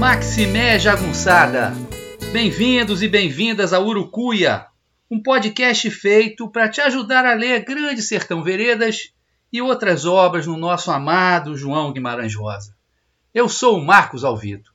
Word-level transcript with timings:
Maximé 0.00 0.78
Jagunçada. 0.78 1.85
Bem-vindos 2.36 3.02
e 3.02 3.08
bem-vindas 3.08 3.72
a 3.72 3.80
Urucuia, 3.80 4.66
um 5.10 5.22
podcast 5.22 5.90
feito 5.90 6.46
para 6.50 6.68
te 6.68 6.82
ajudar 6.82 7.24
a 7.24 7.32
ler 7.32 7.64
Grande 7.64 8.02
Sertão 8.02 8.42
Veredas 8.42 9.14
e 9.50 9.62
outras 9.62 10.04
obras 10.04 10.46
no 10.46 10.54
nosso 10.54 10.90
amado 10.90 11.56
João 11.56 11.94
Guimarães 11.94 12.34
Rosa. 12.34 12.76
Eu 13.32 13.48
sou 13.48 13.78
o 13.78 13.82
Marcos 13.82 14.22
Alvito. 14.22 14.70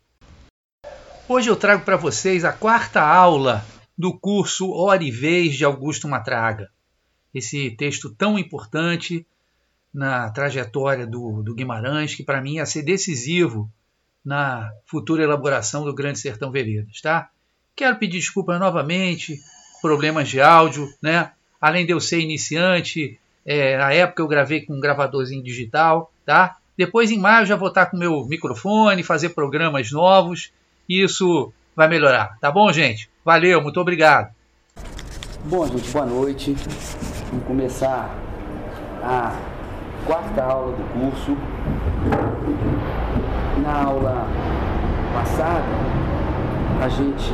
Hoje 1.30 1.52
eu 1.52 1.56
trago 1.56 1.86
para 1.86 1.98
vocês 1.98 2.44
a 2.44 2.52
quarta 2.52 3.00
aula 3.00 3.64
do 3.96 4.12
curso 4.18 4.72
Hora 4.72 5.04
e 5.04 5.12
Vez 5.12 5.54
de 5.54 5.64
Augusto 5.64 6.08
Matraga. 6.08 6.68
Esse 7.32 7.70
texto 7.70 8.10
tão 8.10 8.40
importante 8.40 9.24
na 9.94 10.32
trajetória 10.32 11.06
do, 11.06 11.44
do 11.44 11.54
Guimarães, 11.54 12.16
que 12.16 12.24
para 12.24 12.42
mim 12.42 12.56
ia 12.56 12.66
ser 12.66 12.82
decisivo 12.82 13.72
na 14.26 14.72
futura 14.84 15.22
elaboração 15.22 15.86
do 15.86 15.94
Grande 15.94 16.18
Sertão 16.18 16.50
Veredas, 16.50 17.00
tá? 17.02 17.30
Quero 17.76 17.98
pedir 17.98 18.20
desculpas 18.20 18.60
novamente, 18.60 19.40
problemas 19.82 20.30
de 20.30 20.42
áudio, 20.42 20.92
né? 21.02 21.32
Além 21.60 21.86
de 21.86 21.92
eu 21.92 22.00
ser 22.00 22.20
iniciante, 22.20 23.20
é, 23.46 23.78
na 23.78 23.94
época 23.94 24.22
eu 24.22 24.28
gravei 24.28 24.62
com 24.62 24.74
um 24.74 24.80
gravadorzinho 24.80 25.44
digital, 25.44 26.12
tá? 26.26 26.58
Depois 26.78 27.12
em 27.12 27.20
maio 27.20 27.46
já 27.46 27.56
vou 27.56 27.70
estar 27.70 27.88
com 27.88 27.98
meu 27.98 28.26
microfone, 28.26 29.04
fazer 29.04 29.30
programas 29.30 29.92
novos, 29.92 30.52
e 30.88 31.04
isso 31.04 31.52
vai 31.76 31.88
melhorar, 31.88 32.38
tá 32.40 32.52
bom, 32.52 32.72
gente? 32.72 33.10
Valeu, 33.24 33.62
muito 33.62 33.80
obrigado. 33.80 34.34
Bom, 35.46 35.66
gente, 35.68 35.90
boa 35.92 36.06
noite. 36.06 36.56
Vamos 37.30 37.46
começar 37.46 38.16
a 39.04 39.40
quarta 40.06 40.44
aula 40.44 40.76
do 40.76 40.84
curso 40.94 41.38
na 43.64 43.84
aula 43.84 44.28
passada, 45.14 45.66
a 46.82 46.90
gente 46.90 47.32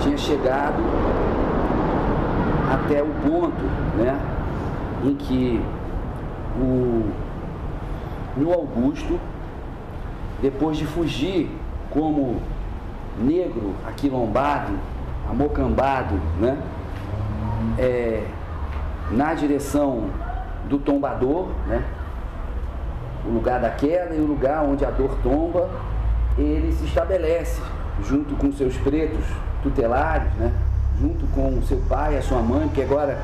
tinha 0.00 0.16
chegado 0.16 0.80
até 2.72 3.02
o 3.02 3.08
ponto 3.28 3.62
né, 3.96 4.16
em 5.04 5.14
que 5.16 5.60
o 6.60 7.10
no 8.36 8.52
Augusto, 8.52 9.18
depois 10.40 10.76
de 10.76 10.84
fugir 10.84 11.50
como 11.90 12.36
negro, 13.18 13.74
aquilombado, 13.86 14.72
amocambado, 15.28 16.20
né, 16.38 16.58
é, 17.78 18.24
na 19.10 19.34
direção 19.34 20.10
do 20.68 20.78
tombador, 20.78 21.48
né, 21.66 21.82
o 23.26 23.32
lugar 23.32 23.60
da 23.60 23.70
queda 23.70 24.14
e 24.14 24.20
o 24.20 24.26
lugar 24.26 24.62
onde 24.62 24.84
a 24.84 24.90
dor 24.90 25.16
tomba, 25.22 25.68
ele 26.38 26.72
se 26.72 26.84
estabelece 26.84 27.60
junto 28.02 28.34
com 28.36 28.52
seus 28.52 28.76
pretos 28.76 29.24
tutelares, 29.62 30.32
né? 30.34 30.52
junto 31.00 31.26
com 31.28 31.58
o 31.58 31.62
seu 31.62 31.78
pai 31.88 32.14
e 32.14 32.18
a 32.18 32.22
sua 32.22 32.40
mãe, 32.40 32.66
porque 32.68 32.82
agora 32.82 33.18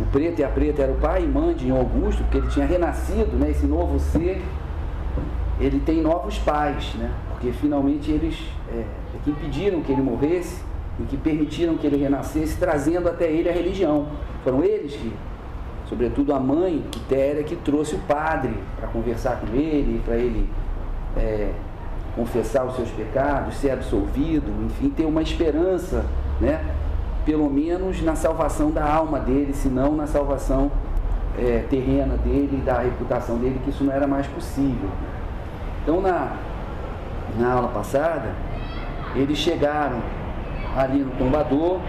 o 0.00 0.04
preto 0.06 0.40
e 0.40 0.44
a 0.44 0.48
preta 0.48 0.82
era 0.82 0.92
o 0.92 0.96
pai 0.96 1.24
e 1.24 1.26
mãe 1.26 1.54
de 1.54 1.70
Augusto, 1.70 2.22
porque 2.24 2.38
ele 2.38 2.48
tinha 2.48 2.66
renascido, 2.66 3.36
né? 3.36 3.50
esse 3.50 3.66
novo 3.66 3.98
ser, 3.98 4.42
ele 5.58 5.80
tem 5.80 6.02
novos 6.02 6.38
pais, 6.38 6.94
né? 6.94 7.10
porque 7.30 7.52
finalmente 7.52 8.10
eles 8.10 8.38
é, 8.72 8.78
é 8.80 9.18
que 9.24 9.30
impediram 9.30 9.80
que 9.80 9.92
ele 9.92 10.02
morresse 10.02 10.62
e 11.00 11.04
que 11.04 11.16
permitiram 11.16 11.76
que 11.76 11.86
ele 11.86 11.96
renascesse, 11.96 12.56
trazendo 12.58 13.08
até 13.08 13.30
ele 13.30 13.48
a 13.48 13.52
religião. 13.52 14.06
Foram 14.42 14.62
eles 14.62 14.92
que 14.92 15.12
sobretudo 15.88 16.34
a 16.34 16.40
mãe 16.40 16.84
Quitéria, 16.90 17.42
que 17.42 17.56
trouxe 17.56 17.94
o 17.94 17.98
padre 18.00 18.54
para 18.78 18.88
conversar 18.88 19.40
com 19.40 19.54
ele, 19.54 20.00
para 20.04 20.16
ele 20.16 20.48
é, 21.16 21.52
confessar 22.16 22.64
os 22.64 22.74
seus 22.74 22.88
pecados, 22.88 23.56
ser 23.56 23.70
absolvido, 23.70 24.50
enfim, 24.64 24.88
ter 24.88 25.04
uma 25.04 25.22
esperança, 25.22 26.04
né? 26.40 26.60
pelo 27.26 27.50
menos 27.50 28.00
na 28.02 28.16
salvação 28.16 28.70
da 28.70 28.84
alma 28.84 29.20
dele, 29.20 29.52
se 29.52 29.68
não 29.68 29.94
na 29.94 30.06
salvação 30.06 30.70
é, 31.36 31.64
terrena 31.68 32.16
dele, 32.16 32.62
da 32.64 32.78
reputação 32.78 33.36
dele, 33.36 33.60
que 33.62 33.70
isso 33.70 33.84
não 33.84 33.92
era 33.92 34.06
mais 34.06 34.26
possível. 34.28 34.88
Então, 35.82 36.00
na, 36.00 36.36
na 37.38 37.52
aula 37.52 37.68
passada, 37.68 38.30
eles 39.14 39.36
chegaram 39.36 40.00
ali 40.76 41.00
no 41.00 41.10
tombador 41.12 41.80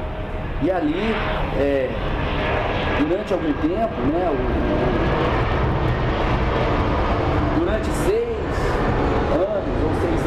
e 0.62 0.72
ali 0.72 1.14
é, 1.58 1.90
durante 3.00 3.32
algum 3.32 3.54
tempo, 3.54 4.02
né, 4.12 4.30
o, 4.32 4.38
durante 7.60 7.86
seis 7.86 8.28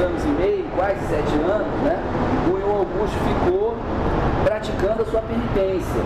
anos, 0.01 0.25
e 0.25 0.29
meio, 0.29 0.65
quase 0.75 1.01
sete 1.09 1.35
anos, 1.35 1.83
né, 1.83 1.99
o 2.53 2.59
Ion 2.59 2.79
Augusto 2.79 3.17
ficou 3.19 3.77
praticando 4.45 5.03
a 5.03 5.05
sua 5.07 5.23
penitência, 5.23 6.03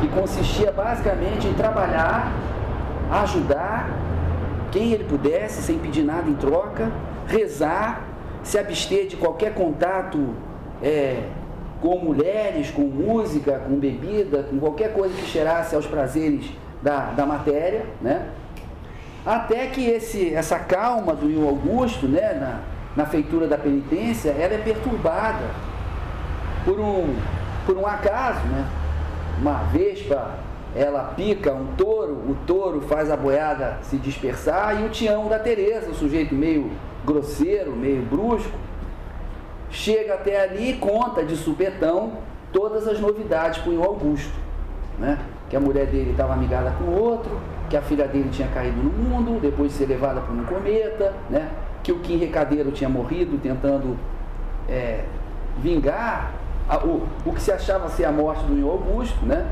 que 0.00 0.08
consistia 0.08 0.72
basicamente 0.72 1.46
em 1.46 1.54
trabalhar, 1.54 2.32
ajudar 3.10 3.90
quem 4.70 4.92
ele 4.92 5.04
pudesse, 5.04 5.62
sem 5.62 5.78
pedir 5.78 6.02
nada 6.02 6.28
em 6.28 6.34
troca, 6.34 6.90
rezar, 7.26 8.04
se 8.42 8.58
abster 8.58 9.06
de 9.06 9.16
qualquer 9.16 9.54
contato 9.54 10.34
é, 10.82 11.24
com 11.80 11.98
mulheres, 11.98 12.70
com 12.70 12.82
música, 12.82 13.60
com 13.66 13.74
bebida, 13.76 14.44
com 14.44 14.58
qualquer 14.58 14.92
coisa 14.92 15.14
que 15.14 15.26
cheirasse 15.26 15.74
aos 15.74 15.86
prazeres 15.86 16.50
da, 16.82 17.10
da 17.10 17.26
matéria, 17.26 17.84
né? 18.00 18.28
Até 19.24 19.66
que 19.66 19.86
esse, 19.86 20.34
essa 20.34 20.58
calma 20.58 21.14
do 21.14 21.26
Rio 21.26 21.46
Augusto, 21.46 22.08
né, 22.08 22.32
na, 22.40 22.60
na 22.96 23.06
feitura 23.06 23.46
da 23.46 23.56
penitência, 23.56 24.30
ela 24.30 24.54
é 24.54 24.58
perturbada 24.58 25.44
por 26.64 26.78
um, 26.78 27.14
por 27.66 27.76
um 27.76 27.86
acaso, 27.86 28.40
né? 28.46 28.66
Uma 29.40 29.62
vespa, 29.64 30.34
ela 30.74 31.14
pica 31.16 31.52
um 31.52 31.74
touro, 31.76 32.12
o 32.12 32.36
touro 32.46 32.82
faz 32.82 33.10
a 33.10 33.16
boiada 33.16 33.78
se 33.82 33.96
dispersar 33.96 34.80
e 34.80 34.84
o 34.84 34.90
Tião 34.90 35.28
da 35.28 35.38
Teresa, 35.38 35.90
um 35.90 35.94
sujeito 35.94 36.34
meio 36.34 36.70
grosseiro, 37.04 37.72
meio 37.72 38.02
brusco, 38.02 38.56
chega 39.70 40.14
até 40.14 40.42
ali 40.42 40.70
e 40.70 40.76
conta 40.76 41.24
de 41.24 41.36
supetão 41.36 42.14
todas 42.52 42.86
as 42.86 43.00
novidades 43.00 43.60
para 43.60 43.72
o 43.72 43.82
Augusto. 43.82 44.32
Né? 44.98 45.18
Que 45.48 45.56
a 45.56 45.60
mulher 45.60 45.86
dele 45.86 46.10
estava 46.10 46.34
amigada 46.34 46.72
com 46.72 46.84
outro, 46.92 47.40
que 47.68 47.76
a 47.76 47.82
filha 47.82 48.06
dele 48.06 48.28
tinha 48.30 48.48
caído 48.48 48.82
no 48.82 48.90
mundo, 48.90 49.40
depois 49.40 49.72
de 49.72 49.78
ser 49.78 49.86
levada 49.86 50.20
por 50.20 50.34
um 50.34 50.44
cometa, 50.44 51.14
né? 51.30 51.48
Que 51.90 51.92
o 51.92 51.98
Kim 51.98 52.16
Recadeiro 52.16 52.70
tinha 52.70 52.88
morrido 52.88 53.36
tentando 53.38 53.98
é, 54.68 55.04
vingar 55.58 56.32
a, 56.68 56.78
o, 56.78 57.06
o 57.26 57.32
que 57.32 57.42
se 57.42 57.50
achava 57.50 57.88
ser 57.88 58.04
a 58.04 58.12
morte 58.12 58.44
do 58.44 58.70
Augusto, 58.70 59.26
né? 59.26 59.46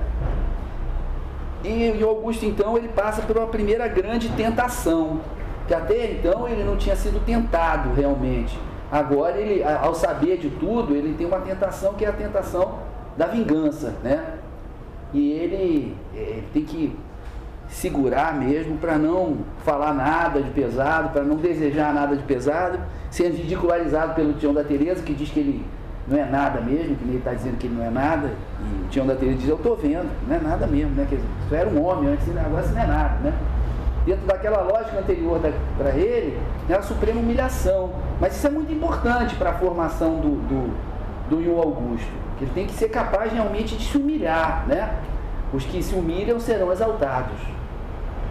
E 1.64 1.90
o 2.00 2.08
Augusto 2.08 2.46
então 2.46 2.76
ele 2.76 2.88
passa 2.88 3.22
por 3.22 3.36
uma 3.36 3.48
primeira 3.48 3.88
grande 3.88 4.28
tentação, 4.30 5.20
que 5.66 5.74
até 5.74 6.12
então 6.12 6.46
ele 6.48 6.62
não 6.62 6.76
tinha 6.76 6.94
sido 6.94 7.24
tentado 7.24 7.92
realmente. 7.92 8.56
Agora, 8.90 9.36
ele, 9.36 9.62
ao 9.62 9.94
saber 9.94 10.38
de 10.38 10.48
tudo, 10.48 10.94
ele 10.94 11.14
tem 11.14 11.26
uma 11.26 11.40
tentação 11.40 11.94
que 11.94 12.04
é 12.04 12.08
a 12.08 12.12
tentação 12.12 12.78
da 13.16 13.26
vingança, 13.26 13.96
né? 14.02 14.38
E 15.12 15.32
ele, 15.32 15.96
ele 16.14 16.44
tem 16.52 16.64
que 16.64 16.96
segurar 17.68 18.34
mesmo 18.34 18.76
para 18.78 18.96
não 18.98 19.38
falar 19.64 19.92
nada 19.92 20.42
de 20.42 20.50
pesado, 20.50 21.10
para 21.10 21.22
não 21.22 21.36
desejar 21.36 21.92
nada 21.92 22.16
de 22.16 22.22
pesado, 22.22 22.78
sendo 23.10 23.36
ridicularizado 23.36 24.14
pelo 24.14 24.32
Tião 24.34 24.54
da 24.54 24.64
Teresa, 24.64 25.02
que 25.02 25.14
diz 25.14 25.30
que 25.30 25.40
ele 25.40 25.66
não 26.06 26.18
é 26.18 26.24
nada 26.24 26.60
mesmo, 26.60 26.96
que 26.96 27.04
ele 27.04 27.18
está 27.18 27.34
dizendo 27.34 27.58
que 27.58 27.66
ele 27.66 27.76
não 27.76 27.84
é 27.84 27.90
nada, 27.90 28.30
e 28.60 28.84
o 28.84 28.88
Tião 28.88 29.06
da 29.06 29.14
Teresa 29.14 29.38
diz, 29.38 29.48
eu 29.48 29.56
estou 29.56 29.76
vendo, 29.76 30.08
não 30.26 30.36
é 30.36 30.38
nada 30.40 30.66
mesmo, 30.66 30.94
né? 30.94 31.06
Quer 31.08 31.16
dizer, 31.16 31.28
isso 31.44 31.54
era 31.54 31.68
um 31.68 31.84
homem 31.84 32.10
antes, 32.10 32.26
agora 32.36 32.64
isso 32.64 32.74
não 32.74 32.82
é 32.82 32.86
nada, 32.86 33.18
né? 33.22 33.34
dentro 34.08 34.26
daquela 34.26 34.62
lógica 34.62 34.98
anterior 34.98 35.38
para 35.76 35.90
ele, 35.90 36.38
é 36.68 36.74
a 36.74 36.82
suprema 36.82 37.20
humilhação. 37.20 37.92
Mas 38.18 38.36
isso 38.36 38.46
é 38.46 38.50
muito 38.50 38.72
importante 38.72 39.36
para 39.36 39.50
a 39.50 39.54
formação 39.54 40.16
do, 40.16 40.36
do, 40.48 40.74
do 41.28 41.42
Ion 41.42 41.58
Augusto, 41.58 42.10
que 42.38 42.44
ele 42.44 42.52
tem 42.54 42.66
que 42.66 42.72
ser 42.72 42.88
capaz 42.88 43.32
realmente 43.32 43.76
de 43.76 43.84
se 43.84 43.98
humilhar, 43.98 44.64
né? 44.66 44.94
Os 45.52 45.64
que 45.64 45.82
se 45.82 45.94
humilham 45.94 46.40
serão 46.40 46.72
exaltados. 46.72 47.36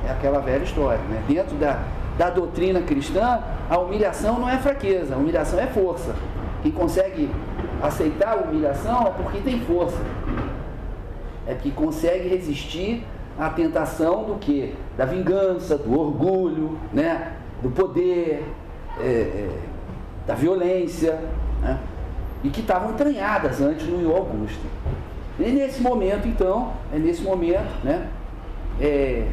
É 0.07 0.11
aquela 0.11 0.39
velha 0.39 0.63
história, 0.63 1.01
né? 1.09 1.21
Dentro 1.27 1.55
da, 1.57 1.79
da 2.17 2.29
doutrina 2.29 2.81
cristã, 2.81 3.41
a 3.69 3.77
humilhação 3.77 4.39
não 4.39 4.49
é 4.49 4.57
fraqueza, 4.57 5.15
a 5.15 5.17
humilhação 5.17 5.59
é 5.59 5.67
força. 5.67 6.15
Quem 6.63 6.71
consegue 6.71 7.29
aceitar 7.81 8.33
a 8.33 8.35
humilhação 8.35 9.07
é 9.07 9.11
porque 9.11 9.39
tem 9.39 9.59
força. 9.61 9.97
É 11.45 11.53
que 11.53 11.71
consegue 11.71 12.27
resistir 12.29 13.03
à 13.37 13.49
tentação 13.49 14.23
do 14.23 14.35
que? 14.35 14.73
Da 14.97 15.05
vingança, 15.05 15.77
do 15.77 15.99
orgulho, 15.99 16.77
né? 16.93 17.33
do 17.61 17.69
poder, 17.69 18.43
é, 18.99 19.03
é, 19.03 19.49
da 20.25 20.35
violência, 20.35 21.19
né? 21.61 21.79
e 22.43 22.49
que 22.49 22.61
estavam 22.61 22.91
entranhadas 22.91 23.61
antes 23.61 23.87
no 23.87 24.15
Augusto. 24.15 24.65
E 25.39 25.51
nesse 25.51 25.81
momento, 25.81 26.27
então, 26.27 26.73
é 26.93 26.97
nesse 26.97 27.21
momento 27.21 27.83
né, 27.83 28.07
é, 28.79 29.27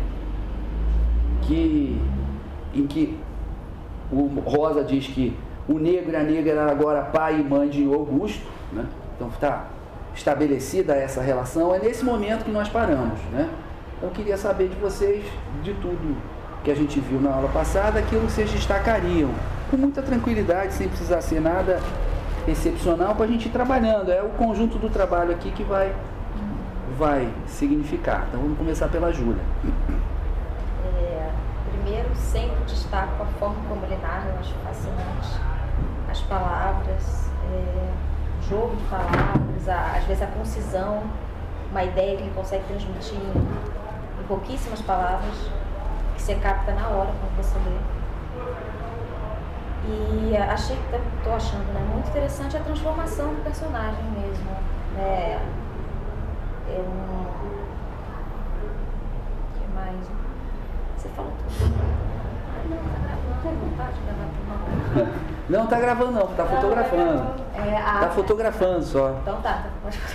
que, 1.46 2.00
em 2.74 2.86
que 2.86 3.18
o 4.10 4.40
Rosa 4.44 4.84
diz 4.84 5.06
que 5.06 5.36
o 5.68 5.78
negro 5.78 6.12
e 6.12 6.16
a 6.16 6.22
negra 6.22 6.52
eram 6.52 6.70
agora 6.70 7.02
pai 7.02 7.40
e 7.40 7.42
mãe 7.42 7.68
de 7.68 7.84
Augusto, 7.84 8.46
né? 8.72 8.86
então 9.14 9.28
está 9.28 9.68
estabelecida 10.14 10.94
essa 10.94 11.20
relação, 11.20 11.74
é 11.74 11.78
nesse 11.78 12.04
momento 12.04 12.44
que 12.44 12.50
nós 12.50 12.68
paramos. 12.68 13.18
Né? 13.32 13.48
Eu 14.02 14.10
queria 14.10 14.36
saber 14.36 14.68
de 14.68 14.76
vocês, 14.76 15.24
de 15.62 15.72
tudo 15.74 16.16
que 16.62 16.70
a 16.70 16.74
gente 16.74 17.00
viu 17.00 17.20
na 17.20 17.32
aula 17.32 17.48
passada, 17.48 17.98
aquilo 17.98 18.22
que 18.26 18.32
vocês 18.32 18.50
destacariam, 18.50 19.30
com 19.70 19.76
muita 19.76 20.02
tranquilidade, 20.02 20.74
sem 20.74 20.88
precisar 20.88 21.20
ser 21.20 21.40
nada 21.40 21.80
excepcional, 22.46 23.14
para 23.14 23.24
a 23.24 23.28
gente 23.28 23.48
ir 23.48 23.50
trabalhando. 23.50 24.10
É 24.10 24.22
o 24.22 24.30
conjunto 24.30 24.78
do 24.78 24.88
trabalho 24.88 25.32
aqui 25.32 25.50
que 25.50 25.64
vai, 25.64 25.92
vai 26.98 27.28
significar. 27.46 28.26
Então 28.28 28.40
vamos 28.40 28.58
começar 28.58 28.88
pela 28.88 29.12
Júlia. 29.12 29.42
É, 31.84 31.86
primeiro, 31.86 32.16
sempre 32.16 32.64
destaco 32.64 33.22
a 33.22 33.26
forma 33.38 33.56
como 33.68 33.84
ele 33.84 33.96
narra, 33.96 34.30
eu 34.30 34.38
acho 34.38 34.54
fascinante. 34.64 35.38
As 36.10 36.20
palavras, 36.22 37.30
é, 37.52 37.92
o 38.38 38.42
jogo 38.48 38.74
de 38.76 38.84
palavras, 38.84 39.68
a, 39.68 39.98
às 39.98 40.04
vezes 40.04 40.22
a 40.22 40.26
concisão, 40.28 41.02
uma 41.70 41.84
ideia 41.84 42.16
que 42.16 42.22
ele 42.22 42.32
consegue 42.34 42.64
transmitir 42.64 43.18
em, 43.18 44.20
em 44.20 44.26
pouquíssimas 44.26 44.80
palavras, 44.80 45.34
que 46.14 46.22
você 46.22 46.36
capta 46.36 46.72
na 46.72 46.88
hora 46.88 47.10
quando 47.20 47.36
você 47.36 47.58
lê. 47.58 47.76
E 49.86 50.36
achei, 50.36 50.78
estou 51.18 51.34
achando 51.34 51.70
né, 51.74 51.86
muito 51.92 52.08
interessante 52.08 52.56
a 52.56 52.60
transformação 52.60 53.34
do 53.34 53.44
personagem 53.44 54.04
mesmo. 54.04 54.50
Né? 54.94 55.38
É 56.70 56.78
um. 56.80 57.24
O 59.44 59.60
que 59.60 59.68
mais? 59.74 60.24
Você. 61.04 61.10
Ah, 61.18 62.64
não, 62.70 62.78
tá 62.78 62.98
gravando. 63.04 63.42
Tem 63.42 63.54
vontade 63.56 63.92
de 63.94 64.00
gravar 64.04 64.28
tudo. 64.94 65.34
Não, 65.46 65.66
tá 65.66 65.78
gravando 65.78 66.12
não, 66.12 66.26
tá 66.28 66.46
fotografando. 66.46 67.44
É, 67.54 67.76
a... 67.76 67.98
Tá 68.00 68.08
fotografando 68.10 68.82
só. 68.82 69.18
Então 69.22 69.42
tá. 69.42 69.66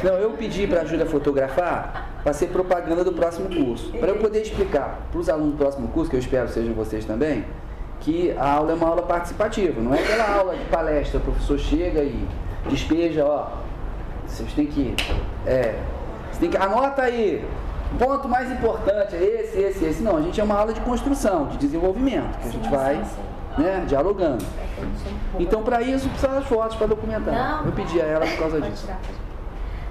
Não, 0.04 0.14
eu 0.14 0.32
pedi 0.32 0.66
para 0.66 0.82
a 0.82 0.86
Júlia 0.86 1.06
fotografar 1.06 2.10
para 2.24 2.34
ser 2.34 2.48
propaganda 2.48 3.04
do 3.04 3.14
próximo 3.14 3.48
curso. 3.48 3.92
Para 3.92 4.10
eu 4.10 4.18
poder 4.18 4.42
explicar 4.42 5.00
para 5.12 5.20
os 5.20 5.30
alunos 5.30 5.52
do 5.52 5.58
próximo 5.58 5.88
curso, 5.90 6.10
que 6.10 6.16
eu 6.16 6.20
espero 6.20 6.50
sejam 6.50 6.74
vocês 6.74 7.06
também, 7.06 7.46
que 8.00 8.34
a 8.38 8.54
aula 8.54 8.72
é 8.72 8.76
uma 8.76 8.88
aula 8.88 9.04
participativa, 9.04 9.80
não 9.80 9.94
é 9.94 10.00
aquela 10.00 10.38
aula 10.38 10.56
de 10.56 10.66
palestra, 10.66 11.20
o 11.20 11.22
professor 11.22 11.60
chega 11.60 12.02
e 12.02 12.28
despeja, 12.68 13.26
ó, 13.26 13.50
vocês 14.26 14.52
têm 14.54 14.66
que, 14.66 14.96
é, 15.46 15.76
você 16.32 16.40
tem 16.40 16.50
que, 16.50 16.58
anota 16.58 17.04
aí, 17.04 17.46
ponto 17.98 18.28
mais 18.28 18.52
importante 18.52 19.16
é 19.16 19.24
esse, 19.24 19.58
esse, 19.60 19.86
esse. 19.86 20.04
Não, 20.04 20.18
a 20.18 20.22
gente 20.22 20.40
é 20.40 20.44
uma 20.44 20.56
aula 20.56 20.74
de 20.74 20.82
construção, 20.82 21.48
de 21.48 21.58
desenvolvimento, 21.58 22.38
que 22.40 22.48
a 22.48 22.52
gente 22.52 22.70
vai 22.70 23.04
né, 23.58 23.84
dialogando. 23.88 24.46
Então, 25.40 25.64
para 25.64 25.82
isso, 25.82 26.08
precisa 26.10 26.34
das 26.34 26.46
fotos 26.46 26.78
para 26.78 26.88
documentar. 26.88 27.64
Eu 27.66 27.72
pedi 27.72 28.02
a 28.02 28.06
ela 28.06 28.26
por 28.26 28.38
causa 28.38 28.62
disso. 28.62 28.88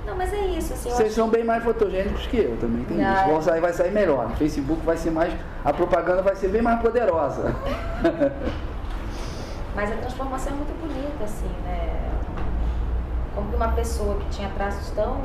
Não, 0.09 0.17
mas 0.17 0.33
é 0.33 0.41
isso, 0.47 0.73
assim. 0.73 0.89
Vocês 0.89 1.09
acho 1.09 1.17
são 1.17 1.29
bem 1.29 1.45
mais 1.45 1.63
fotogênicos 1.63 2.27
que 2.29 2.39
eu, 2.39 2.57
também 2.59 2.83
tem 2.85 2.97
Não, 2.97 3.15
isso. 3.15 3.25
Vão 3.27 3.43
sair, 3.43 3.61
vai 3.61 3.75
sair 3.75 3.93
melhor. 3.93 4.31
No 4.31 4.37
Facebook 4.37 4.81
vai 4.85 4.97
ser 4.97 5.11
mais. 5.11 5.35
A 5.63 5.71
propaganda 5.71 6.23
vai 6.23 6.35
ser 6.35 6.49
bem 6.49 6.63
mais 6.63 6.81
poderosa. 6.81 7.55
Mas 9.77 9.93
a 9.93 9.97
transformação 9.97 10.55
é 10.55 10.57
muito 10.57 10.81
bonita, 10.81 11.25
assim, 11.25 11.47
né? 11.63 12.11
Como 13.35 13.51
que 13.51 13.57
uma 13.57 13.69
pessoa 13.69 14.17
que 14.17 14.31
tinha 14.31 14.49
traços 14.57 14.91
tão. 14.93 15.21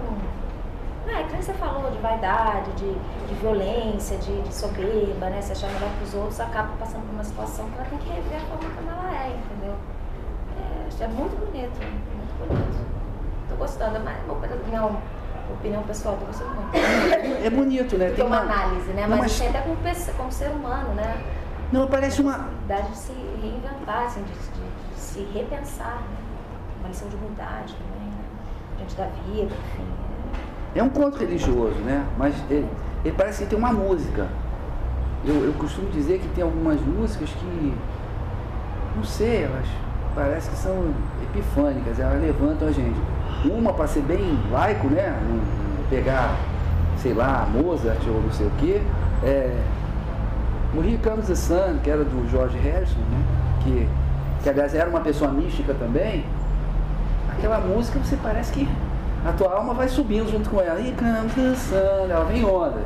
Né, 1.05 1.27
que 1.29 1.35
você 1.35 1.53
falou, 1.53 1.91
de 1.91 1.97
vaidade, 1.97 2.71
de, 2.73 2.94
de 3.27 3.33
violência, 3.41 4.17
de, 4.17 4.41
de 4.41 4.53
soberba, 4.53 5.29
né? 5.29 5.41
Se 5.41 5.51
achar 5.51 5.67
melhor 5.71 5.89
que 5.97 6.03
os 6.05 6.13
outros, 6.13 6.39
acaba 6.39 6.69
passando 6.79 7.05
por 7.05 7.13
uma 7.13 7.23
situação 7.23 7.69
que 7.69 7.75
ela 7.77 7.85
tem 7.89 7.97
que 8.00 8.09
rever 8.09 8.38
a 8.38 8.45
forma 8.45 8.69
como 8.75 8.89
ela 8.89 9.23
é, 9.25 9.29
entendeu? 9.29 9.75
É, 11.01 11.03
é 11.03 11.07
muito 11.07 11.35
bonito, 11.38 11.77
muito 11.77 12.47
bonito. 12.47 12.85
Tô 13.50 13.55
gostando, 13.55 14.00
mas 14.00 14.15
minha 14.67 14.89
opinião 15.51 15.83
pessoal, 15.83 16.15
tô 16.17 16.25
gostando 16.25 16.51
muito. 16.55 16.75
É 17.45 17.50
bonito, 17.50 17.97
né? 17.97 18.11
Tem 18.11 18.25
uma 18.25 18.39
análise, 18.39 18.89
né? 18.94 19.05
Mas, 19.05 19.19
mas- 19.19 19.31
assim, 19.33 19.47
até 19.50 19.59
como, 19.61 19.75
como 20.17 20.31
ser 20.31 20.50
humano, 20.51 20.94
né? 20.94 21.21
Não, 21.71 21.88
parece 21.88 22.21
uma. 22.21 22.47
Dá 22.67 22.79
de 22.79 22.95
se 22.95 23.11
reinventar, 23.41 24.05
assim, 24.05 24.23
de, 24.23 24.31
de- 24.31 24.94
de 24.95 25.00
se 25.01 25.19
repensar, 25.33 25.97
né? 25.97 26.17
Uma 26.79 26.88
lição 26.88 27.09
de 27.09 27.15
humildade 27.17 27.73
também, 27.75 28.07
né? 28.07 28.23
Diante 28.77 28.95
da 28.95 29.05
vida, 29.05 29.53
enfim. 29.53 30.02
É 30.75 30.81
um 30.81 30.89
conto 30.89 31.17
religioso, 31.17 31.75
né? 31.85 32.05
Mas 32.17 32.35
ele, 32.49 32.67
ele 33.05 33.15
parece 33.15 33.43
que 33.43 33.49
tem 33.49 33.57
uma 33.57 33.71
música. 33.71 34.27
Eu, 35.25 35.35
eu 35.45 35.53
costumo 35.53 35.89
dizer 35.89 36.19
que 36.19 36.27
tem 36.29 36.43
algumas 36.43 36.79
músicas 36.81 37.29
que. 37.29 37.73
Não 38.95 39.03
sei, 39.03 39.43
elas 39.43 39.65
parece 40.15 40.49
que 40.49 40.55
são 40.55 40.93
epifânicas, 41.23 41.99
elas 41.99 42.21
levantam 42.21 42.67
a 42.67 42.71
gente. 42.71 42.99
Uma 43.45 43.73
para 43.73 43.87
ser 43.87 44.01
bem 44.01 44.39
laico, 44.51 44.87
né? 44.87 45.17
Pegar, 45.89 46.37
sei 46.97 47.13
lá, 47.13 47.47
Mozart 47.51 47.99
ou 48.07 48.21
não 48.21 48.31
sei 48.31 48.47
o 48.47 48.51
quê. 48.59 48.81
É, 49.23 49.55
o 50.75 50.79
Here 50.79 50.97
Comes 50.97 51.27
the 51.27 51.35
Sun, 51.35 51.79
que 51.83 51.89
era 51.89 52.03
do 52.03 52.29
George 52.29 52.57
Harrison, 52.57 52.99
né? 53.11 53.23
Que, 53.63 53.87
que 54.43 54.49
aliás 54.49 54.73
era 54.73 54.89
uma 54.89 55.01
pessoa 55.01 55.31
mística 55.31 55.73
também. 55.73 56.25
Aquela 57.31 57.59
música 57.59 57.99
você 57.99 58.17
parece 58.21 58.53
que 58.53 58.67
a 59.25 59.31
tua 59.31 59.55
alma 59.55 59.73
vai 59.73 59.87
subindo 59.87 60.29
junto 60.29 60.49
com 60.49 60.61
ela. 60.61 60.79
Sun, 61.55 62.11
ela 62.11 62.25
vem 62.25 62.41
em 62.41 62.45
ondas. 62.45 62.83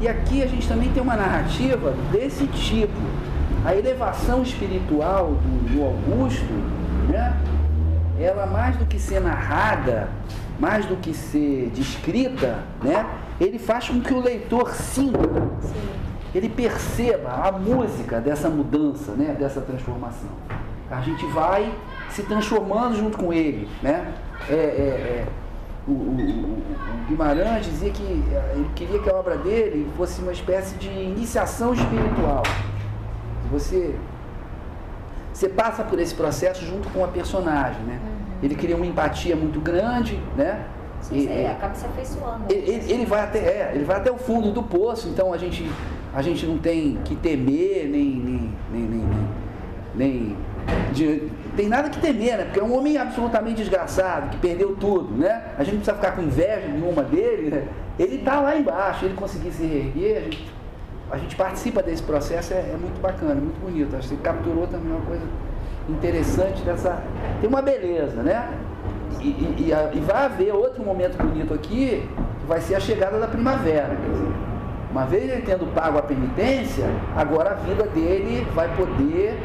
E 0.00 0.08
aqui 0.08 0.42
a 0.42 0.46
gente 0.46 0.66
também 0.66 0.90
tem 0.90 1.02
uma 1.02 1.16
narrativa 1.16 1.94
desse 2.10 2.46
tipo. 2.48 3.00
A 3.64 3.74
elevação 3.74 4.42
espiritual 4.42 5.34
do, 5.34 5.74
do 5.74 5.84
Augusto, 5.84 6.52
né? 7.08 7.36
ela 8.18 8.46
mais 8.46 8.76
do 8.76 8.86
que 8.86 8.98
ser 8.98 9.20
narrada, 9.20 10.08
mais 10.58 10.86
do 10.86 10.96
que 10.96 11.14
ser 11.14 11.70
descrita, 11.74 12.58
né? 12.82 13.06
ele 13.40 13.58
faz 13.58 13.88
com 13.88 14.00
que 14.00 14.12
o 14.12 14.20
leitor 14.20 14.70
sinta 14.70 15.18
Sim. 15.60 15.88
ele 16.34 16.48
perceba 16.48 17.30
a 17.30 17.52
música 17.52 18.20
dessa 18.20 18.48
mudança, 18.48 19.12
né, 19.12 19.36
dessa 19.38 19.60
transformação. 19.60 20.30
A 20.90 21.00
gente 21.00 21.24
vai 21.26 21.72
se 22.10 22.22
transformando 22.22 22.96
junto 22.96 23.18
com 23.18 23.32
ele, 23.32 23.68
né? 23.82 24.12
É, 24.48 24.54
é, 24.54 24.56
é, 24.56 25.26
o, 25.86 25.92
o- 25.92 25.94
o- 25.94 26.62
Guimarães 27.08 27.64
dizia 27.64 27.90
que 27.90 28.02
eh, 28.32 28.52
ele 28.54 28.70
queria 28.74 28.98
que 28.98 29.08
a 29.10 29.14
obra 29.14 29.36
dele 29.38 29.88
fosse 29.96 30.20
uma 30.20 30.32
espécie 30.32 30.74
de 30.76 30.88
iniciação 30.88 31.72
espiritual. 31.72 32.42
Você 33.50 33.94
você 35.32 35.48
passa 35.48 35.84
por 35.84 35.98
esse 36.00 36.14
processo 36.14 36.64
junto 36.66 36.88
com 36.90 37.04
a 37.04 37.08
personagem, 37.08 37.80
né? 37.84 37.98
Ele 38.42 38.54
cria 38.56 38.74
uma 38.76 38.84
empatia 38.86 39.36
muito 39.36 39.60
grande, 39.60 40.18
né? 40.36 40.64
Sim, 41.00 41.16
E- 41.16 41.22
você 41.26 41.42
e- 41.42 41.46
acaba 41.46 41.74
se 41.74 41.86
afeiçoando. 41.86 42.44
ele, 42.50 42.70
ele- 42.70 42.92
ele 42.92 43.06
vai 43.06 43.20
até, 43.20 43.38
é, 43.38 43.72
ele 43.74 43.84
vai 43.84 43.96
até 43.98 44.10
o 44.10 44.18
fundo 44.18 44.50
do 44.50 44.62
poço, 44.64 45.08
então 45.08 45.32
a 45.32 45.38
gente, 45.38 45.70
a 46.12 46.20
gente 46.22 46.44
não 46.44 46.58
tem 46.58 46.98
que 47.04 47.14
temer, 47.16 47.88
nem. 47.88 48.04
nem, 48.16 48.52
nem, 48.72 48.82
nem, 48.82 49.06
nem- 49.94 50.36
nem 50.36 50.36
de- 50.92 51.28
tem 51.58 51.68
nada 51.68 51.90
que 51.90 51.98
temer, 51.98 52.38
né? 52.38 52.44
Porque 52.44 52.60
é 52.60 52.62
um 52.62 52.72
homem 52.78 52.96
absolutamente 52.96 53.56
desgraçado, 53.56 54.28
que 54.30 54.36
perdeu 54.36 54.76
tudo, 54.76 55.12
né? 55.12 55.42
A 55.58 55.64
gente 55.64 55.74
não 55.74 55.80
precisa 55.82 55.96
ficar 55.96 56.12
com 56.12 56.22
inveja 56.22 56.68
nenhuma 56.68 57.02
dele, 57.02 57.50
né? 57.50 57.64
Ele 57.98 58.18
tá 58.18 58.38
lá 58.40 58.56
embaixo, 58.56 59.04
ele 59.04 59.14
conseguir 59.14 59.50
se 59.50 59.66
reerguer, 59.66 60.18
a 60.18 60.20
gente, 60.20 60.52
a 61.10 61.16
gente 61.18 61.34
participa 61.34 61.82
desse 61.82 62.00
processo, 62.04 62.54
é, 62.54 62.58
é 62.58 62.76
muito 62.80 63.00
bacana, 63.02 63.34
muito 63.34 63.60
bonito. 63.60 63.96
Acho 63.96 64.10
que 64.10 64.16
capturou 64.18 64.68
também 64.68 64.92
uma 64.92 65.04
coisa 65.04 65.24
interessante 65.88 66.62
dessa. 66.62 67.02
Tem 67.40 67.48
uma 67.48 67.60
beleza, 67.60 68.22
né? 68.22 68.50
E, 69.20 69.26
e- 69.26 69.74
e 69.94 70.00
vai 70.00 70.26
haver 70.26 70.54
outro 70.54 70.84
momento 70.84 71.20
bonito 71.20 71.52
aqui, 71.52 72.08
que 72.40 72.46
vai 72.46 72.60
ser 72.60 72.76
a 72.76 72.80
chegada 72.80 73.18
da 73.18 73.26
primavera. 73.26 73.96
Quer 73.96 74.12
dizer, 74.12 74.32
uma 74.92 75.04
vez 75.06 75.24
ele 75.24 75.42
tendo 75.42 75.66
pago 75.74 75.98
a 75.98 76.02
penitência, 76.02 76.84
agora 77.16 77.50
a 77.50 77.54
vida 77.54 77.82
dele 77.82 78.46
vai 78.54 78.68
poder 78.76 79.36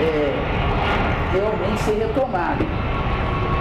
é, 0.00 1.15
realmente 1.32 1.82
ser 1.82 1.98
retomada. 1.98 2.64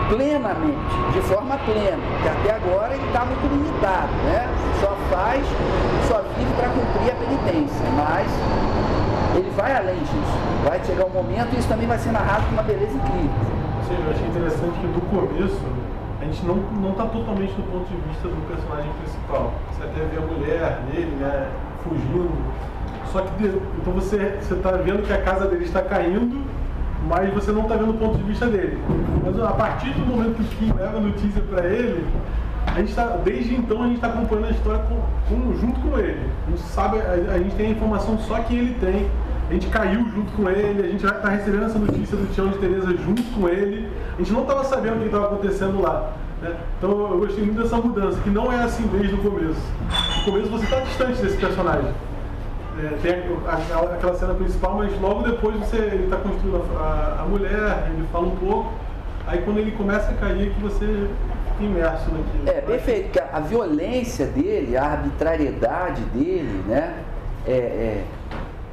Plenamente, 0.10 0.95
de 1.13 1.22
forma 1.22 1.57
plena, 1.57 1.98
porque 2.12 2.29
até 2.29 2.55
agora 2.55 2.93
ele 2.93 3.05
está 3.07 3.25
muito 3.25 3.41
limitado, 3.48 4.13
né? 4.24 4.48
Só 4.79 4.95
faz, 5.10 5.43
só 6.07 6.22
vive 6.38 6.53
para 6.53 6.69
cumprir 6.69 7.12
a 7.12 7.15
penitência, 7.15 7.86
mas 7.98 8.27
ele 9.36 9.50
vai 9.55 9.75
além 9.75 9.98
disso. 9.98 10.38
Vai 10.63 10.84
chegar 10.84 11.05
um 11.05 11.10
momento 11.10 11.55
e 11.55 11.60
isso 11.60 11.67
também 11.67 11.88
vai 11.88 11.98
ser 11.98 12.12
narrado 12.12 12.45
com 12.45 12.53
uma 12.53 12.63
beleza 12.63 12.93
incrível. 12.93 13.55
Eu 14.05 14.12
achei 14.12 14.27
interessante 14.27 14.79
que 14.79 14.88
do 14.88 15.01
começo 15.10 15.62
a 16.22 16.25
gente 16.25 16.45
não, 16.45 16.55
não 16.55 16.91
tá 16.93 17.05
totalmente 17.05 17.53
do 17.53 17.63
ponto 17.72 17.86
de 17.86 17.95
vista 18.10 18.27
do 18.27 18.48
personagem 18.48 18.91
principal. 19.01 19.53
Você 19.72 19.84
até 19.84 20.05
vê 20.05 20.17
a 20.17 20.22
mulher 20.22 20.79
dele, 20.91 21.15
né, 21.19 21.50
fugindo. 21.84 22.31
Só 23.12 23.22
que 23.22 23.45
então 23.45 23.93
você 23.93 24.38
você 24.41 24.55
tá 24.55 24.72
vendo 24.72 25.05
que 25.05 25.13
a 25.13 25.22
casa 25.22 25.48
dele 25.48 25.65
está 25.65 25.81
caindo, 25.81 26.43
mas 27.07 27.33
você 27.33 27.51
não 27.51 27.63
está 27.63 27.75
vendo 27.75 27.91
o 27.91 27.97
ponto 27.97 28.17
de 28.17 28.24
vista 28.24 28.47
dele. 28.47 28.77
Mas 29.24 29.39
a 29.39 29.51
partir 29.51 29.91
do 29.91 30.05
momento 30.05 30.35
que 30.35 30.43
o 30.43 30.57
Kim 30.57 30.74
leva 30.74 30.97
a 30.97 31.01
notícia 31.01 31.41
para 31.41 31.65
ele, 31.67 32.05
a 32.65 32.79
gente 32.79 32.93
tá, 32.95 33.17
desde 33.24 33.55
então 33.55 33.83
a 33.83 33.88
gente 33.88 33.95
está 33.95 34.07
acompanhando 34.07 34.47
a 34.47 34.51
história 34.51 34.83
com, 34.83 34.95
com, 35.29 35.57
junto 35.57 35.79
com 35.81 35.97
ele. 36.00 36.19
A 36.47 36.50
gente 36.50 36.62
sabe, 36.63 36.97
a, 37.00 37.33
a, 37.33 37.38
gente 37.38 37.55
tem 37.55 37.67
a 37.67 37.69
informação 37.69 38.17
só 38.19 38.39
que 38.39 38.55
ele 38.55 38.74
tem. 38.79 39.09
A 39.50 39.53
gente 39.53 39.67
caiu 39.67 40.03
junto 40.09 40.31
com 40.33 40.50
ele, 40.50 40.81
a 40.81 40.91
gente 40.91 41.03
já 41.03 41.09
está 41.09 41.29
recebendo 41.29 41.65
essa 41.65 41.77
notícia 41.77 42.17
do 42.17 42.33
Tião 42.33 42.47
de 42.47 42.57
Tereza 42.57 42.88
junto 42.97 43.21
com 43.33 43.47
ele. 43.47 43.88
A 44.15 44.17
gente 44.17 44.33
não 44.33 44.41
estava 44.41 44.63
sabendo 44.63 44.95
o 44.95 45.00
que 45.01 45.05
estava 45.05 45.25
acontecendo 45.25 45.79
lá. 45.81 46.13
Né? 46.41 46.55
Então 46.77 46.89
eu 46.89 47.19
gostei 47.19 47.45
muito 47.45 47.62
dessa 47.62 47.77
mudança, 47.77 48.19
que 48.21 48.29
não 48.31 48.51
é 48.51 48.63
assim 48.63 48.88
desde 48.88 49.13
o 49.13 49.19
começo. 49.19 49.62
No 50.17 50.31
começo 50.31 50.50
você 50.50 50.63
está 50.63 50.79
distante 50.79 51.21
desse 51.21 51.38
personagem. 51.38 51.93
É, 52.77 52.98
tem 53.01 53.12
aquela, 53.12 53.94
aquela 53.94 54.15
cena 54.15 54.34
principal, 54.34 54.75
mas 54.75 55.00
logo 55.00 55.24
depois 55.24 55.55
você 55.58 55.77
está 55.77 56.17
construindo 56.17 56.62
a, 56.77 57.22
a, 57.22 57.25
mulher, 57.25 57.89
ele 57.94 58.05
fala 58.12 58.27
um 58.27 58.36
pouco, 58.36 58.74
aí 59.25 59.41
quando 59.44 59.60
ele 59.60 59.72
começa 59.72 60.12
a 60.12 60.13
cair 60.15 60.50
é 60.50 60.53
que 60.53 60.60
você 60.60 61.08
fica 61.51 61.63
imerso 61.63 62.12
naquilo. 62.12 62.50
É, 62.50 62.62
perfeito, 62.62 63.03
porque 63.03 63.20
a 63.20 63.39
violência 63.39 64.25
dele, 64.25 64.75
a 64.75 64.84
arbitrariedade 64.84 66.01
dele, 66.13 66.63
né? 66.67 66.96
É, 67.48 67.51
é, 67.51 68.03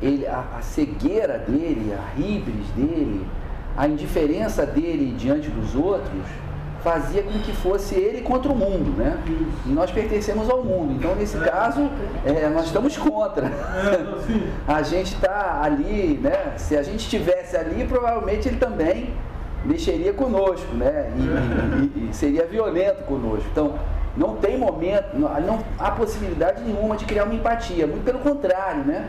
ele, 0.00 0.26
a, 0.26 0.44
a 0.58 0.62
cegueira 0.62 1.38
dele, 1.38 1.94
a 1.94 2.18
ribres 2.18 2.66
dele, 2.74 3.24
a 3.76 3.86
indiferença 3.86 4.66
dele 4.66 5.14
diante 5.16 5.48
dos 5.48 5.76
outros, 5.76 6.24
fazia 6.82 7.22
com 7.22 7.38
que 7.38 7.52
fosse 7.52 7.94
ele 7.94 8.20
contra 8.22 8.50
o 8.50 8.54
mundo, 8.54 8.96
né? 8.96 9.18
E 9.64 9.68
nós 9.70 9.90
pertencemos 9.90 10.50
ao 10.50 10.64
mundo. 10.64 10.92
Então, 10.92 11.14
nesse 11.14 11.36
é. 11.36 11.40
caso, 11.40 11.88
é, 12.24 12.48
nós 12.48 12.66
estamos 12.66 12.96
contra. 12.96 13.46
É, 13.46 14.42
a 14.66 14.82
gente 14.82 15.14
está 15.14 15.60
ali, 15.62 16.18
né? 16.22 16.54
Se 16.56 16.76
a 16.76 16.82
gente 16.82 17.00
estivesse 17.00 17.56
ali, 17.56 17.84
provavelmente 17.84 18.48
ele 18.48 18.56
também 18.56 19.14
mexeria 19.64 20.12
conosco, 20.12 20.74
né? 20.74 21.12
E, 21.16 21.98
e, 21.98 22.10
e 22.10 22.14
seria 22.14 22.46
violento 22.46 23.04
conosco. 23.04 23.46
Então, 23.50 23.74
não 24.16 24.36
tem 24.36 24.58
momento, 24.58 25.16
não, 25.16 25.40
não, 25.40 25.58
há 25.78 25.90
possibilidade 25.90 26.62
nenhuma 26.62 26.96
de 26.96 27.04
criar 27.04 27.24
uma 27.24 27.34
empatia. 27.34 27.86
Muito 27.86 28.04
pelo 28.04 28.18
contrário, 28.18 28.84
né? 28.84 29.08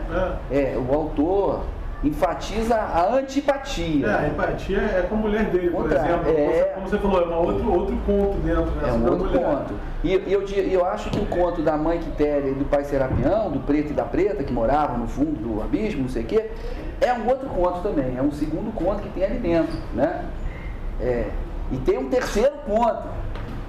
É, 0.50 0.74
é 0.74 0.78
o 0.78 0.94
autor 0.94 1.64
enfatiza 2.04 2.76
a 2.76 3.14
antipatia. 3.14 4.06
É, 4.06 4.24
a 4.26 4.28
empatia 4.28 4.78
é 4.78 5.06
com 5.08 5.14
a 5.14 5.18
mulher 5.18 5.46
dele, 5.46 5.70
por 5.70 5.90
exemplo. 5.90 6.28
É, 6.28 6.72
como 6.74 6.86
você 6.86 6.98
falou, 6.98 7.22
é 7.22 7.26
um 7.26 7.38
outro, 7.38 7.72
outro 7.72 7.96
conto 8.06 8.38
dentro 8.44 8.66
né, 8.66 8.88
É 8.88 8.92
um 8.92 9.10
outro 9.10 9.26
mulher. 9.28 9.42
conto. 9.42 9.74
E, 10.04 10.10
e 10.10 10.32
eu, 10.32 10.42
eu 10.42 10.84
acho 10.84 11.08
que 11.08 11.18
o 11.18 11.24
conto 11.26 11.62
da 11.62 11.76
mãe 11.78 11.98
Quitéria 11.98 12.50
e 12.50 12.54
do 12.54 12.66
pai 12.66 12.84
Serapião, 12.84 13.50
do 13.50 13.60
preto 13.60 13.90
e 13.90 13.94
da 13.94 14.04
preta, 14.04 14.44
que 14.44 14.52
moravam 14.52 14.98
no 14.98 15.08
fundo 15.08 15.32
do 15.40 15.62
abismo, 15.62 16.02
não 16.02 16.08
sei 16.10 16.22
o 16.22 16.26
quê, 16.26 16.50
é 17.00 17.12
um 17.14 17.26
outro 17.26 17.48
conto 17.48 17.80
também. 17.80 18.16
É 18.18 18.22
um 18.22 18.32
segundo 18.32 18.70
conto 18.74 19.00
que 19.00 19.08
tem 19.08 19.24
ali 19.24 19.38
dentro. 19.38 19.76
Né? 19.94 20.26
É, 21.00 21.28
e 21.72 21.78
tem 21.78 21.96
um 21.98 22.10
terceiro 22.10 22.52
conto 22.66 23.08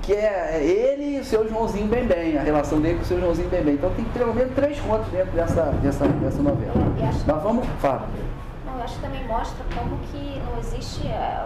que 0.06 0.14
é 0.14 0.64
ele 0.64 1.18
e 1.18 1.20
o 1.20 1.26
seu 1.26 1.50
Joãozinho 1.50 1.88
Bem 1.88 2.06
Bem, 2.06 2.38
a 2.38 2.44
relação 2.44 2.80
dele 2.80 2.98
com 2.98 3.02
o 3.02 3.06
seu 3.06 3.20
Joãozinho 3.20 3.50
Bem 3.50 3.64
Bem. 3.64 3.74
Então 3.74 3.90
tem 3.96 4.06
pelo 4.06 4.36
menos 4.36 4.54
três 4.54 4.80
contos 4.80 5.08
dentro 5.08 5.32
dessa, 5.32 5.64
dessa, 5.82 6.08
dessa 6.08 6.42
novela. 6.44 6.74
Mas 7.00 7.24
vamos, 7.42 7.66
fala. 7.80 8.08
Não, 8.66 8.78
eu 8.78 8.84
acho 8.84 8.96
que 8.96 9.02
também 9.02 9.28
mostra 9.28 9.66
como 9.76 9.98
que 10.12 10.40
não 10.46 10.60
existe 10.60 11.08
é, 11.08 11.44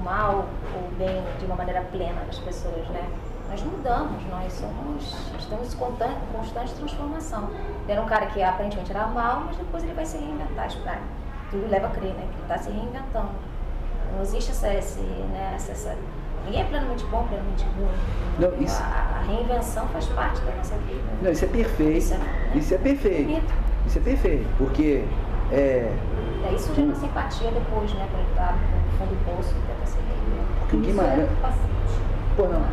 o 0.00 0.02
mal 0.02 0.46
ou 0.74 0.88
o 0.88 0.94
bem 0.96 1.22
de 1.38 1.44
uma 1.44 1.56
maneira 1.56 1.82
plena 1.92 2.22
das 2.24 2.38
pessoas, 2.38 2.88
né? 2.88 3.06
Nós 3.50 3.62
mudamos, 3.62 4.22
nós 4.30 4.52
somos, 4.54 5.16
estamos 5.38 5.74
em 5.74 5.76
constante, 5.76 6.16
constante 6.32 6.74
transformação. 6.74 7.50
Era 7.86 8.00
um 8.00 8.06
cara 8.06 8.26
que 8.26 8.42
aparentemente 8.42 8.90
era 8.90 9.06
mal, 9.06 9.44
mas 9.46 9.56
depois 9.56 9.82
ele 9.84 9.94
vai 9.94 10.06
se 10.06 10.16
reinventar. 10.16 10.70
Tudo 11.50 11.68
leva 11.68 11.86
a 11.86 11.90
crer, 11.90 12.14
né? 12.14 12.26
Que 12.30 12.36
ele 12.36 12.42
está 12.42 12.58
se 12.58 12.70
reinventando. 12.70 13.30
Não 14.14 14.22
existe 14.22 14.50
essa, 14.50 14.72
esse, 14.72 15.00
né, 15.00 15.52
essa, 15.54 15.72
essa 15.72 15.96
Ninguém 16.48 16.62
é 16.62 16.64
plenamente 16.64 17.04
bom, 17.06 17.24
plenamente 17.24 17.66
ruim. 17.76 17.90
Não, 18.38 18.62
isso... 18.62 18.82
a, 18.82 19.18
a, 19.18 19.22
reinvenção 19.26 19.86
faz 19.88 20.06
parte 20.06 20.40
da 20.40 20.52
nossa 20.52 20.76
vida. 20.78 21.02
Não, 21.20 21.30
isso 21.30 21.44
é 21.44 21.48
perfeito. 21.48 21.98
Isso 21.98 22.14
é, 22.14 22.16
né? 22.16 22.52
isso 22.54 22.74
é 22.74 22.78
perfeito. 22.78 23.24
Bonito. 23.24 23.54
Isso 23.86 23.98
é 23.98 24.00
perfeito, 24.00 24.48
porque. 24.56 25.04
É, 25.52 25.92
é 26.44 26.52
isso 26.54 26.74
gera 26.74 26.86
uma 26.86 26.94
simpatia 26.94 27.50
depois, 27.50 27.92
né? 27.92 28.08
Quando 28.10 28.24
ele 28.24 28.34
tá 28.34 28.54
no 28.54 28.98
fundo 28.98 29.10
do 29.10 29.24
poço 29.24 29.54
e 29.54 29.60
tenta 29.66 29.86
ser 29.86 29.98
rei. 29.98 30.16
Porque 30.60 30.76
o 30.76 30.80
Guimarães. 30.80 31.28
É 31.28 31.52
Pô, 32.36 32.48
não. 32.48 32.64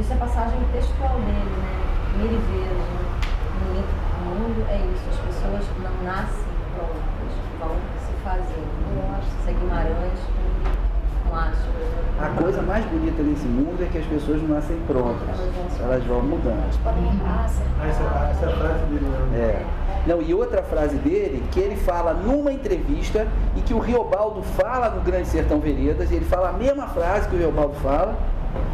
Isso 0.00 0.12
é 0.12 0.16
passagem 0.16 0.58
textual 0.72 1.16
dele, 1.20 1.50
né? 1.60 1.80
Mil 2.16 2.28
vezes, 2.28 2.88
né? 2.88 3.84
No 4.24 4.34
mundo 4.34 4.64
é 4.70 4.76
isso, 4.76 5.04
as 5.10 5.18
pessoas 5.26 5.64
não 5.82 6.04
nascem 6.04 6.44
prontas, 6.74 7.36
vão 7.58 7.76
se 8.00 8.12
fazendo. 8.24 8.70
Eu 8.96 9.14
acho 9.16 9.28
que 9.28 9.40
isso 9.40 9.50
é 9.50 9.52
Guimarães 9.52 10.39
a 11.32 12.28
coisa 12.42 12.60
mais 12.60 12.84
bonita 12.86 13.22
desse 13.22 13.46
mundo 13.46 13.82
é 13.82 13.86
que 13.86 13.98
as 13.98 14.04
pessoas 14.04 14.42
não 14.42 14.54
nascem 14.54 14.76
prontas, 14.86 15.28
elas 15.80 16.04
vão 16.04 16.20
mudando. 16.22 16.62
Ah, 16.84 17.46
essa, 17.88 18.02
é 18.44 18.56
frase 18.56 18.84
dele 18.86 19.06
mesmo. 19.06 19.36
É. 19.36 19.64
Não, 20.06 20.20
e 20.20 20.34
outra 20.34 20.62
frase 20.62 20.96
dele, 20.96 21.42
que 21.50 21.60
ele 21.60 21.76
fala 21.76 22.12
numa 22.12 22.52
entrevista 22.52 23.26
e 23.56 23.60
que 23.60 23.72
o 23.72 23.78
Riobaldo 23.78 24.42
fala 24.42 24.90
no 24.90 25.00
Grande 25.02 25.28
Sertão 25.28 25.60
Veredas, 25.60 26.10
ele 26.10 26.24
fala 26.24 26.50
a 26.50 26.52
mesma 26.52 26.88
frase 26.88 27.28
que 27.28 27.36
o 27.36 27.38
Riobaldo 27.38 27.74
fala, 27.76 28.16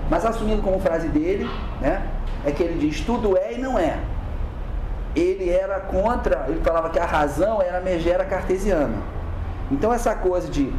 mas 0.09 0.25
assumindo 0.25 0.63
como 0.63 0.81
frase 0.81 1.09
dele, 1.09 1.49
né? 1.81 2.07
É 2.45 2.51
que 2.51 2.63
ele 2.63 2.79
diz, 2.79 3.01
tudo 3.01 3.37
é 3.37 3.55
e 3.55 3.59
não 3.59 3.79
é. 3.79 3.99
Ele 5.15 5.51
era 5.51 5.81
contra, 5.81 6.47
ele 6.49 6.61
falava 6.61 6.91
que 6.91 6.99
a 6.99 7.07
razão 7.07 7.61
era 7.63 7.79
a 7.79 7.81
megera 7.81 8.25
cartesiana. 8.25 8.97
Então 9.71 9.93
essa 9.93 10.15
coisa 10.15 10.49
de 10.49 10.73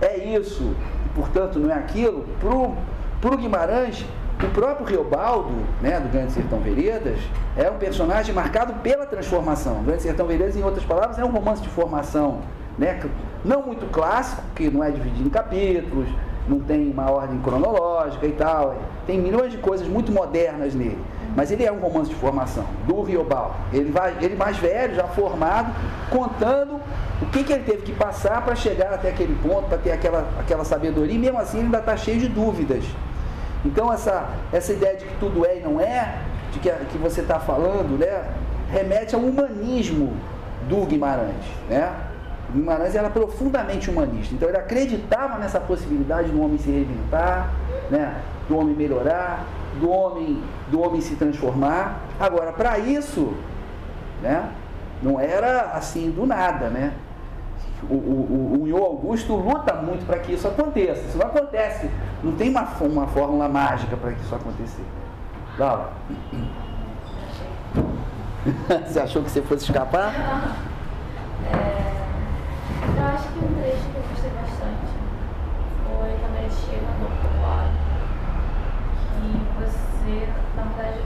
é 0.00 0.16
isso, 0.16 0.74
portanto 1.14 1.58
não 1.58 1.70
é 1.70 1.74
aquilo, 1.74 2.26
para 3.20 3.34
o 3.34 3.36
Guimarães, 3.36 4.04
o 4.42 4.50
próprio 4.52 4.86
Riobaldo, 4.86 5.52
né, 5.82 6.00
do 6.00 6.08
Grande 6.08 6.32
Sertão 6.32 6.60
Veredas, 6.60 7.18
é 7.56 7.70
um 7.70 7.76
personagem 7.76 8.34
marcado 8.34 8.72
pela 8.82 9.04
transformação. 9.04 9.80
O 9.80 9.82
Grande 9.82 10.02
Sertão 10.02 10.26
Veredas, 10.26 10.56
em 10.56 10.62
outras 10.62 10.84
palavras, 10.84 11.18
é 11.18 11.24
um 11.24 11.30
romance 11.30 11.60
de 11.60 11.68
formação, 11.68 12.38
né, 12.78 12.98
não 13.44 13.62
muito 13.62 13.90
clássico, 13.92 14.42
que 14.54 14.70
não 14.70 14.82
é 14.82 14.90
dividido 14.90 15.26
em 15.26 15.30
capítulos, 15.30 16.08
não 16.48 16.58
tem 16.60 16.90
uma 16.90 17.10
ordem 17.10 17.38
cronológica 17.40 18.26
e 18.26 18.32
tal. 18.32 18.76
Tem 19.06 19.20
milhões 19.20 19.52
de 19.52 19.58
coisas 19.58 19.86
muito 19.86 20.10
modernas 20.10 20.74
nele. 20.74 20.98
Mas 21.36 21.50
ele 21.50 21.64
é 21.64 21.70
um 21.70 21.78
romance 21.78 22.10
de 22.10 22.16
formação, 22.16 22.64
do 22.86 23.02
Riobaldo. 23.02 23.54
Ele, 23.72 23.90
vai, 23.90 24.16
ele 24.20 24.34
mais 24.34 24.56
velho, 24.56 24.94
já 24.94 25.04
formado, 25.04 25.72
contando 26.10 26.80
o 27.22 27.26
que, 27.26 27.44
que 27.44 27.52
ele 27.52 27.64
teve 27.64 27.82
que 27.82 27.92
passar 27.92 28.42
para 28.42 28.54
chegar 28.54 28.94
até 28.94 29.10
aquele 29.10 29.34
ponto, 29.42 29.68
para 29.68 29.78
ter 29.78 29.92
aquela, 29.92 30.28
aquela 30.38 30.64
sabedoria, 30.64 31.14
e 31.14 31.18
mesmo 31.18 31.38
assim 31.38 31.58
ele 31.58 31.66
ainda 31.66 31.78
está 31.78 31.96
cheio 31.96 32.18
de 32.18 32.28
dúvidas. 32.28 32.84
Então 33.64 33.92
essa, 33.92 34.28
essa 34.52 34.72
ideia 34.72 34.96
de 34.96 35.04
que 35.04 35.14
tudo 35.18 35.44
é 35.44 35.58
e 35.58 35.60
não 35.60 35.80
é, 35.80 36.18
de 36.52 36.58
que, 36.58 36.70
que 36.70 36.98
você 36.98 37.20
está 37.20 37.38
falando, 37.38 37.98
né, 37.98 38.24
remete 38.70 39.14
ao 39.14 39.20
humanismo 39.20 40.16
do 40.68 40.84
Guimarães. 40.86 41.44
Né? 41.68 41.92
O 42.48 42.52
Guimarães 42.54 42.94
era 42.94 43.10
profundamente 43.10 43.90
humanista, 43.90 44.34
então 44.34 44.48
ele 44.48 44.58
acreditava 44.58 45.38
nessa 45.38 45.60
possibilidade 45.60 46.30
do 46.30 46.42
homem 46.42 46.58
se 46.58 46.70
reinventar, 46.70 47.50
né, 47.90 48.16
do 48.50 48.58
homem 48.58 48.74
melhorar, 48.74 49.46
do 49.78 49.88
homem, 49.88 50.42
do 50.70 50.80
homem 50.80 51.00
se 51.00 51.14
transformar. 51.14 52.00
Agora, 52.18 52.52
para 52.52 52.78
isso, 52.80 53.32
né, 54.20 54.50
não 55.00 55.20
era 55.20 55.70
assim 55.72 56.10
do 56.10 56.26
nada, 56.26 56.68
né? 56.68 56.92
o, 57.88 57.94
o, 57.94 58.68
o, 58.68 58.84
Augusto 58.84 59.34
luta 59.34 59.72
muito 59.74 60.04
para 60.04 60.18
que 60.18 60.32
isso 60.32 60.46
aconteça. 60.46 61.00
Isso 61.02 61.16
não 61.16 61.26
acontece. 61.26 61.88
Não 62.22 62.32
tem 62.32 62.50
uma, 62.50 62.62
uma 62.80 63.06
fórmula 63.06 63.48
mágica 63.48 63.96
para 63.96 64.12
que 64.12 64.20
isso 64.20 64.34
acontecer. 64.34 64.84
Laura. 65.58 65.88
você 68.86 69.00
achou 69.00 69.22
que 69.22 69.30
você 69.30 69.42
fosse 69.42 69.64
escapar? 69.64 70.12
É, 71.52 71.80
eu 72.98 73.06
acho 73.06 73.28
que 73.28 73.38
um 73.38 73.54
trecho 73.54 73.84
que 73.90 73.96
eu 73.96 74.02
gostei 74.10 74.30
bastante 74.30 74.92
foi 75.86 76.10
quando 76.20 76.36
ele 76.38 76.50
chega 76.50 76.86
no 77.00 77.08
povoado. 77.22 77.89
Na 80.56 80.62
verdade, 80.64 81.00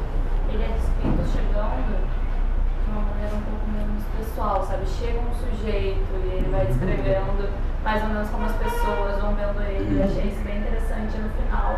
ele 0.49 0.63
é 0.65 0.73
descrito 0.73 1.21
chegando 1.29 1.93
de 1.93 2.91
uma 2.91 3.03
maneira 3.03 3.35
um 3.37 3.43
pouco 3.43 3.67
menos 3.69 4.03
pessoal, 4.17 4.65
sabe? 4.65 4.87
Chega 4.87 5.21
um 5.21 5.35
sujeito 5.35 6.09
e 6.25 6.39
ele 6.39 6.49
vai 6.51 6.65
descrevendo 6.67 7.53
mais 7.85 8.03
ou 8.03 8.09
menos 8.09 8.31
como 8.31 8.47
as 8.47 8.57
pessoas 8.57 9.21
vão 9.21 9.35
vendo 9.35 9.61
ele. 9.63 10.01
Eu 10.01 10.05
achei 10.05 10.25
isso 10.25 10.41
bem 10.43 10.59
interessante 10.59 11.19
no 11.19 11.29
final. 11.37 11.77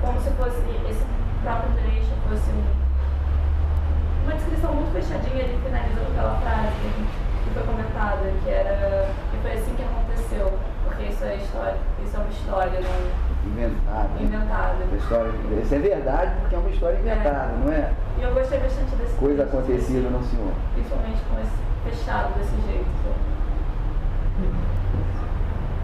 Como 0.00 0.20
se 0.20 0.30
fosse 0.38 0.62
esse 0.88 1.04
próprio 1.42 1.72
trecho 1.74 2.12
fosse 2.28 2.50
uma 4.22 4.34
descrição 4.34 4.74
muito 4.74 4.92
fechadinha, 4.92 5.42
ele 5.42 5.58
finalizando 5.64 6.06
aquela 6.12 6.38
frase 6.38 6.70
que 7.42 7.50
foi 7.50 7.62
comentada, 7.64 8.30
que 8.44 8.50
era 8.50 9.10
que 9.30 9.36
foi 9.38 9.52
assim 9.52 9.74
que 9.74 9.82
aconteceu, 9.82 10.52
porque 10.98 11.12
isso 11.12 11.24
é 11.24 11.36
história, 11.36 11.76
isso 12.04 12.16
é 12.16 12.18
uma 12.18 12.28
história, 12.28 12.80
né? 12.80 13.12
Inventada. 13.46 14.08
Inventada. 14.20 14.74
História, 14.96 15.32
isso 15.62 15.74
é 15.74 15.78
verdade 15.78 16.32
porque 16.40 16.54
é 16.56 16.58
uma 16.58 16.70
história 16.70 16.98
inventada, 16.98 17.52
é. 17.52 17.64
não 17.64 17.72
é? 17.72 17.92
E 18.18 18.22
eu 18.22 18.34
gostei 18.34 18.58
bastante 18.58 18.96
desse 18.96 19.14
Coisa 19.14 19.44
acontecida 19.44 20.10
no 20.10 20.24
senhor. 20.24 20.52
Principalmente 20.74 21.20
com 21.30 21.40
esse 21.40 21.96
fechado 21.96 22.34
desse 22.34 22.50
jeito. 22.66 22.84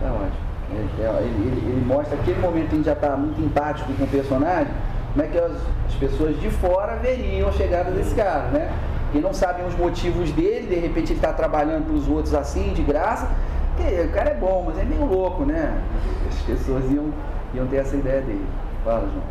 Tá 0.00 0.12
ótimo. 0.12 0.44
Ele, 0.72 0.90
ele, 0.98 1.70
ele, 1.70 1.84
mostra 1.86 2.16
aquele 2.16 2.40
momento 2.40 2.68
que 2.68 2.74
a 2.74 2.76
gente 2.78 2.86
já 2.86 2.92
está 2.94 3.16
muito 3.16 3.40
empático 3.40 3.92
com 3.92 4.04
o 4.04 4.08
personagem, 4.08 4.72
como 5.12 5.24
é 5.24 5.28
que 5.28 5.38
as, 5.38 5.52
as 5.86 5.94
pessoas 5.94 6.40
de 6.40 6.50
fora 6.50 6.96
veriam 6.96 7.48
a 7.48 7.52
chegada 7.52 7.92
desse 7.92 8.16
cara, 8.16 8.48
né? 8.48 8.72
E 9.14 9.18
não 9.18 9.32
sabem 9.32 9.64
os 9.64 9.76
motivos 9.76 10.32
dele, 10.32 10.66
de 10.66 10.74
repente 10.74 11.12
ele 11.12 11.20
está 11.20 11.32
trabalhando 11.32 11.86
para 11.86 11.94
os 11.94 12.08
outros 12.08 12.34
assim, 12.34 12.72
de 12.72 12.82
graça. 12.82 13.30
Porque 13.76 14.00
o 14.00 14.12
cara 14.12 14.30
é 14.30 14.34
bom, 14.34 14.64
mas 14.66 14.78
é 14.78 14.84
meio 14.84 15.04
louco, 15.04 15.44
né? 15.44 15.82
As 16.28 16.40
pessoas 16.42 16.84
iam, 16.90 17.12
iam 17.54 17.66
ter 17.66 17.76
essa 17.76 17.96
ideia 17.96 18.20
dele. 18.22 18.46
Fala, 18.84 19.00
João, 19.00 19.22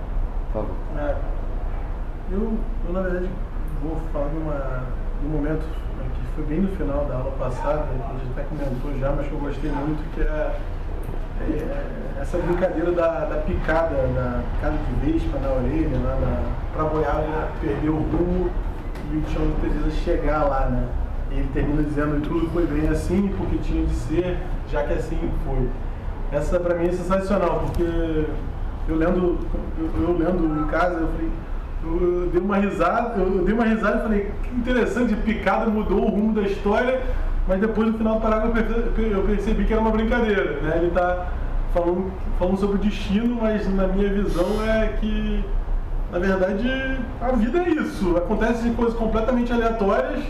por 0.52 0.62
favor. 0.62 0.76
É, 0.98 1.16
eu, 2.32 2.58
eu, 2.88 2.94
na 2.94 3.02
verdade, 3.02 3.30
vou 3.82 3.98
falar 4.12 4.28
de, 4.30 4.38
uma, 4.38 4.84
de 5.22 5.28
um 5.28 5.30
momento 5.30 5.62
que 5.62 6.36
foi 6.36 6.44
bem 6.46 6.62
no 6.62 6.76
final 6.76 7.06
da 7.06 7.16
aula 7.16 7.32
passada, 7.40 7.84
a 7.84 8.14
gente 8.14 8.32
até 8.32 8.44
comentou 8.44 9.00
já, 9.00 9.12
mas 9.12 9.28
que 9.28 9.34
eu 9.34 9.40
gostei 9.40 9.72
muito, 9.72 10.04
que 10.14 10.22
é, 10.22 10.60
é 11.42 12.22
essa 12.22 12.38
brincadeira 12.38 12.92
da, 12.92 13.26
da, 13.26 13.38
picada, 13.38 13.96
da 14.16 14.42
picada 14.56 14.78
de 14.78 15.12
vespa 15.12 15.38
na 15.40 15.50
orelha, 15.50 15.98
né, 15.98 16.54
para 16.74 16.84
boiada 16.86 17.50
perder 17.62 17.90
o 17.90 17.98
rumo 17.98 18.50
e 19.12 19.18
o 19.18 19.22
Tião 19.22 19.52
precisa 19.60 19.92
chegar 19.92 20.44
lá, 20.44 20.68
né? 20.68 20.88
Ele 21.36 21.50
termina 21.52 21.82
dizendo 21.82 22.22
que 22.22 22.30
tudo 22.30 22.50
foi 22.52 22.66
bem 22.68 22.88
assim 22.90 23.34
porque 23.36 23.58
tinha 23.58 23.84
de 23.86 23.94
ser, 23.94 24.38
já 24.72 24.84
que 24.84 24.94
assim 24.94 25.18
foi. 25.46 25.68
Essa 26.32 26.60
para 26.60 26.76
mim 26.76 26.88
é 26.88 26.92
sensacional, 26.92 27.64
porque 27.66 28.26
eu 28.88 28.96
lendo, 28.96 29.40
eu, 29.80 30.04
eu 30.04 30.18
lendo 30.18 30.64
em 30.64 30.68
casa, 30.68 31.00
eu 31.00 31.08
falei, 31.08 31.32
eu 31.84 32.30
dei 32.32 32.42
uma 32.42 32.58
risada, 32.58 33.20
eu 33.20 33.44
dei 33.44 33.54
uma 33.54 33.66
risada 33.66 33.98
e 33.98 34.02
falei, 34.02 34.32
que 34.44 34.56
interessante, 34.56 35.16
picada 35.16 35.70
mudou 35.70 36.06
o 36.06 36.10
rumo 36.10 36.34
da 36.34 36.44
história, 36.44 37.02
mas 37.48 37.60
depois 37.60 37.92
no 37.92 37.98
final 37.98 38.16
do 38.16 38.22
parágrafo 38.22 38.58
eu 39.00 39.24
percebi 39.24 39.66
que 39.66 39.74
era 39.74 39.82
uma 39.82 39.92
brincadeira. 39.92 40.62
Né? 40.62 40.78
Ele 40.78 40.88
está 40.88 41.28
falando, 41.74 42.12
falando 42.38 42.58
sobre 42.58 42.76
o 42.76 42.80
destino, 42.80 43.40
mas 43.42 43.68
na 43.74 43.88
minha 43.88 44.10
visão 44.10 44.64
é 44.68 44.88
que, 45.00 45.44
na 46.12 46.20
verdade, 46.20 46.70
a 47.20 47.32
vida 47.32 47.60
é 47.60 47.70
isso. 47.70 48.16
Acontecem 48.18 48.74
coisas 48.76 48.94
completamente 48.96 49.52
aleatórias 49.52 50.24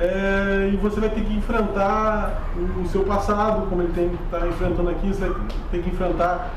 é, 0.00 0.70
e 0.72 0.76
você 0.76 1.00
vai 1.00 1.10
ter 1.10 1.22
que 1.22 1.34
enfrentar 1.34 2.42
o 2.56 2.86
seu 2.86 3.02
passado, 3.02 3.66
como 3.68 3.82
ele 3.82 3.90
está 3.90 4.46
enfrentando 4.46 4.90
aqui, 4.90 5.08
você 5.08 5.28
vai 5.28 5.40
ter 5.72 5.82
que 5.82 5.90
enfrentar 5.90 6.50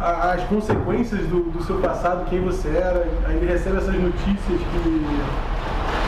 as 0.00 0.42
consequências 0.44 1.20
do, 1.28 1.50
do, 1.50 1.62
seu 1.62 1.78
passado, 1.78 2.28
quem 2.28 2.40
você 2.40 2.68
era. 2.68 3.06
Aí 3.26 3.36
ele 3.36 3.46
recebe 3.46 3.76
essas 3.76 3.94
notícias 3.94 4.60
que 4.60 4.88
ele 4.88 5.06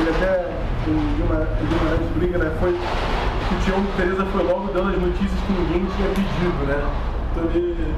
até, 0.09 0.51
o 0.89 1.17
Guimarães 1.17 2.11
briga, 2.17 2.39
né? 2.39 2.57
Foi 2.59 2.73
que 2.73 3.55
o 3.55 3.59
Tião 3.65 3.85
Teresa 3.97 4.25
foi 4.27 4.43
logo 4.43 4.73
dando 4.73 4.91
as 4.91 5.01
notícias 5.01 5.41
que 5.47 5.53
ninguém 5.53 5.87
tinha 5.97 6.09
pedido, 6.09 6.67
né? 6.67 6.83
Então 7.31 7.45
ele, 7.45 7.95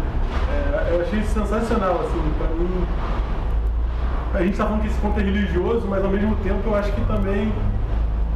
é, 0.51 0.95
eu 0.95 1.01
achei 1.03 1.23
sensacional, 1.23 2.01
assim, 2.01 2.33
pra 2.39 2.49
mim. 2.49 2.85
A 4.35 4.39
gente 4.39 4.53
está 4.53 4.65
falando 4.65 4.83
que 4.83 4.89
esse 4.89 5.01
conto 5.01 5.21
é 5.21 5.23
religioso, 5.23 5.87
mas 5.89 6.05
ao 6.05 6.11
mesmo 6.11 6.35
tempo 6.37 6.61
eu 6.67 6.75
acho 6.75 6.91
que 6.93 7.01
também 7.03 7.53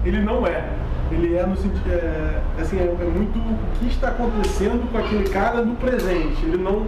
ele 0.07 0.23
não 0.23 0.47
é. 0.47 0.65
Ele 1.11 1.37
é 1.37 1.47
no 1.47 1.57
sentido. 1.57 1.89
É, 1.89 2.41
assim, 2.61 2.79
é, 2.79 2.83
é 2.83 3.05
muito 3.05 3.39
o 3.39 3.79
que 3.79 3.87
está 3.87 4.09
acontecendo 4.09 4.91
com 4.91 4.99
aquele 4.99 5.29
cara 5.29 5.63
no 5.63 5.77
presente. 5.77 6.45
Ele 6.45 6.57
não 6.57 6.87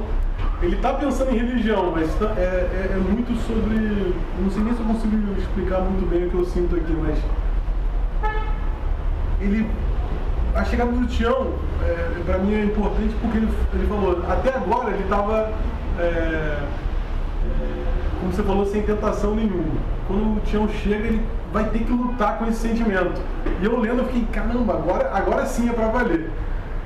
ele 0.61 0.75
está 0.75 0.93
pensando 0.95 1.31
em 1.31 1.39
religião, 1.39 1.93
mas 1.95 2.13
tá, 2.17 2.35
é, 2.37 2.41
é, 2.41 2.91
é, 2.93 2.97
muito 2.97 3.33
sobre. 3.47 4.15
Não 4.41 4.51
sei 4.51 4.63
nem 4.63 4.75
se 4.75 4.81
eu 4.81 4.87
consigo 4.87 5.39
explicar 5.39 5.81
muito 5.81 6.09
bem 6.09 6.27
o 6.27 6.31
que 6.31 6.35
eu 6.35 6.45
sinto 6.47 6.75
aqui, 6.75 6.93
mas. 7.01 7.19
Ele. 9.41 9.69
A 10.55 10.65
chegada 10.65 10.91
do 10.91 11.07
Tião, 11.07 11.53
é, 11.85 12.23
para 12.25 12.39
mim, 12.39 12.55
é 12.55 12.65
importante 12.65 13.15
porque 13.21 13.37
ele, 13.37 13.49
ele 13.75 13.87
falou, 13.87 14.25
até 14.29 14.55
agora 14.55 14.91
ele 14.91 15.05
estava. 15.05 15.53
É, 15.99 16.03
é, 16.03 16.59
como 18.19 18.33
você 18.33 18.43
falou, 18.43 18.67
sem 18.67 18.83
tentação 18.83 19.37
nenhuma. 19.37 19.79
Quando 20.09 20.39
o 20.39 20.41
Tião 20.41 20.69
chega, 20.69 21.07
ele 21.07 21.23
vai 21.53 21.65
ter 21.71 21.81
que 21.81 21.93
lutar 21.93 22.39
com 22.39 22.47
esse 22.47 22.61
sentimento. 22.61 23.21
E 23.61 23.65
eu 23.65 23.79
lendo, 23.79 24.01
eu 24.01 24.07
fiquei, 24.07 24.27
caramba, 24.33 24.75
agora, 24.75 25.11
agora 25.13 25.47
sim 25.47 25.69
é 25.69 25.73
para 25.73 25.89
valer. 25.89 26.31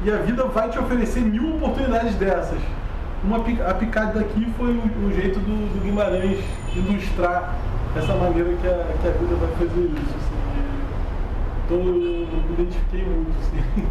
E 0.05 0.11
a 0.11 0.17
vida 0.17 0.45
vai 0.45 0.69
te 0.69 0.79
oferecer 0.79 1.21
mil 1.21 1.57
oportunidades 1.57 2.15
dessas 2.17 2.59
uma, 3.25 3.37
a 3.37 3.75
picada 3.75 4.19
daqui 4.19 4.47
foi 4.59 4.71
o, 4.71 5.07
o 5.07 5.13
jeito 5.15 5.39
do, 5.39 5.73
do, 5.75 5.85
Guimarães 5.85 6.41
ilustrar 6.75 7.57
essa 7.97 8.15
maneira 8.15 8.51
que 8.61 8.67
a, 8.67 8.85
que 9.01 9.09
a 9.09 9.11
vida 9.13 9.35
vai 9.37 9.51
fazer 9.53 9.81
isso. 9.81 10.17
Assim. 10.17 10.43
Então 11.65 11.79
eu 11.79 12.27
me 12.27 12.53
identifiquei 12.55 13.05
muito. 13.05 13.31
Assim. 13.39 13.87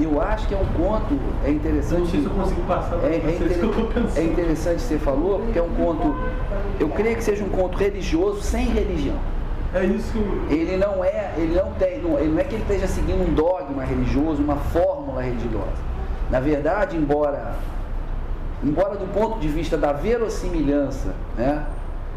Eu 0.00 0.22
acho 0.22 0.48
que 0.48 0.54
é 0.54 0.56
um 0.56 0.64
conto, 0.64 1.18
é 1.44 1.50
interessante. 1.50 2.00
Não 2.00 2.06
sei 2.06 2.20
se 2.20 2.26
eu 2.26 2.32
consigo 2.32 2.62
passar 2.62 2.96
é, 3.04 3.14
é, 3.14 3.18
inter... 3.18 3.58
que 3.60 3.62
eu 3.62 4.02
é 4.16 4.24
interessante 4.24 4.80
você 4.80 4.98
falou, 4.98 5.40
porque 5.40 5.58
é 5.58 5.62
um 5.62 5.74
conto. 5.74 6.16
Eu 6.80 6.88
creio 6.88 7.16
que 7.16 7.24
seja 7.24 7.44
um 7.44 7.50
conto 7.50 7.76
religioso 7.76 8.40
sem 8.40 8.64
religião. 8.68 9.16
É 9.74 9.84
isso 9.84 10.18
Ele 10.50 10.76
não 10.76 11.02
é, 11.02 11.32
ele 11.36 11.54
não 11.54 11.72
tem, 11.72 11.98
não, 12.02 12.18
ele 12.18 12.32
não 12.32 12.38
é 12.38 12.44
que 12.44 12.54
ele 12.54 12.62
esteja 12.62 12.86
seguindo 12.86 13.22
um 13.26 13.32
dogma 13.32 13.84
religioso, 13.84 14.42
uma 14.42 14.56
fórmula 14.56 15.22
religiosa. 15.22 15.92
Na 16.30 16.40
verdade, 16.40 16.96
embora 16.96 17.56
embora 18.62 18.96
do 18.96 19.12
ponto 19.12 19.40
de 19.40 19.48
vista 19.48 19.76
da 19.76 19.92
verossimilhança, 19.92 21.14
né, 21.36 21.66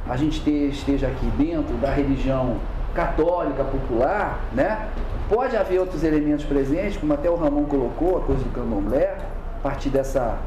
a 0.07 0.15
gente 0.15 0.37
esteja 0.69 1.07
aqui 1.07 1.25
dentro 1.37 1.75
da 1.77 1.89
religião 1.89 2.57
católica 2.93 3.63
popular, 3.63 4.39
né, 4.53 4.87
pode 5.27 5.57
haver 5.57 5.79
outros 5.79 6.03
elementos 6.03 6.45
presentes, 6.45 6.97
como 6.97 7.13
até 7.13 7.29
o 7.29 7.35
Ramon 7.35 7.65
colocou, 7.65 8.19
a 8.19 8.21
coisa 8.21 8.43
do 8.43 8.51
candomblé, 8.51 9.17
a 9.57 9.61
partir 9.63 9.89
dessa, 9.89 10.37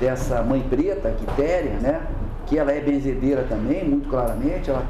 dessa 0.00 0.42
mãe 0.42 0.62
preta, 0.62 1.10
Quitéria, 1.10 1.74
né, 1.74 2.00
que 2.46 2.58
ela 2.58 2.72
é 2.72 2.80
benzedeira 2.80 3.44
também, 3.46 3.84
muito 3.84 4.08
claramente, 4.08 4.70
ela, 4.70 4.84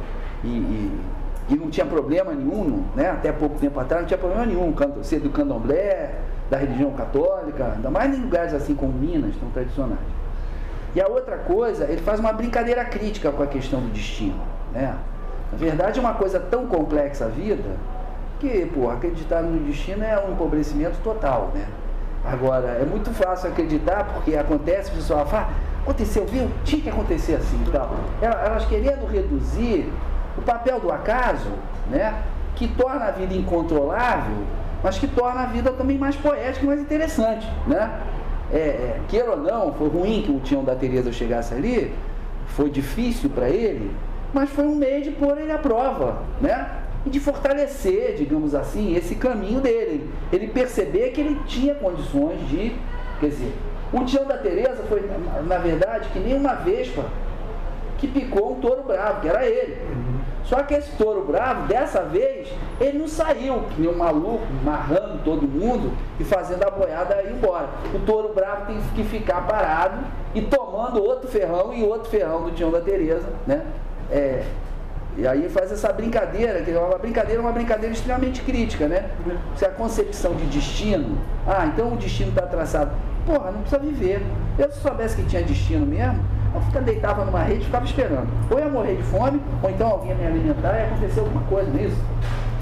e, 0.44 0.48
e, 0.48 1.00
e 1.48 1.54
não 1.54 1.70
tinha 1.70 1.86
problema 1.86 2.32
nenhum, 2.32 2.84
né, 2.94 3.10
até 3.10 3.30
pouco 3.30 3.58
tempo 3.58 3.78
atrás, 3.78 4.02
não 4.02 4.08
tinha 4.08 4.18
problema 4.18 4.44
nenhum 4.44 4.74
ser 5.02 5.20
do 5.20 5.30
candomblé, 5.30 6.14
da 6.50 6.56
religião 6.56 6.90
católica, 6.92 7.72
ainda 7.74 7.90
mais 7.90 8.16
em 8.16 8.22
lugares 8.22 8.52
assim 8.52 8.74
como 8.74 8.92
Minas, 8.92 9.34
tão 9.36 9.50
tradicionais. 9.50 9.98
E 10.94 11.00
a 11.00 11.06
outra 11.06 11.36
coisa, 11.36 11.84
ele 11.84 12.00
faz 12.00 12.18
uma 12.18 12.32
brincadeira 12.32 12.84
crítica 12.84 13.30
com 13.30 13.42
a 13.42 13.46
questão 13.46 13.80
do 13.80 13.88
destino. 13.88 14.40
Né? 14.72 14.94
Na 15.52 15.58
verdade, 15.58 15.98
é 15.98 16.02
uma 16.02 16.14
coisa 16.14 16.40
tão 16.40 16.66
complexa 16.66 17.26
a 17.26 17.28
vida 17.28 17.76
que, 18.40 18.66
pô, 18.66 18.90
acreditar 18.90 19.42
no 19.42 19.58
destino 19.64 20.04
é 20.04 20.18
um 20.26 20.32
empobrecimento 20.32 20.98
total, 21.02 21.50
né? 21.54 21.66
Agora, 22.24 22.68
é 22.68 22.84
muito 22.84 23.10
fácil 23.10 23.50
acreditar 23.50 24.04
porque 24.12 24.36
acontece, 24.36 24.90
o 24.90 24.94
pessoal 24.94 25.24
fala, 25.26 25.48
ah, 25.48 25.82
aconteceu, 25.82 26.26
viu? 26.26 26.50
Tinha 26.64 26.82
que 26.82 26.88
acontecer 26.88 27.34
assim 27.34 27.62
e 27.66 27.70
tal. 27.70 27.90
Elas 28.20 28.64
querendo 28.66 29.06
reduzir 29.06 29.90
o 30.38 30.42
papel 30.42 30.80
do 30.80 30.90
acaso, 30.90 31.50
né? 31.90 32.22
Que 32.54 32.68
torna 32.68 33.06
a 33.06 33.10
vida 33.10 33.34
incontrolável, 33.34 34.36
mas 34.82 34.98
que 34.98 35.06
torna 35.06 35.42
a 35.42 35.46
vida 35.46 35.70
também 35.72 35.98
mais 35.98 36.16
poética 36.16 36.64
e 36.64 36.68
mais 36.68 36.80
interessante, 36.80 37.46
né? 37.66 38.00
é, 38.52 38.58
é, 38.58 39.00
queira 39.08 39.32
ou 39.32 39.36
não, 39.36 39.72
foi 39.72 39.88
ruim 39.88 40.22
que 40.22 40.30
o 40.30 40.40
Tião 40.40 40.62
da 40.62 40.74
Tereza 40.74 41.12
chegasse 41.12 41.54
ali, 41.54 41.92
foi 42.48 42.70
difícil 42.70 43.30
para 43.30 43.48
ele, 43.48 43.90
mas 44.32 44.50
foi 44.50 44.66
um 44.66 44.74
meio 44.74 45.02
de 45.02 45.10
pôr 45.10 45.38
ele 45.38 45.52
à 45.52 45.58
prova, 45.58 46.22
né? 46.40 46.68
E 47.04 47.10
de 47.10 47.20
fortalecer, 47.20 48.16
digamos 48.16 48.54
assim, 48.54 48.96
esse 48.96 49.14
caminho 49.14 49.60
dele. 49.60 50.10
Ele 50.32 50.48
perceber 50.48 51.10
que 51.10 51.20
ele 51.20 51.40
tinha 51.46 51.74
condições 51.74 52.38
de. 52.48 52.74
Quer 53.20 53.28
dizer, 53.28 53.52
o 53.92 54.04
Tião 54.04 54.24
da 54.26 54.36
Tereza 54.36 54.82
foi, 54.88 55.08
na 55.46 55.58
verdade, 55.58 56.08
que 56.12 56.18
nem 56.18 56.34
uma 56.34 56.54
vespa 56.54 57.04
que 57.98 58.08
picou 58.08 58.52
um 58.52 58.60
touro 58.60 58.82
bravo, 58.82 59.20
que 59.20 59.28
era 59.28 59.46
ele. 59.46 59.76
Só 60.46 60.62
que 60.62 60.74
esse 60.74 60.92
touro 60.92 61.24
bravo, 61.24 61.66
dessa 61.66 62.02
vez, 62.02 62.48
ele 62.80 62.98
não 62.98 63.08
saiu, 63.08 63.64
que 63.74 63.80
nem 63.80 63.90
um 63.90 63.98
maluco, 63.98 64.46
marrando 64.64 65.22
todo 65.24 65.46
mundo 65.46 65.92
e 66.20 66.24
fazendo 66.24 66.62
a 66.62 66.70
boiada 66.70 67.20
ir 67.22 67.32
embora. 67.32 67.68
O 67.92 67.98
touro 68.00 68.32
bravo 68.32 68.66
tem 68.66 68.80
que 68.94 69.02
ficar 69.04 69.44
parado 69.46 69.98
e 70.34 70.42
tomando 70.42 71.02
outro 71.02 71.28
ferrão 71.28 71.74
e 71.74 71.82
outro 71.82 72.08
ferrão 72.08 72.44
do 72.44 72.52
Tião 72.52 72.70
da 72.70 72.80
Tereza, 72.80 73.28
né? 73.44 73.66
É, 74.08 74.44
e 75.18 75.26
aí 75.26 75.48
faz 75.48 75.72
essa 75.72 75.92
brincadeira, 75.92 76.60
que 76.60 76.70
é 76.70 76.78
uma 76.78 76.98
brincadeira, 76.98 77.40
uma 77.40 77.52
brincadeira 77.52 77.92
extremamente 77.92 78.42
crítica, 78.42 78.86
né? 78.86 79.10
Se 79.56 79.64
a 79.64 79.70
concepção 79.70 80.34
de 80.34 80.44
destino, 80.46 81.18
ah, 81.46 81.66
então 81.66 81.94
o 81.94 81.96
destino 81.96 82.28
está 82.28 82.42
traçado. 82.42 82.92
Porra, 83.24 83.50
não 83.50 83.62
precisa 83.62 83.80
viver. 83.80 84.22
Eu 84.58 84.70
se 84.70 84.78
soubesse 84.78 85.16
que 85.16 85.24
tinha 85.24 85.42
destino 85.42 85.84
mesmo, 85.86 86.22
eu 86.56 86.62
ficava, 86.62 86.84
deitava 86.84 87.24
numa 87.24 87.42
rede 87.42 87.62
e 87.62 87.64
ficava 87.66 87.84
esperando. 87.84 88.28
Ou 88.50 88.58
ia 88.58 88.68
morrer 88.68 88.96
de 88.96 89.02
fome, 89.04 89.40
ou 89.62 89.70
então 89.70 89.88
alguém 89.88 90.10
ia 90.10 90.16
me 90.16 90.26
alimentar 90.26 90.74
e 90.74 90.80
ia 90.80 90.86
acontecer 90.86 91.20
alguma 91.20 91.42
coisa, 91.42 91.70
não 91.70 91.80
é? 91.80 91.90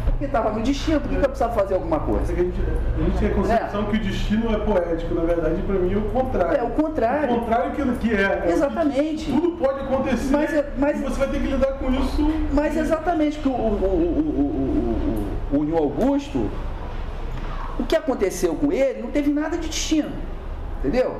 Porque 0.04 0.26
estava 0.26 0.52
no 0.52 0.62
destino, 0.62 1.00
por 1.00 1.08
que, 1.08 1.16
eu 1.16 1.20
precisava 1.20 1.54
fazer 1.54 1.74
alguma 1.74 1.98
coisa? 1.98 2.32
A 2.32 2.36
gente, 2.36 2.60
a 2.60 3.02
gente 3.02 3.18
tem 3.18 3.30
a 3.30 3.34
concepção 3.34 3.82
é. 3.82 3.84
que 3.86 3.96
o 3.96 4.00
destino 4.00 4.54
é 4.54 4.58
poético, 4.58 5.14
na 5.14 5.22
verdade, 5.22 5.62
para 5.62 5.74
mim 5.74 5.92
é 5.92 5.96
o 5.96 6.02
contrário. 6.02 6.56
É 6.56 6.62
o 6.62 6.70
contrário. 6.70 7.34
O 7.34 7.40
contrário 7.40 7.72
que, 7.72 8.08
que 8.08 8.14
é. 8.14 8.42
é 8.46 8.50
exatamente. 8.52 9.32
tudo 9.32 9.52
pode 9.56 9.80
acontecer 9.80 10.30
mas, 10.30 10.54
é, 10.54 10.72
mas, 10.76 11.00
você 11.00 11.18
vai 11.18 11.28
ter 11.28 11.40
que 11.40 11.46
lidar 11.46 11.72
com 11.78 11.90
isso. 11.90 12.32
Mas 12.52 12.76
exatamente, 12.76 13.38
que 13.38 13.48
o, 13.48 13.52
o, 13.52 13.54
o, 13.54 13.86
o, 15.52 15.56
o, 15.56 15.58
o, 15.58 15.72
o 15.72 15.76
Augusto, 15.76 16.48
o 17.78 17.84
que 17.84 17.96
aconteceu 17.96 18.54
com 18.54 18.72
ele 18.72 19.02
não 19.02 19.10
teve 19.10 19.32
nada 19.32 19.56
de 19.56 19.68
destino. 19.68 20.10
Entendeu? 20.84 21.16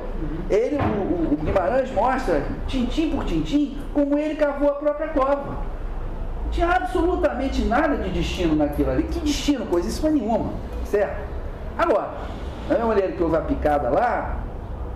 Ele, 0.47 0.77
o, 0.77 1.33
o, 1.33 1.37
Guimarães 1.37 1.91
mostra, 1.91 2.43
tintim 2.67 3.09
por 3.09 3.25
tintim, 3.25 3.75
como 3.95 4.15
ele 4.15 4.35
cavou 4.35 4.69
a 4.69 4.73
própria 4.73 5.07
cova. 5.07 5.57
Não 6.43 6.51
tinha 6.51 6.67
absolutamente 6.67 7.65
nada 7.65 7.97
de 7.97 8.11
destino 8.11 8.55
naquilo 8.55 8.91
ali. 8.91 9.03
Que 9.03 9.19
destino? 9.21 9.65
Coisa 9.65 9.89
isso 9.89 10.07
nenhuma. 10.07 10.51
Certo? 10.85 11.19
Agora, 11.75 12.11
da 12.69 12.75
mesma 12.75 12.89
maneira 12.89 13.11
que 13.13 13.23
houve 13.23 13.37
a 13.37 13.41
picada 13.41 13.89
lá, 13.89 14.37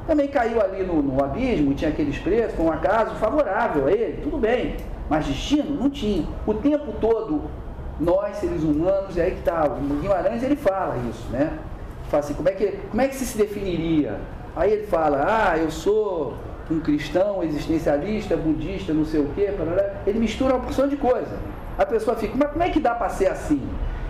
também 0.06 0.28
caiu 0.28 0.62
ali 0.62 0.84
no, 0.84 1.02
no 1.02 1.24
abismo, 1.24 1.74
tinha 1.74 1.90
aqueles 1.90 2.20
preços, 2.20 2.56
foi 2.56 2.66
um 2.66 2.72
acaso 2.72 3.16
favorável 3.16 3.88
a 3.88 3.92
ele, 3.92 4.22
tudo 4.22 4.38
bem. 4.38 4.78
Mas 5.10 5.26
destino 5.26 5.82
não 5.82 5.90
tinha. 5.90 6.28
O 6.46 6.54
tempo 6.54 6.94
todo, 7.02 7.50
nós, 8.00 8.38
seres 8.38 8.62
humanos, 8.62 9.18
é 9.18 9.24
aí 9.24 9.32
que 9.32 9.40
está. 9.40 9.66
O 9.66 9.96
Guimarães 10.00 10.44
ele 10.44 10.56
fala 10.56 10.96
isso, 11.10 11.28
né? 11.32 11.58
Fala 12.12 12.24
assim, 12.24 12.36
como 12.36 12.50
é 12.50 12.52
que, 12.52 12.68
como 12.92 13.02
é 13.02 13.08
que 13.08 13.16
se 13.16 13.36
definiria? 13.36 14.20
Aí 14.56 14.74
ele 14.74 14.88
fala, 14.88 15.26
ah, 15.28 15.58
eu 15.58 15.72
sou 15.72 16.36
um 16.70 16.80
cristão 16.80 17.44
existencialista, 17.44 18.38
budista, 18.38 18.94
não 18.94 19.06
sei 19.06 19.22
o 19.22 19.30
quê, 19.36 19.50
ele 20.06 20.20
mistura 20.20 20.56
uma 20.56 20.64
porção 20.64 20.88
de 20.88 20.96
coisa. 20.96 21.38
A 21.78 21.86
pessoa 21.86 22.16
fica, 22.16 22.34
mas 22.36 22.52
como 22.52 22.64
é 22.64 22.70
que 22.70 22.80
dá 22.80 22.94
para 22.94 23.10
ser 23.10 23.28
assim? 23.28 23.62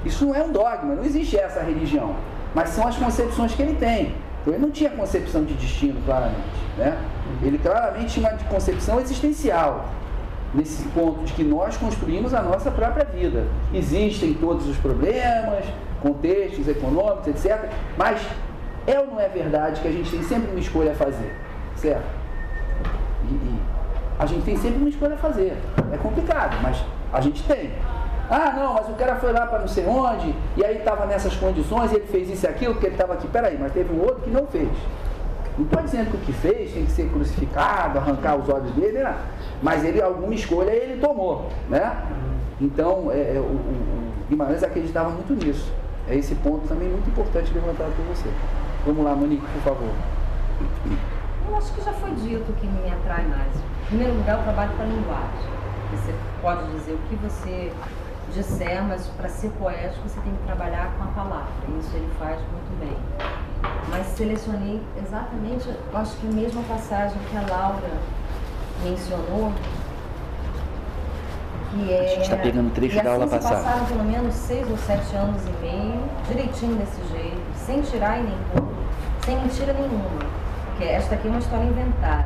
Isso 0.04 0.26
não 0.26 0.36
é 0.36 0.44
um 0.44 0.52
dogma, 0.52 0.96
não 0.96 1.04
existe 1.04 1.38
essa 1.38 1.62
religião, 1.62 2.16
mas 2.54 2.70
são 2.70 2.88
as 2.88 2.98
concepções 2.98 3.54
que 3.54 3.62
ele 3.62 3.76
tem. 3.76 4.14
Então 4.42 4.54
ele 4.54 4.62
não 4.62 4.72
tinha 4.72 4.90
concepção 4.90 5.44
de 5.44 5.54
destino, 5.54 6.02
claramente. 6.06 6.40
Né? 6.78 6.98
Ele 7.44 7.58
claramente 7.58 8.14
tinha 8.14 8.30
uma 8.30 8.38
concepção 8.50 9.00
existencial, 9.00 9.86
nesse 10.54 10.84
ponto 10.90 11.24
de 11.26 11.34
que 11.34 11.44
nós 11.44 11.78
construímos 11.78 12.34
a 12.34 12.42
nossa 12.42 12.72
própria 12.72 13.06
vida. 13.06 13.46
Existem 13.74 14.34
todos 14.34 14.68
os 14.68 14.78
problemas, 14.78 15.66
contextos 16.02 16.68
econômicos, 16.68 17.28
etc. 17.28 17.70
Mas 17.98 18.20
é 18.88 19.00
ou 19.00 19.08
não 19.08 19.20
é 19.20 19.28
verdade 19.28 19.82
que 19.82 19.88
a 19.88 19.92
gente 19.92 20.10
tem 20.10 20.24
sempre 20.24 20.52
uma 20.52 20.60
escolha 20.60 20.92
a 20.92 20.96
fazer? 20.96 21.34
Certo? 21.76 22.04
E, 23.30 23.34
e 23.34 23.60
a 24.18 24.26
gente 24.26 24.44
tem 24.44 24.58
sempre 24.58 24.78
uma 24.78 24.90
escolha 24.90 25.16
a 25.16 25.18
fazer. 25.18 25.58
É 25.92 25.98
complicado, 25.98 26.58
mas 26.62 26.84
a 27.12 27.22
gente 27.22 27.42
tem. 27.44 27.72
Ah, 28.30 28.54
não, 28.56 28.74
mas 28.74 28.88
o 28.88 28.94
cara 28.94 29.16
foi 29.16 29.32
lá 29.32 29.48
para 29.48 29.60
não 29.60 29.68
sei 29.68 29.88
onde, 29.88 30.36
e 30.56 30.64
aí 30.64 30.78
estava 30.78 31.08
nessas 31.08 31.36
condições, 31.36 31.92
e 31.92 31.96
ele 31.96 32.06
fez 32.06 32.30
isso 32.30 32.46
e 32.46 32.48
aquilo, 32.48 32.74
porque 32.74 32.88
ele 32.88 32.96
estava 32.96 33.14
aqui. 33.14 33.28
Peraí, 33.28 33.58
mas 33.60 33.72
teve 33.74 33.92
um 33.92 34.02
outro 34.02 34.22
que 34.22 34.30
não 34.30 34.46
fez. 34.46 34.70
Não 35.58 35.66
estou 35.66 35.82
dizendo 35.82 36.12
que 36.12 36.18
o 36.18 36.20
que 36.20 36.34
fez 36.34 36.72
tem 36.72 36.86
que 36.86 36.92
ser 36.92 37.10
crucificado, 37.10 37.98
arrancar 37.98 38.36
os 38.38 38.48
olhos 38.48 38.72
dele, 38.72 39.04
não. 39.04 39.14
mas 39.62 39.84
ele, 39.84 40.02
alguma 40.02 40.34
escolha 40.34 40.70
ele 40.70 41.02
tomou. 41.02 41.50
Né? 41.68 41.92
Então, 42.62 43.12
é, 43.12 43.36
é 43.36 43.40
o, 43.40 43.44
o 43.44 44.14
Guimarães 44.30 44.64
acreditava 44.64 45.10
muito 45.10 45.34
nisso. 45.34 45.74
É 46.08 46.16
esse 46.16 46.36
ponto 46.36 46.68
também 46.68 46.88
muito 46.88 47.10
importante 47.10 47.54
levantado 47.54 47.94
por 47.96 48.06
você. 48.06 48.30
Vamos 48.86 49.06
lá, 49.06 49.16
Monique, 49.16 49.46
por 49.46 49.62
favor. 49.62 49.94
Eu 51.48 51.58
acho 51.58 51.74
que 51.74 51.82
já 51.82 51.94
foi 51.94 52.12
dito 52.12 52.52
o 52.52 52.54
que 52.56 52.68
me 52.68 52.92
atrai 52.92 53.26
mais. 53.26 53.56
Em 53.56 53.86
primeiro 53.88 54.14
lugar, 54.16 54.40
o 54.40 54.44
trabalho 54.44 54.72
com 54.76 54.84
a 54.84 54.86
linguagem. 54.86 55.50
Você 55.92 56.16
pode 56.42 56.72
dizer 56.72 56.94
o 56.94 56.98
que 57.10 57.16
você 57.16 57.74
disser, 58.34 58.84
mas 58.84 59.08
para 59.18 59.28
ser 59.30 59.50
poético 59.52 60.08
você 60.08 60.20
tem 60.22 60.34
que 60.34 60.44
trabalhar 60.46 60.92
com 60.98 61.04
a 61.04 61.08
palavra. 61.08 61.50
Isso 61.80 61.96
ele 61.96 62.10
faz 62.20 62.40
muito 62.40 62.80
bem. 62.80 62.98
Mas 63.90 64.06
selecionei 64.08 64.82
exatamente, 65.04 65.70
acho 65.94 66.16
que 66.18 66.28
a 66.28 66.32
mesma 66.32 66.62
passagem 66.64 67.18
que 67.30 67.38
a 67.38 67.42
Laura 67.42 67.90
mencionou, 68.84 69.52
que 71.72 71.92
é. 71.92 72.00
A 72.00 72.08
gente 72.08 72.22
está 72.22 72.38
pegando 72.38 72.74
trecho 72.74 73.04
da 73.04 73.12
aula 73.12 73.26
assim 73.26 73.36
passada. 73.36 73.56
passaram 73.56 73.86
pelo 73.88 74.04
menos 74.04 74.34
seis 74.36 74.70
ou 74.70 74.78
sete 74.78 75.16
anos 75.16 75.42
e 75.46 75.52
meio, 75.62 76.00
direitinho 76.28 76.76
desse 76.78 77.02
jeito, 77.12 77.42
sem 77.70 77.84
tirar 77.84 78.20
e 78.20 78.24
nem 78.24 78.38
pôr, 78.52 78.68
sem 79.24 79.38
mentira 79.38 79.74
nenhuma. 79.74 80.10
Porque 80.66 80.86
esta 80.86 81.14
aqui 81.14 81.28
é 81.28 81.30
uma 81.30 81.40
história 81.40 81.66
inventada, 81.66 82.26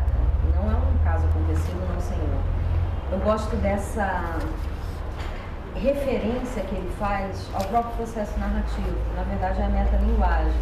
não 0.55 0.71
é 0.71 0.75
um 0.75 1.03
caso 1.03 1.25
acontecido, 1.25 1.85
não, 1.93 1.99
senhor. 1.99 2.39
Eu 3.11 3.19
gosto 3.19 3.53
dessa 3.57 4.37
referência 5.75 6.63
que 6.63 6.75
ele 6.75 6.89
faz 6.97 7.49
ao 7.53 7.61
próprio 7.65 7.93
processo 7.97 8.39
narrativo, 8.39 8.95
na 9.17 9.23
verdade 9.23 9.59
é 9.59 9.65
a 9.65 9.69
metalinguagem. 9.69 10.53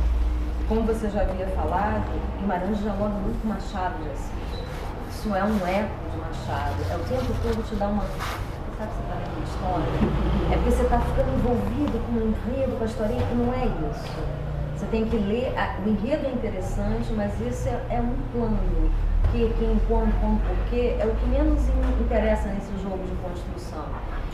Como 0.67 0.81
você 0.81 1.11
já 1.11 1.21
havia 1.21 1.45
falado, 1.47 2.05
Guimarães 2.39 2.79
dialoga 2.79 3.13
muito 3.21 3.39
com 3.39 3.49
Machado 3.49 4.01
de 4.03 4.09
Assis. 4.09 4.31
Isso 5.11 5.35
é 5.35 5.43
um 5.43 5.67
eco 5.67 6.09
de 6.09 6.17
Machado, 6.17 6.75
é 6.89 6.95
o 6.95 6.99
tempo 7.01 7.31
todo 7.43 7.69
te 7.69 7.75
dá 7.75 7.85
uma 7.85 8.03
sabe 8.81 8.89
que 8.89 8.95
você 8.95 9.03
está 9.03 9.13
lendo 9.13 9.37
uma 9.37 9.45
história, 9.45 9.85
é 10.49 10.55
porque 10.55 10.71
você 10.71 10.81
está 10.81 10.99
ficando 11.01 11.37
envolvido 11.37 11.99
com 12.07 12.13
o 12.13 12.33
enredo, 12.33 12.77
com 12.77 12.83
a 12.83 12.87
historinha, 12.87 13.21
e 13.31 13.35
não 13.35 13.53
é 13.53 13.65
isso. 13.67 14.50
Você 14.81 14.87
tem 14.87 15.05
que 15.05 15.15
ler, 15.15 15.53
o 15.85 15.89
enredo 15.89 16.25
é 16.25 16.31
interessante, 16.31 17.13
mas 17.13 17.39
isso 17.39 17.69
é, 17.69 17.79
é 17.91 18.01
um 18.01 18.15
plano. 18.33 18.89
Que, 19.31 19.53
quem, 19.59 19.79
como, 19.87 20.11
como, 20.13 20.39
porquê, 20.39 20.97
é 20.99 21.05
o 21.05 21.13
que 21.13 21.25
menos 21.27 21.61
interessa 22.01 22.49
nesse 22.49 22.73
jogo 22.81 22.97
de 23.05 23.13
construção. 23.21 23.85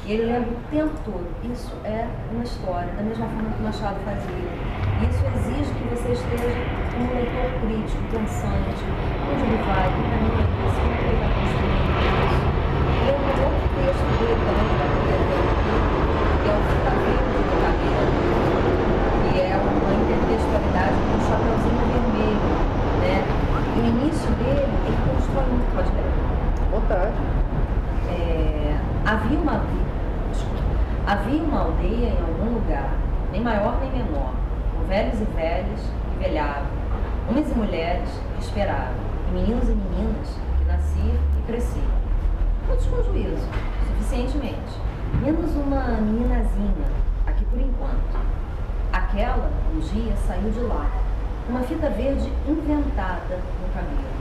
E 0.06 0.14
ele 0.14 0.32
lembra 0.32 0.52
o 0.52 0.56
tempo 0.72 0.96
todo, 1.04 1.28
isso 1.52 1.76
é 1.84 2.08
uma 2.32 2.46
história, 2.46 2.88
da 2.94 3.04
mesma 3.04 3.28
forma 3.28 3.52
que 3.52 3.60
o 3.60 3.64
Machado 3.66 4.00
fazia. 4.06 4.48
Isso 5.04 5.20
exige 5.36 5.68
que 5.76 5.84
você 5.92 6.14
esteja 6.16 6.48
um 6.96 7.12
leitor 7.12 7.52
crítico, 7.60 8.00
pensante, 8.08 8.88
onde 9.28 9.44
ele 9.44 9.60
vai, 9.68 9.92
que 9.92 10.00
caminho 10.00 10.32
é 10.32 10.48
esse, 10.64 10.80
como 10.80 10.96
é 10.96 11.04
ele 11.04 11.12
está 11.12 11.28
construindo 11.28 11.92
isso 12.24 12.48
leu 13.04 13.16
um 13.16 13.28
outro 13.28 13.68
texto 13.76 14.08
dele 14.16 14.40
também, 14.48 14.72
da 14.80 14.88
Maria 14.96 15.20
que 16.40 16.48
é 16.48 16.56
o 16.56 16.64
Fitamento 16.72 17.36
do 17.36 17.56
Cabelo, 17.64 18.16
que 19.28 19.40
é 19.40 19.56
uma 19.58 19.88
com 20.86 21.18
um 21.18 21.22
chapeuzinho 21.28 21.84
vermelho. 21.92 22.48
Né? 23.02 23.24
E 23.76 23.80
o 23.80 23.86
início 23.86 24.30
dele, 24.32 24.68
ele 24.86 24.98
constrói 25.10 25.46
muito, 25.46 25.76
pode 25.76 25.90
ler? 25.92 26.12
Vontade. 26.72 27.14
É, 28.10 28.78
havia 29.06 29.40
uma 29.40 29.64
havia 31.08 31.42
uma 31.42 31.62
aldeia 31.62 32.10
em 32.10 32.20
algum 32.20 32.56
lugar, 32.56 32.92
nem 33.32 33.42
maior 33.42 33.80
nem 33.80 33.90
menor, 33.92 34.34
com 34.76 34.84
velhos 34.88 35.22
e 35.22 35.24
velhas 35.24 35.80
que 35.80 36.24
velhavam, 36.24 36.68
homens 37.30 37.50
e 37.50 37.56
mulheres 37.56 38.10
que 38.36 38.44
esperavam, 38.44 38.94
e 39.30 39.34
meninos 39.34 39.70
e 39.70 39.72
meninas 39.72 40.38
que 40.58 40.66
nasciam 40.66 41.16
e 41.40 41.42
cresciam 41.48 42.08
todos 42.68 42.86
com 42.88 43.02
juízo, 43.04 43.48
suficientemente. 43.88 44.82
Menos 45.24 45.56
uma 45.56 45.84
meninazinha, 46.02 46.92
aqui 47.26 47.46
por 47.46 47.60
enquanto. 47.60 48.27
Aquela, 48.92 49.50
um 49.74 49.80
dia, 49.80 50.16
saiu 50.28 50.50
de 50.50 50.60
lá, 50.62 50.90
uma 51.50 51.62
fita 51.62 51.90
verde 51.90 52.32
inventada 52.48 53.40
no 53.62 53.74
cabelo. 53.74 54.18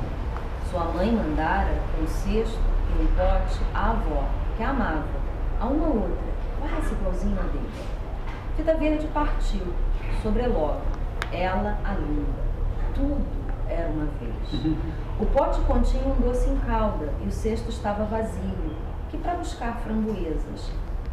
Sua 0.70 0.84
mãe 0.84 1.10
mandara 1.10 1.72
um 2.00 2.06
cesto 2.06 2.58
e 2.90 3.02
um 3.02 3.06
pote 3.08 3.60
à 3.74 3.90
avó, 3.90 4.24
que 4.56 4.62
a 4.62 4.70
amava, 4.70 5.04
a 5.60 5.66
uma 5.66 5.86
outra, 5.86 6.16
quase 6.60 6.92
igualzinha 6.92 7.40
a 7.40 7.44
dele. 7.44 7.70
Fita 8.56 8.74
verde 8.74 9.06
partiu, 9.08 9.72
sobrelogo, 10.22 10.80
ela 11.32 11.78
a 11.84 11.94
linda. 11.94 12.46
Tudo 12.94 13.24
era 13.68 13.88
uma 13.88 14.06
vez. 14.18 14.76
O 15.18 15.24
pote 15.24 15.58
continha 15.62 16.04
um 16.08 16.20
doce 16.20 16.46
em 16.50 16.58
calda 16.58 17.10
e 17.24 17.26
o 17.26 17.32
cesto 17.32 17.70
estava 17.70 18.04
vazio, 18.04 18.76
que 19.10 19.16
para 19.16 19.32
buscar 19.36 19.78
framboesas. 19.78 20.70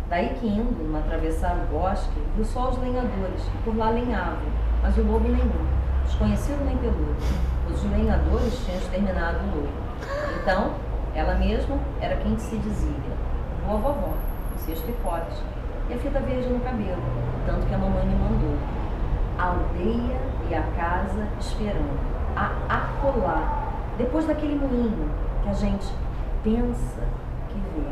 Daí 0.10 0.30
que 0.36 0.48
indo, 0.48 0.98
atravessar 0.98 1.56
o 1.56 1.74
bosque, 1.74 2.22
viu 2.36 2.46
só 2.46 2.70
os 2.70 2.78
lenhadores, 2.78 3.44
que 3.44 3.58
por 3.64 3.76
lá 3.76 3.90
lenhavam, 3.90 4.44
mas 4.82 4.98
o 4.98 5.04
lobo 5.04 5.28
nenhum, 5.28 5.66
desconhecido 6.04 6.64
nem 6.66 6.78
peludo. 6.78 7.16
Os 7.70 7.84
lenhadores 7.84 8.66
tinham 8.66 8.78
exterminado 8.78 9.38
o 9.40 9.56
lobo. 9.56 9.70
Então, 10.42 10.74
ela 11.16 11.36
mesma 11.36 11.78
era 12.02 12.18
quem 12.18 12.38
se 12.38 12.58
dizia. 12.58 12.94
Boa 13.66 13.80
vovó, 13.80 14.14
o 14.56 14.60
cesto 14.60 14.90
e 14.90 14.94
pote, 15.04 15.42
e 15.90 15.94
a 15.94 15.98
fita 15.98 16.20
verde 16.20 16.50
no 16.50 16.60
cabelo, 16.60 17.02
tanto 17.46 17.66
que 17.66 17.74
a 17.74 17.78
mamãe 17.78 18.06
me 18.06 18.16
mandou. 18.16 18.58
A 19.40 19.46
aldeia 19.46 20.20
e 20.50 20.54
a 20.54 20.62
casa 20.76 21.28
esperando, 21.40 22.00
a 22.36 22.52
acolá 22.70 23.64
depois 23.98 24.26
daquele 24.26 24.56
moinho 24.56 25.10
que 25.44 25.50
a 25.50 25.54
gente 25.54 25.88
pensa 26.44 27.02
que 27.50 27.56
vê, 27.56 27.88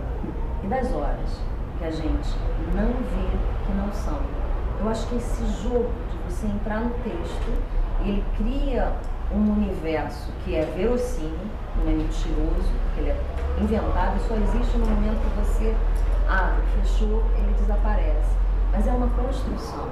e 0.63 0.67
das 0.67 0.93
horas 0.93 1.50
que 1.81 1.85
a 1.87 1.91
gente 1.91 2.37
não 2.75 2.93
vê 2.93 3.65
que 3.65 3.71
não 3.73 3.91
são. 3.91 4.19
Eu 4.79 4.87
acho 4.87 5.07
que 5.07 5.15
esse 5.15 5.43
jogo 5.63 5.89
de 6.11 6.31
você 6.31 6.45
entrar 6.45 6.79
no 6.81 6.91
texto, 6.91 7.63
ele 8.01 8.23
cria 8.37 8.93
um 9.33 9.53
universo 9.53 10.31
que 10.43 10.55
é 10.55 10.63
verossímil, 10.77 11.39
não 11.77 11.91
é 11.91 11.95
mentiroso, 11.95 12.69
ele 12.97 13.09
é 13.09 13.17
inventado 13.59 14.19
só 14.27 14.35
existe 14.35 14.77
no 14.77 14.85
momento 14.85 15.19
que 15.21 15.39
você 15.39 15.75
abre, 16.29 16.61
fechou, 16.81 17.23
ele 17.37 17.53
desaparece. 17.57 18.35
mas 18.71 18.87
é 18.87 18.91
uma 18.91 19.09
construção. 19.09 19.89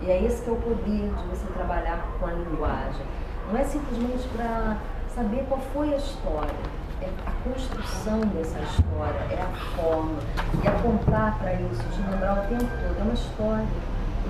E 0.00 0.10
é 0.10 0.22
esse 0.22 0.42
que 0.42 0.48
é 0.48 0.52
o 0.52 0.56
poder 0.56 1.10
de 1.10 1.28
você 1.28 1.46
trabalhar 1.52 2.06
com 2.18 2.26
a 2.26 2.32
linguagem. 2.32 3.06
Não 3.50 3.58
é 3.58 3.64
simplesmente 3.64 4.26
para 4.28 4.78
saber 5.14 5.44
qual 5.48 5.60
foi 5.72 5.92
a 5.92 5.96
história, 5.96 6.54
é 7.02 7.08
a 7.26 7.32
construção 7.44 8.20
dessa 8.34 8.58
história, 8.60 9.20
é 9.30 9.42
a 9.42 9.76
forma, 9.76 10.18
e 10.62 10.68
apontar 10.68 11.38
para 11.38 11.52
isso, 11.54 11.82
de 11.94 12.10
lembrar 12.10 12.44
o 12.44 12.48
tempo 12.48 12.64
todo, 12.64 12.98
é 12.98 13.02
uma 13.02 13.12
história, 13.12 13.66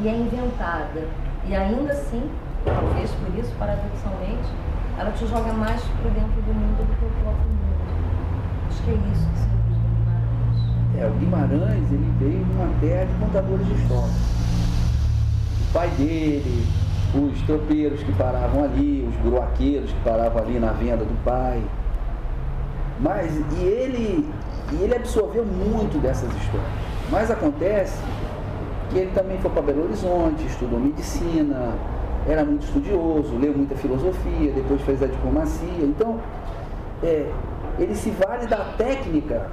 e 0.01 0.09
é 0.09 0.17
inventada. 0.17 1.09
E 1.47 1.55
ainda 1.55 1.93
assim, 1.93 2.29
talvez 2.65 3.11
por 3.13 3.39
isso, 3.39 3.53
paradoxalmente, 3.59 4.49
ela 4.99 5.13
te 5.13 5.27
joga 5.27 5.53
mais 5.53 5.81
para 5.83 6.11
dentro 6.11 6.43
do 6.43 6.55
mundo 6.55 6.87
do 6.87 6.97
que 6.99 7.05
o 7.05 7.23
próprio 7.23 7.49
mundo. 7.49 7.67
Acho 8.69 8.83
que 8.83 8.91
é 8.91 8.95
isso 9.13 9.29
que 9.29 9.39
se 9.39 9.47
usa 9.47 9.79
do 9.79 9.95
Guimarães. 9.95 10.99
É, 10.99 11.07
o 11.07 11.13
Guimarães, 11.13 11.93
ele 11.93 12.15
veio 12.19 12.45
de 12.45 12.53
uma 12.53 12.81
terra 12.81 13.05
de 13.05 13.13
contadores 13.15 13.67
de 13.67 13.75
história. 13.75 14.15
O 15.61 15.73
pai 15.73 15.89
dele, 15.91 16.67
os 17.15 17.43
tropeiros 17.43 18.03
que 18.03 18.13
paravam 18.13 18.65
ali, 18.65 19.09
os 19.09 19.17
buroaqueiros 19.17 19.93
que 19.93 20.01
paravam 20.01 20.43
ali 20.43 20.59
na 20.59 20.73
venda 20.73 21.05
do 21.05 21.25
pai. 21.25 21.63
Mas, 23.01 23.31
e 23.59 23.65
ele, 23.65 24.29
e 24.73 24.83
ele 24.83 24.95
absorveu 24.95 25.45
muito 25.45 25.99
dessas 26.01 26.29
histórias. 26.35 26.71
Mas 27.11 27.31
acontece 27.31 27.99
que 28.91 28.99
ele 28.99 29.11
também 29.13 29.39
foi 29.39 29.51
para 29.51 29.63
Belo 29.63 29.85
Horizonte, 29.85 30.47
estudou 30.47 30.81
medicina, 30.81 31.75
era 32.29 32.45
muito 32.45 32.65
estudioso, 32.65 33.37
leu 33.37 33.53
muita 33.53 33.77
filosofia, 33.77 34.53
depois 34.53 34.81
fez 34.83 35.03
a 35.03 35.07
diplomacia. 35.07 35.83
Então, 35.83 36.19
é, 37.03 37.31
ele 37.79 37.95
se 37.95 38.11
vale 38.11 38.47
da 38.47 38.73
técnica 38.77 39.49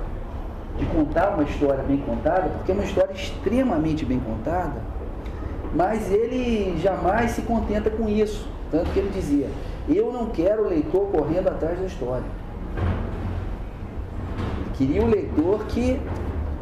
de 0.77 0.85
contar 0.87 1.29
uma 1.35 1.43
história 1.43 1.83
bem 1.83 1.97
contada, 1.97 2.49
porque 2.49 2.71
é 2.71 2.75
uma 2.75 2.83
história 2.83 3.13
extremamente 3.13 4.05
bem 4.05 4.19
contada, 4.19 4.81
mas 5.75 6.11
ele 6.11 6.79
jamais 6.79 7.31
se 7.31 7.41
contenta 7.41 7.89
com 7.89 8.09
isso. 8.09 8.47
Tanto 8.71 8.89
que 8.91 8.99
ele 8.99 9.11
dizia: 9.13 9.47
Eu 9.87 10.11
não 10.11 10.27
quero 10.27 10.65
o 10.65 10.69
leitor 10.69 11.07
correndo 11.11 11.47
atrás 11.49 11.79
da 11.79 11.85
história. 11.85 12.25
Ele 14.73 14.87
queria 14.87 15.03
o 15.03 15.07
leitor 15.07 15.65
que 15.65 15.99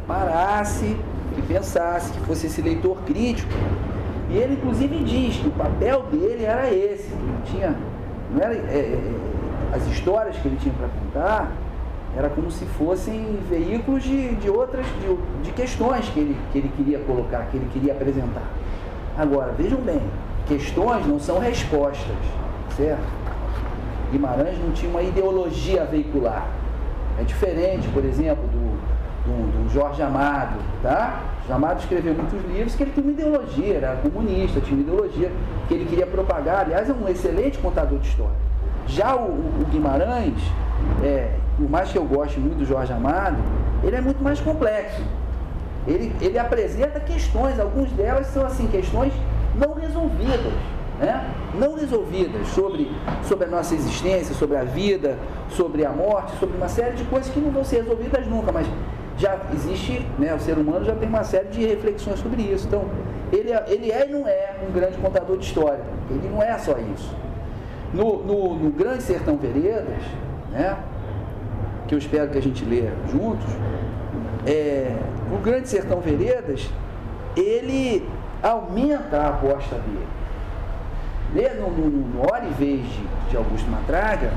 parasse, 0.06 0.96
que 1.34 1.42
pensasse, 1.42 2.12
que 2.12 2.20
fosse 2.20 2.46
esse 2.46 2.60
leitor 2.60 2.98
crítico. 3.06 3.50
E 4.30 4.36
ele, 4.36 4.54
inclusive, 4.54 5.02
diz 5.04 5.36
que 5.36 5.48
o 5.48 5.52
papel 5.52 6.02
dele 6.10 6.44
era 6.44 6.72
esse. 6.72 7.10
Não 7.14 7.40
tinha, 7.42 7.74
não 8.30 8.42
era, 8.42 8.54
é, 8.54 8.58
é, 8.58 9.14
as 9.74 9.86
histórias 9.86 10.36
que 10.36 10.46
ele 10.46 10.56
tinha 10.56 10.74
para 10.74 10.88
contar 10.88 11.52
era 12.14 12.28
como 12.28 12.50
se 12.50 12.66
fossem 12.66 13.38
veículos 13.48 14.02
de, 14.02 14.34
de 14.34 14.50
outras, 14.50 14.84
de, 15.00 15.44
de 15.44 15.52
questões 15.52 16.06
que 16.10 16.20
ele, 16.20 16.36
que 16.52 16.58
ele 16.58 16.70
queria 16.76 16.98
colocar, 17.00 17.46
que 17.50 17.56
ele 17.56 17.68
queria 17.72 17.92
apresentar. 17.92 18.44
Agora, 19.16 19.52
vejam 19.52 19.80
bem, 19.80 20.00
questões 20.46 21.06
não 21.06 21.18
são 21.18 21.38
respostas, 21.38 22.16
certo? 22.76 23.02
Guimarães 24.10 24.58
não 24.58 24.72
tinha 24.72 24.90
uma 24.90 25.02
ideologia 25.02 25.84
veicular. 25.86 26.61
É 27.22 27.24
diferente, 27.24 27.86
por 27.90 28.04
exemplo, 28.04 28.42
do, 28.48 28.58
do, 29.24 29.64
do 29.64 29.72
Jorge 29.72 30.02
Amado, 30.02 30.58
tá? 30.82 31.20
Jorge 31.46 31.52
Amado 31.52 31.78
escreveu 31.78 32.14
muitos 32.14 32.44
livros 32.50 32.74
que 32.74 32.82
ele 32.82 32.90
tinha 32.90 33.04
uma 33.04 33.12
ideologia, 33.12 33.74
era 33.74 33.96
comunista, 34.02 34.60
tinha 34.60 34.74
uma 34.74 34.82
ideologia 34.82 35.30
que 35.68 35.74
ele 35.74 35.84
queria 35.84 36.04
propagar. 36.04 36.62
Aliás, 36.62 36.90
é 36.90 36.92
um 36.92 37.08
excelente 37.08 37.58
contador 37.58 38.00
de 38.00 38.08
história. 38.08 38.34
Já 38.88 39.14
o, 39.14 39.28
o 39.28 39.66
Guimarães, 39.70 40.34
é, 41.04 41.30
por 41.56 41.70
mais 41.70 41.92
que 41.92 41.96
eu 41.96 42.04
goste 42.04 42.40
muito 42.40 42.58
do 42.58 42.66
Jorge 42.66 42.92
Amado, 42.92 43.36
ele 43.84 43.94
é 43.94 44.00
muito 44.00 44.20
mais 44.20 44.40
complexo. 44.40 45.02
Ele, 45.86 46.12
ele 46.20 46.40
apresenta 46.40 46.98
questões, 46.98 47.60
algumas 47.60 47.92
delas 47.92 48.26
são 48.26 48.44
assim, 48.44 48.66
questões 48.66 49.12
não 49.54 49.74
resolvidas, 49.74 50.52
né? 51.02 51.28
não 51.58 51.74
resolvidas 51.74 52.46
sobre, 52.48 52.90
sobre 53.24 53.46
a 53.46 53.48
nossa 53.48 53.74
existência, 53.74 54.34
sobre 54.34 54.56
a 54.56 54.62
vida, 54.62 55.18
sobre 55.50 55.84
a 55.84 55.90
morte, 55.90 56.38
sobre 56.38 56.56
uma 56.56 56.68
série 56.68 56.94
de 56.94 57.04
coisas 57.04 57.30
que 57.30 57.40
não 57.40 57.50
vão 57.50 57.64
ser 57.64 57.82
resolvidas 57.82 58.26
nunca, 58.28 58.52
mas 58.52 58.66
já 59.18 59.36
existe, 59.52 60.06
né, 60.18 60.32
o 60.34 60.38
ser 60.38 60.56
humano 60.56 60.84
já 60.84 60.94
tem 60.94 61.08
uma 61.08 61.24
série 61.24 61.48
de 61.48 61.66
reflexões 61.66 62.20
sobre 62.20 62.42
isso. 62.42 62.66
Então, 62.68 62.84
ele, 63.32 63.52
é, 63.52 63.64
ele 63.66 63.90
é 63.90 64.08
e 64.08 64.12
não 64.12 64.26
é 64.26 64.54
um 64.66 64.72
grande 64.72 64.96
contador 64.98 65.36
de 65.36 65.44
história, 65.44 65.80
ele 66.08 66.30
não 66.32 66.42
é 66.42 66.56
só 66.56 66.76
isso. 66.78 67.14
No, 67.92 68.22
no, 68.24 68.54
no 68.54 68.70
Grande 68.70 69.02
Sertão 69.02 69.36
Veredas, 69.36 70.02
né, 70.50 70.76
que 71.86 71.94
eu 71.94 71.98
espero 71.98 72.30
que 72.30 72.38
a 72.38 72.42
gente 72.42 72.64
leia 72.64 72.92
juntos, 73.10 73.46
é, 74.46 74.96
o 75.30 75.36
Grande 75.38 75.68
Sertão 75.68 76.00
Veredas, 76.00 76.70
ele 77.36 78.08
aumenta 78.42 79.18
a 79.18 79.28
aposta 79.28 79.76
dele. 79.76 80.21
Lê 81.34 81.48
no, 81.50 81.70
no, 81.70 81.88
no 81.88 82.20
Hora 82.20 82.44
e 82.44 82.52
Vez 82.52 82.82
de, 82.84 83.30
de 83.30 83.36
Augusto 83.36 83.70
Matraga, 83.70 84.32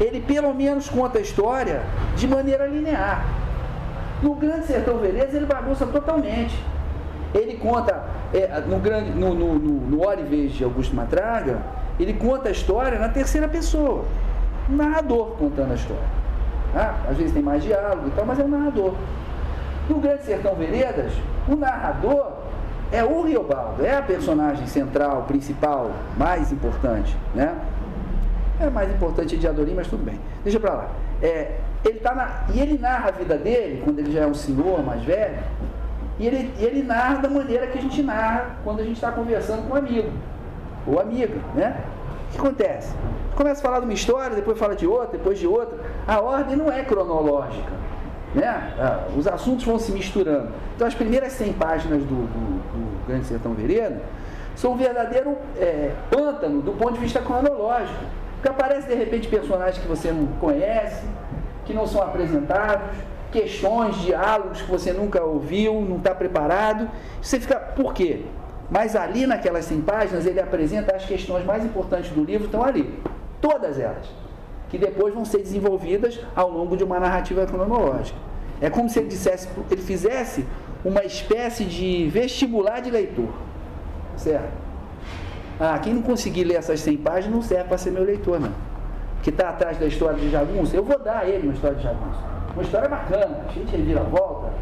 ele 0.00 0.20
pelo 0.20 0.52
menos 0.54 0.88
conta 0.88 1.18
a 1.18 1.20
história 1.20 1.82
de 2.16 2.26
maneira 2.26 2.66
linear. 2.66 3.24
No 4.22 4.34
Grande 4.34 4.66
Sertão 4.66 4.98
Veredas, 4.98 5.34
ele 5.34 5.46
bagunça 5.46 5.86
totalmente. 5.86 6.58
Ele 7.32 7.56
conta, 7.58 8.02
é, 8.34 8.60
no, 8.66 8.78
grande, 8.78 9.10
no, 9.10 9.34
no, 9.34 9.54
no 9.58 10.06
Hora 10.06 10.20
e 10.20 10.24
Vez 10.24 10.52
de 10.52 10.64
Augusto 10.64 10.94
Matraga, 10.94 11.58
ele 11.98 12.14
conta 12.14 12.48
a 12.48 12.52
história 12.52 12.98
na 12.98 13.08
terceira 13.08 13.46
pessoa. 13.46 14.04
Um 14.68 14.76
narrador 14.76 15.32
contando 15.38 15.72
a 15.72 15.74
história. 15.74 16.20
Ah, 16.74 16.94
às 17.08 17.16
vezes 17.16 17.32
tem 17.32 17.42
mais 17.42 17.62
diálogo 17.62 18.08
e 18.08 18.10
tal, 18.12 18.24
mas 18.24 18.38
é 18.38 18.44
um 18.44 18.48
narrador. 18.48 18.94
No 19.88 19.98
Grande 19.98 20.22
Sertão 20.24 20.54
Veredas, 20.54 21.12
o 21.48 21.56
narrador 21.56 22.32
é 22.92 23.04
o 23.04 23.22
Riobaldo, 23.22 23.84
é 23.84 23.96
a 23.96 24.02
personagem 24.02 24.66
central, 24.66 25.24
principal, 25.28 25.90
mais 26.16 26.50
importante, 26.52 27.16
né? 27.34 27.54
É 28.60 28.68
mais 28.68 28.90
importante 28.90 29.36
de 29.36 29.46
Adorim, 29.46 29.74
mas 29.74 29.86
tudo 29.86 30.04
bem. 30.04 30.20
Deixa 30.42 30.58
pra 30.60 30.74
lá. 30.74 30.88
É, 31.22 31.58
ele 31.84 32.00
tá 32.00 32.14
na, 32.14 32.44
e 32.52 32.60
ele 32.60 32.78
narra 32.78 33.08
a 33.08 33.12
vida 33.12 33.36
dele, 33.36 33.82
quando 33.84 33.98
ele 33.98 34.12
já 34.12 34.20
é 34.22 34.26
um 34.26 34.34
senhor 34.34 34.84
mais 34.84 35.02
velho, 35.02 35.38
e 36.18 36.26
ele, 36.26 36.52
ele 36.58 36.82
narra 36.82 37.16
da 37.16 37.28
maneira 37.30 37.66
que 37.68 37.78
a 37.78 37.80
gente 37.80 38.02
narra 38.02 38.56
quando 38.62 38.80
a 38.80 38.84
gente 38.84 38.96
está 38.96 39.10
conversando 39.10 39.66
com 39.66 39.74
um 39.74 39.76
amigo 39.76 40.10
ou 40.86 41.00
amiga, 41.00 41.36
né? 41.54 41.80
O 42.28 42.32
que 42.32 42.38
acontece? 42.38 42.94
Começa 43.34 43.60
a 43.60 43.62
falar 43.62 43.78
de 43.78 43.86
uma 43.86 43.94
história, 43.94 44.36
depois 44.36 44.58
fala 44.58 44.76
de 44.76 44.86
outra, 44.86 45.16
depois 45.16 45.38
de 45.38 45.46
outra. 45.46 45.78
A 46.06 46.20
ordem 46.20 46.56
não 46.56 46.70
é 46.70 46.84
cronológica. 46.84 47.72
Né? 48.34 48.46
Ah, 48.46 49.08
os 49.16 49.26
assuntos 49.26 49.64
vão 49.64 49.78
se 49.78 49.90
misturando. 49.92 50.48
Então, 50.76 50.86
as 50.86 50.94
primeiras 50.94 51.32
100 51.32 51.52
páginas 51.54 52.02
do, 52.02 52.14
do, 52.14 52.60
do 52.72 53.06
Grande 53.06 53.26
Sertão 53.26 53.54
Vereda 53.54 54.00
são 54.54 54.72
um 54.72 54.76
verdadeiro 54.76 55.36
é, 55.58 55.92
pântano 56.10 56.62
do 56.62 56.72
ponto 56.72 56.94
de 56.94 57.00
vista 57.00 57.20
cronológico. 57.20 58.04
Porque 58.34 58.48
aparece 58.48 58.88
de 58.88 58.94
repente 58.94 59.28
personagens 59.28 59.78
que 59.78 59.88
você 59.88 60.12
não 60.12 60.26
conhece, 60.38 61.04
que 61.64 61.74
não 61.74 61.86
são 61.86 62.02
apresentados, 62.02 62.96
questões, 63.32 63.96
diálogos 63.96 64.62
que 64.62 64.70
você 64.70 64.92
nunca 64.92 65.22
ouviu, 65.22 65.80
não 65.80 65.96
está 65.96 66.14
preparado. 66.14 66.88
Você 67.20 67.40
fica, 67.40 67.56
por 67.56 67.92
quê? 67.92 68.24
Mas 68.70 68.94
ali 68.94 69.26
naquelas 69.26 69.64
100 69.64 69.80
páginas 69.80 70.26
ele 70.26 70.40
apresenta 70.40 70.94
as 70.94 71.04
questões 71.04 71.44
mais 71.44 71.64
importantes 71.64 72.10
do 72.12 72.22
livro, 72.22 72.46
estão 72.46 72.62
ali. 72.62 72.98
Todas 73.40 73.78
elas 73.78 74.06
que 74.70 74.78
depois 74.78 75.12
vão 75.12 75.24
ser 75.24 75.38
desenvolvidas 75.38 76.20
ao 76.34 76.50
longo 76.50 76.76
de 76.76 76.84
uma 76.84 76.98
narrativa 77.00 77.44
cronológica. 77.44 78.18
É 78.60 78.70
como 78.70 78.88
se 78.88 78.98
ele 78.98 79.08
dissesse, 79.08 79.48
ele 79.70 79.82
fizesse 79.82 80.46
uma 80.84 81.04
espécie 81.04 81.64
de 81.64 82.08
vestibular 82.08 82.80
de 82.80 82.90
leitor. 82.90 83.28
Certo? 84.16 84.52
Ah, 85.58 85.78
quem 85.78 85.92
não 85.94 86.02
conseguir 86.02 86.44
ler 86.44 86.56
essas 86.56 86.80
100 86.80 86.96
páginas 86.98 87.34
não 87.34 87.42
serve 87.42 87.64
para 87.64 87.78
ser 87.78 87.90
meu 87.90 88.04
leitor, 88.04 88.38
não. 88.38 88.52
Que 89.22 89.30
está 89.30 89.50
atrás 89.50 89.76
da 89.78 89.86
história 89.86 90.18
de 90.18 90.30
Jagunço, 90.30 90.74
eu 90.74 90.84
vou 90.84 90.98
dar 90.98 91.18
a 91.18 91.26
ele 91.26 91.48
uma 91.48 91.52
história 91.52 91.76
de 91.76 91.82
Jagunço. 91.82 92.20
Uma 92.54 92.62
história 92.62 92.88
bacana, 92.88 93.40
cheia 93.52 93.66
de 93.66 93.76
reviravolta, 93.76 94.52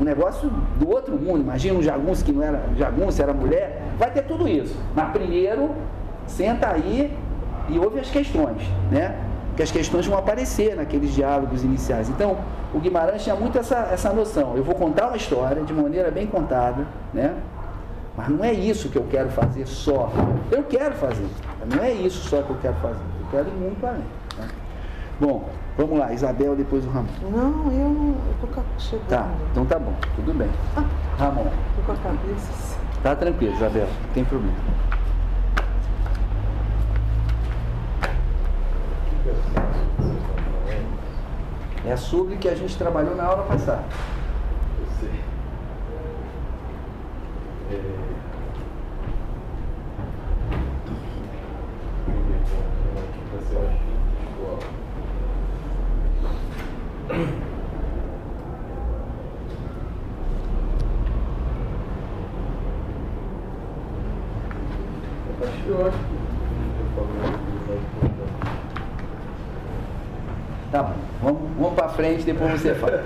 um 0.00 0.04
negócio 0.04 0.50
do 0.78 0.88
outro 0.88 1.16
mundo. 1.16 1.40
Imagina 1.40 1.78
um 1.78 1.82
Jagunço 1.82 2.24
que 2.24 2.32
não 2.32 2.42
era 2.42 2.62
Jagunço, 2.76 3.20
era 3.20 3.32
mulher. 3.32 3.82
Vai 3.98 4.10
ter 4.10 4.22
tudo 4.22 4.48
isso. 4.48 4.74
Mas 4.94 5.10
primeiro, 5.10 5.70
senta 6.26 6.70
aí 6.70 7.14
e 7.68 7.78
ouve 7.78 8.00
as 8.00 8.10
questões, 8.10 8.62
né? 8.90 9.25
Que 9.56 9.62
as 9.62 9.70
questões 9.70 10.06
vão 10.06 10.18
aparecer 10.18 10.76
naqueles 10.76 11.14
diálogos 11.14 11.64
iniciais. 11.64 12.10
Então, 12.10 12.36
o 12.74 12.78
Guimarães 12.78 13.24
tinha 13.24 13.34
muito 13.34 13.58
essa, 13.58 13.88
essa 13.90 14.12
noção. 14.12 14.54
Eu 14.54 14.62
vou 14.62 14.74
contar 14.74 15.06
uma 15.06 15.16
história 15.16 15.62
de 15.62 15.72
maneira 15.72 16.10
bem 16.10 16.26
contada, 16.26 16.86
né? 17.12 17.34
Mas 18.14 18.28
não 18.28 18.44
é 18.44 18.52
isso 18.52 18.90
que 18.90 18.96
eu 18.96 19.06
quero 19.10 19.30
fazer 19.30 19.66
só. 19.66 20.10
Eu 20.50 20.62
quero 20.64 20.94
fazer. 20.94 21.26
Não 21.74 21.82
é 21.82 21.90
isso 21.92 22.28
só 22.28 22.42
que 22.42 22.50
eu 22.50 22.56
quero 22.60 22.74
fazer. 22.76 23.00
Eu 23.20 23.26
quero 23.30 23.48
ir 23.48 23.52
muito 23.52 23.86
além. 23.86 24.04
Né? 24.38 24.48
Bom, 25.18 25.48
vamos 25.76 25.98
lá. 25.98 26.12
Isabel, 26.12 26.54
depois 26.54 26.84
o 26.84 26.90
Ramon. 26.90 27.08
Não, 27.30 27.72
eu 27.72 28.14
estou 28.42 28.64
chegando. 28.78 29.08
Tá, 29.08 29.28
então 29.50 29.64
tá 29.64 29.78
bom. 29.78 29.94
Tudo 30.16 30.34
bem. 30.34 30.48
Ah, 30.76 30.84
Ramon. 31.18 31.46
Estou 31.70 31.84
com 31.86 31.92
a 31.92 31.96
cabeça 31.96 32.52
assim. 32.52 32.76
Tá 33.02 33.16
tranquilo, 33.16 33.54
Isabel. 33.54 33.86
Não 33.86 34.12
tem 34.14 34.24
problema. 34.24 34.56
É 41.86 41.96
sobre 41.96 42.34
o 42.34 42.38
que 42.38 42.48
a 42.48 42.54
gente 42.54 42.76
trabalhou 42.76 43.14
na 43.14 43.24
aula 43.24 43.44
passada. 43.44 43.84
Eu 47.70 47.76
é. 47.76 48.06
eu 65.68 65.86
acho 65.86 66.05
depois 72.26 72.60
você 72.60 72.74
fala. 72.74 73.02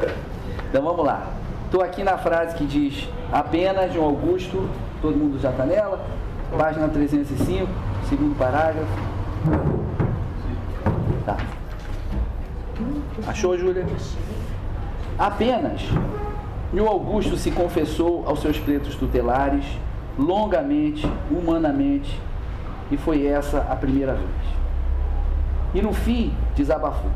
Então 0.68 0.82
vamos 0.82 1.04
lá. 1.04 1.28
Estou 1.66 1.82
aqui 1.82 2.02
na 2.02 2.18
frase 2.18 2.56
que 2.56 2.66
diz 2.66 3.08
apenas 3.30 3.94
um 3.94 4.02
Augusto, 4.02 4.68
todo 5.00 5.16
mundo 5.16 5.38
já 5.38 5.50
está 5.50 5.64
nela, 5.64 6.04
página 6.56 6.88
305, 6.88 7.68
segundo 8.08 8.36
parágrafo. 8.36 8.88
Tá. 11.24 11.36
Achou, 13.28 13.56
Júlia? 13.56 13.86
Apenas 15.18 15.82
o 16.72 16.88
Augusto 16.88 17.36
se 17.36 17.50
confessou 17.50 18.24
aos 18.26 18.40
seus 18.40 18.58
pretos 18.58 18.94
tutelares, 18.94 19.64
longamente, 20.18 21.06
humanamente, 21.30 22.18
e 22.90 22.96
foi 22.96 23.26
essa 23.26 23.66
a 23.70 23.76
primeira 23.76 24.14
vez. 24.14 24.30
E 25.74 25.82
no 25.82 25.92
fim, 25.92 26.34
desabafou 26.56 27.10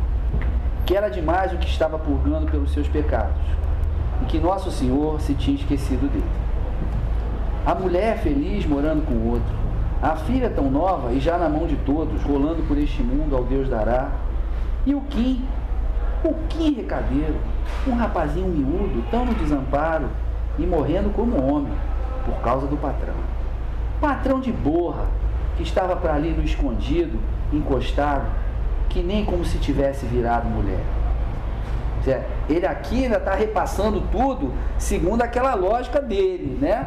que 0.87 0.97
era 0.97 1.09
demais 1.09 1.53
o 1.53 1.57
que 1.57 1.68
estava 1.68 1.99
purgando 1.99 2.51
pelos 2.51 2.73
seus 2.73 2.88
pecados, 2.88 3.42
e 4.23 4.27
que 4.27 4.38
nosso 4.38 4.70
Senhor 4.70 5.20
se 5.20 5.35
tinha 5.35 5.57
esquecido 5.57 6.11
dele. 6.11 6.25
A 7.66 7.75
mulher 7.75 8.18
feliz 8.18 8.66
morando 8.66 9.05
com 9.07 9.31
outro, 9.31 9.55
a 10.03 10.16
filha 10.16 10.51
tão 10.51 10.70
nova 10.70 11.12
e 11.12 11.20
já 11.20 11.38
na 11.38 11.49
mão 11.49 11.66
de 11.66 11.77
todos, 11.77 12.23
rolando 12.23 12.62
por 12.64 12.77
este 12.77 13.03
mundo 13.03 13.35
ao 13.35 13.44
Deus 13.44 13.68
dará, 13.68 14.11
e 14.85 14.94
o 14.94 15.01
Kim, 15.03 15.42
o 16.23 16.35
Kim 16.49 16.75
recadeiro, 16.75 17.37
um 17.87 17.94
rapazinho 17.94 18.49
miúdo, 18.49 19.03
tão 19.11 19.25
no 19.25 19.35
desamparo 19.35 20.09
e 20.59 20.66
morrendo 20.66 21.11
como 21.11 21.42
homem, 21.42 21.73
por 22.27 22.35
causa 22.42 22.66
do 22.66 22.77
patrão. 22.77 23.14
Patrão 24.01 24.40
de 24.40 24.53
borra, 24.53 25.07
que 25.57 25.62
estava 25.62 25.97
para 25.97 26.14
ali 26.14 26.31
no 26.31 26.42
escondido, 26.42 27.18
encostado, 27.53 28.27
que 28.94 29.02
nem 29.02 29.24
como 29.24 29.44
se 29.44 29.59
tivesse 29.59 30.07
virado 30.07 30.48
mulher. 30.48 30.78
Ele 32.48 32.66
aqui 32.66 33.04
ainda 33.04 33.16
está 33.16 33.35
repassando 33.35 34.02
tudo 34.12 34.52
segundo 34.78 35.22
aquela 35.22 35.54
lógica 35.54 36.00
dele, 36.00 36.59
né? 36.61 36.87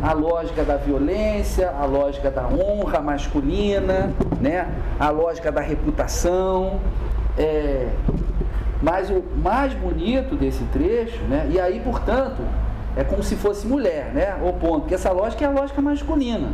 A 0.00 0.12
lógica 0.12 0.62
da 0.62 0.76
violência, 0.76 1.70
a 1.70 1.84
lógica 1.84 2.30
da 2.30 2.46
honra 2.46 3.00
masculina, 3.00 4.12
né? 4.40 4.68
A 5.00 5.10
lógica 5.10 5.50
da 5.50 5.60
reputação. 5.60 6.78
É... 7.36 7.88
Mas 8.80 9.10
o 9.10 9.24
mais 9.36 9.74
bonito 9.74 10.36
desse 10.36 10.62
trecho, 10.64 11.22
né? 11.24 11.48
E 11.50 11.58
aí, 11.58 11.80
portanto, 11.80 12.42
é 12.96 13.02
como 13.02 13.22
se 13.22 13.34
fosse 13.34 13.66
mulher, 13.66 14.12
né? 14.14 14.36
O 14.42 14.52
ponto, 14.52 14.80
porque 14.80 14.94
essa 14.94 15.10
lógica 15.10 15.44
é 15.44 15.48
a 15.48 15.50
lógica 15.50 15.80
masculina. 15.80 16.50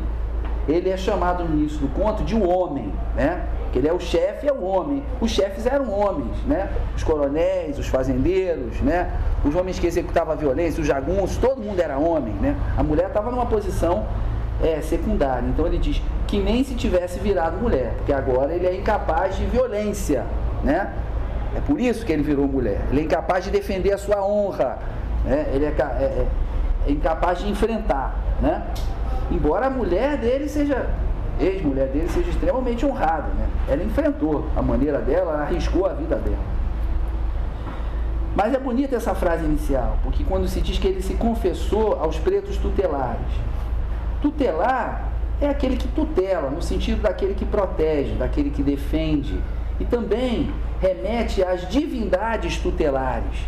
Ele 0.66 0.88
é 0.88 0.96
chamado 0.96 1.44
no 1.44 1.54
início 1.58 1.78
do 1.78 1.88
conto 1.88 2.22
de 2.22 2.34
um 2.34 2.48
homem, 2.48 2.90
né? 3.14 3.42
Que 3.74 3.80
ele 3.80 3.88
é 3.88 3.92
o 3.92 3.98
chefe, 3.98 4.46
é 4.46 4.52
o 4.52 4.62
homem. 4.62 5.02
Os 5.20 5.32
chefes 5.32 5.66
eram 5.66 5.90
homens, 5.90 6.30
né? 6.46 6.70
Os 6.94 7.02
coronéis, 7.02 7.76
os 7.76 7.88
fazendeiros, 7.88 8.80
né? 8.80 9.10
Os 9.44 9.52
homens 9.56 9.80
que 9.80 9.86
executavam 9.88 10.32
a 10.32 10.36
violência, 10.36 10.80
os 10.80 10.86
jagunços, 10.86 11.38
todo 11.38 11.60
mundo 11.60 11.80
era 11.80 11.98
homem, 11.98 12.32
né? 12.34 12.56
A 12.76 12.84
mulher 12.84 13.08
estava 13.08 13.32
numa 13.32 13.46
posição 13.46 14.06
é, 14.62 14.80
secundária. 14.80 15.48
Então 15.48 15.66
ele 15.66 15.78
diz 15.78 16.00
que 16.28 16.38
nem 16.40 16.62
se 16.62 16.76
tivesse 16.76 17.18
virado 17.18 17.56
mulher, 17.56 17.94
porque 17.96 18.12
agora 18.12 18.54
ele 18.54 18.64
é 18.64 18.76
incapaz 18.76 19.36
de 19.36 19.44
violência, 19.46 20.24
né? 20.62 20.92
É 21.56 21.60
por 21.60 21.80
isso 21.80 22.06
que 22.06 22.12
ele 22.12 22.22
virou 22.22 22.46
mulher. 22.46 22.80
Ele 22.92 23.00
é 23.00 23.04
incapaz 23.04 23.42
de 23.42 23.50
defender 23.50 23.92
a 23.92 23.98
sua 23.98 24.24
honra, 24.24 24.78
né? 25.24 25.50
Ele 25.52 25.64
é, 25.64 25.74
é, 25.76 26.26
é 26.86 26.90
incapaz 26.92 27.40
de 27.40 27.50
enfrentar, 27.50 28.14
né? 28.40 28.62
Embora 29.32 29.66
a 29.66 29.70
mulher 29.70 30.16
dele 30.16 30.48
seja 30.48 30.86
ex-mulher 31.40 31.88
dele 31.88 32.08
seja 32.08 32.30
extremamente 32.30 32.84
honrada. 32.84 33.28
Né? 33.28 33.48
Ela 33.68 33.82
enfrentou 33.82 34.46
a 34.56 34.62
maneira 34.62 34.98
dela, 34.98 35.32
ela 35.32 35.42
arriscou 35.42 35.86
a 35.86 35.92
vida 35.94 36.16
dela. 36.16 36.54
Mas 38.34 38.52
é 38.52 38.58
bonita 38.58 38.96
essa 38.96 39.14
frase 39.14 39.44
inicial, 39.44 39.98
porque 40.02 40.24
quando 40.24 40.48
se 40.48 40.60
diz 40.60 40.78
que 40.78 40.88
ele 40.88 41.02
se 41.02 41.14
confessou 41.14 42.00
aos 42.00 42.18
pretos 42.18 42.56
tutelares. 42.56 43.32
Tutelar 44.20 45.12
é 45.40 45.48
aquele 45.48 45.76
que 45.76 45.86
tutela, 45.88 46.50
no 46.50 46.60
sentido 46.60 47.02
daquele 47.02 47.34
que 47.34 47.44
protege, 47.44 48.14
daquele 48.14 48.50
que 48.50 48.62
defende. 48.62 49.40
E 49.78 49.84
também 49.84 50.52
remete 50.80 51.42
às 51.44 51.68
divindades 51.68 52.58
tutelares. 52.58 53.38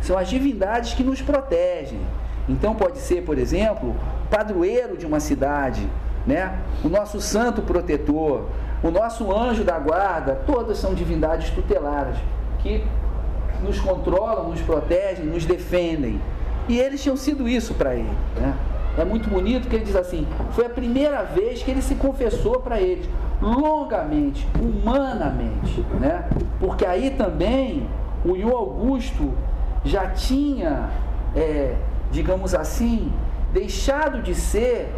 São 0.00 0.16
as 0.16 0.28
divindades 0.28 0.94
que 0.94 1.02
nos 1.02 1.20
protegem. 1.20 2.00
Então 2.48 2.74
pode 2.74 2.98
ser, 2.98 3.22
por 3.22 3.38
exemplo, 3.38 3.94
padroeiro 4.30 4.96
de 4.96 5.06
uma 5.06 5.20
cidade, 5.20 5.86
né? 6.26 6.58
O 6.84 6.88
nosso 6.88 7.20
santo 7.20 7.62
protetor, 7.62 8.46
o 8.82 8.90
nosso 8.90 9.32
anjo 9.36 9.64
da 9.64 9.78
guarda, 9.78 10.40
todas 10.46 10.78
são 10.78 10.94
divindades 10.94 11.50
tutelares 11.50 12.16
que 12.60 12.84
nos 13.62 13.78
controlam, 13.80 14.48
nos 14.48 14.60
protegem, 14.60 15.24
nos 15.24 15.44
defendem. 15.44 16.20
E 16.68 16.78
eles 16.78 17.02
tinham 17.02 17.16
sido 17.16 17.48
isso 17.48 17.74
para 17.74 17.94
ele. 17.94 18.10
Né? 18.36 18.54
É 18.98 19.04
muito 19.04 19.28
bonito 19.28 19.68
que 19.68 19.76
ele 19.76 19.84
diz 19.84 19.96
assim: 19.96 20.26
foi 20.52 20.66
a 20.66 20.70
primeira 20.70 21.22
vez 21.22 21.62
que 21.62 21.70
ele 21.70 21.82
se 21.82 21.94
confessou 21.94 22.60
para 22.60 22.80
eles, 22.80 23.08
longamente, 23.40 24.46
humanamente. 24.60 25.80
Né? 26.00 26.24
Porque 26.60 26.84
aí 26.84 27.10
também 27.10 27.86
o 28.24 28.36
Ion 28.36 28.50
Augusto 28.50 29.32
já 29.84 30.08
tinha, 30.08 30.90
é, 31.34 31.74
digamos 32.10 32.54
assim, 32.54 33.12
deixado 33.52 34.22
de 34.22 34.34
ser 34.34 34.92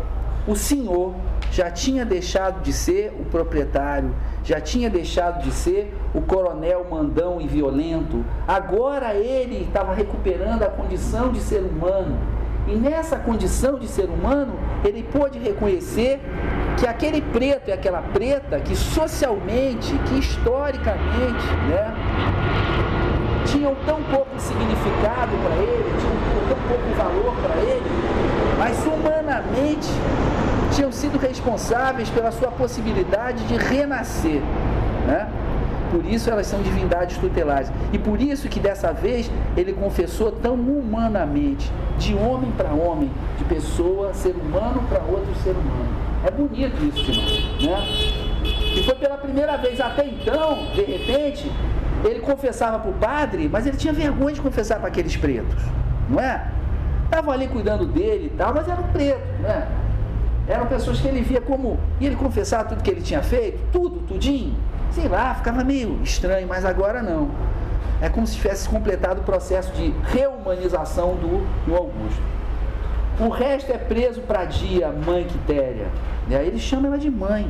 o 0.46 0.54
senhor 0.54 1.14
já 1.50 1.70
tinha 1.70 2.04
deixado 2.04 2.62
de 2.62 2.72
ser 2.72 3.14
o 3.18 3.24
proprietário, 3.24 4.14
já 4.42 4.60
tinha 4.60 4.90
deixado 4.90 5.42
de 5.42 5.50
ser 5.52 5.94
o 6.12 6.20
coronel 6.20 6.86
mandão 6.90 7.40
e 7.40 7.46
violento. 7.46 8.24
Agora 8.46 9.14
ele 9.14 9.62
estava 9.62 9.94
recuperando 9.94 10.62
a 10.62 10.68
condição 10.68 11.32
de 11.32 11.40
ser 11.40 11.60
humano. 11.60 12.18
E 12.66 12.74
nessa 12.74 13.18
condição 13.18 13.78
de 13.78 13.86
ser 13.86 14.06
humano, 14.06 14.54
ele 14.84 15.02
pôde 15.02 15.38
reconhecer 15.38 16.20
que 16.78 16.86
aquele 16.86 17.20
preto 17.20 17.68
e 17.68 17.72
aquela 17.72 18.00
preta 18.00 18.58
que 18.58 18.74
socialmente, 18.74 19.96
que 20.06 20.18
historicamente, 20.18 21.46
né, 21.68 21.94
tinham 23.46 23.74
tão 23.86 24.02
pouco 24.04 24.38
significado 24.38 25.32
para 25.44 25.56
ele, 25.56 25.94
tinham 26.00 26.48
tão 26.48 26.58
pouco 26.68 26.94
valor 26.96 27.36
para 27.42 27.56
ele, 27.60 28.13
mas 28.64 28.78
humanamente 28.86 29.90
tinham 30.74 30.90
sido 30.90 31.18
responsáveis 31.18 32.08
pela 32.08 32.32
sua 32.32 32.50
possibilidade 32.50 33.44
de 33.44 33.56
renascer. 33.58 34.40
Né? 35.06 35.28
Por 35.92 36.06
isso 36.06 36.30
elas 36.30 36.46
são 36.46 36.62
divindades 36.62 37.18
tutelares. 37.18 37.70
E 37.92 37.98
por 37.98 38.18
isso 38.18 38.48
que 38.48 38.58
dessa 38.58 38.90
vez 38.90 39.30
ele 39.54 39.74
confessou 39.74 40.32
tão 40.32 40.54
humanamente, 40.54 41.70
de 41.98 42.14
homem 42.14 42.50
para 42.52 42.70
homem, 42.70 43.10
de 43.36 43.44
pessoa, 43.44 44.14
ser 44.14 44.34
humano 44.34 44.82
para 44.88 45.00
outro 45.02 45.34
ser 45.42 45.50
humano. 45.50 45.94
É 46.26 46.30
bonito 46.30 46.82
isso. 46.86 47.66
Né? 47.66 47.86
E 48.78 48.82
foi 48.82 48.94
pela 48.94 49.18
primeira 49.18 49.58
vez. 49.58 49.78
Até 49.78 50.06
então, 50.06 50.68
de 50.74 50.82
repente, 50.82 51.52
ele 52.02 52.20
confessava 52.20 52.78
para 52.78 52.90
o 52.90 52.94
padre, 52.94 53.46
mas 53.46 53.66
ele 53.66 53.76
tinha 53.76 53.92
vergonha 53.92 54.34
de 54.34 54.40
confessar 54.40 54.78
para 54.78 54.88
aqueles 54.88 55.14
pretos. 55.18 55.62
Não 56.08 56.18
é? 56.18 56.53
Estavam 57.14 57.32
ali 57.32 57.46
cuidando 57.46 57.86
dele 57.86 58.32
e 58.34 58.36
tal, 58.36 58.52
mas 58.52 58.68
eram 58.68 58.82
pretos, 58.88 59.22
né? 59.38 59.68
Eram 60.48 60.66
pessoas 60.66 60.98
que 60.98 61.06
ele 61.06 61.22
via 61.22 61.40
como. 61.40 61.78
E 62.00 62.06
ele 62.06 62.16
confessava 62.16 62.70
tudo 62.70 62.82
que 62.82 62.90
ele 62.90 63.02
tinha 63.02 63.22
feito, 63.22 63.60
tudo, 63.70 64.00
tudinho. 64.00 64.56
Sei 64.90 65.06
lá, 65.06 65.32
ficava 65.32 65.62
meio 65.62 66.00
estranho, 66.02 66.48
mas 66.48 66.64
agora 66.64 67.00
não. 67.04 67.30
É 68.02 68.08
como 68.08 68.26
se 68.26 68.34
tivesse 68.34 68.68
completado 68.68 69.20
o 69.20 69.22
processo 69.22 69.72
de 69.74 69.94
reumanização 70.08 71.14
do, 71.14 71.46
do 71.64 71.76
Augusto. 71.76 72.20
O 73.20 73.28
resto 73.28 73.70
é 73.70 73.78
preso 73.78 74.20
para 74.22 74.44
dia, 74.44 74.90
mãe 74.90 75.22
Quitéria. 75.22 75.86
E 76.28 76.34
aí 76.34 76.48
ele 76.48 76.58
chama 76.58 76.88
ela 76.88 76.98
de 76.98 77.12
mãe. 77.12 77.48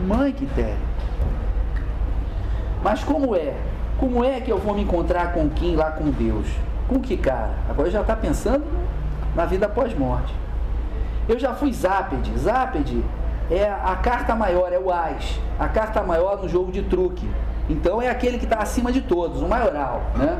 Mãe 0.00 0.32
Quitéria. 0.32 0.78
Mas 2.82 3.04
como 3.04 3.36
é? 3.36 3.52
Como 3.98 4.24
é 4.24 4.40
que 4.40 4.50
eu 4.50 4.56
vou 4.56 4.74
me 4.74 4.80
encontrar 4.80 5.34
com 5.34 5.50
quem 5.50 5.76
lá 5.76 5.90
com 5.90 6.10
Deus? 6.10 6.46
Com 6.88 7.00
que 7.00 7.16
cara? 7.16 7.50
Agora 7.68 7.90
já 7.90 8.02
está 8.02 8.14
pensando 8.14 8.64
na 9.34 9.44
vida 9.44 9.68
pós-morte. 9.68 10.34
Eu 11.28 11.38
já 11.38 11.54
fui 11.54 11.72
Zápede. 11.72 12.36
Zápede 12.38 13.02
é 13.50 13.64
a 13.70 13.96
carta 13.96 14.34
maior, 14.34 14.72
é 14.72 14.78
o 14.78 14.92
As. 14.92 15.40
A 15.58 15.68
carta 15.68 16.02
maior 16.02 16.42
no 16.42 16.48
jogo 16.48 16.70
de 16.70 16.82
truque. 16.82 17.28
Então 17.68 18.00
é 18.00 18.10
aquele 18.10 18.38
que 18.38 18.44
está 18.44 18.58
acima 18.58 18.92
de 18.92 19.00
todos, 19.00 19.40
o 19.40 19.48
maioral. 19.48 20.02
Né? 20.14 20.38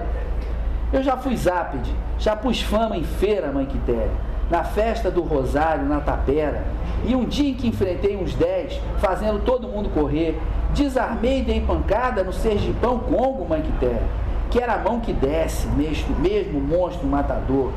Eu 0.92 1.02
já 1.02 1.16
fui 1.16 1.34
Zápede, 1.36 1.90
já 2.18 2.36
pus 2.36 2.60
fama 2.60 2.96
em 2.96 3.04
feira, 3.04 3.50
mãe 3.50 3.64
Quitéria, 3.64 4.10
na 4.50 4.62
festa 4.62 5.10
do 5.10 5.22
Rosário, 5.22 5.86
na 5.86 6.00
Tapera. 6.00 6.62
E 7.06 7.16
um 7.16 7.24
dia 7.24 7.50
em 7.50 7.54
que 7.54 7.66
enfrentei 7.66 8.16
uns 8.16 8.34
dez, 8.34 8.78
fazendo 8.98 9.42
todo 9.42 9.66
mundo 9.66 9.88
correr, 9.88 10.38
desarmei 10.74 11.40
e 11.40 11.44
dei 11.44 11.60
pancada 11.62 12.22
no 12.22 12.32
Sergipão 12.32 12.98
Congo, 12.98 13.48
mãe 13.48 13.62
Quitéria 13.62 14.23
quer 14.54 14.70
a 14.70 14.78
mão 14.78 15.00
que 15.00 15.12
desce, 15.12 15.66
mesmo, 15.66 16.16
mesmo 16.20 16.60
monstro 16.60 17.04
matador. 17.08 17.72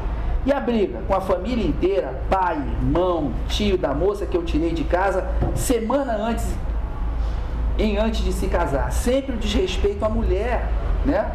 E 0.46 0.54
a 0.54 0.60
briga 0.60 1.00
com 1.08 1.16
a 1.16 1.20
família 1.20 1.66
inteira, 1.66 2.22
pai, 2.30 2.56
irmão, 2.56 3.34
tio 3.50 3.80
da 3.80 3.96
moça 3.96 4.28
que 4.28 4.38
eu 4.38 4.44
tirei 4.44 4.72
de 4.72 4.84
casa 4.84 5.28
semana 5.56 6.14
antes, 6.14 6.46
em 7.80 7.98
antes 7.98 8.24
de 8.24 8.32
se 8.32 8.46
casar. 8.46 8.92
Sempre 8.92 9.34
o 9.34 9.38
desrespeito 9.38 10.06
à 10.06 10.10
mulher, 10.10 10.70
né? 11.04 11.32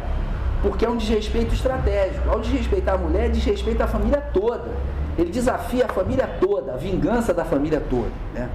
Porque 0.61 0.85
é 0.85 0.89
um 0.89 0.95
desrespeito 0.95 1.53
estratégico. 1.53 2.29
Ao 2.29 2.39
desrespeitar 2.39 2.95
a 2.95 2.97
mulher, 2.97 3.29
desrespeita 3.29 3.83
a 3.83 3.87
família 3.87 4.21
toda. 4.33 4.71
Ele 5.17 5.29
desafia 5.29 5.85
a 5.85 5.89
família 5.89 6.25
toda, 6.39 6.73
a 6.73 6.77
vingança 6.77 7.33
da 7.33 7.43
família 7.43 7.83
toda. 7.89 8.09
Né? 8.33 8.49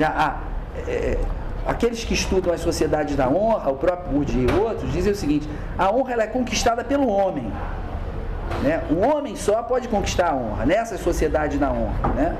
A, 0.00 0.36
é, 0.86 1.18
aqueles 1.66 2.04
que 2.04 2.14
estudam 2.14 2.52
as 2.52 2.60
sociedades 2.60 3.16
da 3.16 3.28
honra, 3.28 3.70
o 3.70 3.76
próprio 3.76 4.12
Bourdieu 4.12 4.48
e 4.48 4.60
outros, 4.60 4.92
dizem 4.92 5.12
o 5.12 5.16
seguinte: 5.16 5.48
a 5.76 5.90
honra 5.90 6.12
ela 6.12 6.22
é 6.22 6.26
conquistada 6.26 6.84
pelo 6.84 7.08
homem. 7.08 7.50
Né? 8.62 8.82
O 8.90 9.06
homem 9.06 9.34
só 9.34 9.62
pode 9.62 9.88
conquistar 9.88 10.30
a 10.30 10.34
honra, 10.34 10.64
nessas 10.64 11.00
sociedades 11.00 11.58
da 11.58 11.70
honra. 11.70 12.08
Né? 12.14 12.36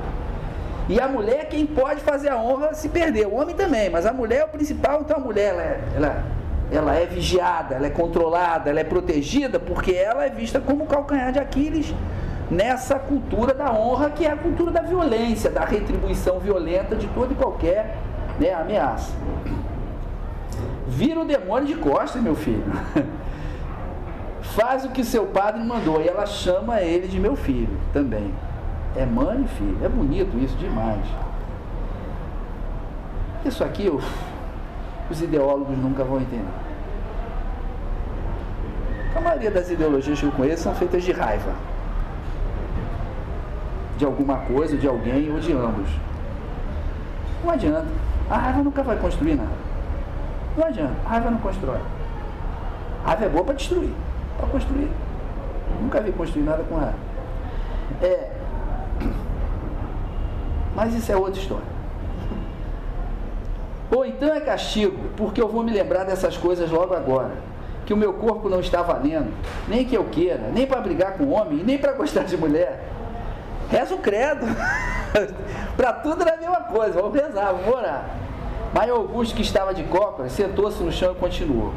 E 0.88 1.00
a 1.00 1.08
mulher 1.08 1.40
é 1.40 1.44
quem 1.44 1.66
pode 1.66 2.00
fazer 2.00 2.28
a 2.28 2.36
honra 2.36 2.72
se 2.72 2.88
perder. 2.88 3.26
O 3.26 3.34
homem 3.34 3.54
também, 3.54 3.90
mas 3.90 4.06
a 4.06 4.12
mulher 4.12 4.40
é 4.40 4.44
o 4.44 4.48
principal, 4.48 5.00
então 5.00 5.16
a 5.16 5.20
mulher 5.20 5.52
ela 5.52 5.62
é, 5.62 5.80
ela, 5.96 6.24
ela 6.70 6.94
é 6.94 7.06
vigiada, 7.06 7.74
ela 7.74 7.86
é 7.86 7.90
controlada, 7.90 8.70
ela 8.70 8.78
é 8.78 8.84
protegida, 8.84 9.58
porque 9.58 9.92
ela 9.92 10.24
é 10.24 10.30
vista 10.30 10.60
como 10.60 10.86
calcanhar 10.86 11.32
de 11.32 11.40
Aquiles 11.40 11.92
nessa 12.48 12.96
cultura 12.96 13.52
da 13.52 13.72
honra, 13.72 14.10
que 14.10 14.24
é 14.24 14.30
a 14.30 14.36
cultura 14.36 14.70
da 14.70 14.80
violência, 14.80 15.50
da 15.50 15.64
retribuição 15.64 16.38
violenta 16.38 16.94
de 16.94 17.08
toda 17.08 17.32
e 17.32 17.36
qualquer 17.36 17.96
né, 18.38 18.52
ameaça. 18.52 19.12
Vira 20.86 21.20
o 21.20 21.24
demônio 21.24 21.66
de 21.66 21.74
costas, 21.74 22.22
meu 22.22 22.34
filho. 22.34 22.64
Faz 24.40 24.84
o 24.84 24.90
que 24.90 25.04
seu 25.04 25.26
padre 25.26 25.62
mandou. 25.62 26.00
E 26.00 26.08
ela 26.08 26.24
chama 26.24 26.80
ele 26.80 27.08
de 27.08 27.18
meu 27.18 27.36
filho 27.36 27.78
também. 27.92 28.32
É 28.96 29.04
mãe 29.04 29.42
e 29.42 29.48
filho. 29.48 29.78
É 29.84 29.88
bonito 29.88 30.38
isso 30.38 30.56
demais. 30.56 31.04
Isso 33.44 33.62
aqui 33.62 33.90
os 35.10 35.22
ideólogos 35.22 35.76
nunca 35.76 36.04
vão 36.04 36.20
entender. 36.20 36.44
A 39.14 39.20
maioria 39.20 39.50
das 39.50 39.70
ideologias 39.70 40.18
que 40.18 40.26
eu 40.26 40.32
conheço 40.32 40.62
são 40.64 40.74
feitas 40.74 41.02
de 41.02 41.12
raiva 41.12 41.52
de 43.96 44.04
alguma 44.04 44.36
coisa, 44.38 44.76
de 44.76 44.86
alguém 44.86 45.32
ou 45.32 45.40
de 45.40 45.52
ambos. 45.52 45.88
Não 47.42 47.50
adianta. 47.50 47.86
A 48.28 48.36
raiva 48.36 48.62
nunca 48.62 48.82
vai 48.82 48.96
construir 48.98 49.36
nada. 49.36 49.50
Não 50.56 50.66
adianta. 50.66 50.94
A 51.04 51.08
raiva 51.08 51.30
não 51.30 51.38
constrói. 51.38 51.80
A 53.04 53.08
raiva 53.08 53.24
é 53.24 53.28
boa 53.28 53.44
para 53.44 53.54
destruir. 53.54 53.92
Para 54.36 54.48
construir. 54.48 54.90
Nunca 55.80 56.00
vi 56.00 56.12
construir 56.12 56.42
nada 56.42 56.64
com 56.64 56.76
raiva. 56.76 56.98
É. 58.02 58.30
Mas 60.74 60.94
isso 60.94 61.10
é 61.10 61.16
outra 61.16 61.40
história. 61.40 61.76
Ou 63.90 64.04
então 64.04 64.34
é 64.34 64.40
castigo, 64.40 64.98
porque 65.16 65.40
eu 65.40 65.48
vou 65.48 65.62
me 65.62 65.72
lembrar 65.72 66.04
dessas 66.04 66.36
coisas 66.36 66.70
logo 66.70 66.94
agora. 66.94 67.32
Que 67.84 67.94
o 67.94 67.96
meu 67.96 68.12
corpo 68.14 68.48
não 68.48 68.58
está 68.58 68.82
valendo, 68.82 69.32
nem 69.68 69.84
que 69.84 69.96
eu 69.96 70.04
queira, 70.04 70.50
nem 70.52 70.66
para 70.66 70.80
brigar 70.80 71.12
com 71.12 71.30
homem, 71.30 71.62
nem 71.64 71.78
para 71.78 71.92
gostar 71.92 72.24
de 72.24 72.36
mulher. 72.36 72.82
Reza 73.70 73.94
o 73.94 73.98
credo. 73.98 74.46
para 75.76 75.92
tudo 75.94 76.22
era 76.22 76.34
a 76.34 76.36
mesma 76.36 76.60
coisa. 76.62 77.00
Vamos 77.00 77.20
rezar, 77.20 77.52
vamos 77.52 77.74
orar. 77.74 78.04
Mas 78.72 78.90
Augusto, 78.90 79.34
que 79.34 79.42
estava 79.42 79.72
de 79.72 79.84
cócoras, 79.84 80.32
sentou-se 80.32 80.82
no 80.82 80.92
chão 80.92 81.12
e 81.12 81.14
continuou. 81.14 81.72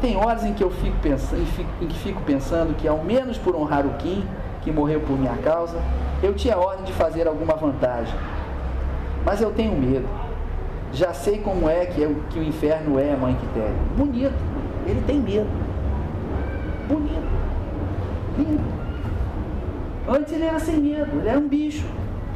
Tem 0.00 0.16
horas 0.16 0.44
em 0.44 0.52
que 0.52 0.62
eu 0.62 0.70
fico 0.70 0.96
pensando, 1.00 1.46
em 1.80 1.86
que 1.86 1.98
fico 1.98 2.20
pensando 2.22 2.74
que, 2.76 2.88
ao 2.88 2.98
menos 2.98 3.38
por 3.38 3.54
honrar 3.54 3.86
o 3.86 3.90
Kim, 3.94 4.26
que 4.62 4.70
morreu 4.70 5.00
por 5.00 5.18
minha 5.18 5.36
causa, 5.36 5.78
eu 6.22 6.34
tinha 6.34 6.56
ordem 6.56 6.84
de 6.84 6.92
fazer 6.92 7.26
alguma 7.26 7.54
vantagem. 7.54 8.14
Mas 9.24 9.40
eu 9.40 9.52
tenho 9.52 9.72
medo. 9.72 10.08
Já 10.92 11.14
sei 11.14 11.38
como 11.38 11.68
é 11.68 11.86
que, 11.86 12.02
é, 12.02 12.14
que 12.30 12.38
o 12.38 12.42
inferno 12.42 12.98
é, 12.98 13.16
mãe 13.16 13.34
Quitéria. 13.34 13.74
Bonito. 13.96 14.34
Ele 14.86 15.02
tem 15.06 15.20
medo. 15.20 15.48
Bonito. 16.88 17.22
Lindo. 18.36 18.81
Antes 20.08 20.32
ele 20.32 20.44
era 20.44 20.58
sem 20.58 20.76
medo, 20.76 21.18
ele 21.18 21.28
era 21.28 21.38
um 21.38 21.48
bicho. 21.48 21.84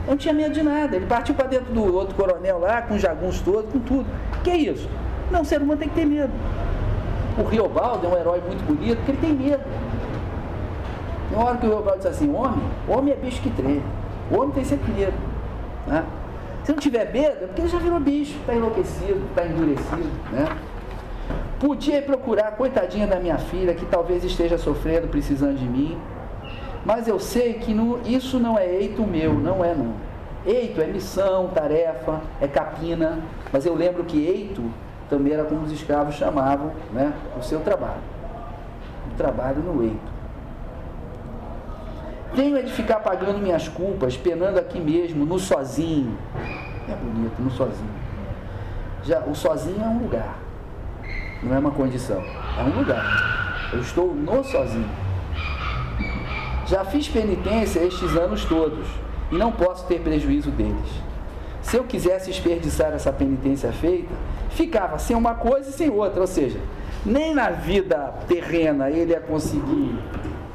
Não 0.07 0.17
tinha 0.17 0.33
medo 0.33 0.55
de 0.55 0.63
nada. 0.63 0.97
Ele 0.97 1.07
partiu 1.07 1.35
para 1.35 1.49
dentro 1.49 1.73
do 1.73 1.95
outro 1.95 2.15
coronel 2.15 2.59
lá, 2.59 2.83
com 2.83 2.97
jagunços 2.97 3.41
todos, 3.41 3.71
com 3.73 3.81
tudo. 3.81 4.07
Que 4.45 4.51
é 4.51 4.57
isso? 4.57 4.89
Não, 5.31 5.43
o 5.43 5.45
ser 5.45 5.61
humano 5.61 5.81
tem 5.81 5.89
que 5.89 5.95
ter 5.95 6.07
medo. 6.07 6.33
O 7.37 7.43
Riobaldo 7.43 8.07
é 8.07 8.11
um 8.11 8.17
herói 8.17 8.41
muito 8.47 8.65
bonito, 8.65 8.97
porque 8.99 9.11
ele 9.13 9.19
tem 9.19 9.33
medo. 9.33 9.63
Tem 11.29 11.37
uma 11.37 11.49
hora 11.49 11.59
que 11.59 11.67
o 11.67 11.71
Riobaldo 11.71 11.99
diz 11.99 12.07
assim, 12.07 12.33
homem, 12.33 12.63
homem 12.89 13.13
é 13.13 13.17
bicho 13.17 13.43
que 13.43 13.51
treme. 13.51 13.83
O 14.31 14.37
homem 14.37 14.51
tem 14.53 14.65
sempre 14.65 14.93
medo. 14.93 15.15
Né? 15.87 16.05
Se 16.63 16.73
não 16.73 16.79
tiver 16.79 17.13
medo, 17.13 17.45
é 17.45 17.47
porque 17.47 17.63
ele 17.63 17.69
já 17.69 17.79
virou 17.79 18.01
bicho, 18.01 18.37
está 18.41 18.55
enlouquecido, 18.55 19.21
está 19.31 19.45
endurecido. 19.45 20.11
Né? 20.33 20.49
Podia 21.59 22.01
procurar 22.03 22.53
coitadinha 22.53 23.07
da 23.07 23.19
minha 23.19 23.39
filha, 23.39 23.75
que 23.75 23.85
talvez 23.87 24.23
esteja 24.25 24.57
sofrendo, 24.57 25.09
precisando 25.09 25.57
de 25.57 25.65
mim. 25.65 25.99
Mas 26.87 27.09
eu 27.09 27.19
sei 27.19 27.55
que 27.55 27.75
no, 27.75 28.01
isso 28.07 28.39
não 28.39 28.57
é 28.57 28.65
eito 28.65 29.03
meu, 29.03 29.35
não 29.35 29.65
é 29.65 29.75
não. 29.75 29.95
Eito 30.47 30.81
é 30.81 30.87
missão, 30.87 31.49
tarefa, 31.49 32.21
é 32.41 32.47
capina, 32.47 33.19
mas 33.53 33.67
eu 33.67 33.75
lembro 33.75 34.05
que 34.05 34.25
eito 34.25 34.63
também 35.11 35.33
era 35.33 35.43
como 35.43 35.63
os 35.63 35.73
escravos 35.73 36.15
chamavam 36.15 36.71
né, 36.93 37.13
o 37.37 37.43
seu 37.43 37.59
trabalho. 37.59 38.01
O 39.13 39.17
trabalho 39.17 39.59
no 39.63 39.83
eito. 39.83 40.17
Tenho 42.37 42.57
é 42.57 42.63
de 42.63 42.73
ficar 42.73 43.01
pagando 43.01 43.39
minhas 43.39 43.67
culpas, 43.67 44.17
penando 44.17 44.61
aqui 44.61 44.79
mesmo, 44.79 45.27
no 45.27 45.41
sozinho. 45.41 46.17
É 46.89 46.95
bonito, 46.95 47.43
no 47.43 47.51
sozinho. 47.51 47.91
Já, 49.03 49.21
o 49.25 49.35
sozinho 49.35 49.83
é 49.83 49.89
um 49.89 49.99
lugar, 49.99 50.39
não 51.43 51.53
é 51.53 51.59
uma 51.59 51.73
condição, 51.73 52.23
é 52.23 52.63
um 52.63 52.79
lugar. 52.79 53.71
Eu 53.73 53.81
estou 53.81 54.15
no 54.15 54.45
sozinho. 54.45 55.06
Já 56.67 56.85
fiz 56.85 57.07
penitência 57.07 57.81
estes 57.81 58.17
anos 58.17 58.45
todos 58.45 58.87
e 59.31 59.37
não 59.37 59.53
posso 59.53 59.87
ter 59.87 60.01
prejuízo 60.01 60.51
deles. 60.51 60.91
Se 61.63 61.77
eu 61.77 61.85
quisesse 61.85 62.31
desperdiçar 62.31 62.93
essa 62.93 63.13
penitência 63.13 63.73
feita, 63.73 64.13
ficava 64.51 64.99
sem 64.99 65.17
uma 65.17 65.35
coisa 65.35 65.71
e 65.71 65.73
sem 65.73 65.91
outra, 65.91 66.21
ou 66.21 66.27
seja, 66.27 66.59
nem 67.05 67.35
na 67.35 67.51
vida 67.51 68.15
terrena 68.27 68.91
ele 68.91 69.13
ia 69.13 69.21
conseguir 69.21 69.97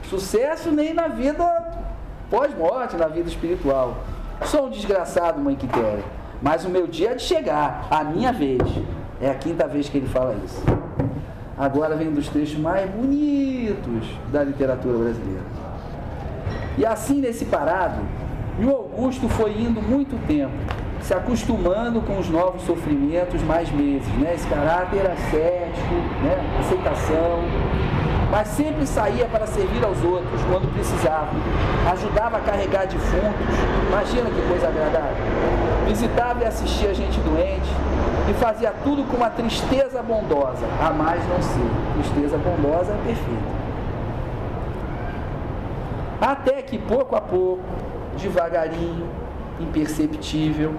sucesso, 0.04 0.70
nem 0.70 0.94
na 0.94 1.08
vida 1.08 1.46
pós-morte, 2.30 2.98
na 2.98 3.08
vida 3.08 3.30
espiritual. 3.30 3.98
Sou 4.46 4.68
um 4.68 4.70
desgraçado, 4.70 5.40
mãe 5.40 5.56
Quitéria, 5.56 6.04
mas 6.42 6.66
o 6.66 6.70
meu 6.70 6.88
dia 6.88 7.12
é 7.12 7.16
de 7.16 7.24
chegar, 7.24 7.88
a 7.90 8.04
minha 8.04 8.34
vez. 8.34 8.62
É 9.22 9.30
a 9.30 9.36
quinta 9.36 9.68
vez 9.68 9.88
que 9.88 9.98
ele 9.98 10.08
fala 10.08 10.36
isso. 10.44 10.62
Agora 11.58 11.96
vem 11.96 12.08
um 12.08 12.14
dos 12.14 12.28
trechos 12.28 12.58
mais 12.58 12.90
bonitos 12.90 14.08
da 14.32 14.44
literatura 14.44 14.98
brasileira. 14.98 15.61
E 16.78 16.86
assim 16.86 17.20
nesse 17.20 17.46
parado, 17.46 18.02
e 18.60 18.66
o 18.66 18.72
Augusto 18.72 19.28
foi 19.30 19.52
indo 19.52 19.82
muito 19.82 20.16
tempo, 20.28 20.54
se 21.02 21.14
acostumando 21.14 22.02
com 22.02 22.18
os 22.18 22.30
novos 22.30 22.64
sofrimentos 22.64 23.42
mais 23.44 23.70
meses, 23.72 24.08
né? 24.20 24.34
Esse 24.36 24.48
caráter 24.48 25.10
ascético, 25.10 25.96
né? 26.24 26.38
aceitação, 26.60 27.40
mas 28.30 28.48
sempre 28.48 28.88
saía 28.88 29.26
para 29.26 29.46
servir 29.46 29.84
aos 29.84 30.02
outros 30.04 30.42
quando 30.44 30.72
precisava. 30.74 31.32
Ajudava 31.92 32.38
a 32.38 32.40
carregar 32.42 32.86
defuntos, 32.88 33.56
imagina 33.90 34.30
que 34.30 34.48
coisa 34.48 34.68
agradável. 34.68 35.26
Visitava 35.88 36.44
e 36.44 36.48
assistia 36.48 36.94
gente 36.94 37.20
doente 37.20 37.70
e 38.30 38.34
fazia 38.36 38.74
tudo 38.84 39.04
com 39.04 39.18
uma 39.18 39.30
tristeza 39.30 40.02
bondosa, 40.02 40.66
a 40.80 40.92
mais 40.92 41.22
não 41.28 41.42
ser. 41.42 41.70
Tristeza 41.96 42.38
bondosa 42.38 42.94
é 42.94 42.98
perfeita. 43.06 43.61
Até 46.22 46.62
que 46.62 46.78
pouco 46.78 47.16
a 47.16 47.22
pouco, 47.22 47.64
devagarinho, 48.16 49.10
imperceptível, 49.60 50.76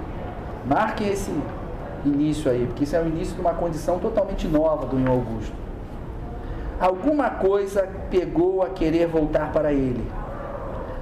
marquem 0.65 1.09
esse 1.09 1.33
início 2.05 2.49
aí, 2.49 2.65
porque 2.67 2.85
isso 2.85 2.95
é 2.95 3.03
o 3.03 3.07
início 3.09 3.35
de 3.35 3.41
uma 3.41 3.53
condição 3.53 3.99
totalmente 3.99 4.47
nova 4.47 4.87
do 4.87 5.11
Augusto. 5.11 5.53
Alguma 6.81 7.29
coisa 7.31 7.89
pegou 8.09 8.63
a 8.63 8.71
querer 8.71 9.09
voltar 9.09 9.53
para 9.53 9.73
ele, 9.73 10.05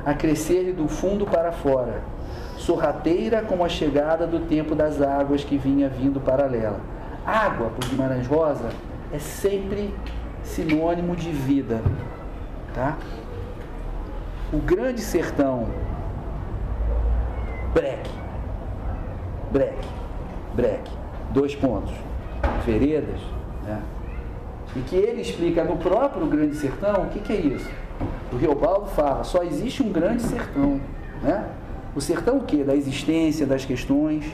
a 0.07 0.15
crescer-lhe 0.15 0.73
do 0.73 0.89
fundo 0.89 1.27
para 1.27 1.53
fora, 1.53 2.03
sorrateira 2.57 3.43
como 3.43 3.63
a 3.63 3.69
chegada 3.69 4.27
do 4.27 4.41
tempo 4.41 4.75
das 4.75 5.03
águas 5.03 5.45
que 5.45 5.59
vinha 5.59 5.89
vindo 5.89 6.19
paralela. 6.19 6.81
Água, 7.27 7.69
por 7.71 7.87
Guimarães 7.89 8.27
Rosa, 8.27 8.71
é 9.13 9.19
sempre 9.19 9.95
sinônimo 10.43 11.15
de 11.15 11.31
vida, 11.31 11.83
tá? 12.75 12.97
O 14.53 14.59
grande 14.59 15.01
sertão. 15.01 15.67
Breque. 17.75 18.11
Breque. 19.53 19.89
Breque. 20.55 20.93
Dois 21.33 21.55
pontos. 21.55 21.95
Veredas, 22.65 23.21
né? 23.65 23.83
e 24.75 24.81
que 24.81 24.97
ele 24.97 25.21
explica 25.21 25.65
no 25.65 25.77
próprio 25.77 26.27
Grande 26.27 26.57
Sertão, 26.57 27.05
o 27.05 27.07
que, 27.09 27.21
que 27.21 27.33
é 27.33 27.37
isso? 27.37 27.71
O 28.33 28.37
Riobaldo 28.37 28.87
fala, 28.87 29.25
só 29.25 29.43
existe 29.43 29.83
um 29.83 29.91
grande 29.91 30.23
sertão, 30.23 30.81
né? 31.23 31.47
O 31.95 32.01
sertão 32.01 32.39
o 32.39 32.43
quê? 32.43 32.63
Da 32.63 32.75
existência, 32.75 33.45
das 33.45 33.65
questões. 33.65 34.25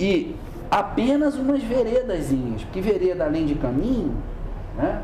E 0.00 0.34
apenas 0.70 1.36
umas 1.36 1.62
veredazinhas, 1.62 2.64
porque 2.64 2.80
vereda 2.80 3.24
além 3.24 3.46
de 3.46 3.54
caminho, 3.54 4.16
né? 4.76 5.02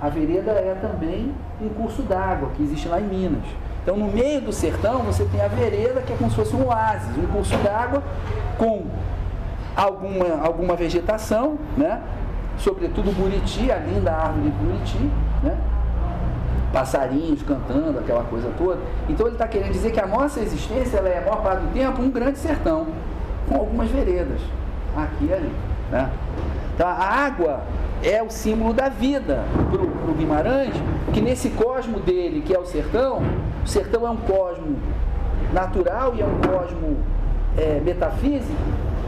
A 0.00 0.08
vereda 0.08 0.52
é 0.52 0.74
também 0.80 1.34
um 1.60 1.68
curso 1.68 2.02
d'água 2.02 2.50
que 2.56 2.62
existe 2.62 2.88
lá 2.88 3.00
em 3.00 3.04
Minas. 3.04 3.44
Então, 3.82 3.96
no 3.96 4.08
meio 4.08 4.40
do 4.40 4.52
sertão, 4.52 5.00
você 5.00 5.24
tem 5.24 5.40
a 5.40 5.48
vereda, 5.48 6.02
que 6.02 6.12
é 6.12 6.16
como 6.16 6.30
se 6.30 6.36
fosse 6.36 6.54
um 6.54 6.66
oásis, 6.66 7.16
um 7.16 7.26
curso 7.26 7.56
d'água 7.58 8.02
com 8.58 8.86
alguma, 9.74 10.44
alguma 10.44 10.76
vegetação, 10.76 11.58
né? 11.76 12.00
sobretudo 12.58 13.10
buriti, 13.12 13.70
a 13.70 13.76
linda 13.76 14.12
árvore 14.12 14.50
de 14.50 14.56
buriti, 14.56 15.10
né? 15.42 15.56
passarinhos 16.72 17.42
cantando, 17.42 17.98
aquela 17.98 18.22
coisa 18.24 18.50
toda. 18.56 18.80
Então 19.08 19.26
ele 19.26 19.34
está 19.34 19.48
querendo 19.48 19.72
dizer 19.72 19.90
que 19.92 20.00
a 20.00 20.06
nossa 20.06 20.40
existência 20.40 20.98
ela 20.98 21.08
é, 21.08 21.18
a 21.18 21.22
maior 21.22 21.42
parte 21.42 21.62
do 21.62 21.72
tempo, 21.72 22.02
um 22.02 22.10
grande 22.10 22.38
sertão, 22.38 22.86
com 23.48 23.56
algumas 23.56 23.90
veredas, 23.90 24.40
aqui 24.96 25.26
e 25.26 25.32
ali. 25.32 25.52
Né? 25.90 26.10
Então 26.80 26.88
a 26.88 26.94
água 26.94 27.60
é 28.02 28.22
o 28.22 28.30
símbolo 28.30 28.72
da 28.72 28.88
vida 28.88 29.44
para 29.70 30.10
o 30.10 30.14
Guimarães, 30.14 30.72
que 31.12 31.20
nesse 31.20 31.50
cosmo 31.50 32.00
dele, 32.00 32.40
que 32.40 32.54
é 32.54 32.58
o 32.58 32.64
sertão, 32.64 33.20
o 33.62 33.68
sertão 33.68 34.06
é 34.06 34.10
um 34.10 34.16
cosmo 34.16 34.78
natural 35.52 36.14
e 36.14 36.22
é 36.22 36.24
um 36.24 36.40
cosmo 36.40 36.96
é, 37.58 37.80
metafísico, 37.80 38.62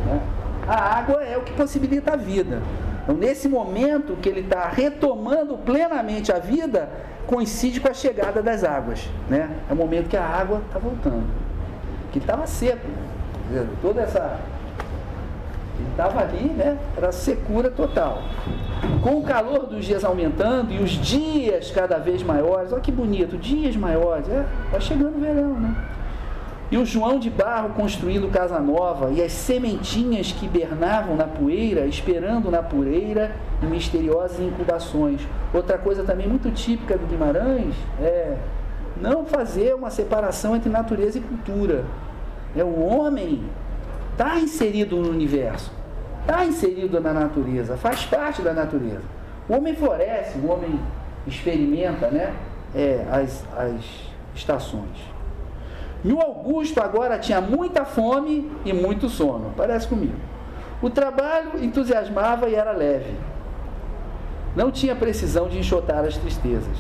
né? 0.05 0.21
a 0.69 0.99
água 0.99 1.25
é 1.25 1.39
o 1.39 1.41
que 1.41 1.55
possibilita 1.55 2.13
a 2.13 2.17
vida. 2.17 2.61
Então, 3.05 3.17
nesse 3.17 3.49
momento 3.49 4.19
que 4.21 4.29
ele 4.29 4.41
está 4.41 4.69
retomando 4.69 5.57
plenamente 5.57 6.31
a 6.31 6.39
vida, 6.39 6.91
coincide 7.27 7.81
com 7.81 7.89
a 7.89 7.95
chegada 7.95 8.43
das 8.43 8.65
águas. 8.65 9.09
Né? 9.31 9.49
É 9.71 9.73
o 9.73 9.77
momento 9.77 10.11
que 10.11 10.17
a 10.19 10.27
água 10.27 10.61
está 10.67 10.79
voltando. 10.79 11.25
Que 12.13 12.19
estava 12.19 12.47
seco. 12.47 12.87
Toda 13.81 14.03
essa. 14.03 14.39
Estava 15.93 16.21
ali, 16.21 16.49
né? 16.49 16.79
Era 16.97 17.13
secura 17.13 17.71
total. 17.71 18.23
Com 19.03 19.19
o 19.19 19.23
calor 19.23 19.67
dos 19.67 19.85
dias 19.85 20.05
aumentando 20.05 20.73
e 20.73 20.79
os 20.83 20.91
dias 20.91 21.71
cada 21.71 21.99
vez 21.99 22.23
maiores, 22.23 22.73
olha 22.73 22.81
que 22.81 22.91
bonito, 22.91 23.37
dias 23.37 23.77
maiores, 23.77 24.29
é, 24.29 24.45
vai 24.71 24.81
chegando 24.81 25.17
o 25.17 25.21
verão, 25.21 25.55
né? 25.61 25.75
E 26.71 26.79
o 26.79 26.87
João 26.87 27.19
de 27.19 27.29
Barro 27.29 27.75
construindo 27.75 28.31
casa 28.31 28.59
nova, 28.59 29.11
e 29.11 29.23
as 29.23 29.33
sementinhas 29.33 30.33
que 30.33 30.47
hibernavam 30.47 31.15
na 31.15 31.25
poeira, 31.25 31.85
esperando 31.85 32.51
na 32.51 32.63
poeira 32.63 33.37
em 33.63 33.67
misteriosas 33.67 34.41
incubações. 34.41 35.21
Outra 35.53 35.77
coisa 35.77 36.03
também 36.03 36.27
muito 36.27 36.51
típica 36.51 36.97
do 36.97 37.07
Guimarães 37.07 37.75
é 38.01 38.37
não 38.99 39.27
fazer 39.27 39.75
uma 39.75 39.91
separação 39.91 40.57
entre 40.57 40.71
natureza 40.71 41.19
e 41.19 41.21
cultura. 41.21 41.85
É 42.57 42.65
o 42.65 42.83
homem 42.83 43.43
está 44.13 44.39
inserido 44.39 44.97
no 44.97 45.11
universo, 45.11 45.71
está 46.23 46.45
inserido 46.45 47.01
na 47.01 47.13
natureza, 47.13 47.77
faz 47.77 48.05
parte 48.05 48.43
da 48.43 48.53
natureza. 48.53 49.03
O 49.49 49.55
homem 49.55 49.75
floresce, 49.75 50.39
o 50.39 50.51
homem 50.51 50.81
experimenta 51.27 52.09
né, 52.09 52.35
é, 52.75 53.05
as, 53.11 53.45
as 53.57 53.85
estações. 54.35 55.13
E 56.05 56.13
o 56.13 56.21
Augusto 56.21 56.81
agora 56.81 57.19
tinha 57.19 57.41
muita 57.41 57.85
fome 57.85 58.51
e 58.65 58.73
muito 58.73 59.09
sono. 59.09 59.53
Parece 59.57 59.87
comigo. 59.87 60.17
O 60.81 60.91
trabalho 60.91 61.63
entusiasmava 61.63 62.49
e 62.49 62.55
era 62.55 62.73
leve. 62.73 63.15
Não 64.57 64.71
tinha 64.71 64.97
precisão 64.97 65.49
de 65.49 65.59
enxotar 65.59 66.05
as 66.05 66.17
tristezas. 66.17 66.77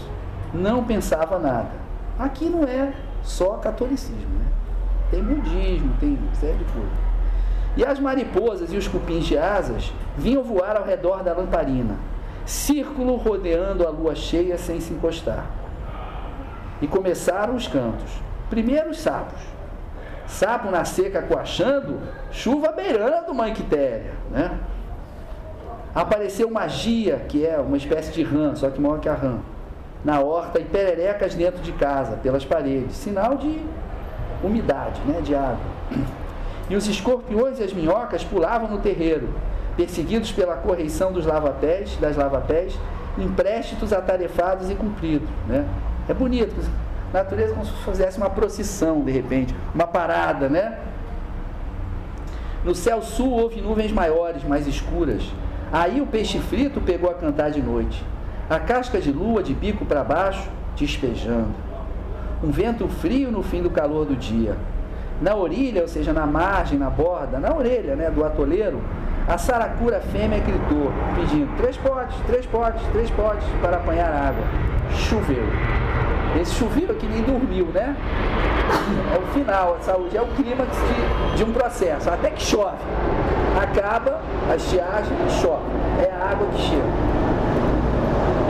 Não 0.52 0.84
pensava 0.84 1.38
nada. 1.38 1.70
Aqui 2.18 2.46
não 2.46 2.64
é 2.64 2.92
só 3.22 3.54
catolicismo, 3.54 4.38
né? 4.38 4.46
Tem 5.10 5.22
budismo, 5.22 5.94
tem 6.00 6.18
série 6.34 6.58
de 6.58 6.64
coisas. 6.64 7.11
E 7.76 7.84
as 7.84 7.98
mariposas 7.98 8.72
e 8.72 8.76
os 8.76 8.86
cupins 8.86 9.24
de 9.24 9.38
asas 9.38 9.92
vinham 10.16 10.42
voar 10.42 10.76
ao 10.76 10.84
redor 10.84 11.22
da 11.22 11.32
lamparina, 11.32 11.96
círculo 12.44 13.16
rodeando 13.16 13.86
a 13.86 13.90
lua 13.90 14.14
cheia 14.14 14.58
sem 14.58 14.80
se 14.80 14.92
encostar. 14.92 15.46
E 16.80 16.86
começaram 16.86 17.54
os 17.54 17.66
cantos. 17.66 18.10
Primeiro 18.50 18.90
os 18.90 19.00
sapos. 19.00 19.40
Sapo 20.26 20.70
na 20.70 20.84
seca 20.84 21.22
coachando, 21.22 22.00
chuva 22.30 22.72
beirando 22.72 23.32
uma 23.32 23.48
ictéria, 23.48 24.12
né? 24.30 24.58
Apareceu 25.94 26.50
magia, 26.50 27.24
que 27.28 27.46
é 27.46 27.58
uma 27.58 27.76
espécie 27.76 28.12
de 28.12 28.22
rã, 28.22 28.54
só 28.54 28.70
que 28.70 28.80
maior 28.80 28.98
que 28.98 29.08
a 29.08 29.14
rã, 29.14 29.38
na 30.04 30.20
horta 30.20 30.58
e 30.58 30.64
pererecas 30.64 31.34
dentro 31.34 31.60
de 31.62 31.72
casa, 31.72 32.16
pelas 32.16 32.44
paredes, 32.44 32.96
sinal 32.96 33.36
de 33.36 33.60
umidade, 34.42 35.00
né, 35.02 35.20
de 35.20 35.34
água. 35.34 35.58
E 36.72 36.74
os 36.74 36.88
escorpiões 36.88 37.60
e 37.60 37.64
as 37.64 37.72
minhocas 37.74 38.24
pulavam 38.24 38.66
no 38.66 38.78
terreiro, 38.78 39.28
perseguidos 39.76 40.32
pela 40.32 40.56
correição 40.56 41.12
dos 41.12 41.26
lavapés, 41.26 41.98
das 42.00 42.16
lavapés, 42.16 42.78
empréstimos 43.18 43.92
atarefados 43.92 44.70
e 44.70 44.74
cumpridos, 44.74 45.28
né? 45.46 45.66
É 46.08 46.14
bonito, 46.14 46.54
natureza 47.12 47.52
como 47.52 47.66
se 47.66 47.72
fizesse 47.84 48.16
uma 48.16 48.30
procissão, 48.30 49.02
de 49.02 49.12
repente, 49.12 49.54
uma 49.74 49.86
parada, 49.86 50.48
né? 50.48 50.78
No 52.64 52.74
céu 52.74 53.02
sul 53.02 53.30
houve 53.30 53.60
nuvens 53.60 53.92
maiores, 53.92 54.42
mais 54.42 54.66
escuras. 54.66 55.22
Aí 55.70 56.00
o 56.00 56.06
peixe 56.06 56.38
frito 56.38 56.80
pegou 56.80 57.10
a 57.10 57.14
cantar 57.14 57.50
de 57.50 57.60
noite. 57.60 58.02
A 58.48 58.58
casca 58.58 58.98
de 58.98 59.12
lua 59.12 59.42
de 59.42 59.52
bico 59.52 59.84
para 59.84 60.02
baixo, 60.02 60.48
despejando. 60.74 61.52
Um 62.42 62.50
vento 62.50 62.88
frio 62.88 63.30
no 63.30 63.42
fim 63.42 63.62
do 63.62 63.68
calor 63.68 64.06
do 64.06 64.16
dia. 64.16 64.56
Na 65.22 65.36
orelha, 65.36 65.82
ou 65.82 65.88
seja, 65.88 66.12
na 66.12 66.26
margem, 66.26 66.76
na 66.76 66.90
borda, 66.90 67.38
na 67.38 67.54
orelha 67.54 67.94
né, 67.94 68.10
do 68.10 68.24
atoleiro, 68.24 68.80
a 69.28 69.38
saracura 69.38 70.00
fêmea 70.00 70.40
gritou, 70.40 70.90
pedindo 71.14 71.56
três 71.56 71.76
potes, 71.76 72.16
três 72.26 72.44
potes, 72.44 72.82
três 72.90 73.08
potes 73.10 73.46
para 73.60 73.76
apanhar 73.76 74.12
água. 74.12 74.44
Choveu. 74.90 75.44
Esse 76.40 76.54
chuveiro 76.54 76.92
aqui 76.92 77.06
nem 77.06 77.22
dormiu, 77.22 77.66
né? 77.66 77.94
É 79.14 79.18
o 79.18 79.22
final, 79.32 79.76
a 79.76 79.82
saúde 79.82 80.16
é 80.16 80.22
o 80.22 80.26
clímax 80.26 80.70
de, 80.76 81.36
de 81.36 81.44
um 81.44 81.52
processo, 81.52 82.10
até 82.10 82.30
que 82.30 82.42
chove. 82.42 82.78
Acaba 83.62 84.20
a 84.50 84.56
estiagem 84.56 85.16
e 85.24 85.30
chove. 85.40 85.62
É 86.04 86.10
a 86.10 86.30
água 86.32 86.48
que 86.48 86.62
chega. 86.62 86.82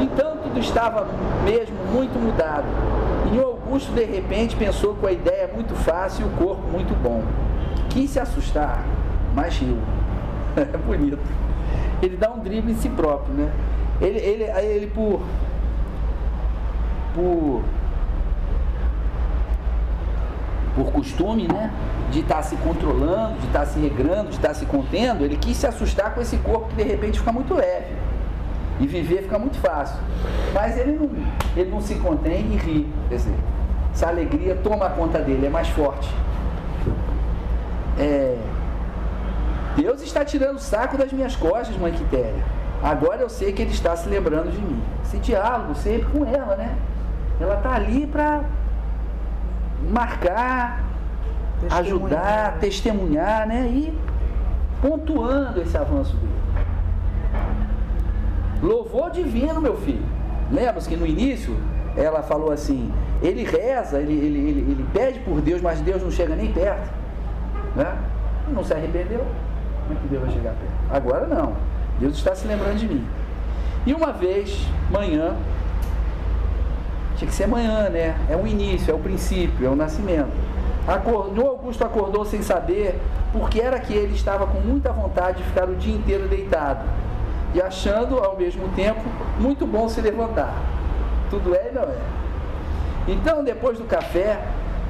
Então 0.00 0.36
tudo 0.38 0.58
estava 0.58 1.06
mesmo 1.44 1.76
muito 1.92 2.18
mudado. 2.18 2.64
E 3.32 3.38
o 3.38 3.46
Augusto 3.46 3.90
de 3.92 4.04
repente 4.04 4.54
pensou 4.56 4.94
com 4.94 5.06
a 5.06 5.12
ideia 5.12 5.50
muito 5.52 5.74
fácil 5.74 6.26
e 6.26 6.28
o 6.28 6.32
corpo 6.36 6.68
muito 6.68 6.94
bom. 7.02 7.22
Quis 7.88 8.10
se 8.10 8.20
assustar, 8.20 8.84
mas 9.34 9.56
riu. 9.56 9.78
É 10.54 10.76
bonito. 10.76 11.18
Ele 12.02 12.16
dá 12.16 12.30
um 12.30 12.40
drible 12.40 12.72
em 12.72 12.76
si 12.76 12.90
próprio, 12.90 13.32
né? 13.34 13.50
Ele, 14.02 14.18
ele, 14.18 14.44
ele 14.44 14.86
por 14.88 15.22
por 17.14 17.62
por 20.74 20.92
costume, 20.92 21.48
né? 21.48 21.70
De 22.10 22.20
estar 22.20 22.36
tá 22.36 22.42
se 22.42 22.56
controlando, 22.56 23.38
de 23.38 23.46
estar 23.46 23.60
tá 23.60 23.66
se 23.66 23.78
regrando, 23.78 24.28
de 24.28 24.36
estar 24.36 24.48
tá 24.48 24.54
se 24.54 24.66
contendo, 24.66 25.24
ele 25.24 25.36
quis 25.36 25.56
se 25.56 25.66
assustar 25.66 26.14
com 26.14 26.20
esse 26.20 26.36
corpo 26.38 26.68
que 26.68 26.76
de 26.76 26.82
repente 26.82 27.18
fica 27.18 27.32
muito 27.32 27.54
leve. 27.54 27.94
E 28.82 28.86
viver 28.86 29.22
fica 29.22 29.38
muito 29.38 29.56
fácil. 29.58 29.96
Mas 30.52 30.76
ele 30.76 30.92
não, 30.92 31.08
ele 31.56 31.70
não 31.70 31.80
se 31.80 31.94
contém 31.94 32.52
e 32.52 32.56
ri. 32.56 32.92
Quer 33.08 33.14
dizer, 33.14 33.34
essa 33.92 34.08
alegria 34.08 34.56
toma 34.56 34.90
conta 34.90 35.20
dele, 35.20 35.46
é 35.46 35.48
mais 35.48 35.68
forte. 35.68 36.12
É, 37.96 38.36
Deus 39.76 40.02
está 40.02 40.24
tirando 40.24 40.56
o 40.56 40.60
saco 40.60 40.98
das 40.98 41.12
minhas 41.12 41.36
costas, 41.36 41.76
mãe 41.76 41.92
Quitéria. 41.92 42.44
Agora 42.82 43.20
eu 43.20 43.28
sei 43.28 43.52
que 43.52 43.62
ele 43.62 43.70
está 43.70 43.94
se 43.94 44.08
lembrando 44.08 44.50
de 44.50 44.58
mim. 44.58 44.82
Esse 45.04 45.18
diálogo 45.18 45.76
sempre 45.76 46.06
com 46.06 46.24
ela, 46.24 46.56
né? 46.56 46.76
Ela 47.40 47.54
está 47.54 47.74
ali 47.74 48.06
para 48.06 48.42
marcar, 49.88 50.82
testemunhar. 51.60 51.80
ajudar, 51.80 52.58
testemunhar, 52.58 53.46
né? 53.46 53.68
E 53.68 53.96
pontuando 54.80 55.60
esse 55.60 55.76
avanço 55.76 56.16
dele. 56.16 56.41
Louvor 58.62 59.10
divino, 59.10 59.60
meu 59.60 59.76
filho. 59.76 60.04
Lembra-se 60.50 60.88
que 60.88 60.96
no 60.96 61.06
início 61.06 61.56
ela 61.96 62.22
falou 62.22 62.52
assim: 62.52 62.92
ele 63.20 63.42
reza, 63.42 64.00
ele, 64.00 64.12
ele, 64.12 64.38
ele, 64.38 64.60
ele, 64.72 64.86
pede 64.92 65.18
por 65.20 65.40
Deus, 65.40 65.60
mas 65.60 65.80
Deus 65.80 66.02
não 66.02 66.10
chega 66.10 66.36
nem 66.36 66.52
perto. 66.52 66.88
Né? 67.74 67.98
Não 68.52 68.64
se 68.64 68.72
arrependeu. 68.72 69.26
Como 69.86 69.98
é 69.98 70.02
que 70.02 70.08
Deus 70.08 70.22
vai 70.22 70.32
chegar 70.32 70.54
perto? 70.54 70.94
Agora 70.94 71.26
não. 71.26 71.54
Deus 71.98 72.16
está 72.16 72.34
se 72.34 72.46
lembrando 72.46 72.78
de 72.78 72.86
mim. 72.86 73.06
E 73.84 73.92
uma 73.92 74.12
vez, 74.12 74.66
manhã, 74.90 75.34
tinha 77.16 77.28
que 77.28 77.34
ser 77.34 77.44
amanhã, 77.44 77.88
né? 77.88 78.16
É 78.28 78.36
o 78.36 78.46
início, 78.46 78.90
é 78.90 78.94
o 78.94 78.98
princípio, 78.98 79.66
é 79.66 79.68
o 79.68 79.76
nascimento. 79.76 80.30
Acordou, 80.86 81.48
Augusto 81.48 81.84
acordou 81.84 82.24
sem 82.24 82.42
saber 82.42 82.98
porque 83.32 83.60
era 83.60 83.78
que 83.78 83.94
ele 83.94 84.14
estava 84.14 84.46
com 84.46 84.58
muita 84.60 84.92
vontade 84.92 85.38
de 85.38 85.44
ficar 85.44 85.68
o 85.68 85.74
dia 85.74 85.94
inteiro 85.94 86.28
deitado. 86.28 86.84
E 87.54 87.60
achando 87.60 88.18
ao 88.18 88.36
mesmo 88.36 88.68
tempo 88.70 89.02
muito 89.38 89.66
bom 89.66 89.88
se 89.88 90.00
levantar. 90.00 90.54
Tudo 91.30 91.54
é 91.54 91.70
e 91.70 91.74
não 91.74 91.82
é. 91.82 91.98
Então, 93.08 93.42
depois 93.42 93.78
do 93.78 93.84
café, 93.84 94.40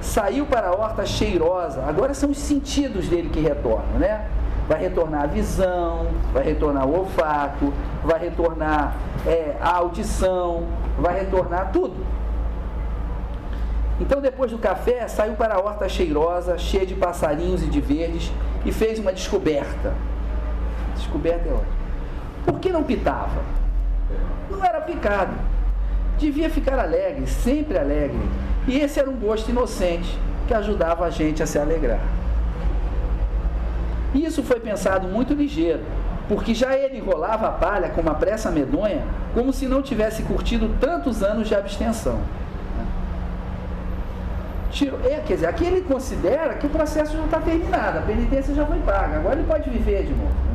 saiu 0.01 0.45
para 0.45 0.69
a 0.69 0.73
horta 0.73 1.07
cheirosa. 1.07 1.83
Agora 1.87 2.13
são 2.15 2.31
os 2.31 2.39
sentidos 2.39 3.09
dele 3.09 3.31
que 3.31 3.41
retornam, 3.41 3.99
né? 3.99 4.27
Vai 4.69 4.81
retornar 4.81 5.23
a 5.23 5.27
visão, 5.27 6.09
vai 6.33 6.45
retornar 6.45 6.87
o 6.87 6.99
olfato, 6.99 7.73
vai 8.05 8.19
retornar 8.19 8.97
é, 9.27 9.57
a 9.61 9.77
audição, 9.77 10.65
vai 10.99 11.19
retornar 11.19 11.71
tudo. 11.73 11.95
Então, 14.01 14.21
depois 14.21 14.51
do 14.51 14.59
café, 14.59 15.07
saiu 15.09 15.35
para 15.35 15.55
a 15.55 15.61
horta 15.61 15.89
cheirosa, 15.89 16.59
cheia 16.59 16.87
de 16.87 16.95
passarinhos 16.95 17.63
e 17.63 17.67
de 17.67 17.81
verdes, 17.81 18.33
e 18.65 18.73
fez 18.73 18.99
uma 18.99 19.13
descoberta. 19.13 19.95
Descoberta 20.95 21.49
é 21.49 21.53
ótimo. 21.53 21.82
Por 22.45 22.59
que 22.59 22.71
não 22.71 22.83
pitava? 22.83 23.43
Não 24.51 24.65
era 24.65 24.81
picado. 24.81 25.33
Devia 26.19 26.51
ficar 26.51 26.79
alegre, 26.79 27.27
sempre 27.27 27.79
alegre. 27.79 28.21
E 28.67 28.79
esse 28.79 29.01
era 29.01 29.11
um 29.11 29.17
gosto 29.17 29.51
inocente 29.51 30.19
que 30.47 30.55
ajudava 30.55 31.05
a 31.05 31.11
gente 31.11 31.43
a 31.43 31.47
se 31.47 31.59
alegrar. 31.59 32.01
Isso 34.15 34.43
foi 34.43 34.61
pensado 34.61 35.09
muito 35.09 35.33
ligeiro, 35.33 35.81
porque 36.29 36.55
já 36.55 36.77
ele 36.77 36.99
enrolava 36.99 37.49
a 37.49 37.53
palha 37.53 37.89
com 37.89 38.01
uma 38.01 38.15
pressa 38.15 38.51
medonha, 38.51 39.03
como 39.33 39.53
se 39.53 39.67
não 39.67 39.81
tivesse 39.81 40.23
curtido 40.23 40.77
tantos 40.81 41.23
anos 41.23 41.49
de 41.49 41.55
abstenção. 41.55 42.19
É, 45.05 45.23
quer 45.27 45.35
dizer, 45.35 45.47
aqui 45.47 45.65
ele 45.65 45.83
considera 45.83 46.55
que 46.55 46.67
o 46.67 46.71
processo 46.71 47.17
já 47.17 47.25
está 47.25 47.41
terminado, 47.41 47.99
a 47.99 48.03
penitência 48.03 48.55
já 48.55 48.65
foi 48.65 48.79
paga, 48.81 49.17
agora 49.17 49.37
ele 49.37 49.47
pode 49.47 49.69
viver 49.69 50.05
de 50.05 50.15
novo. 50.15 50.52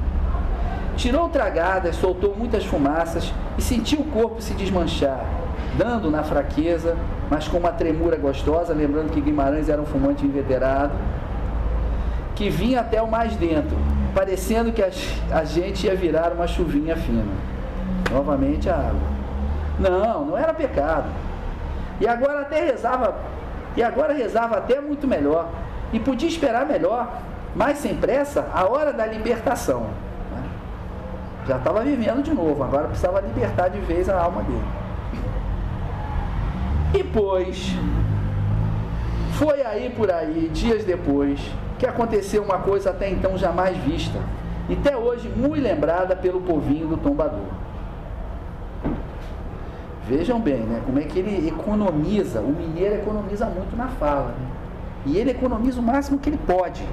Tirou 0.98 1.30
tragadas, 1.30 1.95
soltou 1.95 2.36
muitas 2.36 2.66
fumaças 2.66 3.32
e 3.56 3.62
sentiu 3.62 4.00
o 4.00 4.06
corpo 4.06 4.41
se 4.41 4.56
desmanchar, 4.56 5.24
dando 5.78 6.10
na 6.10 6.24
fraqueza, 6.24 6.98
mas 7.30 7.48
com 7.48 7.58
uma 7.58 7.72
tremura 7.72 8.18
gostosa, 8.18 8.74
lembrando 8.74 9.12
que 9.12 9.22
Guimarães 9.22 9.70
era 9.70 9.80
um 9.80 9.86
fumante 9.86 10.26
inveterado, 10.26 10.93
que 12.36 12.50
vinha 12.50 12.82
até 12.82 13.00
o 13.00 13.08
mais 13.08 13.36
dentro, 13.36 13.78
parecendo 14.16 14.72
que 14.72 14.82
a, 14.82 15.43
gente 15.43 15.86
ia 15.86 15.95
virar 15.95 16.34
uma 16.34 16.48
chuvinha 16.48 16.95
fina. 16.95 17.32
Novamente 18.12 18.68
a 18.68 18.76
água. 18.76 19.18
Não, 19.80 20.26
não 20.26 20.38
era 20.38 20.52
pecado. 20.52 21.10
E 22.02 22.08
agora 22.08 22.41
até 22.41 22.66
rezava, 22.66 23.16
e 23.76 23.84
agora 23.84 24.14
rezava 24.14 24.58
até 24.58 24.82
muito 24.82 25.08
melhor. 25.08 25.48
E 25.93 26.00
podia 26.00 26.28
esperar 26.28 26.66
melhor, 26.66 27.22
mais 27.56 27.78
sem 27.78 27.95
pressa, 27.95 28.48
a 28.52 28.66
hora 28.68 28.91
da 28.91 29.06
libertação. 29.06 30.07
Já 31.48 31.58
estava 31.58 31.82
vivendo 31.82 32.22
de 32.22 32.34
novo, 32.34 32.62
agora 32.62 32.88
precisava 32.88 33.22
libertar 33.22 33.70
de 33.70 33.80
vez 33.80 34.10
a 34.10 34.22
alma 34.22 34.43
dele. 34.43 34.66
E 36.93 37.04
pois, 37.04 37.74
foi 39.34 39.62
aí 39.62 39.89
por 39.89 40.12
aí, 40.12 40.50
dias 40.54 40.84
depois, 40.84 41.39
que 41.80 41.86
aconteceu 41.86 42.43
uma 42.43 42.60
coisa 42.60 42.89
até 42.89 43.10
então 43.10 43.38
jamais 43.38 43.78
vista, 43.78 44.20
e 44.68 44.74
até 44.74 44.98
hoje 44.98 45.30
muito 45.30 45.64
lembrada 45.64 46.18
pelo 46.18 46.41
povinho 46.41 46.88
do 46.88 46.98
tombador. 46.98 47.48
Vejam 50.06 50.39
bem, 50.41 50.60
né? 50.60 50.82
Como 50.86 51.00
é 51.00 51.04
que 51.04 51.20
ele 51.20 51.48
economiza, 51.48 52.41
o 52.41 52.50
mineiro 52.50 52.95
economiza 52.95 53.45
muito 53.45 53.76
na 53.76 53.88
fala. 53.88 54.30
Né? 54.30 54.48
E 55.06 55.18
ele 55.18 55.32
economiza 55.32 55.80
o 55.80 55.84
máximo 55.84 56.18
que 56.18 56.30
ele 56.30 56.39
pode 56.45 56.84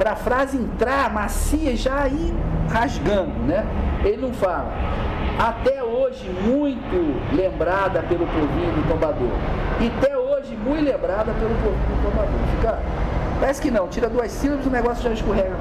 para 0.00 0.12
a 0.12 0.16
frase 0.16 0.56
entrar 0.56 1.12
macia 1.12 1.76
já 1.76 2.08
ir 2.08 2.34
rasgando, 2.70 3.38
né? 3.46 3.66
Ele 4.02 4.16
não 4.16 4.32
fala. 4.32 4.72
Até 5.38 5.84
hoje 5.84 6.26
muito 6.42 7.36
lembrada 7.36 8.02
pelo 8.04 8.26
povinho 8.26 8.72
do 8.72 8.88
tombador. 8.88 9.28
E 9.78 9.88
até 9.88 10.16
hoje 10.16 10.56
muito 10.56 10.84
lembrada 10.84 11.32
pelo 11.32 11.54
povinho 11.56 11.96
do 11.98 12.10
tombador. 12.10 12.40
Fica, 12.56 12.78
parece 13.38 13.60
que 13.60 13.70
não, 13.70 13.88
tira 13.88 14.08
duas 14.08 14.30
sílabas 14.32 14.64
o 14.64 14.70
negócio 14.70 15.04
já 15.04 15.10
escorrega. 15.10 15.56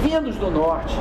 Vindos 0.00 0.36
do 0.36 0.48
norte, 0.48 0.96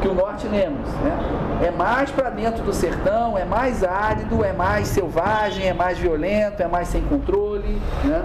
que 0.00 0.06
o 0.06 0.14
norte 0.14 0.46
lemos, 0.46 0.88
né? 1.02 1.18
É 1.66 1.70
mais 1.72 2.08
para 2.12 2.30
dentro 2.30 2.62
do 2.62 2.72
sertão, 2.72 3.36
é 3.36 3.44
mais 3.44 3.82
árido, 3.82 4.44
é 4.44 4.52
mais 4.52 4.86
selvagem, 4.86 5.66
é 5.66 5.74
mais 5.74 5.98
violento, 5.98 6.62
é 6.62 6.68
mais 6.68 6.86
sem 6.86 7.02
controle, 7.02 7.82
né? 8.04 8.24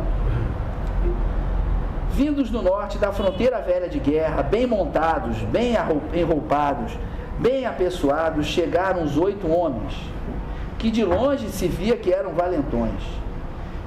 Vindos 2.16 2.50
do 2.50 2.62
norte 2.62 2.98
da 2.98 3.12
fronteira 3.12 3.60
velha 3.60 3.90
de 3.90 4.00
guerra, 4.00 4.42
bem 4.42 4.66
montados, 4.66 5.38
bem 5.52 5.76
enroupados, 6.14 6.98
bem 7.38 7.66
apessoados, 7.66 8.46
chegaram 8.46 9.04
os 9.04 9.18
oito 9.18 9.52
homens, 9.52 9.94
que 10.80 10.90
de 10.90 11.04
longe 11.04 11.50
se 11.50 11.68
via 11.68 11.98
que 11.98 12.12
eram 12.14 12.32
valentões. 12.32 13.04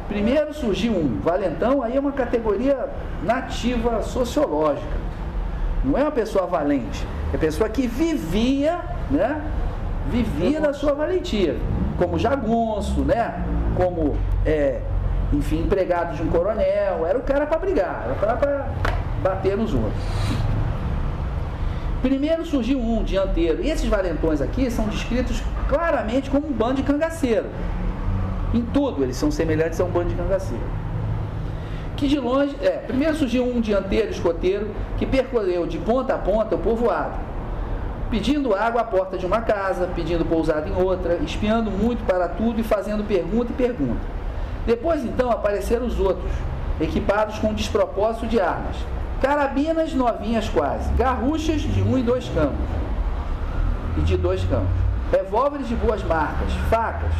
Primeiro 0.09 0.53
surgiu 0.53 0.93
um, 0.93 1.19
valentão 1.21 1.83
aí 1.83 1.97
é 1.97 2.01
uma 2.01 2.13
categoria 2.13 2.89
nativa 3.23 4.03
sociológica. 4.03 5.09
Não 5.83 5.97
é 5.97 6.03
uma 6.03 6.13
pessoa 6.13 6.47
valente, 6.47 7.07
é 7.33 7.39
pessoa 7.39 7.69
que 7.69 7.87
vivia, 7.87 8.81
né? 9.11 9.41
Vivia 10.11 10.61
da 10.61 10.73
sua 10.73 10.93
valentia, 10.93 11.57
como 11.99 12.19
jagunço, 12.19 13.01
né? 13.03 13.43
Como 13.77 14.17
é, 14.45 14.81
enfim, 15.33 15.61
empregado 15.61 16.17
de 16.17 16.23
um 16.23 16.29
coronel, 16.29 17.07
era 17.07 17.19
o 17.19 17.23
cara 17.23 17.47
para 17.47 17.59
brigar, 17.59 18.05
era 18.07 18.37
para 18.37 18.69
bater 19.23 19.57
nos 19.57 19.75
outros. 19.75 20.03
Primeiro 22.01 22.47
surgiu 22.47 22.81
um 22.81 23.03
dianteiro, 23.03 23.63
e 23.63 23.71
esses 23.71 23.89
valentões 23.89 24.41
aqui 24.41 24.71
são 24.71 24.87
descritos 24.87 25.43
claramente 25.69 26.31
como 26.31 26.47
um 26.47 26.53
bando 26.53 26.75
de 26.75 26.83
cangaceiro. 26.83 27.47
Em 28.55 28.63
tudo 28.63 29.03
eles 29.03 29.17
são 29.17 29.31
semelhantes 29.31 29.81
a 29.81 29.85
um 29.85 29.91
bando 29.91 30.11
de 30.11 30.15
cangaceiro. 30.15 30.65
Que 31.97 32.07
de 32.07 32.19
longe, 32.19 32.57
é, 32.63 32.71
primeiro 32.87 33.17
surgiu 33.17 33.45
um 33.45 33.61
dianteiro 33.61 34.11
escoteiro 34.11 34.71
que 34.97 35.05
percorreu 35.05 35.67
de 35.67 35.79
ponta 35.79 36.15
a 36.15 36.19
ponta 36.19 36.55
o 36.55 36.59
povoado, 36.59 37.19
pedindo 38.09 38.55
água 38.55 38.83
à 38.83 38.85
porta 38.85 39.19
de 39.19 39.27
uma 39.27 39.41
casa, 39.41 39.89
pedindo 39.95 40.25
pousada 40.25 40.69
em 40.69 40.83
outra, 40.83 41.17
espiando 41.17 41.71
muito 41.71 42.07
para 42.07 42.29
tudo 42.29 42.61
e 42.61 42.63
fazendo 42.63 43.07
pergunta 43.07 43.51
e 43.51 43.55
pergunta. 43.55 44.18
Depois 44.69 45.03
então 45.03 45.31
apareceram 45.31 45.87
os 45.87 45.99
outros, 45.99 46.31
equipados 46.79 47.39
com 47.39 47.55
despropósito 47.55 48.27
de 48.27 48.39
armas. 48.39 48.77
Carabinas 49.19 49.95
novinhas 49.95 50.47
quase, 50.51 50.93
garruchas 50.93 51.63
de 51.63 51.81
um 51.81 51.97
e 51.97 52.03
dois 52.03 52.29
campos. 52.29 52.69
E 53.97 54.03
de 54.03 54.19
dois 54.19 54.45
campos. 54.45 54.69
Revólveres 55.11 55.69
de 55.69 55.75
boas 55.75 56.03
marcas, 56.03 56.53
facas, 56.69 57.15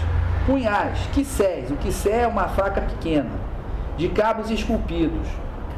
punhais, 0.45 0.99
quisséis, 1.15 1.71
o 1.71 1.77
quissé 1.77 2.25
é 2.25 2.27
uma 2.27 2.49
faca 2.49 2.83
pequena, 2.83 3.31
de 3.97 4.11
cabos 4.11 4.51
esculpidos, 4.51 5.27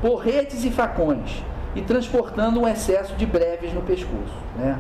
porretes 0.03 0.65
e 0.65 0.73
facões, 0.73 1.41
e 1.77 1.83
transportando 1.83 2.59
um 2.59 2.67
excesso 2.67 3.15
de 3.15 3.25
breves 3.25 3.73
no 3.73 3.83
pescoço. 3.83 4.35
Né? 4.59 4.77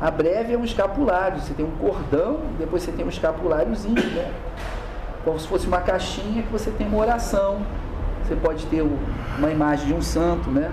A 0.00 0.10
breve 0.10 0.52
é 0.52 0.58
um 0.58 0.64
escapulário, 0.64 1.40
você 1.40 1.54
tem 1.54 1.64
um 1.64 1.76
cordão, 1.76 2.40
depois 2.58 2.82
você 2.82 2.90
tem 2.90 3.06
um 3.06 3.08
escapuláriozinho, 3.08 3.94
né? 3.94 4.32
Como 5.28 5.38
se 5.38 5.46
fosse 5.46 5.66
uma 5.66 5.82
caixinha 5.82 6.42
que 6.42 6.50
você 6.50 6.70
tem 6.70 6.86
uma 6.88 6.96
oração. 6.96 7.58
Você 8.24 8.34
pode 8.34 8.64
ter 8.66 8.82
uma 9.38 9.50
imagem 9.50 9.88
de 9.88 9.92
um 9.92 10.00
santo, 10.00 10.50
né? 10.50 10.72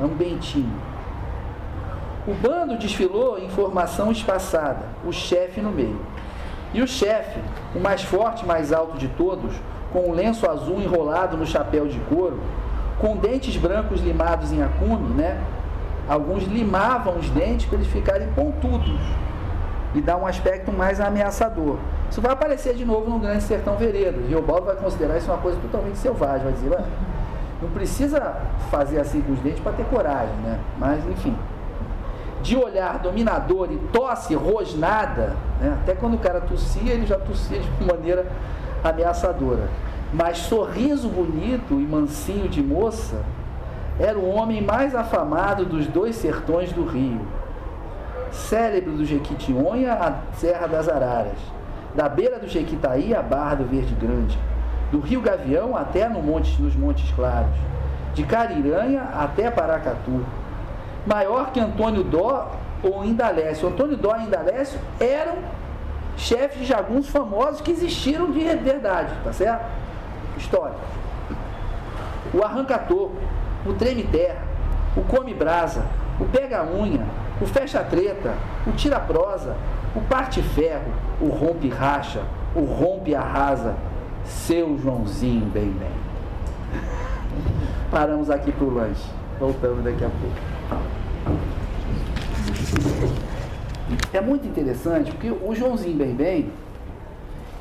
Um 0.00 0.06
bentinho. 0.06 0.72
O 2.24 2.32
bando 2.32 2.78
desfilou 2.78 3.36
em 3.36 3.48
formação 3.48 4.12
espaçada, 4.12 4.84
o 5.04 5.12
chefe 5.12 5.60
no 5.60 5.72
meio. 5.72 6.00
E 6.72 6.80
o 6.80 6.86
chefe, 6.86 7.40
o 7.74 7.80
mais 7.80 8.02
forte 8.02 8.44
e 8.44 8.46
mais 8.46 8.72
alto 8.72 8.96
de 8.96 9.08
todos, 9.08 9.52
com 9.92 10.10
um 10.10 10.12
lenço 10.12 10.48
azul 10.48 10.80
enrolado 10.80 11.36
no 11.36 11.46
chapéu 11.46 11.88
de 11.88 11.98
couro, 12.00 12.38
com 13.00 13.16
dentes 13.16 13.56
brancos 13.56 14.00
limados 14.00 14.52
em 14.52 14.62
acume, 14.62 15.14
né? 15.14 15.40
Alguns 16.08 16.44
limavam 16.44 17.16
os 17.18 17.28
dentes 17.30 17.66
para 17.66 17.78
eles 17.78 17.88
ficarem 17.88 18.28
pontudos 18.34 19.00
e 19.96 20.00
dar 20.00 20.16
um 20.16 20.26
aspecto 20.26 20.72
mais 20.72 21.00
ameaçador. 21.00 21.78
Isso 22.10 22.20
vai 22.20 22.32
aparecer 22.32 22.74
de 22.74 22.84
novo 22.84 23.10
no 23.10 23.18
Grande 23.18 23.42
Sertão 23.42 23.76
Veredas. 23.76 24.28
Geobaldo 24.28 24.66
vai 24.66 24.76
considerar 24.76 25.18
isso 25.18 25.30
uma 25.30 25.38
coisa 25.38 25.58
totalmente 25.60 25.98
selvagem, 25.98 26.44
vai 26.44 26.52
dizer, 26.52 26.70
não 27.60 27.70
precisa 27.70 28.36
fazer 28.70 29.00
assim 29.00 29.20
com 29.22 29.32
os 29.32 29.40
dentes 29.40 29.60
para 29.60 29.72
ter 29.72 29.84
coragem, 29.86 30.34
né? 30.36 30.60
Mas 30.78 31.04
enfim. 31.06 31.36
De 32.42 32.56
olhar 32.56 32.98
dominador 32.98 33.72
e 33.72 33.76
tosse 33.92 34.34
rosnada, 34.34 35.34
né? 35.60 35.76
até 35.82 35.94
quando 35.94 36.14
o 36.14 36.18
cara 36.18 36.40
tossia, 36.40 36.92
ele 36.92 37.06
já 37.06 37.18
tossia 37.18 37.58
de 37.58 37.84
maneira 37.84 38.26
ameaçadora. 38.84 39.68
Mas 40.12 40.38
sorriso 40.38 41.08
bonito 41.08 41.74
e 41.80 41.84
mansinho 41.84 42.48
de 42.48 42.62
moça, 42.62 43.16
era 43.98 44.16
o 44.16 44.28
homem 44.28 44.62
mais 44.62 44.94
afamado 44.94 45.64
dos 45.64 45.86
dois 45.88 46.14
sertões 46.14 46.72
do 46.72 46.84
Rio. 46.84 47.20
Célebre 48.30 48.90
do 48.90 49.04
Jequitinhonha 49.04 49.94
à 49.94 50.34
Serra 50.36 50.66
das 50.68 50.88
Araras 50.88 51.56
da 51.96 52.08
beira 52.10 52.38
do 52.38 52.46
Jequitaí 52.46 53.14
à 53.14 53.22
Barra 53.22 53.56
do 53.56 53.64
Verde 53.64 53.94
Grande, 53.94 54.38
do 54.92 55.00
Rio 55.00 55.22
Gavião 55.22 55.74
até 55.74 56.06
no 56.08 56.22
monte, 56.22 56.60
nos 56.60 56.76
Montes 56.76 57.10
Claros, 57.12 57.56
de 58.14 58.22
Cariranha 58.22 59.02
até 59.14 59.50
Paracatu. 59.50 60.24
Maior 61.06 61.50
que 61.52 61.58
Antônio 61.58 62.04
Dó 62.04 62.52
ou 62.82 63.04
Indalécio. 63.04 63.68
Antônio 63.68 63.96
Dó 63.96 64.14
e 64.16 64.24
Indalécio 64.24 64.78
eram 65.00 65.36
chefes 66.16 66.60
de 66.60 66.66
jagunços 66.66 67.10
famosos 67.10 67.60
que 67.62 67.70
existiram 67.70 68.30
de 68.30 68.40
verdade, 68.40 69.12
tá 69.24 69.32
certo? 69.32 69.64
História. 70.36 70.76
O 72.34 72.42
arranca-toco, 72.44 73.16
o 73.64 73.72
treme-terra, 73.72 74.42
o 74.96 75.02
come-brasa, 75.02 75.86
o 76.20 76.24
pega-unha, 76.26 77.04
o 77.40 77.46
fecha-treta, 77.46 78.34
o 78.66 78.72
tira-prosa, 78.72 79.56
o 79.94 80.00
parte-ferro, 80.02 80.92
o 81.20 81.26
rompe-racha, 81.26 82.22
o 82.54 82.60
rompe-arrasa, 82.60 83.74
seu 84.24 84.78
Joãozinho 84.78 85.46
bem 85.46 85.70
bem. 85.70 86.06
Paramos 87.90 88.30
aqui 88.30 88.52
pro 88.52 88.72
lanche. 88.72 89.04
Voltamos 89.38 89.84
daqui 89.84 90.04
a 90.04 90.08
pouco. 90.08 90.86
É 94.12 94.20
muito 94.20 94.46
interessante 94.46 95.12
porque 95.12 95.30
o 95.30 95.54
Joãozinho 95.54 95.96
Bem 95.96 96.14
Bem, 96.14 96.50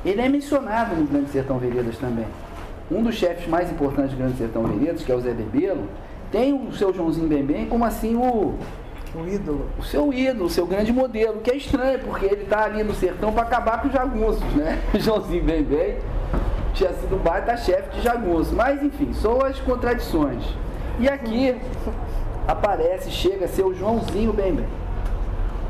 ele 0.06 0.22
é 0.22 0.30
mencionado 0.30 0.96
no 0.96 1.06
Grande 1.06 1.30
Sertão 1.30 1.60
Veredas 1.60 1.98
também. 1.98 2.26
Um 2.90 3.04
dos 3.04 3.16
chefes 3.16 3.48
mais 3.48 3.72
importantes 3.72 4.12
do 4.12 4.18
Grande 4.18 4.38
Sertão 4.38 4.64
Veredas, 4.64 5.04
que 5.04 5.12
é 5.12 5.16
o 5.16 5.20
Zé 5.20 5.34
Bebelo, 5.34 5.84
tem 6.32 6.54
o 6.54 6.74
seu 6.74 6.94
Joãozinho 6.94 7.28
Bem 7.28 7.44
Bem 7.44 7.66
como 7.68 7.84
assim 7.86 8.16
o, 8.16 8.56
O 9.16 9.28
ídolo. 9.28 9.70
o 9.80 9.84
seu 9.84 10.12
ídolo, 10.12 10.46
o 10.46 10.50
seu 10.50 10.68
grande 10.68 10.92
modelo, 10.92 11.40
que 11.40 11.50
é 11.50 11.56
estranho, 11.56 12.00
porque 12.00 12.26
ele 12.26 12.44
está 12.44 12.66
ali 12.66 12.84
no 12.84 12.94
sertão 12.94 13.32
para 13.32 13.44
acabar 13.44 13.82
com 13.82 13.88
os 13.88 13.94
jagunços, 13.94 14.54
né? 14.54 14.82
Joãozinho 14.96 15.44
Bem 15.44 15.64
Bem 15.64 15.98
tinha 16.74 16.92
sido 16.94 17.22
baita 17.24 17.56
chefe 17.56 17.96
de 17.96 18.02
jagunço. 18.02 18.54
Mas 18.54 18.84
enfim, 18.84 19.14
são 19.14 19.42
as 19.42 19.60
contradições. 19.60 20.44
E 21.00 21.08
aqui 21.08 21.56
aparece, 22.48 23.10
chega 23.10 23.46
a 23.46 23.48
ser 23.48 23.64
o 23.64 23.74
Joãozinho 23.74 24.34
Bem 24.34 24.54
Bem. 24.54 24.68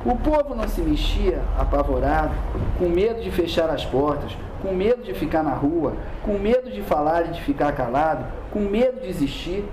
O 0.06 0.16
povo 0.18 0.54
não 0.54 0.68
se 0.68 0.82
mexia 0.82 1.42
apavorado, 1.58 2.34
com 2.78 2.88
medo 2.88 3.22
de 3.22 3.32
fechar 3.32 3.70
as 3.70 3.84
portas, 3.86 4.38
com 4.62 4.72
medo 4.72 5.02
de 5.02 5.14
ficar 5.14 5.42
na 5.42 5.54
rua, 5.54 5.94
com 6.24 6.38
medo 6.38 6.70
de 6.70 6.82
falar 6.82 7.26
e 7.26 7.30
de 7.30 7.42
ficar 7.42 7.72
calado, 7.72 8.26
com 8.52 8.60
medo 8.60 9.02
de 9.02 9.10
existir. 9.10 9.66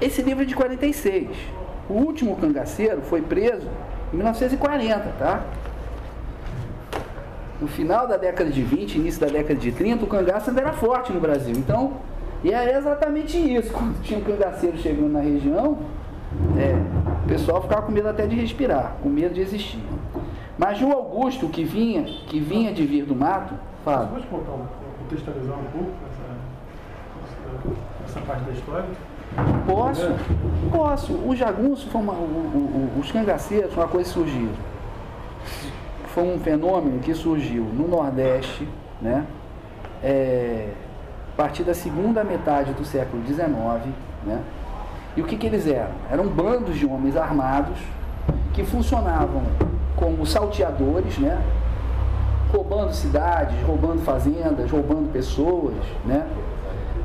Esse 0.00 0.22
livro 0.22 0.42
é 0.42 0.46
de 0.46 0.54
46. 0.54 1.28
O 1.88 1.94
último 1.94 2.36
cangaceiro 2.36 3.02
foi 3.02 3.20
preso 3.22 3.68
em 4.12 4.16
1940, 4.16 5.00
tá? 5.18 5.42
No 7.60 7.68
final 7.68 8.06
da 8.06 8.16
década 8.16 8.50
de 8.50 8.62
20, 8.62 8.96
início 8.96 9.20
da 9.20 9.26
década 9.26 9.54
de 9.54 9.70
30, 9.70 10.04
o 10.04 10.08
cangaço 10.08 10.50
ainda 10.50 10.62
era 10.62 10.72
forte 10.72 11.12
no 11.12 11.20
Brasil. 11.20 11.54
Então, 11.56 11.94
e 12.42 12.52
é 12.52 12.76
exatamente 12.76 13.36
isso. 13.38 13.72
Quando 13.72 14.02
tinha 14.02 14.18
um 14.18 14.22
cangaceiro 14.22 14.76
chegando 14.78 15.10
na 15.12 15.20
região, 15.20 15.78
é, 16.58 16.74
o 17.24 17.28
pessoal 17.28 17.62
ficava 17.62 17.82
com 17.82 17.92
medo 17.92 18.08
até 18.08 18.26
de 18.26 18.36
respirar, 18.36 18.96
com 19.02 19.08
medo 19.08 19.34
de 19.34 19.40
existir. 19.40 19.78
Mas 20.58 20.78
João 20.78 20.92
Augusto, 20.92 21.48
que 21.48 21.64
vinha, 21.64 22.02
que 22.04 22.40
vinha 22.40 22.72
de 22.72 22.84
vir 22.84 23.04
do 23.04 23.14
mato, 23.14 23.54
Você 23.54 23.84
fala. 23.84 24.06
pode 24.06 24.26
contar 24.26 24.52
um, 24.52 24.66
contextualizar 25.00 25.58
um 25.58 25.64
pouco 25.64 25.90
essa, 26.10 27.64
essa 28.04 28.20
parte 28.26 28.44
da 28.44 28.52
história? 28.52 28.86
Posso? 29.66 30.12
Posso. 30.70 31.12
O 31.12 31.34
jagunço 31.34 31.88
foi 31.90 32.00
uma, 32.00 32.12
o- 32.12 32.16
o- 32.96 33.00
os 33.00 33.10
cangaceiros 33.10 33.74
uma 33.76 33.88
coisa 33.88 34.08
que 34.08 34.14
surgiu. 34.14 34.48
Foi 36.08 36.22
um 36.24 36.38
fenômeno 36.38 37.00
que 37.00 37.14
surgiu 37.14 37.64
no 37.64 37.88
Nordeste, 37.88 38.68
né? 39.02 39.24
É, 40.02 40.68
a 41.32 41.36
partir 41.36 41.64
da 41.64 41.74
segunda 41.74 42.22
metade 42.22 42.72
do 42.72 42.84
século 42.84 43.22
XIX, 43.26 43.92
né? 44.24 44.40
E 45.16 45.20
o 45.20 45.24
que, 45.24 45.36
que 45.36 45.46
eles 45.46 45.66
eram? 45.66 45.90
Eram 46.10 46.26
bandos 46.28 46.76
de 46.76 46.86
homens 46.86 47.16
armados 47.16 47.78
que 48.52 48.62
funcionavam 48.64 49.42
como 49.96 50.24
salteadores, 50.26 51.18
né? 51.18 51.40
roubando 52.52 52.92
cidades, 52.92 53.56
roubando 53.66 54.00
fazendas, 54.02 54.70
roubando 54.70 55.10
pessoas, 55.12 55.74
né? 56.06 56.24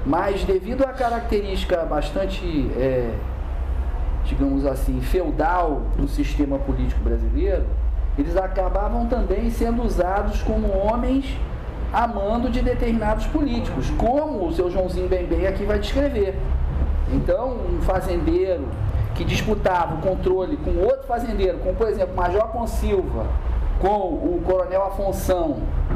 Mas 0.05 0.43
devido 0.43 0.83
à 0.83 0.93
característica 0.93 1.83
bastante, 1.85 2.69
é, 2.77 3.11
digamos 4.25 4.65
assim, 4.65 5.01
feudal 5.01 5.81
do 5.97 6.07
sistema 6.07 6.57
político 6.59 7.01
brasileiro, 7.01 7.63
eles 8.17 8.35
acabavam 8.35 9.05
também 9.07 9.49
sendo 9.49 9.83
usados 9.83 10.41
como 10.41 10.67
homens 10.77 11.25
a 11.91 12.05
mando 12.07 12.49
de 12.49 12.61
determinados 12.61 13.25
políticos, 13.27 13.89
como 13.97 14.45
o 14.47 14.53
seu 14.53 14.69
Joãozinho 14.69 15.07
Bembem 15.07 15.47
aqui 15.47 15.63
vai 15.63 15.79
descrever. 15.79 16.35
Então, 17.11 17.55
um 17.77 17.81
fazendeiro 17.81 18.65
que 19.15 19.23
disputava 19.25 19.95
o 19.95 19.97
controle 19.97 20.55
com 20.57 20.71
outro 20.81 21.07
fazendeiro, 21.07 21.57
como 21.59 21.73
por 21.75 21.87
exemplo 21.87 22.15
Major 22.15 22.47
Consilva, 22.49 23.25
com 23.81 23.89
o 23.89 24.41
Coronel 24.45 24.83
Afonso, 24.85 25.55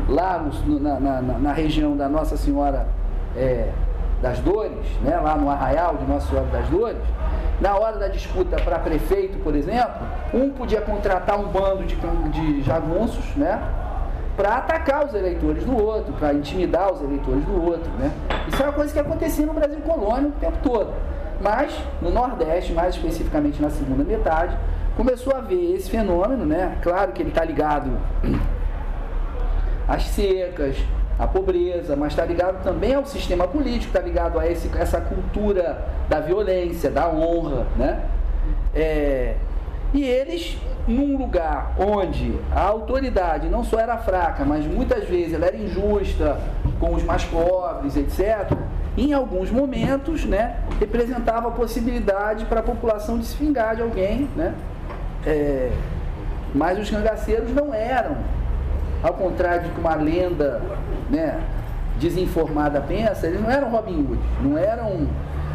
lá 0.09 0.39
no- 0.65 0.79
na, 0.79 0.99
na- 0.99 1.21
na- 1.21 1.53
região 1.53 1.95
da 1.95 2.09
Nossa 2.09 2.35
Senhora 2.37 2.87
é, 3.35 3.69
das 4.23 4.39
Dores, 4.39 4.87
né, 5.01 5.19
lá 5.21 5.35
no 5.35 5.49
arraial 5.49 5.97
de 5.97 6.05
Nossa 6.05 6.29
Senhora 6.29 6.47
das 6.47 6.65
Dores, 6.69 6.97
na 7.59 7.77
hora 7.77 7.97
da 7.99 8.07
disputa 8.07 8.55
para 8.55 8.79
prefeito, 8.79 9.37
por 9.39 9.53
exemplo, 9.53 10.01
um 10.33 10.49
podia 10.49 10.79
contratar 10.79 11.37
um 11.37 11.49
bando 11.49 11.83
de, 11.83 11.95
de 12.31 12.61
jagunços, 12.63 13.35
né, 13.35 13.61
para 14.37 14.55
atacar 14.55 15.05
os 15.05 15.13
eleitores 15.13 15.65
do 15.65 15.75
outro, 15.75 16.13
para 16.13 16.33
intimidar 16.33 16.93
os 16.93 17.01
eleitores 17.01 17.43
do 17.43 17.63
outro, 17.63 17.91
né? 17.99 18.11
Isso 18.47 18.63
é 18.63 18.65
uma 18.65 18.73
coisa 18.73 18.91
que 18.91 18.99
acontecia 18.99 19.45
no 19.45 19.53
Brasil 19.53 19.79
colônia 19.81 20.29
o 20.29 20.31
tempo 20.31 20.57
todo. 20.63 20.91
Mas 21.39 21.77
no 22.01 22.09
Nordeste, 22.09 22.73
mais 22.73 22.95
especificamente 22.95 23.61
na 23.61 23.69
segunda 23.69 24.03
metade, 24.03 24.57
começou 24.97 25.35
a 25.35 25.39
ver 25.39 25.75
esse 25.75 25.87
fenômeno, 25.87 26.45
né? 26.45 26.79
Claro 26.81 27.11
que 27.11 27.21
ele 27.21 27.29
está 27.29 27.43
ligado 27.43 27.91
às 29.87 30.03
secas, 30.05 30.77
à 31.17 31.27
pobreza, 31.27 31.95
mas 31.95 32.13
está 32.13 32.25
ligado 32.25 32.63
também 32.63 32.95
ao 32.95 33.05
sistema 33.05 33.47
político, 33.47 33.87
está 33.87 33.99
ligado 33.99 34.39
a 34.39 34.49
esse, 34.49 34.69
essa 34.77 34.99
cultura 34.99 35.85
da 36.09 36.19
violência, 36.19 36.89
da 36.89 37.09
honra, 37.09 37.67
né? 37.77 38.03
É, 38.73 39.35
e 39.93 40.03
eles, 40.03 40.57
num 40.87 41.17
lugar 41.17 41.75
onde 41.77 42.35
a 42.51 42.61
autoridade 42.61 43.47
não 43.47 43.63
só 43.63 43.79
era 43.79 43.95
fraca, 43.97 44.43
mas 44.43 44.65
muitas 44.65 45.07
vezes 45.07 45.33
ela 45.33 45.45
era 45.45 45.55
injusta 45.55 46.37
com 46.79 46.95
os 46.95 47.03
mais 47.03 47.23
pobres, 47.23 47.95
etc., 47.95 48.51
em 48.95 49.11
alguns 49.11 49.49
momentos, 49.49 50.23
né, 50.25 50.57
representava 50.79 51.47
a 51.47 51.51
possibilidade 51.51 52.45
para 52.45 52.59
a 52.59 52.63
população 52.63 53.17
de 53.17 53.25
se 53.25 53.35
vingar 53.37 53.75
de 53.75 53.81
alguém, 53.81 54.29
né? 54.35 54.53
É, 55.25 55.71
mas 56.53 56.77
os 56.77 56.89
cangaceiros 56.89 57.51
não 57.53 57.73
eram, 57.73 58.17
ao 59.01 59.13
contrário 59.13 59.63
de 59.63 59.69
que 59.69 59.79
uma 59.79 59.95
lenda, 59.95 60.61
né, 61.09 61.39
desinformada 61.99 62.81
pensa, 62.81 63.27
eles 63.27 63.41
não 63.41 63.49
eram 63.49 63.69
Robin 63.69 63.99
Hood, 63.99 64.19
não 64.41 64.57
eram, 64.57 65.07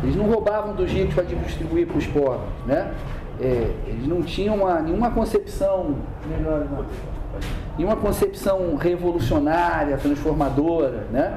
eles 0.03 0.15
não 0.17 0.27
roubavam 0.27 0.75
dos 0.75 0.91
ricos 0.91 1.15
para 1.15 1.25
distribuir 1.25 1.87
para 1.87 1.99
os 1.99 2.07
pobres, 2.07 2.49
né? 2.67 2.93
É, 3.41 3.71
eles 3.87 4.07
não 4.07 4.23
tinham 4.23 4.57
uma, 4.57 4.81
nenhuma 4.81 5.11
concepção 5.13 5.95
melhor, 6.29 6.67
não, 6.71 6.85
nenhuma 7.77 7.97
concepção 7.97 8.75
revolucionária, 8.77 9.97
transformadora, 9.97 11.07
né? 11.13 11.35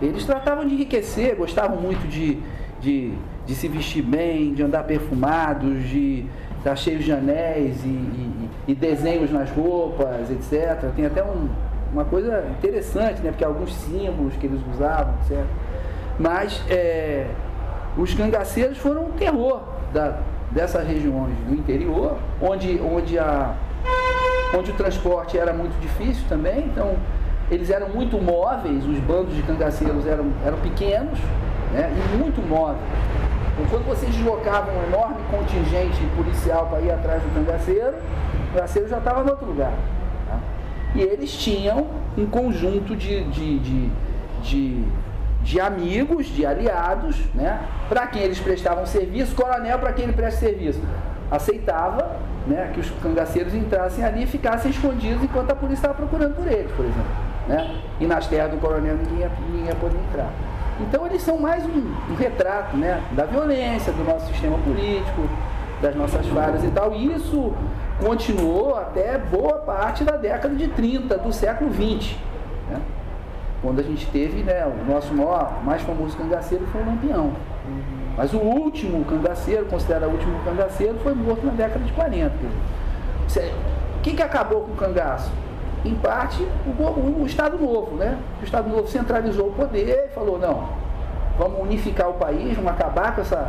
Eles 0.00 0.24
tratavam 0.24 0.66
de 0.66 0.74
enriquecer, 0.74 1.34
gostavam 1.36 1.76
muito 1.80 2.06
de, 2.08 2.38
de, 2.80 3.12
de 3.46 3.54
se 3.54 3.66
vestir 3.68 4.02
bem, 4.02 4.54
de 4.54 4.62
andar 4.62 4.84
perfumados, 4.84 5.88
de 5.88 6.24
estar 6.58 6.76
cheios 6.76 7.04
de 7.04 7.12
anéis 7.12 7.84
e, 7.84 7.88
e- 7.88 8.48
e 8.68 8.74
desenhos 8.74 9.30
nas 9.32 9.50
roupas, 9.50 10.30
etc. 10.30 10.90
Tem 10.94 11.06
até 11.06 11.22
um- 11.22 11.48
uma 11.92 12.04
coisa 12.04 12.44
interessante, 12.58 13.20
né? 13.22 13.30
Porque 13.30 13.44
alguns 13.44 13.74
símbolos 13.74 14.34
que 14.36 14.46
eles 14.46 14.60
usavam, 14.74 15.14
etc. 15.22 15.44
Mas 16.18 16.62
é, 16.68 17.26
os 17.96 18.12
cangaceiros 18.14 18.78
foram 18.78 19.06
o 19.06 19.10
terror 19.12 19.62
da- 19.92 20.18
dessas 20.50 20.86
regiões 20.86 21.34
do 21.46 21.54
interior, 21.54 22.16
onde, 22.40 22.80
onde, 22.80 23.18
a, 23.18 23.54
onde 24.56 24.70
o 24.70 24.74
transporte 24.74 25.38
era 25.38 25.52
muito 25.52 25.78
difícil 25.80 26.24
também, 26.28 26.60
então 26.66 26.96
eles 27.50 27.70
eram 27.70 27.88
muito 27.88 28.18
móveis, 28.18 28.84
os 28.84 28.98
bandos 29.00 29.34
de 29.34 29.42
cangaceiros 29.42 30.06
eram, 30.06 30.26
eram 30.44 30.58
pequenos 30.58 31.18
né, 31.72 31.90
e 31.94 32.16
muito 32.16 32.40
móveis. 32.46 32.80
Então, 33.54 33.66
quando 33.70 33.86
vocês 33.86 34.14
deslocavam 34.14 34.72
um 34.74 34.84
enorme 34.86 35.16
contingente 35.30 36.00
policial 36.16 36.66
para 36.66 36.80
ir 36.80 36.90
atrás 36.90 37.22
do 37.22 37.34
cangaceiro, 37.34 37.94
o 38.50 38.54
cangaceiro 38.54 38.88
já 38.88 38.98
estava 38.98 39.22
em 39.26 39.30
outro 39.30 39.46
lugar. 39.46 39.72
E 40.94 41.00
eles 41.00 41.32
tinham 41.32 41.86
um 42.16 42.26
conjunto 42.26 42.96
de, 42.96 43.24
de, 43.24 43.58
de, 43.58 43.90
de, 44.42 44.84
de 45.42 45.60
amigos, 45.60 46.26
de 46.26 46.44
aliados, 46.46 47.16
né? 47.34 47.60
para 47.88 48.06
quem 48.06 48.22
eles 48.22 48.38
prestavam 48.38 48.86
serviço, 48.86 49.34
coronel 49.34 49.78
para 49.78 49.92
quem 49.92 50.04
ele 50.04 50.12
presta 50.12 50.40
serviço. 50.40 50.80
Aceitava 51.30 52.16
né, 52.46 52.70
que 52.72 52.80
os 52.80 52.90
cangaceiros 53.02 53.54
entrassem 53.54 54.02
ali 54.02 54.22
e 54.22 54.26
ficassem 54.26 54.70
escondidos 54.70 55.22
enquanto 55.22 55.50
a 55.50 55.54
polícia 55.54 55.82
estava 55.82 55.94
procurando 55.94 56.34
por 56.34 56.46
eles, 56.46 56.72
por 56.72 56.84
exemplo. 56.84 57.28
Né? 57.46 57.80
E 58.00 58.06
nas 58.06 58.26
terras 58.26 58.50
do 58.50 58.56
coronel 58.56 58.96
ninguém 58.96 59.18
ia, 59.18 59.30
ninguém 59.46 59.66
ia 59.66 59.74
poder 59.74 59.98
entrar. 60.08 60.30
Então 60.80 61.06
eles 61.06 61.22
são 61.22 61.38
mais 61.38 61.64
um, 61.66 61.94
um 62.10 62.14
retrato 62.14 62.76
né, 62.76 63.02
da 63.12 63.24
violência, 63.24 63.92
do 63.92 64.04
nosso 64.04 64.26
sistema 64.28 64.56
político, 64.58 65.28
das 65.82 65.94
nossas 65.94 66.26
falhas 66.28 66.64
e 66.64 66.68
tal. 66.68 66.94
E 66.94 67.12
isso 67.12 67.52
continuou 67.98 68.76
até 68.76 69.18
boa 69.18 69.54
parte 69.58 70.04
da 70.04 70.16
década 70.16 70.54
de 70.54 70.68
30 70.68 71.18
do 71.18 71.32
século 71.32 71.70
20. 71.70 72.18
Né? 72.70 72.80
Quando 73.60 73.80
a 73.80 73.82
gente 73.82 74.06
teve, 74.06 74.42
né, 74.42 74.64
o 74.66 74.90
nosso 74.90 75.12
maior, 75.12 75.62
mais 75.64 75.82
famoso 75.82 76.16
cangaceiro 76.16 76.66
foi 76.68 76.80
o 76.82 76.86
Lampião. 76.86 77.32
Mas 78.16 78.32
o 78.32 78.38
último 78.38 79.04
cangaceiro, 79.04 79.66
considerado 79.66 80.10
o 80.10 80.12
último 80.12 80.38
cangaceiro, 80.44 80.98
foi 81.02 81.14
morto 81.14 81.46
na 81.46 81.52
década 81.52 81.84
de 81.84 81.92
40. 81.92 82.32
O 83.96 84.00
que, 84.00 84.14
que 84.14 84.22
acabou 84.22 84.62
com 84.62 84.72
o 84.72 84.76
cangaço? 84.76 85.30
Em 85.84 85.94
parte, 85.94 86.42
o, 86.66 86.82
o, 86.82 87.22
o 87.22 87.26
Estado 87.26 87.58
Novo, 87.58 87.96
né? 87.96 88.18
O 88.40 88.44
Estado 88.44 88.68
Novo 88.68 88.88
centralizou 88.88 89.48
o 89.48 89.52
poder 89.52 90.08
e 90.10 90.14
falou, 90.14 90.38
não, 90.38 90.68
vamos 91.38 91.60
unificar 91.60 92.08
o 92.08 92.14
país, 92.14 92.56
vamos 92.56 92.72
acabar 92.72 93.14
com 93.14 93.20
essa. 93.20 93.48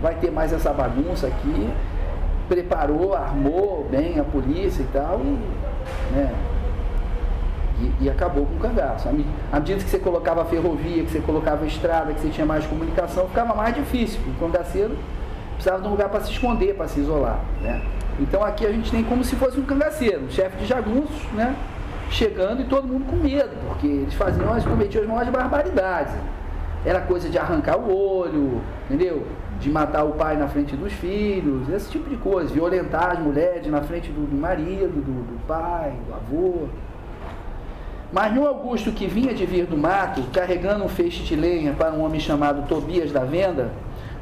Vai 0.00 0.14
ter 0.14 0.30
mais 0.30 0.52
essa 0.52 0.72
bagunça 0.72 1.26
aqui. 1.26 1.70
Preparou, 2.48 3.14
armou 3.14 3.86
bem 3.90 4.18
a 4.20 4.24
polícia 4.24 4.82
e 4.82 4.86
tal, 4.92 5.20
e, 5.20 6.14
né, 6.14 6.34
e, 7.80 8.04
e, 8.04 8.10
acabou 8.10 8.46
com 8.46 8.54
o 8.54 8.58
cangaço. 8.58 9.08
À 9.08 9.58
medida 9.58 9.82
que 9.82 9.90
você 9.90 9.98
colocava 9.98 10.44
ferrovia, 10.44 11.02
que 11.04 11.10
você 11.10 11.20
colocava 11.20 11.66
estrada, 11.66 12.12
que 12.12 12.20
você 12.20 12.28
tinha 12.28 12.46
mais 12.46 12.64
comunicação, 12.66 13.26
ficava 13.28 13.54
mais 13.54 13.74
difícil. 13.74 14.20
O 14.28 14.38
cangaceiro 14.38 14.96
precisava 15.54 15.82
de 15.82 15.88
um 15.88 15.90
lugar 15.92 16.08
para 16.08 16.20
se 16.20 16.30
esconder, 16.30 16.74
para 16.74 16.86
se 16.86 17.00
isolar. 17.00 17.40
Né? 17.60 17.82
Então 18.20 18.44
aqui 18.44 18.64
a 18.66 18.70
gente 18.70 18.90
tem 18.90 19.02
como 19.02 19.24
se 19.24 19.34
fosse 19.36 19.58
um 19.58 19.64
cangaceiro, 19.64 20.24
um 20.24 20.30
chefe 20.30 20.58
de 20.58 20.66
jagunços, 20.66 21.22
né? 21.32 21.56
chegando 22.10 22.62
e 22.62 22.64
todo 22.64 22.86
mundo 22.86 23.06
com 23.06 23.16
medo, 23.16 23.50
porque 23.68 23.86
eles 23.86 24.14
faziam, 24.14 24.52
eles 24.52 24.64
cometiam 24.64 25.02
as 25.02 25.08
maiores 25.08 25.30
barbaridades. 25.30 26.14
Era 26.84 27.00
coisa 27.00 27.28
de 27.28 27.38
arrancar 27.38 27.78
o 27.78 27.92
olho, 27.92 28.60
entendeu? 28.88 29.26
De 29.60 29.70
matar 29.70 30.04
o 30.04 30.12
pai 30.12 30.36
na 30.36 30.48
frente 30.48 30.76
dos 30.76 30.92
filhos, 30.92 31.68
esse 31.68 31.90
tipo 31.90 32.10
de 32.10 32.16
coisa. 32.16 32.52
Violentar 32.52 33.12
as 33.12 33.18
mulheres 33.18 33.66
na 33.66 33.82
frente 33.82 34.10
do, 34.10 34.26
do 34.26 34.36
marido, 34.36 35.02
do, 35.02 35.32
do 35.32 35.46
pai, 35.46 35.94
do 36.06 36.14
avô. 36.14 36.68
Mas 38.12 38.32
no 38.32 38.46
Augusto 38.46 38.92
que 38.92 39.06
vinha 39.06 39.34
de 39.34 39.44
vir 39.44 39.66
do 39.66 39.76
mato, 39.76 40.22
carregando 40.32 40.84
um 40.84 40.88
feixe 40.88 41.22
de 41.22 41.34
lenha 41.34 41.72
para 41.72 41.92
um 41.92 42.04
homem 42.04 42.20
chamado 42.20 42.68
Tobias 42.68 43.10
da 43.10 43.24
Venda, 43.24 43.72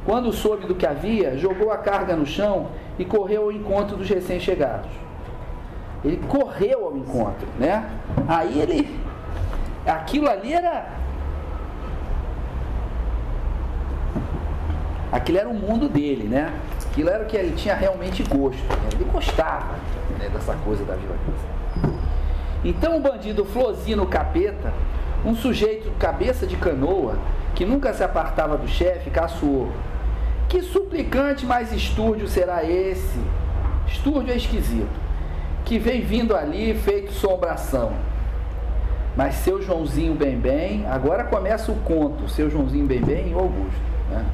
quando 0.05 0.33
soube 0.33 0.65
do 0.65 0.75
que 0.75 0.85
havia, 0.85 1.37
jogou 1.37 1.71
a 1.71 1.77
carga 1.77 2.15
no 2.15 2.25
chão 2.25 2.67
e 2.97 3.05
correu 3.05 3.43
ao 3.43 3.51
encontro 3.51 3.95
dos 3.95 4.09
recém-chegados. 4.09 4.89
Ele 6.03 6.19
correu 6.27 6.85
ao 6.85 6.97
encontro, 6.97 7.47
né? 7.57 7.89
Aí 8.27 8.59
ele. 8.59 8.99
Aquilo 9.85 10.29
ali 10.29 10.53
era 10.53 10.87
Aquilo 15.13 15.37
era 15.37 15.47
o 15.47 15.53
mundo 15.53 15.87
dele, 15.87 16.23
né? 16.23 16.51
Aquilo 16.89 17.07
era 17.07 17.23
o 17.23 17.27
que 17.27 17.37
ele 17.37 17.55
tinha 17.55 17.75
realmente 17.75 18.23
gosto. 18.23 18.59
Ele 18.91 19.03
gostava 19.03 19.75
né, 20.17 20.27
dessa 20.27 20.55
coisa 20.65 20.83
da 20.83 20.95
violência. 20.95 21.53
Então 22.65 22.97
o 22.97 22.99
bandido 22.99 23.45
Flozino 23.45 24.07
Capeta, 24.07 24.73
um 25.23 25.35
sujeito 25.35 25.91
cabeça 25.99 26.47
de 26.47 26.57
canoa, 26.57 27.15
que 27.53 27.63
nunca 27.63 27.93
se 27.93 28.03
apartava 28.03 28.57
do 28.57 28.67
chefe, 28.67 29.11
caçoou. 29.11 29.71
Que 30.49 30.63
suplicante 30.63 31.45
mais 31.45 31.71
estúrdio 31.71 32.27
será 32.27 32.63
esse? 32.63 33.19
Estúrdio 33.85 34.33
é 34.33 34.37
esquisito. 34.37 35.03
Que 35.63 35.77
vem 35.77 36.01
vindo 36.01 36.35
ali 36.35 36.73
feito 36.73 37.13
sombração. 37.13 37.91
Mas 39.15 39.35
seu 39.35 39.61
Joãozinho 39.61 40.15
Bem 40.15 40.37
Bem, 40.37 40.87
agora 40.87 41.23
começa 41.23 41.71
o 41.71 41.75
conto, 41.81 42.27
seu 42.27 42.49
Joãozinho 42.49 42.87
Bem 42.87 42.99
Bem 42.99 43.29
e 43.29 43.33
Augusto. 43.33 43.79
Né? 44.09 44.25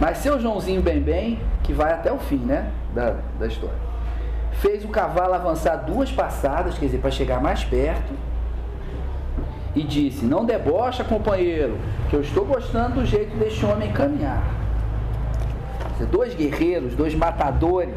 Mas 0.00 0.18
seu 0.18 0.40
Joãozinho 0.40 0.82
Bem 0.82 1.00
Bem, 1.00 1.38
que 1.62 1.72
vai 1.72 1.92
até 1.92 2.12
o 2.12 2.18
fim, 2.18 2.38
né? 2.38 2.70
Da, 2.94 3.16
da 3.38 3.46
história. 3.46 3.76
Fez 4.52 4.84
o 4.84 4.88
cavalo 4.88 5.34
avançar 5.34 5.76
duas 5.76 6.10
passadas, 6.10 6.78
quer 6.78 6.86
dizer, 6.86 6.98
para 6.98 7.10
chegar 7.10 7.40
mais 7.40 7.64
perto. 7.64 8.12
E 9.74 9.82
disse: 9.82 10.24
Não 10.24 10.44
debocha, 10.44 11.02
companheiro, 11.02 11.78
que 12.10 12.16
eu 12.16 12.20
estou 12.20 12.44
gostando 12.44 13.00
do 13.00 13.06
jeito 13.06 13.36
deste 13.36 13.64
homem 13.64 13.92
caminhar. 13.92 14.42
Dois 16.10 16.34
guerreiros, 16.34 16.94
dois 16.94 17.14
matadores 17.14 17.94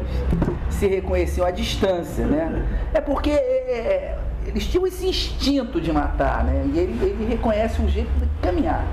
se 0.70 0.86
reconheciam 0.86 1.44
à 1.44 1.50
distância, 1.50 2.24
né? 2.24 2.64
É 2.94 3.00
porque 3.00 3.30
é, 3.30 3.34
é, 3.34 4.18
eles 4.46 4.66
tinham 4.66 4.86
esse 4.86 5.06
instinto 5.06 5.80
de 5.80 5.92
matar, 5.92 6.44
né? 6.44 6.64
E 6.72 6.78
ele, 6.78 7.04
ele 7.04 7.26
reconhece 7.26 7.82
o 7.82 7.88
jeito 7.88 8.10
de 8.12 8.28
caminhar. 8.40 8.84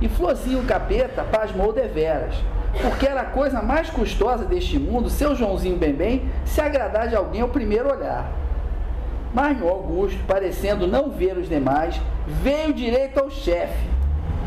E 0.00 0.08
Flozinho 0.08 0.64
Capeta 0.64 1.22
pasmou 1.24 1.72
deveras, 1.72 2.34
porque 2.82 3.06
era 3.06 3.22
a 3.22 3.26
coisa 3.26 3.62
mais 3.62 3.88
custosa 3.90 4.44
deste 4.44 4.78
mundo, 4.78 5.08
seu 5.08 5.34
Joãozinho 5.34 5.76
Bem 5.76 5.92
Bem, 5.92 6.30
se 6.44 6.60
agradar 6.60 7.08
de 7.08 7.14
alguém 7.16 7.40
ao 7.40 7.48
primeiro 7.48 7.90
olhar. 7.90 8.30
Mas 9.32 9.58
no 9.58 9.68
Augusto, 9.68 10.18
parecendo 10.26 10.86
não 10.86 11.10
ver 11.10 11.36
os 11.36 11.48
demais, 11.48 12.00
veio 12.26 12.72
direito 12.72 13.18
ao 13.18 13.30
chefe, 13.30 13.88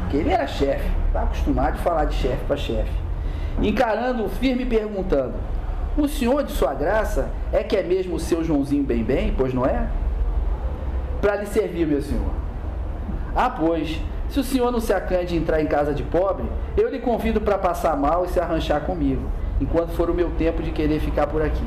que 0.09 0.17
ele 0.17 0.31
era 0.31 0.47
chefe, 0.47 0.89
está 1.07 1.23
acostumado 1.23 1.75
a 1.75 1.77
falar 1.77 2.05
de 2.05 2.15
chefe 2.15 2.43
para 2.45 2.55
chefe, 2.55 2.91
encarando 3.61 4.25
o 4.25 4.29
firme 4.29 4.63
e 4.63 4.65
perguntando: 4.65 5.33
O 5.97 6.07
senhor 6.07 6.43
de 6.43 6.51
sua 6.51 6.73
graça 6.73 7.29
é 7.51 7.63
que 7.63 7.75
é 7.75 7.83
mesmo 7.83 8.15
o 8.15 8.19
seu 8.19 8.43
Joãozinho 8.43 8.83
Bem 8.83 9.03
Bem, 9.03 9.33
pois 9.37 9.53
não 9.53 9.65
é? 9.65 9.87
Para 11.21 11.37
lhe 11.37 11.45
servir, 11.47 11.85
meu 11.85 12.01
senhor. 12.01 12.31
Ah, 13.35 13.49
pois, 13.49 13.99
se 14.29 14.39
o 14.39 14.43
senhor 14.43 14.71
não 14.71 14.79
se 14.79 14.93
acanha 14.93 15.25
de 15.25 15.35
entrar 15.35 15.61
em 15.61 15.67
casa 15.67 15.93
de 15.93 16.03
pobre, 16.03 16.45
eu 16.75 16.89
lhe 16.89 16.99
convido 16.99 17.39
para 17.39 17.57
passar 17.57 17.95
mal 17.95 18.25
e 18.25 18.29
se 18.29 18.39
arranchar 18.39 18.81
comigo, 18.81 19.23
enquanto 19.59 19.91
for 19.91 20.09
o 20.09 20.13
meu 20.13 20.31
tempo 20.31 20.61
de 20.61 20.71
querer 20.71 20.99
ficar 20.99 21.27
por 21.27 21.41
aqui. 21.41 21.65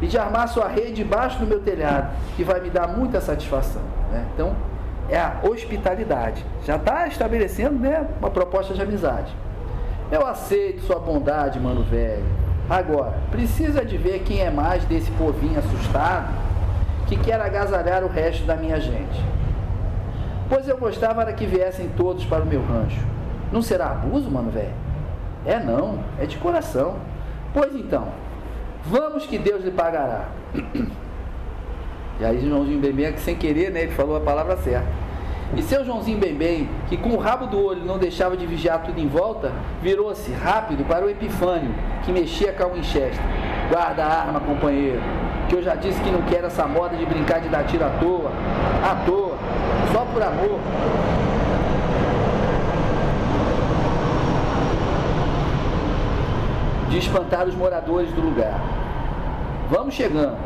E 0.00 0.06
de 0.06 0.18
armar 0.18 0.48
sua 0.48 0.66
rede 0.66 0.94
debaixo 0.94 1.38
do 1.38 1.46
meu 1.46 1.60
telhado, 1.60 2.10
que 2.36 2.42
vai 2.42 2.60
me 2.60 2.70
dar 2.70 2.88
muita 2.88 3.20
satisfação. 3.20 3.82
Né? 4.10 4.24
Então, 4.34 4.54
é 5.08 5.18
a 5.18 5.40
hospitalidade. 5.48 6.44
Já 6.64 6.76
está 6.76 7.06
estabelecendo 7.06 7.78
né, 7.78 8.06
uma 8.18 8.30
proposta 8.30 8.74
de 8.74 8.82
amizade. 8.82 9.32
Eu 10.10 10.26
aceito 10.26 10.82
sua 10.82 10.98
bondade, 10.98 11.60
mano 11.60 11.82
velho. 11.84 12.24
Agora, 12.68 13.14
precisa 13.30 13.84
de 13.84 13.96
ver 13.96 14.20
quem 14.20 14.40
é 14.40 14.50
mais 14.50 14.84
desse 14.84 15.10
povinho 15.12 15.58
assustado 15.58 16.28
que 17.06 17.16
quer 17.16 17.40
agasalhar 17.40 18.02
o 18.02 18.08
resto 18.08 18.44
da 18.44 18.56
minha 18.56 18.80
gente. 18.80 19.22
Pois 20.52 20.68
eu 20.68 20.76
gostava 20.76 21.22
era 21.22 21.32
que 21.32 21.46
viessem 21.46 21.88
todos 21.96 22.26
para 22.26 22.42
o 22.42 22.46
meu 22.46 22.60
rancho. 22.62 23.00
Não 23.50 23.62
será 23.62 23.86
abuso, 23.86 24.30
mano, 24.30 24.50
velho? 24.50 24.74
É 25.46 25.58
não, 25.58 26.00
é 26.20 26.26
de 26.26 26.36
coração. 26.36 26.96
Pois 27.54 27.74
então, 27.74 28.08
vamos 28.84 29.24
que 29.24 29.38
Deus 29.38 29.64
lhe 29.64 29.70
pagará. 29.70 30.28
E 32.20 32.24
aí 32.26 32.46
Joãozinho 32.46 32.78
Bembem, 32.78 33.14
que 33.14 33.20
sem 33.20 33.34
querer, 33.34 33.70
né, 33.70 33.84
ele 33.84 33.92
falou 33.92 34.14
a 34.14 34.20
palavra 34.20 34.58
certa. 34.58 34.86
E 35.56 35.62
seu 35.62 35.86
Joãozinho 35.86 36.18
Bembem, 36.18 36.68
que 36.86 36.98
com 36.98 37.08
o 37.08 37.18
rabo 37.18 37.46
do 37.46 37.58
olho 37.58 37.82
não 37.86 37.96
deixava 37.96 38.36
de 38.36 38.44
vigiar 38.44 38.82
tudo 38.82 39.00
em 39.00 39.08
volta, 39.08 39.50
virou-se 39.80 40.30
rápido 40.32 40.86
para 40.86 41.06
o 41.06 41.08
Epifânio, 41.08 41.74
que 42.04 42.12
mexia 42.12 42.52
com 42.52 42.64
a 42.64 42.66
Winchester. 42.66 43.24
Guarda 43.70 44.04
a 44.04 44.20
arma, 44.20 44.40
companheiro, 44.40 45.00
que 45.48 45.56
eu 45.56 45.62
já 45.62 45.74
disse 45.74 45.98
que 46.02 46.10
não 46.10 46.20
quero 46.22 46.48
essa 46.48 46.66
moda 46.66 46.94
de 46.94 47.06
brincar 47.06 47.40
de 47.40 47.48
dar 47.48 47.64
tiro 47.64 47.86
à 47.86 47.88
toa, 47.88 48.30
à 48.84 48.94
toa, 49.06 49.31
só 49.92 50.04
por 50.06 50.22
amor. 50.22 50.58
De 56.88 56.98
espantar 56.98 57.46
os 57.46 57.54
moradores 57.54 58.10
do 58.12 58.20
lugar. 58.20 58.60
Vamos 59.70 59.94
chegando. 59.94 60.36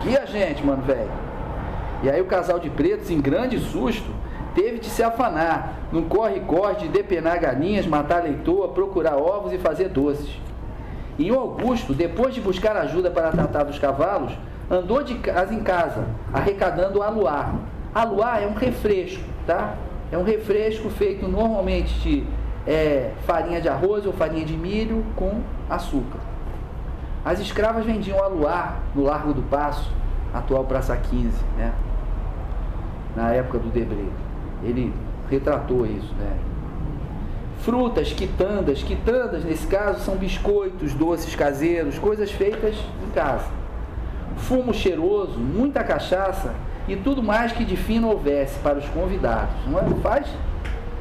Que 0.00 0.16
a 0.16 0.26
gente, 0.26 0.64
mano, 0.64 0.82
velho. 0.82 1.10
E 2.02 2.10
aí 2.10 2.20
o 2.20 2.26
casal 2.26 2.58
de 2.58 2.68
pretos, 2.68 3.10
em 3.10 3.20
grande 3.20 3.58
susto, 3.58 4.10
teve 4.54 4.78
de 4.78 4.86
se 4.86 5.02
afanar 5.02 5.74
num 5.92 6.08
corre-corre 6.08 6.74
de 6.76 6.88
depenar 6.88 7.38
galinhas, 7.38 7.86
matar 7.86 8.24
leitoa, 8.24 8.68
procurar 8.68 9.16
ovos 9.16 9.52
e 9.52 9.58
fazer 9.58 9.88
doces. 9.88 10.40
Em 11.18 11.30
Augusto, 11.30 11.94
depois 11.94 12.34
de 12.34 12.40
buscar 12.40 12.76
ajuda 12.76 13.10
para 13.10 13.30
tratar 13.30 13.64
dos 13.64 13.78
cavalos, 13.78 14.32
andou 14.70 15.02
de 15.02 15.14
casa 15.16 15.54
em 15.54 15.60
casa, 15.62 16.04
arrecadando 16.32 17.02
aluar. 17.02 17.54
Aluar 17.94 18.42
é 18.42 18.46
um 18.46 18.54
refresco, 18.54 19.22
tá? 19.46 19.76
É 20.10 20.16
um 20.16 20.22
refresco 20.22 20.88
feito 20.88 21.28
normalmente 21.28 21.92
de 22.00 22.24
é, 22.66 23.12
farinha 23.26 23.60
de 23.60 23.68
arroz 23.68 24.06
ou 24.06 24.12
farinha 24.12 24.44
de 24.44 24.56
milho 24.56 25.04
com 25.14 25.40
açúcar. 25.68 26.20
As 27.24 27.38
escravas 27.38 27.84
vendiam 27.84 28.22
aluar 28.22 28.80
no 28.94 29.04
Largo 29.04 29.34
do 29.34 29.42
Passo, 29.42 29.90
atual 30.32 30.64
Praça 30.64 30.96
15, 30.96 31.28
né? 31.56 31.72
Na 33.14 33.30
época 33.32 33.58
do 33.58 33.68
Debré. 33.68 34.06
Ele 34.62 34.92
retratou 35.28 35.86
isso, 35.86 36.14
né? 36.14 36.36
Frutas, 37.58 38.12
quitandas. 38.12 38.82
Quitandas, 38.82 39.44
nesse 39.44 39.66
caso, 39.66 40.00
são 40.00 40.16
biscoitos, 40.16 40.94
doces 40.94 41.34
caseiros, 41.36 41.98
coisas 41.98 42.30
feitas 42.30 42.74
em 43.06 43.10
casa. 43.10 43.46
Fumo 44.36 44.72
cheiroso, 44.72 45.38
muita 45.38 45.84
cachaça 45.84 46.54
e 46.92 46.96
tudo 46.96 47.22
mais 47.22 47.52
que 47.52 47.64
de 47.64 47.74
fino 47.74 48.08
houvesse 48.08 48.58
para 48.58 48.78
os 48.78 48.86
convidados. 48.90 49.54
Não 49.66 49.78
é? 49.78 49.82
Faz, 50.02 50.26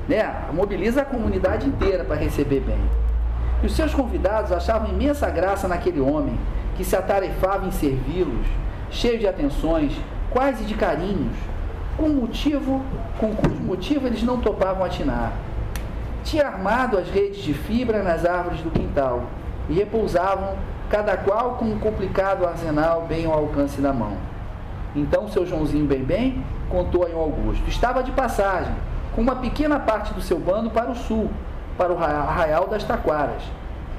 né? 0.07 0.33
Mobiliza 0.53 1.01
a 1.01 1.05
comunidade 1.05 1.67
inteira 1.67 2.05
para 2.05 2.15
receber 2.15 2.61
bem. 2.61 2.79
E 3.61 3.65
os 3.65 3.75
seus 3.75 3.93
convidados 3.93 4.53
achavam 4.53 4.89
imensa 4.89 5.29
graça 5.29 5.67
naquele 5.67 5.99
homem, 5.99 6.39
que 6.77 6.85
se 6.85 6.95
atarefava 6.95 7.67
em 7.67 7.71
servi-los, 7.71 8.47
cheio 8.89 9.19
de 9.19 9.27
atenções, 9.27 9.93
quase 10.29 10.63
de 10.63 10.75
carinhos, 10.75 11.35
com 11.97 12.07
motivo, 12.07 12.81
com 13.19 13.35
cujo 13.35 13.61
motivo 13.61 14.07
eles 14.07 14.23
não 14.23 14.39
topavam 14.39 14.85
atinar. 14.85 15.33
Tinha 16.23 16.47
armado 16.47 16.97
as 16.97 17.09
redes 17.09 17.43
de 17.43 17.53
fibra 17.53 18.01
nas 18.01 18.25
árvores 18.25 18.61
do 18.61 18.71
quintal 18.71 19.23
e 19.67 19.73
repousavam, 19.73 20.55
cada 20.89 21.17
qual 21.17 21.55
com 21.55 21.65
um 21.65 21.79
complicado 21.79 22.47
arsenal 22.47 23.05
bem 23.07 23.25
ao 23.25 23.33
alcance 23.33 23.81
da 23.81 23.91
mão. 23.91 24.30
Então 24.95 25.27
seu 25.27 25.45
Joãozinho 25.45 25.85
bem 25.85 26.03
bem 26.03 26.43
contou 26.69 27.05
a 27.05 27.09
Augusto. 27.13 27.67
Estava 27.67 28.03
de 28.03 28.11
passagem, 28.11 28.73
com 29.13 29.21
uma 29.21 29.35
pequena 29.35 29.79
parte 29.79 30.13
do 30.13 30.21
seu 30.21 30.39
bando 30.39 30.69
para 30.69 30.91
o 30.91 30.95
sul, 30.95 31.29
para 31.77 31.93
o 31.93 31.97
arraial 31.97 32.67
das 32.67 32.83
Taquaras, 32.83 33.43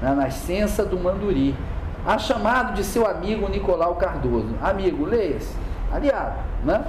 na 0.01 0.13
nascença 0.13 0.83
do 0.83 0.99
Manduri, 0.99 1.55
a 2.05 2.17
chamado 2.17 2.73
de 2.73 2.83
seu 2.83 3.07
amigo 3.07 3.47
Nicolau 3.49 3.95
Cardoso. 3.95 4.49
Amigo, 4.61 5.05
leia-se, 5.05 5.55
aliado, 5.91 6.35
né? 6.63 6.83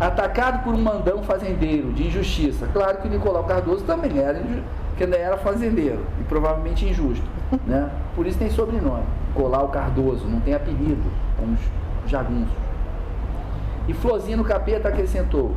Atacado 0.00 0.62
por 0.62 0.74
um 0.74 0.78
mandão 0.78 1.22
fazendeiro 1.22 1.92
de 1.92 2.06
injustiça. 2.06 2.68
Claro 2.72 2.98
que 2.98 3.08
Nicolau 3.08 3.44
Cardoso 3.44 3.84
também 3.84 4.18
era, 4.18 4.40
que 4.96 5.04
era 5.04 5.36
fazendeiro 5.36 6.04
e 6.20 6.24
provavelmente 6.24 6.86
injusto, 6.86 7.24
né? 7.66 7.90
Por 8.14 8.26
isso 8.26 8.38
tem 8.38 8.50
sobrenome, 8.50 9.04
Nicolau 9.28 9.68
Cardoso, 9.68 10.26
não 10.26 10.40
tem 10.40 10.54
apelido, 10.54 11.02
como 11.36 11.56
jagunços. 12.10 12.56
E 13.86 13.94
Florzinho 13.94 14.44
Capeta 14.44 14.88
acrescentou: 14.88 15.54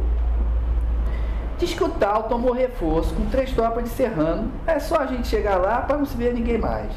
Diz 1.58 1.74
que 1.74 1.84
o 1.84 1.90
tal 1.90 2.24
tomou 2.24 2.54
reforço 2.54 3.14
com 3.14 3.26
três 3.26 3.52
tropas 3.52 3.84
de 3.84 3.90
serrano. 3.90 4.52
É 4.66 4.80
só 4.80 4.98
a 4.98 5.06
gente 5.06 5.28
chegar 5.28 5.58
lá 5.58 5.82
para 5.82 5.98
não 5.98 6.06
se 6.06 6.18
ver 6.18 6.34
ninguém 6.34 6.58
mais. 6.58 6.92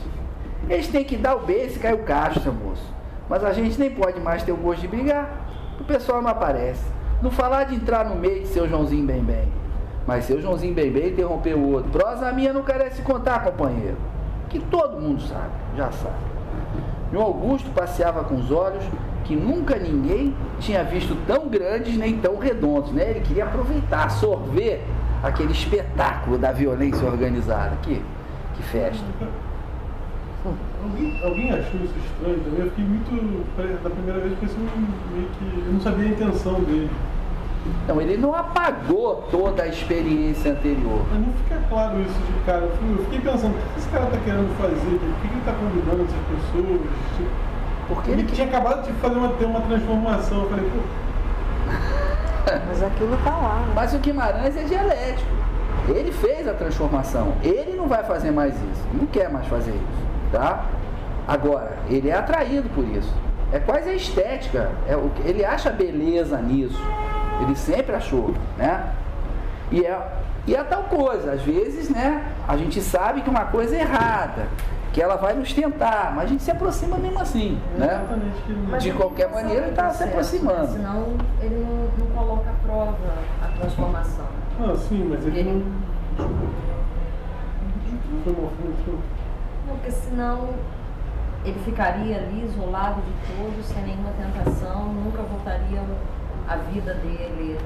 Eles 0.71 0.89
têm 0.89 1.05
que 1.05 1.17
dar 1.17 1.35
o 1.37 1.41
beijo 1.41 1.77
e 1.77 1.79
cair 1.79 1.95
o 1.95 2.05
cacho, 2.05 2.41
seu 2.41 2.53
moço. 2.53 2.83
Mas 3.29 3.45
a 3.45 3.53
gente 3.53 3.79
nem 3.79 3.91
pode 3.91 4.21
mais 4.21 4.43
ter 4.43 4.53
o 4.53 4.57
gosto 4.57 4.81
de 4.81 4.89
brigar. 4.89 5.29
O 5.79 5.85
pessoal 5.85 6.23
não 6.23 6.31
aparece. 6.31 6.85
Não 7.21 7.31
falar 7.31 7.65
de 7.65 7.75
entrar 7.75 8.05
no 8.05 8.15
meio 8.15 8.41
de 8.41 8.49
seu 8.49 8.69
Joãozinho 8.69 9.07
bem 9.07 9.23
bem. 9.23 9.53
Mas 10.07 10.25
seu 10.25 10.41
Joãozinho 10.41 10.75
bem 10.75 10.91
bem 10.91 11.09
interrompeu 11.09 11.59
o 11.59 11.73
outro. 11.73 11.91
Prosa 11.91 12.33
minha 12.33 12.53
não 12.53 12.63
carece 12.63 13.03
contar, 13.03 13.43
companheiro. 13.43 13.97
Que 14.49 14.59
todo 14.59 15.01
mundo 15.01 15.21
sabe, 15.23 15.53
já 15.77 15.91
sabe. 15.91 16.15
E 17.13 17.17
o 17.17 17.21
Augusto 17.21 17.69
passeava 17.71 18.25
com 18.25 18.37
os 18.37 18.51
olhos 18.51 18.85
que 19.25 19.35
nunca 19.35 19.77
ninguém 19.77 20.35
tinha 20.61 20.85
visto 20.85 21.17
tão 21.27 21.49
grandes 21.49 21.97
nem 21.97 22.19
tão 22.19 22.39
redondos. 22.39 22.93
Né? 22.93 23.11
Ele 23.11 23.21
queria 23.21 23.45
aproveitar, 23.45 24.11
sorver 24.11 24.83
aquele 25.23 25.53
espetáculo 25.53 26.39
da 26.39 26.53
violência 26.53 27.07
organizada. 27.07 27.77
Que, 27.83 28.03
que 28.55 28.63
festa. 28.65 29.05
Alguém, 30.83 31.19
alguém 31.25 31.51
achou 31.53 31.81
isso 31.81 31.95
estranho? 32.05 32.43
Eu 32.59 32.71
fiquei 32.71 32.85
muito. 32.85 33.83
Da 33.83 33.91
primeira 33.91 34.21
vez 34.21 34.39
pensei 34.39 34.59
meio 34.59 35.29
que. 35.39 35.67
Eu 35.67 35.73
não 35.73 35.81
sabia 35.81 36.05
a 36.05 36.09
intenção 36.09 36.61
dele. 36.63 36.91
Não, 37.89 37.99
ele 37.99 38.19
não 38.19 38.35
apagou 38.35 39.27
toda 39.31 39.63
a 39.63 39.69
experiência 39.69 40.53
anterior. 40.53 41.03
Mas 41.11 41.21
não 41.27 41.33
fica 41.33 41.59
claro 41.71 41.99
isso 42.03 42.13
de 42.13 42.45
cara. 42.45 42.65
Eu 42.67 43.05
fiquei 43.05 43.21
pensando, 43.21 43.55
o 43.55 43.73
que 43.73 43.79
esse 43.79 43.89
cara 43.89 44.05
está 44.05 44.19
querendo 44.19 44.55
fazer? 44.59 44.99
Por 44.99 45.21
que 45.23 45.27
ele 45.29 45.39
está 45.39 45.53
convidando 45.55 46.03
essas 46.03 46.21
pessoas? 46.29 46.81
Porque 47.89 48.11
ele, 48.11 48.23
ele 48.23 48.33
tinha 48.33 48.47
acabado 48.47 48.85
de 48.85 48.93
fazer 48.95 49.17
uma, 49.17 49.29
ter 49.31 49.45
uma 49.45 49.61
transformação. 49.61 50.43
Eu 50.43 50.51
falei, 50.51 50.71
pô. 50.71 50.81
Mas 52.69 52.83
aquilo 52.83 53.17
tá 53.25 53.31
lá. 53.31 53.61
Né? 53.61 53.73
Mas 53.75 53.95
o 53.95 53.99
Guimarães 53.99 54.57
é 54.57 54.63
dialético. 54.63 55.31
Ele 55.89 56.13
fez 56.13 56.49
a 56.49 56.55
transformação. 56.55 57.35
Ele 57.43 57.77
não 57.77 57.87
vai 57.87 58.03
fazer 58.05 58.31
mais 58.31 58.55
isso. 58.55 58.87
Não 58.93 59.07
quer 59.07 59.31
mais 59.31 59.47
fazer 59.47 59.73
isso. 59.73 60.05
Tá? 60.33 60.65
Agora, 61.29 61.77
ele 61.89 62.09
é 62.09 62.15
atraído 62.15 62.69
por 62.71 62.85
isso. 62.85 63.13
É 63.53 63.59
quase 63.59 63.91
a 63.91 63.95
estética. 63.95 64.71
É, 64.89 64.99
ele 65.29 65.45
acha 65.45 65.71
beleza 65.71 66.39
nisso. 66.39 66.81
Ele 67.43 67.55
sempre 67.55 67.95
achou, 67.95 68.35
né? 68.57 68.93
E 69.71 69.85
é, 69.85 69.99
e 70.47 70.55
é 70.55 70.63
tal 70.65 70.85
coisa. 70.85 71.33
Às 71.33 71.43
vezes, 71.43 71.91
né? 71.91 72.25
A 72.49 72.57
gente 72.57 72.81
sabe 72.81 73.21
que 73.21 73.29
uma 73.31 73.47
coisa 73.47 73.77
é 73.77 73.81
errada 73.81 74.49
que 74.95 75.03
ela 75.03 75.17
vai 75.17 75.35
nos 75.35 75.53
tentar, 75.53 76.13
mas 76.15 76.27
a 76.27 76.29
gente 76.29 76.45
se 76.45 76.53
aproxima 76.53 76.97
mesmo 76.97 77.19
assim, 77.19 77.61
né? 77.77 78.01
De 78.79 78.93
qualquer 78.93 79.29
maneira 79.29 79.63
ele 79.63 79.71
está 79.71 79.91
se 79.91 80.05
aproximando. 80.05 80.69
Senão 80.69 81.17
ele 81.41 81.57
não, 81.57 81.89
não 81.99 82.15
coloca 82.15 82.49
à 82.49 82.53
prova 82.65 82.97
a 83.43 83.49
transformação. 83.59 84.27
Ah, 84.61 84.77
sim, 84.77 85.05
mas 85.11 85.27
ele, 85.27 85.41
ele... 85.41 85.67
não. 86.17 86.55
Não, 89.67 89.77
porque 89.77 89.91
senão 89.91 90.51
ele 91.45 91.59
ficaria 91.65 92.17
ali 92.19 92.45
isolado 92.45 93.01
de 93.03 93.35
todos, 93.35 93.67
sem 93.67 93.83
nenhuma 93.83 94.13
tentação, 94.13 94.93
nunca 94.93 95.23
voltaria 95.23 95.83
a 96.47 96.55
vida 96.71 96.95
dele 96.95 97.59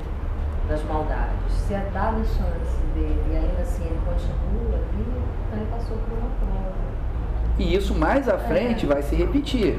das 0.67 0.83
maldades. 0.85 1.53
Se 1.53 1.75
é 1.75 1.91
dada 1.93 2.17
a 2.17 2.25
chance 2.25 2.79
dele 2.95 3.23
e 3.31 3.37
ainda 3.37 3.61
assim 3.61 3.85
ele 3.85 4.01
continua 4.07 4.77
ali, 4.77 5.23
então 5.47 5.59
ele 5.59 5.71
passou 5.71 5.99
por 5.99 6.17
uma 6.17 6.31
prova. 6.41 6.88
E 7.59 7.75
isso 7.75 7.95
mais 7.95 8.29
à 8.29 8.39
frente 8.39 8.87
vai 8.87 9.03
se 9.03 9.17
repetir, 9.17 9.79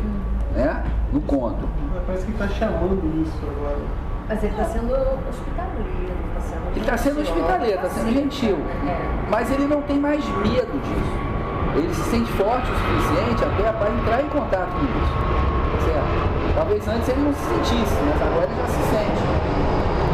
né? 0.54 0.84
No 1.14 1.22
conto. 1.22 1.68
Parece 2.06 2.26
que 2.26 2.32
está 2.32 2.48
chamando 2.48 3.24
isso 3.24 3.38
agora. 3.42 3.80
Mas 4.28 4.44
ele 4.44 4.52
está 4.52 4.66
sendo 4.66 4.94
hospitaleiro, 4.94 5.90
está 6.30 6.42
sendo. 6.42 6.72
Ele 6.72 6.80
está 6.80 6.98
sendo 6.98 7.22
hospitaleiro, 7.22 7.76
está 7.76 7.90
sendo 7.90 8.14
gentil. 8.14 8.58
É. 8.88 9.30
Mas 9.30 9.52
ele 9.52 9.66
não 9.66 9.82
tem 9.82 9.98
mais 10.00 10.24
medo 10.26 10.80
disso. 10.82 11.30
Ele 11.76 11.94
se 11.94 12.04
sente 12.10 12.32
forte 12.34 12.70
o 12.70 12.76
suficiente 12.76 13.44
até 13.44 13.72
para 13.72 13.90
entrar 13.92 14.22
em 14.22 14.30
contato 14.30 14.70
com 14.72 14.86
isso. 14.86 15.86
Certo? 15.86 16.54
Talvez 16.56 16.88
antes 16.88 17.10
ele 17.10 17.22
não 17.22 17.34
se 17.34 17.42
sentisse, 17.42 17.96
mas 18.06 18.22
agora 18.22 18.46
ele 18.46 18.56
já 18.56 18.68
se 18.68 18.84
sente. 18.90 19.24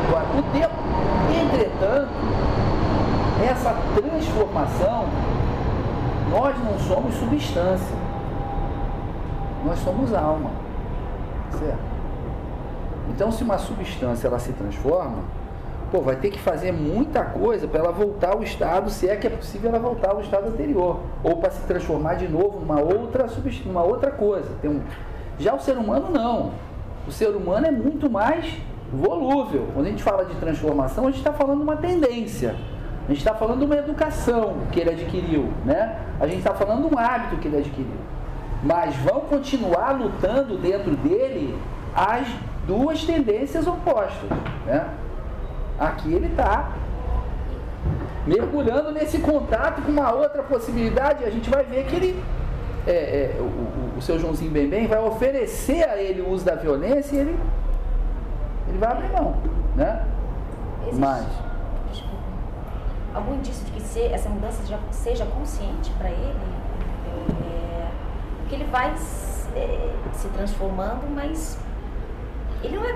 Agora, 0.08 0.26
o 0.38 0.44
tempo, 0.54 0.76
entretanto, 1.44 2.12
essa 3.50 3.76
transformação 3.96 5.06
nós 6.30 6.58
não 6.64 6.80
somos 6.80 7.14
substância. 7.16 7.96
Nós 9.66 9.80
somos 9.80 10.14
alma. 10.14 10.52
Certo? 11.52 11.96
Então, 13.10 13.32
se 13.32 13.44
uma 13.44 13.58
substância 13.58 14.28
ela 14.28 14.40
se 14.40 14.52
transforma, 14.54 15.24
pô, 15.92 16.02
vai 16.02 16.16
ter 16.16 16.32
que 16.32 16.40
fazer 16.40 16.72
muita 16.72 17.24
coisa 17.24 17.68
para 17.68 17.80
ela 17.80 17.92
voltar 17.92 18.34
ao 18.34 18.44
estado, 18.44 18.90
se 18.90 19.08
é 19.08 19.16
que 19.16 19.28
é 19.28 19.30
possível 19.30 19.70
ela 19.70 19.80
voltar 19.80 20.12
ao 20.12 20.22
estado 20.22 20.48
anterior, 20.48 21.00
ou 21.24 21.38
para 21.38 21.52
se 21.52 21.62
transformar 21.62 22.16
de 22.16 22.28
novo 22.28 22.60
numa 22.60 22.80
outra 22.80 23.28
numa 23.66 23.84
outra 23.84 24.12
coisa. 24.12 24.50
Tem 24.62 24.70
um... 24.70 24.82
Já 25.40 25.54
o 25.54 25.60
ser 25.60 25.78
humano 25.78 26.10
não. 26.12 26.52
O 27.08 27.12
ser 27.12 27.30
humano 27.30 27.68
é 27.68 27.72
muito 27.72 28.10
mais 28.10 28.58
volúvel. 28.92 29.68
Quando 29.74 29.86
a 29.86 29.90
gente 29.90 30.04
fala 30.04 30.26
de 30.26 30.36
transformação, 30.36 31.06
a 31.06 31.08
gente 31.08 31.20
está 31.20 31.34
falando 31.34 31.60
de 31.60 31.64
uma 31.64 31.78
tendência. 31.78 32.56
A 33.06 33.10
gente 33.10 33.20
está 33.20 33.36
falando 33.36 33.60
de 33.60 33.66
uma 33.66 33.76
educação 33.76 34.58
que 34.72 34.80
ele 34.80 34.90
adquiriu, 34.90 35.54
né? 35.64 36.00
A 36.20 36.26
gente 36.26 36.40
está 36.40 36.56
falando 36.56 36.88
de 36.88 36.96
um 36.96 36.98
hábito 36.98 37.38
que 37.38 37.48
ele 37.48 37.58
adquiriu. 37.58 37.98
Mas 38.64 38.96
vão 38.96 39.22
continuar 39.22 39.92
lutando 39.92 40.58
dentro 40.58 40.96
dele 40.96 41.56
as 41.96 42.28
duas 42.66 43.04
tendências 43.04 43.68
opostas, 43.68 44.30
né? 44.66 44.88
Aqui 45.80 46.12
ele 46.12 46.28
está 46.28 46.72
mergulhando 48.26 48.92
nesse 48.92 49.20
contato 49.20 49.84
com 49.84 49.92
uma 49.92 50.12
outra 50.12 50.42
possibilidade. 50.42 51.24
A 51.24 51.30
gente 51.30 51.48
vai 51.48 51.64
ver 51.64 51.86
que 51.86 51.96
ele, 51.96 52.24
é, 52.88 52.92
é, 52.92 53.36
o, 53.40 54.00
o, 54.00 54.02
seu 54.02 54.18
Joãozinho 54.18 54.50
Bem 54.50 54.68
Bem 54.68 54.88
vai 54.88 55.00
oferecer 55.00 55.88
a 55.88 56.02
ele 56.02 56.22
o 56.22 56.30
uso 56.30 56.44
da 56.44 56.56
violência 56.56 57.16
e 57.16 57.20
ele, 57.20 57.40
ele 58.68 58.78
vai 58.80 58.92
abrir 58.92 59.12
mão, 59.12 59.36
né? 59.76 60.04
Existe. 60.88 61.00
Mas 61.00 61.26
algum 63.16 63.36
indício 63.36 63.66
de 63.66 63.72
que 63.72 63.82
se, 63.82 64.02
essa 64.02 64.30
mudança 64.30 64.66
já 64.66 64.78
seja 64.92 65.26
consciente 65.26 65.90
para 65.98 66.10
ele, 66.10 66.36
é, 67.46 67.88
que 68.50 68.56
ele 68.56 68.66
vai 68.66 68.94
é, 69.56 69.90
se 70.14 70.28
transformando, 70.30 71.10
mas 71.16 71.58
ele 72.62 72.76
não 72.76 72.86
é 72.86 72.94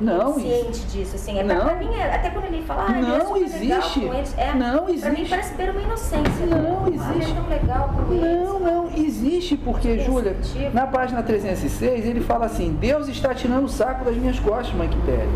não, 0.00 0.32
consciente 0.32 0.86
disso, 0.86 1.16
assim, 1.16 1.38
é 1.38 1.42
não, 1.42 1.60
pra, 1.60 1.76
mim, 1.76 1.94
é, 1.94 2.14
até 2.14 2.30
quando 2.30 2.46
ele 2.46 2.62
fala, 2.62 2.86
ah, 2.88 2.92
não 2.92 3.36
é 3.36 3.40
existe, 3.40 4.00
com 4.00 4.14
eles, 4.14 4.38
é, 4.38 4.54
não 4.54 4.88
existe, 4.88 5.02
pra 5.02 5.10
mim 5.10 5.26
parece 5.28 5.54
ter 5.54 5.70
uma 5.70 5.82
inocência, 5.82 6.46
não, 6.46 6.86
existe, 6.88 7.04
ah, 7.04 7.30
é 7.30 7.34
tão 7.34 7.48
legal 7.48 7.88
com 7.88 8.02
não, 8.02 8.12
eles, 8.12 8.48
não, 8.48 8.60
não, 8.60 8.90
existe, 8.96 9.56
porque, 9.58 9.98
Júlia, 9.98 10.36
na 10.72 10.86
página 10.86 11.22
306, 11.22 12.06
ele 12.06 12.22
fala 12.22 12.46
assim, 12.46 12.72
Deus 12.80 13.08
está 13.08 13.34
tirando 13.34 13.64
o 13.64 13.68
saco 13.68 14.06
das 14.06 14.16
minhas 14.16 14.40
costas, 14.40 14.72
mãe 14.74 14.88
Quitéria, 14.88 15.28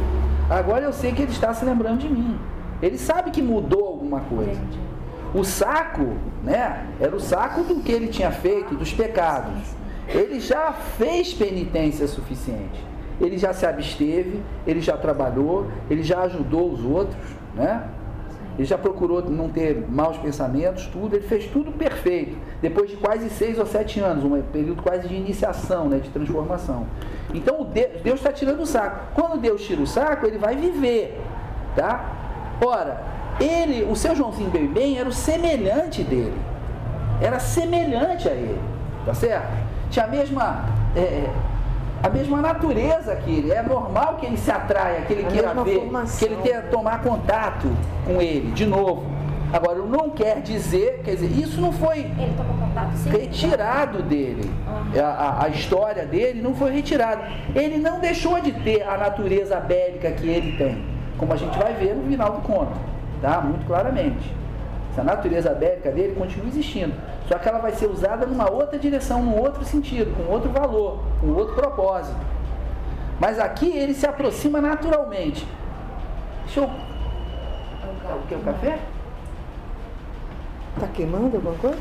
agora 0.49 0.85
eu 0.85 0.95
sei 0.95 1.13
que 1.13 1.21
ele 1.21 1.33
está 1.33 1.53
se 1.53 1.63
lembrando 1.63 1.99
de 1.99 2.09
mim, 2.09 2.39
ele 2.83 2.99
sabe 2.99 3.31
que 3.31 3.43
mudou 3.43 3.87
alguma 3.87 4.21
coisa. 4.21 4.61
O 5.35 5.43
saco, 5.43 6.15
né? 6.43 6.87
Era 7.01 7.15
o 7.15 7.21
saco 7.21 7.63
do 7.65 7.83
que 7.83 7.91
ele 7.91 8.09
tinha 8.09 8.31
feito, 8.31 8.75
dos 8.75 8.93
pecados. 8.93 9.75
Ele 10.09 10.39
já 10.39 10.73
fez 10.73 11.33
penitência 11.35 12.07
suficiente. 12.07 12.85
Ele 13.21 13.39
já 13.39 13.53
se 13.53 13.65
absteve, 13.65 14.43
ele 14.67 14.81
já 14.81 14.97
trabalhou, 14.97 15.69
ele 15.89 16.03
já 16.03 16.23
ajudou 16.23 16.71
os 16.71 16.85
outros, 16.85 17.17
né? 17.55 17.89
Ele 18.57 18.65
já 18.65 18.79
procurou 18.79 19.21
não 19.23 19.49
ter 19.49 19.85
maus 19.89 20.17
pensamentos, 20.19 20.87
tudo. 20.87 21.17
Ele 21.17 21.27
fez 21.27 21.47
tudo 21.47 21.73
perfeito. 21.73 22.37
Depois 22.63 22.89
de 22.91 22.97
quase 22.97 23.29
seis 23.31 23.59
ou 23.59 23.67
sete 23.67 23.99
anos, 23.99 24.25
um 24.25 24.41
período 24.43 24.83
quase 24.83 25.09
de 25.09 25.15
iniciação, 25.15 25.89
né, 25.89 25.99
de 25.99 26.09
transformação. 26.11 26.87
Então 27.33 27.67
Deus 28.05 28.21
está 28.21 28.33
tirando 28.33 28.61
o 28.61 28.67
saco. 28.67 29.13
Quando 29.15 29.41
Deus 29.41 29.63
tira 29.63 29.83
o 29.83 29.87
saco, 29.87 30.27
ele 30.27 30.39
vai 30.39 30.55
viver, 30.55 31.21
tá? 31.75 32.24
Ora, 32.63 33.01
ele, 33.41 33.85
o 33.85 33.97
seu 33.97 34.15
Joãozinho 34.15 34.51
bem 34.51 34.67
bem 34.67 34.99
era 34.99 35.09
o 35.09 35.13
semelhante 35.13 36.03
dele. 36.03 36.39
Era 37.21 37.39
semelhante 37.39 38.29
a 38.29 38.33
ele, 38.33 38.61
tá 39.07 39.15
certo? 39.15 39.49
Tinha 39.91 40.05
a 40.05 40.09
mesma 40.09 40.65
é, 40.97 41.29
a 42.05 42.09
mesma 42.11 42.43
natureza 42.43 43.17
que 43.17 43.31
ele. 43.31 43.51
É 43.51 43.63
normal 43.63 44.17
que 44.17 44.27
ele 44.27 44.37
se 44.37 44.51
atraia, 44.51 45.01
que 45.03 45.13
ele 45.15 45.25
a 45.25 45.29
queira 45.29 45.55
ver, 45.65 45.79
formação. 45.81 46.19
que 46.19 46.35
ele 46.35 46.43
tenha 46.43 46.61
tomar 46.63 47.03
contato 47.03 47.67
com 48.05 48.21
ele 48.21 48.51
de 48.53 48.67
novo. 48.67 49.15
Agora, 49.51 49.79
não 49.79 50.11
quer 50.11 50.43
dizer, 50.43 51.01
quer 51.05 51.13
dizer, 51.13 51.31
isso 51.31 51.61
não 51.61 51.73
foi 51.73 52.11
retirado 53.11 54.03
dele. 54.03 54.51
Uhum. 54.67 55.01
A, 55.01 55.45
a, 55.45 55.49
história 55.49 56.05
dele 56.05 56.43
não 56.43 56.55
foi 56.55 56.73
retirada. 56.73 57.23
Ele 57.55 57.79
não 57.79 58.01
deixou 58.01 58.41
de 58.41 58.53
ter 58.53 58.83
a 58.83 58.99
natureza 58.99 59.59
bélica 59.61 60.11
que 60.11 60.29
ele 60.29 60.59
tem, 60.59 60.85
como 61.19 61.33
a 61.33 61.37
gente 61.37 61.59
vai 61.59 61.75
ver 61.75 61.95
no 61.95 62.05
final 62.05 62.33
do 62.33 62.41
conto, 62.43 62.73
tá? 63.21 63.41
Muito 63.41 63.67
claramente. 63.67 64.35
Essa 64.93 65.03
natureza 65.03 65.51
bélica 65.51 65.91
dele 65.91 66.15
continua 66.15 66.47
existindo. 66.47 66.95
Só 67.27 67.37
que 67.39 67.49
ela 67.49 67.59
vai 67.59 67.73
ser 67.73 67.87
usada 67.87 68.27
numa 68.27 68.51
outra 68.51 68.79
direção, 68.79 69.23
num 69.23 69.37
outro 69.41 69.65
sentido, 69.65 70.15
com 70.17 70.33
outro 70.33 70.51
valor, 70.51 71.03
com 71.21 71.29
outro 71.33 71.55
propósito. 71.55 72.17
Mas 73.19 73.39
aqui 73.39 73.77
ele 73.77 73.95
se 73.95 74.07
aproxima 74.07 74.61
naturalmente. 74.61 75.47
Deixa 76.45 76.61
eu. 76.61 76.67
O 76.67 78.27
que? 78.29 78.35
O 78.35 78.41
café? 78.41 78.79
Tá 80.79 80.87
queimando 80.89 81.37
alguma 81.37 81.55
coisa? 81.55 81.79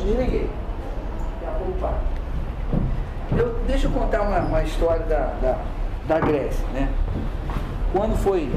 Bom, 0.00 0.08
eu 0.08 0.16
cheguei. 0.16 0.50
Opa 1.68 2.10
eu, 3.36 3.60
deixa 3.66 3.86
eu 3.86 3.90
contar 3.90 4.22
uma, 4.22 4.38
uma 4.40 4.62
história 4.62 5.04
da, 5.06 5.32
da, 5.40 5.58
da, 6.06 6.20
Grécia, 6.20 6.66
né? 6.72 6.88
Quando 7.92 8.16
foi 8.16 8.50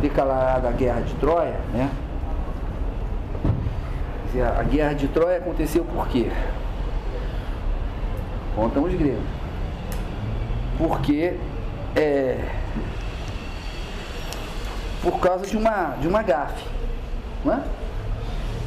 declarada 0.00 0.68
a 0.68 0.72
guerra 0.72 1.00
de 1.00 1.14
Troia, 1.14 1.56
né? 1.72 1.90
A 4.58 4.62
guerra 4.62 4.94
de 4.94 5.08
Troia 5.08 5.38
aconteceu 5.38 5.84
por 5.84 6.08
quê? 6.08 6.30
Contam 8.56 8.84
os 8.84 8.94
gregos. 8.94 9.22
Porque 10.78 11.36
é, 11.94 12.38
por 15.02 15.20
causa 15.20 15.46
de 15.46 15.56
uma, 15.56 15.96
de 16.00 16.08
uma 16.08 16.22
gafe. 16.22 16.64
Não 17.44 17.54
é? 17.54 17.62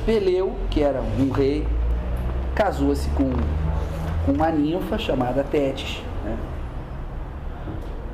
Peleu, 0.05 0.55
que 0.69 0.83
era 0.83 1.01
um 1.01 1.31
rei, 1.31 1.65
casou-se 2.55 3.09
com 3.09 3.31
com 4.25 4.31
uma 4.31 4.49
ninfa 4.49 4.97
chamada 4.97 5.43
Tétis. 5.43 6.01
Né? 6.23 6.35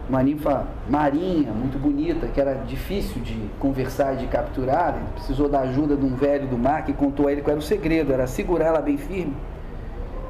Uma 0.10 0.22
ninfa 0.22 0.66
marinha, 0.90 1.54
muito 1.54 1.80
bonita, 1.80 2.28
que 2.28 2.42
era 2.42 2.56
difícil 2.68 3.22
de 3.22 3.50
conversar 3.60 4.16
e 4.16 4.18
de 4.18 4.28
capturar. 4.28 4.96
Ele 4.96 5.06
precisou 5.16 5.48
da 5.48 5.62
ajuda 5.62 5.96
de 5.96 6.06
um 6.06 6.16
velho 6.16 6.48
do 6.48 6.58
mar 6.58 6.84
que 6.84 6.92
contou 6.92 7.30
a 7.30 7.32
ele 7.32 7.42
qual 7.42 7.52
era 7.52 7.60
o 7.60 7.64
segredo: 7.64 8.12
era 8.12 8.28
segurar 8.28 8.66
ela 8.66 8.82
bem 8.82 8.98
firme 8.98 9.34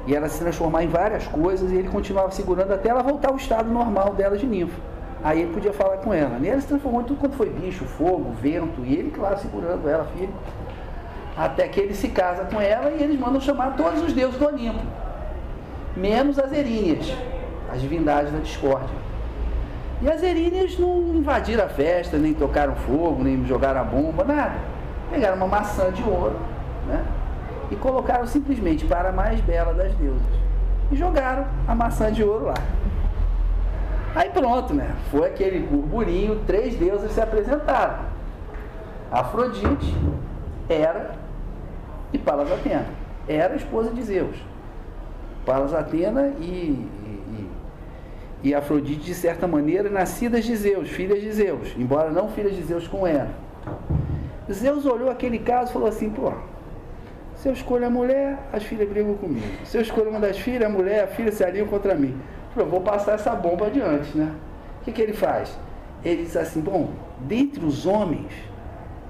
e 0.06 0.14
ela 0.14 0.28
se 0.28 0.38
transformar 0.38 0.84
em 0.84 0.88
várias 0.88 1.26
coisas 1.26 1.70
e 1.70 1.76
ele 1.76 1.88
continuava 1.88 2.30
segurando 2.30 2.72
até 2.72 2.88
ela 2.90 3.02
voltar 3.02 3.30
ao 3.30 3.36
estado 3.36 3.68
normal 3.68 4.14
dela 4.14 4.36
de 4.36 4.46
ninfa. 4.46 4.80
Aí 5.24 5.42
ele 5.42 5.52
podia 5.52 5.72
falar 5.72 5.98
com 5.98 6.12
ela. 6.12 6.38
E 6.40 6.48
ela 6.48 6.60
se 6.60 6.66
transformou 6.66 7.00
em 7.00 7.04
tudo 7.04 7.20
quanto 7.20 7.36
foi 7.36 7.48
bicho, 7.48 7.84
fogo, 7.84 8.32
vento, 8.40 8.84
e 8.84 8.94
ele, 8.94 9.10
claro, 9.10 9.38
segurando 9.38 9.88
ela 9.88 10.04
firme. 10.16 10.34
Até 11.36 11.68
que 11.68 11.80
ele 11.80 11.94
se 11.94 12.08
casa 12.08 12.44
com 12.44 12.60
ela 12.60 12.90
e 12.90 13.02
eles 13.02 13.18
mandam 13.18 13.40
chamar 13.40 13.76
todos 13.76 14.02
os 14.02 14.12
deuses 14.12 14.38
do 14.38 14.46
Olimpo 14.46 14.82
menos 15.96 16.38
as 16.38 16.52
Eríneas, 16.52 17.14
as 17.72 17.80
divindades 17.80 18.32
da 18.32 18.38
discórdia. 18.38 19.02
E 20.00 20.10
as 20.10 20.22
Eríneas 20.22 20.78
não 20.78 21.14
invadiram 21.14 21.64
a 21.64 21.68
festa, 21.68 22.16
nem 22.16 22.34
tocaram 22.34 22.74
fogo, 22.74 23.22
nem 23.22 23.44
jogaram 23.46 23.80
a 23.80 23.84
bomba, 23.84 24.24
nada. 24.24 24.56
Pegaram 25.10 25.36
uma 25.36 25.46
maçã 25.46 25.92
de 25.92 26.02
ouro 26.02 26.36
né? 26.88 27.04
e 27.70 27.76
colocaram 27.76 28.26
simplesmente 28.26 28.84
para 28.84 29.10
a 29.10 29.12
mais 29.12 29.40
bela 29.40 29.72
das 29.74 29.94
deusas. 29.94 30.22
E 30.90 30.96
jogaram 30.96 31.46
a 31.68 31.74
maçã 31.74 32.10
de 32.10 32.24
ouro 32.24 32.46
lá. 32.46 32.54
Aí 34.14 34.28
pronto, 34.30 34.74
né? 34.74 34.90
Foi 35.10 35.26
aquele 35.26 35.60
burburinho, 35.60 36.40
três 36.46 36.74
deusas 36.74 37.12
se 37.12 37.20
apresentaram. 37.20 38.00
Afrodite, 39.10 39.94
Hera 40.68 41.21
e 42.12 42.18
Palas 42.18 42.50
Atena. 42.50 42.86
Hera, 43.28 43.56
esposa 43.56 43.90
de 43.90 44.02
Zeus. 44.02 44.36
Palas 45.46 45.74
Atena 45.74 46.32
e, 46.40 46.44
e, 46.44 47.50
e, 48.44 48.54
Afrodite, 48.54 49.00
de 49.00 49.14
certa 49.14 49.46
maneira, 49.46 49.88
nascidas 49.88 50.44
de 50.44 50.54
Zeus, 50.56 50.88
filhas 50.88 51.20
de 51.20 51.32
Zeus, 51.32 51.74
embora 51.76 52.10
não 52.10 52.28
filhas 52.28 52.54
de 52.54 52.62
Zeus 52.62 52.86
com 52.86 53.06
ela. 53.06 53.30
Zeus 54.50 54.86
olhou 54.86 55.10
aquele 55.10 55.38
caso 55.38 55.70
e 55.70 55.72
falou 55.72 55.88
assim: 55.88 56.10
pô, 56.10 56.32
se 57.36 57.48
eu 57.48 57.52
escolho 57.52 57.86
a 57.86 57.90
mulher, 57.90 58.38
as 58.52 58.62
filhas 58.62 58.88
brigam 58.88 59.14
comigo. 59.14 59.46
Se 59.64 59.76
eu 59.76 59.82
escolho 59.82 60.10
uma 60.10 60.20
das 60.20 60.38
filhas, 60.38 60.62
a 60.62 60.68
mulher, 60.68 61.04
a 61.04 61.06
filha 61.08 61.32
se 61.32 61.42
aliam 61.42 61.66
contra 61.66 61.94
mim. 61.94 62.16
Falou, 62.54 62.68
vou 62.68 62.80
passar 62.80 63.14
essa 63.14 63.34
bomba 63.34 63.66
adiante, 63.66 64.16
né? 64.16 64.32
O 64.80 64.84
que, 64.84 64.92
que 64.92 65.00
ele 65.00 65.12
faz? 65.12 65.58
Ele 66.04 66.22
diz 66.22 66.36
assim: 66.36 66.60
bom, 66.60 66.90
dentre 67.20 67.64
os 67.64 67.86
homens, 67.86 68.32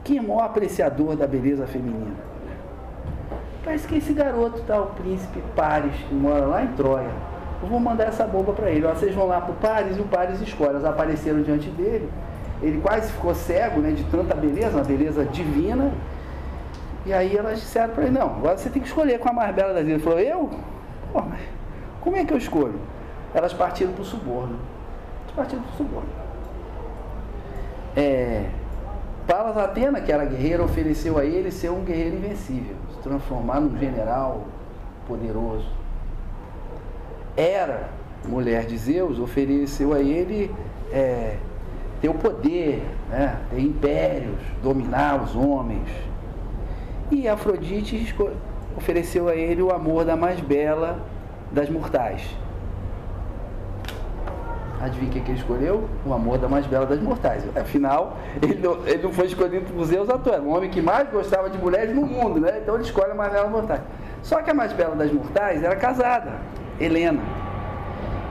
quem 0.05 0.19
é 0.19 0.21
o 0.21 0.29
maior 0.29 0.45
apreciador 0.45 1.17
da 1.17 1.27
beleza 1.27 1.67
feminina? 1.67 2.32
Parece 3.65 3.87
que 3.87 3.97
esse 3.97 4.13
garoto 4.13 4.61
tá, 4.63 4.81
o 4.81 4.87
príncipe 4.87 5.43
Paris, 5.55 5.95
que 6.09 6.15
mora 6.15 6.45
lá 6.47 6.65
em 6.65 6.69
Troia. 6.69 7.11
Eu 7.63 7.69
vou 7.69 7.79
mandar 7.79 8.05
essa 8.05 8.27
bomba 8.27 8.53
para 8.53 8.71
ele. 8.71 8.85
Ó, 8.85 8.93
vocês 8.93 9.15
vão 9.15 9.27
lá 9.27 9.41
pro 9.41 9.55
Paris 9.55 9.97
e 9.97 10.01
o 10.01 10.05
Paris 10.05 10.41
escolhe. 10.41 10.71
Elas 10.71 10.85
apareceram 10.85 11.43
diante 11.43 11.71
dele. 11.71 12.11
Ele 12.61 12.81
quase 12.81 13.13
ficou 13.13 13.35
cego, 13.35 13.81
né, 13.81 13.93
de 13.93 14.05
tanta 14.05 14.35
beleza, 14.35 14.77
uma 14.77 14.85
beleza 14.85 15.25
divina. 15.25 15.93
E 17.05 17.13
aí 17.13 17.37
elas 17.37 17.61
disseram 17.61 17.95
para 17.95 18.05
ele, 18.05 18.13
não, 18.13 18.27
agora 18.27 18.57
você 18.57 18.69
tem 18.69 18.81
que 18.81 18.87
escolher 18.87 19.19
com 19.19 19.29
a 19.29 19.33
mais 19.33 19.55
bela 19.55 19.75
das 19.75 19.87
Ele 19.87 19.99
falou, 19.99 20.21
eu? 20.21 20.51
Pô, 21.13 21.23
como 22.01 22.17
é 22.17 22.25
que 22.25 22.33
eu 22.33 22.39
escolho? 22.39 22.79
Elas 23.35 23.53
partiram 23.53 23.93
para 23.93 24.03
o 24.03 24.05
suborno. 24.05 24.57
Elas 25.25 25.35
partiram 25.35 25.63
para 25.63 25.73
o 25.73 25.77
suborno. 25.77 26.09
É, 27.97 28.47
Palas 29.27 29.57
Atena, 29.57 30.01
que 30.01 30.11
era 30.11 30.25
guerreira, 30.25 30.63
ofereceu 30.63 31.19
a 31.19 31.25
ele 31.25 31.51
ser 31.51 31.71
um 31.71 31.83
guerreiro 31.85 32.17
invencível, 32.17 32.77
transformar 33.03 33.61
num 33.61 33.79
general 33.79 34.43
poderoso. 35.07 35.69
Era 37.37 37.89
mulher 38.27 38.67
de 38.67 38.77
Zeus, 38.77 39.19
ofereceu 39.19 39.93
a 39.93 40.01
ele 40.01 40.55
é, 40.93 41.37
ter 42.01 42.09
o 42.09 42.15
poder, 42.15 42.83
né, 43.09 43.39
ter 43.51 43.61
impérios, 43.61 44.39
dominar 44.63 45.23
os 45.23 45.35
homens. 45.35 45.89
E 47.11 47.29
Afrodite 47.29 48.15
ofereceu 48.77 49.29
a 49.29 49.35
ele 49.35 49.63
o 49.63 49.71
amor 49.71 50.05
da 50.05 50.17
mais 50.17 50.41
bela 50.41 51.01
das 51.51 51.69
mortais, 51.69 52.23
Adivinha 54.83 55.09
o 55.09 55.15
que, 55.15 55.31
ele 55.31 55.39
escolheu? 55.39 55.89
O 56.05 56.13
amor 56.13 56.39
da 56.39 56.49
mais 56.49 56.67
bela 56.67 56.85
das 56.85 57.01
mortais. 57.01 57.45
Afinal, 57.57 58.17
ele 58.43 58.57
não, 58.57 58.85
ele 58.85 59.01
não 59.01 59.13
foi 59.13 59.27
escolhido 59.27 59.73
por 59.73 59.85
Zeus 59.85 60.11
à 60.11 60.19
toa. 60.19 60.35
Era 60.35 60.43
o 60.43 60.49
homem 60.49 60.69
que 60.69 60.83
mais 60.83 61.09
gostava 61.09 61.49
de 61.49 61.57
mulheres 61.57 61.95
no 61.95 62.05
mundo, 62.05 62.41
né? 62.41 62.59
Então 62.61 62.75
ele 62.75 62.83
escolhe 62.83 63.13
a 63.13 63.15
mais 63.15 63.31
bela 63.31 63.45
das 63.45 63.53
mortais. 63.53 63.81
Só 64.25 64.43
que 64.43 64.51
a 64.51 64.55
mais 64.55 64.73
bela 64.73 64.97
das 64.97 65.13
mortais 65.13 65.63
era 65.63 65.77
casada, 65.77 66.33
Helena. 66.81 67.21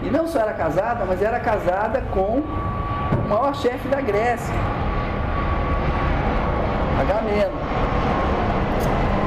E 0.04 0.10
não 0.10 0.28
só 0.28 0.40
era 0.40 0.54
casada, 0.54 1.06
mas 1.06 1.22
era 1.22 1.40
casada 1.40 2.02
com 2.14 2.42
o 2.42 3.30
maior 3.30 3.56
chefe 3.56 3.88
da 3.88 4.02
Grécia, 4.02 4.54
Agamemnon. 7.00 7.52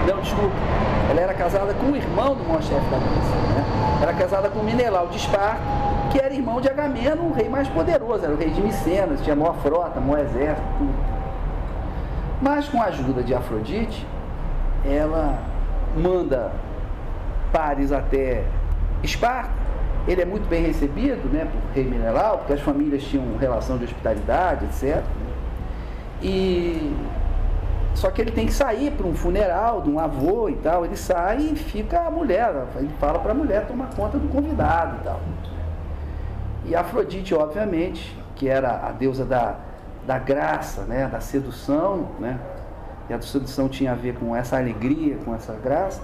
Não, 0.06 0.20
desculpa. 0.20 0.83
Ela 1.10 1.20
era 1.20 1.34
casada 1.34 1.74
com 1.74 1.86
o 1.86 1.96
irmão 1.96 2.34
do 2.34 2.44
maior 2.44 2.62
chefe 2.62 2.90
da 2.90 2.98
Grécia. 2.98 3.36
Né? 3.54 3.64
Era 4.02 4.14
casada 4.14 4.48
com 4.48 4.62
Menelau 4.62 5.08
de 5.08 5.16
Esparta 5.16 5.60
que 6.14 6.20
era 6.20 6.32
irmão 6.32 6.60
de 6.60 6.68
Agamemnon, 6.68 7.30
o 7.30 7.32
rei 7.32 7.48
mais 7.48 7.66
poderoso, 7.66 8.24
era 8.24 8.32
o 8.32 8.36
rei 8.36 8.48
de 8.48 8.62
Micenas, 8.62 9.20
tinha 9.20 9.34
maior 9.34 9.56
frota, 9.56 10.00
maior 10.00 10.20
exército, 10.24 10.64
tudo. 10.78 10.94
Mas 12.40 12.68
com 12.68 12.80
a 12.80 12.84
ajuda 12.84 13.20
de 13.20 13.34
Afrodite, 13.34 14.06
ela 14.84 15.36
manda 15.96 16.52
Paris 17.52 17.90
até 17.90 18.44
Esparta. 19.02 19.50
Ele 20.06 20.22
é 20.22 20.24
muito 20.24 20.48
bem 20.48 20.62
recebido 20.62 21.28
né, 21.32 21.48
por 21.50 21.74
rei 21.74 21.84
Menelau, 21.84 22.38
porque 22.38 22.52
as 22.52 22.60
famílias 22.60 23.02
tinham 23.02 23.36
relação 23.36 23.76
de 23.76 23.84
hospitalidade, 23.84 24.66
etc. 24.66 25.02
E 26.22 26.94
só 27.94 28.10
que 28.10 28.20
ele 28.20 28.32
tem 28.32 28.46
que 28.46 28.52
sair 28.52 28.90
para 28.92 29.06
um 29.06 29.14
funeral 29.14 29.80
de 29.80 29.90
um 29.90 29.98
avô 29.98 30.48
e 30.48 30.56
tal. 30.56 30.84
Ele 30.84 30.96
sai 30.96 31.38
e 31.38 31.56
fica 31.56 32.00
a 32.00 32.10
mulher. 32.10 32.52
Ele 32.76 32.90
fala 32.98 33.18
para 33.18 33.32
a 33.32 33.34
mulher 33.34 33.66
tomar 33.66 33.94
conta 33.94 34.18
do 34.18 34.28
convidado 34.28 34.96
e 35.00 35.04
tal. 35.04 35.20
E 36.66 36.74
Afrodite, 36.74 37.34
obviamente, 37.34 38.16
que 38.34 38.48
era 38.48 38.86
a 38.86 38.90
deusa 38.90 39.24
da, 39.24 39.56
da 40.06 40.18
graça, 40.18 40.82
né, 40.82 41.06
da 41.06 41.20
sedução, 41.20 42.08
né, 42.18 42.38
e 43.08 43.12
a 43.12 43.20
sedução 43.20 43.68
tinha 43.68 43.92
a 43.92 43.94
ver 43.94 44.14
com 44.14 44.34
essa 44.34 44.56
alegria, 44.56 45.16
com 45.24 45.34
essa 45.34 45.52
graça, 45.52 46.02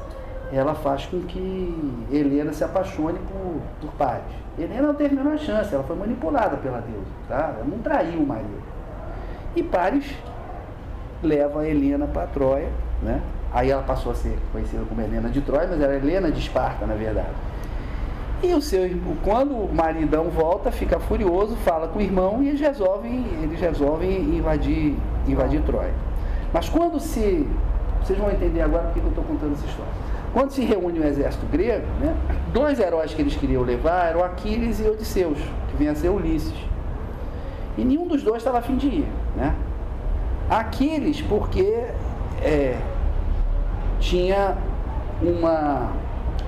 ela 0.52 0.74
faz 0.74 1.06
com 1.06 1.20
que 1.22 2.06
Helena 2.10 2.52
se 2.52 2.62
apaixone 2.62 3.18
por, 3.20 3.60
por 3.80 3.92
Paris. 3.96 4.34
Helena 4.58 4.88
não 4.88 4.94
teve 4.94 5.18
a 5.18 5.22
menor 5.22 5.38
chance, 5.38 5.74
ela 5.74 5.84
foi 5.84 5.96
manipulada 5.96 6.56
pela 6.58 6.80
deusa, 6.80 7.06
tá? 7.28 7.54
ela 7.56 7.64
não 7.64 7.78
traiu 7.78 8.20
o 8.20 8.26
marido. 8.26 8.62
E 9.56 9.62
Paris 9.62 10.14
leva 11.22 11.60
a 11.60 11.68
Helena 11.68 12.06
para 12.06 12.26
Troia, 12.26 12.68
né? 13.02 13.20
aí 13.52 13.70
ela 13.70 13.82
passou 13.82 14.12
a 14.12 14.14
ser 14.14 14.38
conhecida 14.52 14.82
como 14.88 15.01
Helena 15.01 15.28
de 15.28 15.40
Troia, 15.40 15.68
mas 15.70 15.80
era 15.80 15.97
Helena 15.97 16.30
de 16.30 16.40
Esparta, 16.40 16.86
na 16.86 16.94
verdade. 16.94 17.28
E 18.42 18.55
o 18.55 18.62
seu, 18.62 18.88
quando 19.22 19.52
o 19.52 19.70
maridão 19.72 20.30
volta, 20.30 20.70
fica 20.70 20.98
furioso, 20.98 21.56
fala 21.56 21.88
com 21.88 21.98
o 21.98 22.02
irmão 22.02 22.42
e 22.42 22.48
eles 22.48 22.60
resolvem, 22.60 23.26
eles 23.42 23.60
resolvem 23.60 24.34
invadir, 24.34 24.97
invadir 25.28 25.60
Troia. 25.62 25.92
Mas 26.52 26.68
quando 26.68 26.98
se. 26.98 27.47
Vocês 28.02 28.18
vão 28.18 28.30
entender 28.30 28.62
agora 28.62 28.84
porque 28.84 29.01
eu 29.01 29.09
estou 29.09 29.24
contando 29.24 29.52
essa 29.52 29.66
história. 29.66 29.92
Quando 30.32 30.52
se 30.52 30.62
reúne 30.62 31.01
o 31.01 31.05
exército 31.05 31.44
grego, 31.47 31.86
né, 32.01 32.16
dois 32.51 32.80
heróis 32.80 33.12
que 33.12 33.20
eles 33.20 33.36
queriam 33.36 33.62
levar 33.62 34.09
eram 34.09 34.24
Aquiles 34.24 34.80
e 34.80 34.88
Odisseus, 34.88 35.38
que 35.70 35.76
vinha 35.76 35.92
a 35.92 35.94
ser 35.94 36.09
Ulisses. 36.09 36.55
E 37.76 37.84
nenhum 37.84 38.06
dos 38.06 38.22
dois 38.22 38.38
estava 38.38 38.59
a 38.59 38.62
fim 38.62 38.76
de 38.76 38.86
ir. 38.86 39.06
Né? 39.36 39.55
Aquiles, 40.51 41.22
porque 41.22 41.86
é, 42.43 42.77
tinha 44.01 44.56
uma 45.22 45.93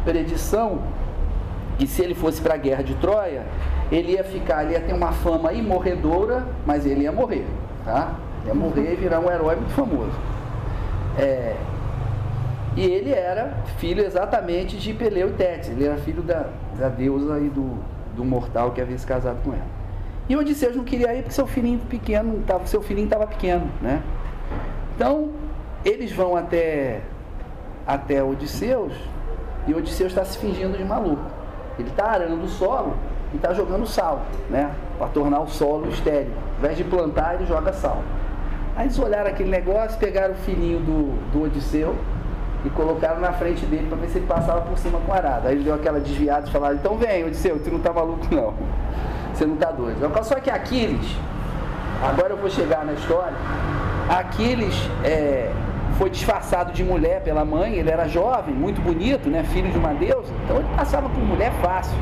predição 0.04 0.80
que 1.78 1.86
se 1.86 2.02
ele 2.02 2.14
fosse 2.14 2.40
para 2.40 2.54
a 2.54 2.56
guerra 2.56 2.82
de 2.82 2.94
Troia, 2.96 3.46
ele 3.90 4.12
ia 4.12 4.24
ficar, 4.24 4.64
ele 4.64 4.72
ia 4.72 4.80
ter 4.80 4.92
uma 4.92 5.12
fama 5.12 5.52
imorredora, 5.52 6.44
mas 6.66 6.84
ele 6.84 7.02
ia 7.02 7.12
morrer, 7.12 7.46
tá? 7.84 8.14
Ia 8.44 8.54
morrer 8.54 8.94
e 8.94 8.96
virar 8.96 9.20
um 9.20 9.30
herói 9.30 9.56
muito 9.56 9.72
famoso. 9.72 10.18
É, 11.16 11.54
e 12.74 12.84
ele 12.84 13.12
era 13.12 13.54
filho 13.78 14.02
exatamente 14.02 14.76
de 14.78 14.94
Peleu 14.94 15.28
e 15.28 15.32
Tétis, 15.34 15.68
ele 15.68 15.84
era 15.84 15.96
filho 15.98 16.22
da, 16.22 16.46
da 16.78 16.88
deusa 16.88 17.38
e 17.38 17.48
do, 17.48 17.78
do 18.16 18.24
mortal 18.24 18.72
que 18.72 18.80
havia 18.80 18.98
se 18.98 19.06
casado 19.06 19.38
com 19.44 19.52
ela. 19.52 19.81
E 20.28 20.36
Odisseus 20.36 20.76
não 20.76 20.84
queria 20.84 21.14
ir 21.14 21.22
porque 21.22 21.34
seu 21.34 21.46
filhinho 21.46 21.80
pequeno, 21.80 22.42
seu 22.64 22.80
filhinho 22.82 23.06
estava 23.06 23.26
pequeno, 23.26 23.68
né? 23.80 24.02
Então, 24.94 25.30
eles 25.84 26.12
vão 26.12 26.36
até, 26.36 27.00
até 27.86 28.22
Odisseus 28.22 28.92
e 29.66 29.74
Odisseus 29.74 30.12
está 30.12 30.24
se 30.24 30.38
fingindo 30.38 30.76
de 30.76 30.84
maluco. 30.84 31.22
Ele 31.78 31.88
está 31.88 32.06
arando 32.06 32.44
o 32.44 32.48
solo 32.48 32.94
e 33.32 33.36
está 33.36 33.52
jogando 33.52 33.86
sal, 33.86 34.22
né? 34.48 34.70
Para 34.98 35.08
tornar 35.08 35.40
o 35.40 35.48
solo 35.48 35.88
estéril. 35.88 36.32
Ao 36.52 36.58
invés 36.58 36.76
de 36.76 36.84
plantar, 36.84 37.34
ele 37.34 37.46
joga 37.46 37.72
sal. 37.72 38.02
Aí 38.76 38.86
eles 38.86 38.98
olharam 38.98 39.30
aquele 39.30 39.50
negócio, 39.50 39.98
pegaram 39.98 40.34
o 40.34 40.36
filhinho 40.36 40.80
do, 40.80 41.32
do 41.32 41.44
Odisseu 41.44 41.96
e 42.64 42.70
colocaram 42.70 43.20
na 43.20 43.32
frente 43.32 43.66
dele 43.66 43.86
para 43.88 43.98
ver 43.98 44.08
se 44.08 44.18
ele 44.18 44.26
passava 44.26 44.62
por 44.62 44.78
cima 44.78 44.98
com 45.00 45.12
arado. 45.12 45.48
Aí 45.48 45.56
ele 45.56 45.64
deu 45.64 45.74
aquela 45.74 46.00
desviada 46.00 46.48
e 46.48 46.50
falaram, 46.50 46.76
então 46.76 46.96
vem, 46.96 47.24
Odisseu, 47.24 47.58
você 47.58 47.70
não 47.70 47.78
está 47.78 47.92
maluco 47.92 48.26
não. 48.32 48.54
Você 49.42 49.46
não 49.46 49.54
está 49.54 49.72
doido. 49.72 49.98
Só 50.22 50.36
que 50.36 50.48
Aquiles, 50.48 51.16
agora 52.00 52.32
eu 52.32 52.36
vou 52.36 52.48
chegar 52.48 52.84
na 52.84 52.92
história, 52.92 53.34
Aquiles 54.08 54.88
é, 55.02 55.50
foi 55.98 56.10
disfarçado 56.10 56.72
de 56.72 56.84
mulher 56.84 57.22
pela 57.22 57.44
mãe, 57.44 57.74
ele 57.74 57.90
era 57.90 58.06
jovem, 58.06 58.54
muito 58.54 58.80
bonito, 58.80 59.28
né, 59.28 59.42
filho 59.42 59.68
de 59.72 59.76
uma 59.76 59.94
deusa, 59.94 60.32
então 60.44 60.58
ele 60.58 60.68
passava 60.76 61.08
por 61.08 61.18
mulher 61.18 61.50
fácil. 61.60 61.98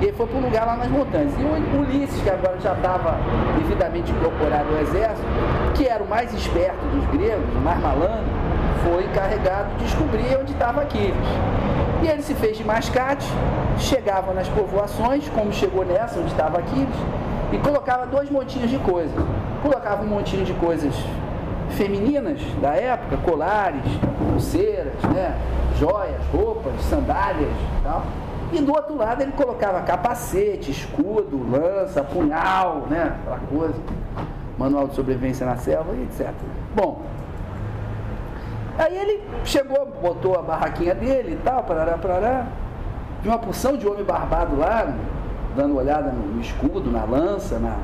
E 0.00 0.04
ele 0.04 0.12
foi 0.12 0.24
para 0.24 0.38
um 0.38 0.42
lugar 0.42 0.64
lá 0.64 0.76
nas 0.76 0.88
montanhas. 0.88 1.32
E 1.36 1.42
o 1.42 1.80
Ulisses, 1.80 2.22
que 2.22 2.30
agora 2.30 2.56
já 2.60 2.74
estava 2.74 3.18
devidamente 3.58 4.12
incorporado 4.12 4.68
ao 4.72 4.82
exército, 4.82 5.26
que 5.74 5.88
era 5.88 6.02
o 6.02 6.08
mais 6.08 6.32
esperto 6.32 6.84
dos 6.94 7.04
gregos, 7.06 7.56
o 7.56 7.60
mais 7.60 7.80
malandro, 7.80 8.24
foi 8.84 9.04
encarregado 9.04 9.68
de 9.78 9.84
descobrir 9.84 10.38
onde 10.40 10.52
estava 10.52 10.82
Aquiles. 10.82 11.16
E 12.02 12.08
ele 12.08 12.22
se 12.22 12.34
fez 12.34 12.58
de 12.58 12.64
mascate, 12.64 13.26
chegava 13.78 14.34
nas 14.34 14.48
povoações, 14.48 15.28
como 15.28 15.52
chegou 15.52 15.84
nessa, 15.84 16.18
onde 16.18 16.32
estava 16.32 16.58
Aquiles, 16.58 16.96
e 17.52 17.58
colocava 17.58 18.06
dois 18.06 18.28
montinhos 18.28 18.70
de 18.70 18.78
coisas. 18.78 19.14
Colocava 19.62 20.02
um 20.02 20.08
montinho 20.08 20.44
de 20.44 20.52
coisas 20.54 20.92
femininas 21.76 22.40
da 22.60 22.74
época, 22.74 23.16
colares, 23.18 23.82
pulseiras, 24.18 25.00
né, 25.14 25.36
joias, 25.78 26.20
roupas, 26.32 26.72
sandálias 26.82 27.52
e 27.78 27.82
tal. 27.82 28.02
E 28.52 28.60
do 28.60 28.72
outro 28.72 28.96
lado 28.96 29.22
ele 29.22 29.32
colocava 29.32 29.80
capacete, 29.82 30.70
escudo, 30.70 31.40
lança, 31.50 32.02
punhal, 32.02 32.86
né, 32.90 33.16
aquela 33.20 33.40
coisa, 33.48 33.80
manual 34.58 34.88
de 34.88 34.94
sobrevivência 34.94 35.46
na 35.46 35.56
selva 35.56 35.94
etc. 35.94 36.30
Bom, 36.74 37.02
aí 38.78 38.96
ele 38.96 39.22
chegou, 39.44 39.86
botou 40.00 40.38
a 40.38 40.42
barraquinha 40.42 40.94
dele 40.94 41.32
e 41.32 41.44
tal, 41.44 41.62
parará, 41.64 41.98
parará, 41.98 42.46
viu 43.22 43.30
uma 43.30 43.38
porção 43.38 43.76
de 43.76 43.86
homem 43.86 44.04
barbado 44.04 44.56
lá, 44.56 44.94
dando 45.56 45.76
olhada 45.76 46.10
no 46.10 46.40
escudo, 46.40 46.90
na 46.90 47.04
lança, 47.04 47.58
na, 47.58 47.76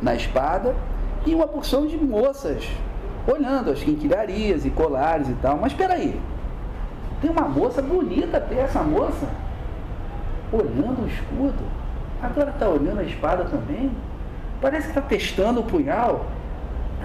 na 0.00 0.14
espada, 0.14 0.74
e 1.26 1.34
uma 1.34 1.46
porção 1.46 1.86
de 1.86 1.96
moças 1.96 2.66
olhando 3.26 3.70
as 3.70 3.82
quinquilharias 3.82 4.64
e 4.64 4.70
colares 4.70 5.28
e 5.28 5.34
tal. 5.34 5.58
Mas 5.58 5.72
espera 5.72 5.94
aí, 5.94 6.20
tem 7.20 7.30
uma 7.30 7.48
moça 7.48 7.82
bonita 7.82 8.36
até 8.36 8.60
essa 8.60 8.82
moça, 8.82 9.26
olhando 10.52 11.04
o 11.04 11.08
escudo. 11.08 11.64
Agora 12.22 12.50
está 12.50 12.68
olhando 12.68 13.00
a 13.00 13.04
espada 13.04 13.44
também. 13.44 13.90
Parece 14.60 14.84
que 14.84 14.98
está 14.98 15.02
testando 15.02 15.60
o 15.60 15.64
punhal. 15.64 16.26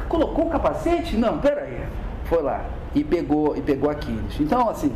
Colocou 0.08 0.48
o 0.48 0.50
capacete? 0.50 1.18
Não, 1.18 1.36
espera 1.36 1.62
aí. 1.62 1.86
Foi 2.32 2.42
lá 2.42 2.62
e 2.96 3.04
pegou 3.04 3.58
e 3.58 3.62
pegou 3.62 3.90
Aquiles. 3.90 4.40
Então, 4.40 4.70
assim, 4.70 4.94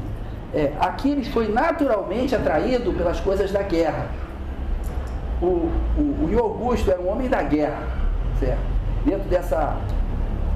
é, 0.54 0.72
Aquiles 0.80 1.28
foi 1.28 1.50
naturalmente 1.50 2.34
atraído 2.34 2.94
pelas 2.94 3.20
coisas 3.20 3.52
da 3.52 3.62
guerra. 3.62 4.08
O, 5.42 5.70
o, 5.98 6.30
o 6.32 6.40
Augusto 6.40 6.90
era 6.90 7.02
um 7.02 7.12
homem 7.12 7.28
da 7.28 7.44
guerra, 7.44 7.84
certo? 8.40 8.62
dentro 9.04 9.28
dessa, 9.28 9.76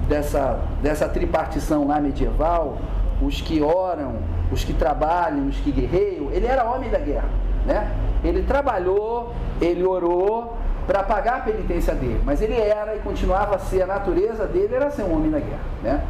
dessa, 0.08 0.58
dessa 0.82 1.06
tripartição 1.06 1.86
lá 1.86 2.00
medieval, 2.00 2.78
os 3.20 3.42
que 3.42 3.60
oram, 3.60 4.14
os 4.50 4.64
que 4.64 4.72
trabalham, 4.72 5.48
os 5.48 5.56
que 5.56 5.70
guerreiam, 5.70 6.30
ele 6.32 6.46
era 6.46 6.64
homem 6.64 6.88
da 6.88 6.98
guerra. 6.98 7.28
Né? 7.66 7.94
Ele 8.24 8.42
trabalhou, 8.42 9.34
ele 9.60 9.84
orou 9.84 10.56
para 10.86 11.02
pagar 11.02 11.36
a 11.36 11.40
penitência 11.40 11.94
dele, 11.94 12.22
mas 12.24 12.40
ele 12.40 12.58
era 12.58 12.96
e 12.96 13.00
continuava 13.00 13.56
a 13.56 13.58
ser, 13.58 13.82
a 13.82 13.86
natureza 13.86 14.46
dele 14.46 14.74
era 14.74 14.90
ser 14.90 15.02
um 15.02 15.14
homem 15.14 15.30
da 15.30 15.40
guerra. 15.40 15.60
Né? 15.82 16.02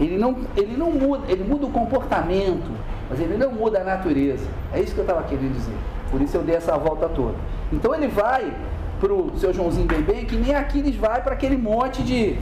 Ele, 0.00 0.16
não, 0.16 0.36
ele 0.56 0.76
não 0.76 0.92
muda, 0.92 1.24
ele 1.30 1.42
muda 1.44 1.66
o 1.66 1.70
comportamento, 1.70 2.70
mas 3.10 3.20
ele 3.20 3.36
não 3.36 3.52
muda 3.52 3.80
a 3.80 3.84
natureza. 3.84 4.46
É 4.72 4.80
isso 4.80 4.94
que 4.94 5.00
eu 5.00 5.04
estava 5.04 5.22
querendo 5.24 5.52
dizer. 5.52 5.74
Por 6.10 6.20
isso 6.20 6.36
eu 6.36 6.42
dei 6.42 6.54
essa 6.54 6.76
volta 6.76 7.08
toda. 7.08 7.34
Então 7.72 7.94
ele 7.94 8.08
vai 8.08 8.52
para 9.00 9.12
o 9.12 9.32
seu 9.38 9.52
Joãozinho 9.52 9.86
Bebê, 9.86 10.24
que 10.24 10.36
nem 10.36 10.54
Aquiles 10.54 10.96
vai 10.96 11.22
para 11.22 11.34
aquele 11.34 11.56
monte 11.56 12.02
de, 12.02 12.36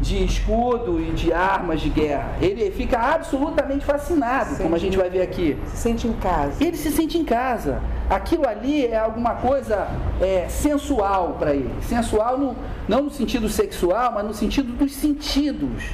de 0.00 0.24
escudo 0.24 1.00
e 1.00 1.12
de 1.12 1.32
armas 1.32 1.80
de 1.80 1.88
guerra. 1.88 2.32
Ele 2.40 2.70
fica 2.70 2.98
absolutamente 2.98 3.84
fascinado, 3.84 4.50
sente, 4.50 4.62
como 4.62 4.74
a 4.74 4.78
gente 4.78 4.96
vai 4.96 5.08
ver 5.08 5.22
aqui. 5.22 5.56
Se 5.66 5.76
sente 5.76 6.06
em 6.06 6.12
casa. 6.14 6.62
Ele 6.62 6.76
se 6.76 6.90
sente 6.90 7.18
em 7.18 7.24
casa. 7.24 7.80
Aquilo 8.08 8.46
ali 8.46 8.86
é 8.86 8.98
alguma 8.98 9.34
coisa 9.36 9.88
é, 10.20 10.46
sensual 10.48 11.36
para 11.38 11.54
ele. 11.54 11.70
Sensual 11.82 12.38
no, 12.38 12.56
não 12.88 13.02
no 13.02 13.10
sentido 13.10 13.48
sexual, 13.48 14.12
mas 14.12 14.24
no 14.24 14.34
sentido 14.34 14.72
dos 14.72 14.94
sentidos. 14.94 15.84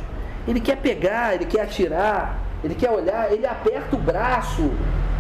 Ele 0.47 0.61
quer 0.61 0.77
pegar, 0.77 1.35
ele 1.35 1.45
quer 1.45 1.63
atirar, 1.63 2.39
ele 2.65 2.75
quer 2.75 2.91
olhar, 2.91 3.33
ele 3.33 3.47
aperta 3.47 3.97
o 3.97 3.99
braço 3.99 4.71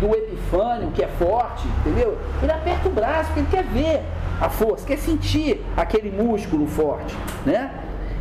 do 0.01 0.15
Epifânio, 0.15 0.91
que 0.91 1.03
é 1.03 1.09
forte, 1.09 1.67
entendeu? 1.81 2.19
Ele 2.43 2.51
aperta 2.51 2.89
o 2.89 2.93
braço 2.93 3.31
porque 3.33 3.41
ele 3.41 3.49
quer 3.51 3.65
ver 3.65 4.03
a 4.41 4.49
força, 4.49 4.85
quer 4.85 4.99
sentir 4.99 5.65
aquele 5.77 6.11
músculo 6.11 6.67
forte, 6.67 7.17
né? 7.47 7.71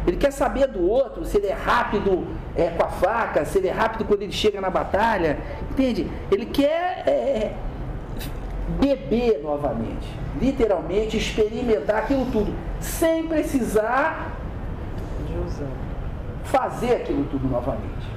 Ele 0.05 0.17
quer 0.17 0.31
saber 0.31 0.67
do 0.67 0.87
outro, 0.87 1.25
se 1.25 1.37
ele 1.37 1.47
é 1.47 1.53
rápido 1.53 2.25
é, 2.55 2.69
com 2.69 2.83
a 2.83 2.89
faca, 2.89 3.45
se 3.45 3.59
ele 3.59 3.67
é 3.67 3.71
rápido 3.71 4.05
quando 4.05 4.23
ele 4.23 4.31
chega 4.31 4.59
na 4.59 4.69
batalha, 4.69 5.37
entende? 5.71 6.09
Ele 6.31 6.45
quer 6.45 7.03
é, 7.07 7.51
beber 8.79 9.41
novamente, 9.43 10.07
literalmente 10.39 11.17
experimentar 11.17 11.97
aquilo 11.97 12.25
tudo, 12.31 12.53
sem 12.79 13.27
precisar 13.27 14.31
fazer 16.43 16.93
aquilo 16.93 17.25
tudo 17.25 17.47
novamente. 17.47 18.07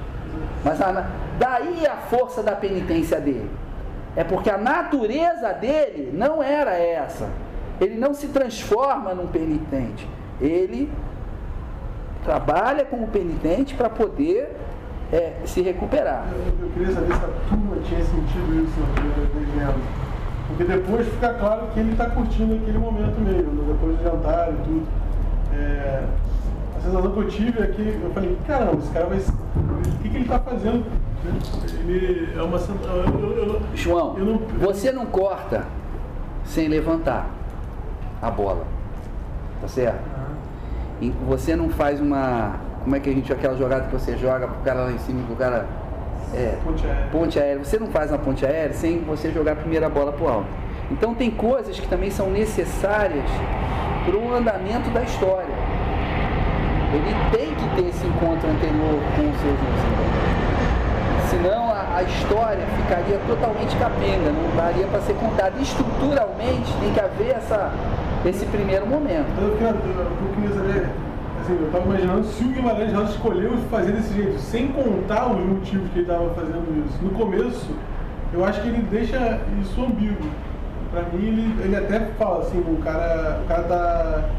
Mas 0.63 0.81
a, 0.81 1.07
daí 1.39 1.85
a 1.85 1.95
força 1.95 2.41
da 2.41 2.53
penitência 2.53 3.19
dele. 3.19 3.49
É 4.15 4.23
porque 4.23 4.49
a 4.49 4.57
natureza 4.57 5.53
dele 5.53 6.11
não 6.13 6.41
era 6.41 6.73
essa. 6.73 7.29
Ele 7.81 7.95
não 7.95 8.13
se 8.13 8.27
transforma 8.27 9.13
num 9.13 9.27
penitente. 9.27 10.07
Ele 10.39 10.89
trabalha 12.23 12.85
como 12.85 13.07
penitente 13.07 13.75
para 13.75 13.89
poder 13.89 14.55
é, 15.11 15.33
se 15.45 15.61
recuperar. 15.61 16.25
Eu, 16.31 16.65
eu, 16.65 16.71
queria 16.71 16.93
saber 16.93 17.13
se 17.13 17.25
a 17.25 17.29
turma 17.49 17.77
tinha 17.83 18.03
sentido 18.03 18.63
isso 18.63 18.79
devendo. 19.33 20.05
Porque 20.47 20.63
depois 20.63 21.07
fica 21.07 21.33
claro 21.33 21.67
que 21.73 21.79
ele 21.79 21.91
está 21.91 22.09
curtindo 22.09 22.55
aquele 22.55 22.77
momento 22.77 23.19
mesmo, 23.19 23.73
depois 23.73 23.97
do 23.97 24.03
jantar 24.03 24.49
e 24.51 24.55
tudo. 24.63 24.87
É, 25.53 26.03
sensação 26.85 27.11
que 27.11 27.17
eu 27.17 27.27
tive 27.27 27.63
é 27.63 27.67
que 27.67 27.99
eu 28.03 28.11
falei, 28.13 28.37
caramba, 28.47 28.77
esse 28.77 28.91
cara 28.91 29.05
vai. 29.07 29.17
O 29.17 29.97
que, 30.01 30.09
que 30.09 30.15
ele 30.15 30.23
está 30.23 30.39
fazendo? 30.39 30.85
Ele 31.87 32.37
é 32.37 32.41
uma. 32.41 32.57
Eu, 32.57 33.31
eu, 33.31 33.61
João, 33.73 34.13
não, 34.13 34.37
você 34.59 34.91
não 34.91 35.05
corta 35.05 35.65
sem 36.45 36.67
levantar 36.67 37.27
a 38.21 38.29
bola. 38.29 38.65
Tá 39.61 39.67
certo? 39.67 39.99
E 41.01 41.09
você 41.27 41.55
não 41.55 41.69
faz 41.69 41.99
uma. 41.99 42.59
Como 42.83 42.95
é 42.95 42.99
que 42.99 43.09
a 43.09 43.13
gente. 43.13 43.31
aquela 43.33 43.57
jogada 43.57 43.87
que 43.87 43.93
você 43.93 44.15
joga 44.17 44.47
pro 44.47 44.61
cara 44.63 44.85
lá 44.85 44.91
em 44.91 44.99
cima, 44.99 45.25
pro 45.25 45.35
cara. 45.35 45.65
É, 46.33 46.57
ponte 46.63 46.85
aérea. 46.85 47.07
ponte 47.11 47.39
aérea. 47.39 47.63
Você 47.63 47.79
não 47.79 47.87
faz 47.87 48.11
uma 48.11 48.17
ponte 48.17 48.45
aérea 48.45 48.73
sem 48.73 48.99
você 48.99 49.31
jogar 49.31 49.53
a 49.53 49.55
primeira 49.55 49.89
bola 49.89 50.11
pro 50.11 50.27
alto. 50.27 50.47
Então 50.91 51.15
tem 51.15 51.31
coisas 51.31 51.79
que 51.79 51.87
também 51.87 52.11
são 52.11 52.29
necessárias 52.29 53.25
para 54.05 54.15
o 54.15 54.35
andamento 54.35 54.89
da 54.91 55.01
história. 55.01 55.54
Ele 56.95 57.13
tem 57.29 57.53
que 57.53 57.75
ter 57.75 57.89
esse 57.89 58.07
encontro 58.07 58.49
anterior 58.49 58.99
com 59.15 59.29
os 59.29 59.37
seus 59.41 59.59
Senão 61.29 61.69
a, 61.69 61.97
a 61.97 62.03
história 62.03 62.65
ficaria 62.77 63.19
totalmente 63.27 63.75
capenga, 63.75 64.31
não 64.31 64.55
daria 64.55 64.87
para 64.87 65.01
ser 65.01 65.13
contada. 65.15 65.59
Estruturalmente 65.59 66.71
tem 66.79 66.93
que 66.93 66.99
haver 66.99 67.35
essa, 67.35 67.73
esse 68.25 68.45
primeiro 68.45 68.87
momento. 68.87 69.27
Eu, 69.41 69.57
quero, 69.57 69.75
eu 69.75 70.31
queria 70.35 70.55
saber, 70.55 70.89
assim, 71.41 71.57
eu 71.59 71.65
estava 71.65 71.83
imaginando 71.83 72.23
se 72.27 72.43
o 72.45 72.47
Guimarães 72.47 72.93
Rosa 72.93 73.11
escolheu 73.11 73.57
fazer 73.69 73.91
desse 73.91 74.13
jeito, 74.13 74.39
sem 74.39 74.69
contar 74.69 75.33
os 75.33 75.45
motivos 75.45 75.89
que 75.91 75.99
ele 75.99 76.07
estava 76.07 76.29
fazendo 76.29 76.85
isso. 76.87 77.03
No 77.03 77.09
começo, 77.09 77.75
eu 78.31 78.45
acho 78.45 78.61
que 78.61 78.69
ele 78.69 78.87
deixa 78.89 79.41
isso 79.61 79.83
ambíguo. 79.83 80.29
Para 80.91 81.01
mim, 81.11 81.27
ele, 81.27 81.63
ele 81.65 81.75
até 81.75 81.99
fala 82.17 82.43
assim, 82.43 82.59
o 82.59 82.77
cara, 82.81 83.41
o 83.43 83.47
cara 83.49 83.63
tá 83.63 84.29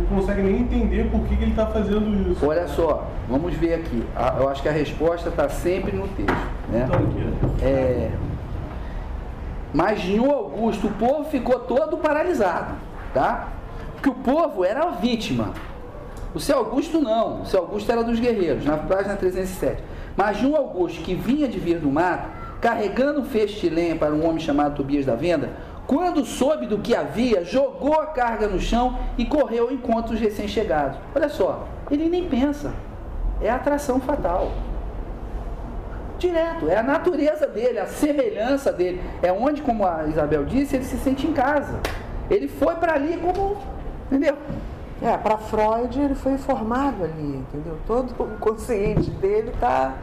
não 0.00 0.18
consegue 0.18 0.42
nem 0.42 0.60
entender 0.60 1.10
por 1.10 1.20
que, 1.22 1.36
que 1.36 1.42
ele 1.42 1.50
está 1.50 1.66
fazendo 1.66 2.30
isso. 2.30 2.46
Olha 2.46 2.66
só, 2.68 3.06
vamos 3.28 3.54
ver 3.54 3.74
aqui. 3.74 4.02
Eu 4.38 4.48
acho 4.48 4.62
que 4.62 4.68
a 4.68 4.72
resposta 4.72 5.28
está 5.28 5.48
sempre 5.48 5.92
no 5.92 6.08
texto. 6.08 6.48
Né? 6.68 6.86
Então, 6.86 7.00
aqui, 7.00 7.64
é, 7.64 8.10
mas 9.72 10.04
em 10.04 10.18
Augusto, 10.18 10.88
o 10.88 10.90
povo 10.90 11.24
ficou 11.30 11.60
todo 11.60 11.96
paralisado, 11.96 12.74
tá? 13.14 13.48
Porque 13.94 14.08
o 14.08 14.14
povo 14.14 14.64
era 14.64 14.84
a 14.84 14.90
vítima. 14.90 15.52
O 16.34 16.40
seu 16.40 16.58
Augusto 16.58 17.00
não, 17.00 17.42
o 17.42 17.46
seu 17.46 17.60
Augusto 17.60 17.90
era 17.90 18.02
dos 18.02 18.18
guerreiros, 18.18 18.64
na 18.64 18.76
página 18.76 19.16
307. 19.16 19.82
Mas 20.16 20.42
um 20.42 20.56
Augusto 20.56 21.02
que 21.02 21.14
vinha 21.14 21.46
de 21.48 21.58
vir 21.58 21.78
do 21.78 21.90
mato, 21.90 22.28
carregando 22.60 23.20
um 23.20 23.24
feixe 23.24 23.60
de 23.60 23.74
lenha 23.74 23.96
para 23.96 24.12
um 24.12 24.26
homem 24.26 24.40
chamado 24.40 24.76
Tobias 24.76 25.06
da 25.06 25.14
Venda, 25.14 25.50
quando 25.86 26.24
soube 26.24 26.66
do 26.66 26.78
que 26.78 26.94
havia, 26.94 27.44
jogou 27.44 28.00
a 28.00 28.06
carga 28.06 28.46
no 28.46 28.60
chão 28.60 28.98
e 29.18 29.24
correu 29.24 29.64
ao 29.64 29.72
encontro 29.72 30.12
dos 30.12 30.20
recém-chegados. 30.20 30.98
Olha 31.14 31.28
só, 31.28 31.66
ele 31.90 32.08
nem 32.08 32.28
pensa. 32.28 32.72
É 33.40 33.50
a 33.50 33.56
atração 33.56 34.00
fatal. 34.00 34.52
Direto, 36.18 36.68
é 36.68 36.76
a 36.76 36.82
natureza 36.82 37.46
dele, 37.46 37.78
a 37.78 37.86
semelhança 37.86 38.72
dele. 38.72 39.00
É 39.22 39.32
onde, 39.32 39.62
como 39.62 39.86
a 39.86 40.06
Isabel 40.06 40.44
disse, 40.44 40.76
ele 40.76 40.84
se 40.84 40.98
sente 40.98 41.26
em 41.26 41.32
casa. 41.32 41.80
Ele 42.28 42.46
foi 42.46 42.74
para 42.76 42.94
ali 42.94 43.16
como. 43.16 43.56
Entendeu? 44.06 44.36
É, 45.02 45.16
para 45.16 45.38
Freud 45.38 45.98
ele 45.98 46.14
foi 46.14 46.36
formado 46.36 47.04
ali, 47.04 47.36
entendeu? 47.36 47.78
Todo 47.86 48.10
o 48.10 48.38
consciente 48.38 49.10
dele 49.12 49.50
está 49.50 49.94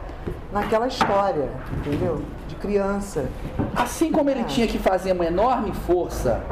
naquela 0.52 0.88
história, 0.88 1.48
entendeu? 1.78 2.20
Criança. 2.58 3.26
Assim 3.74 4.10
como 4.10 4.28
ele 4.30 4.40
é. 4.40 4.44
tinha 4.44 4.66
que 4.66 4.78
fazer 4.78 5.12
uma 5.12 5.24
enorme 5.24 5.72
força 5.72 6.42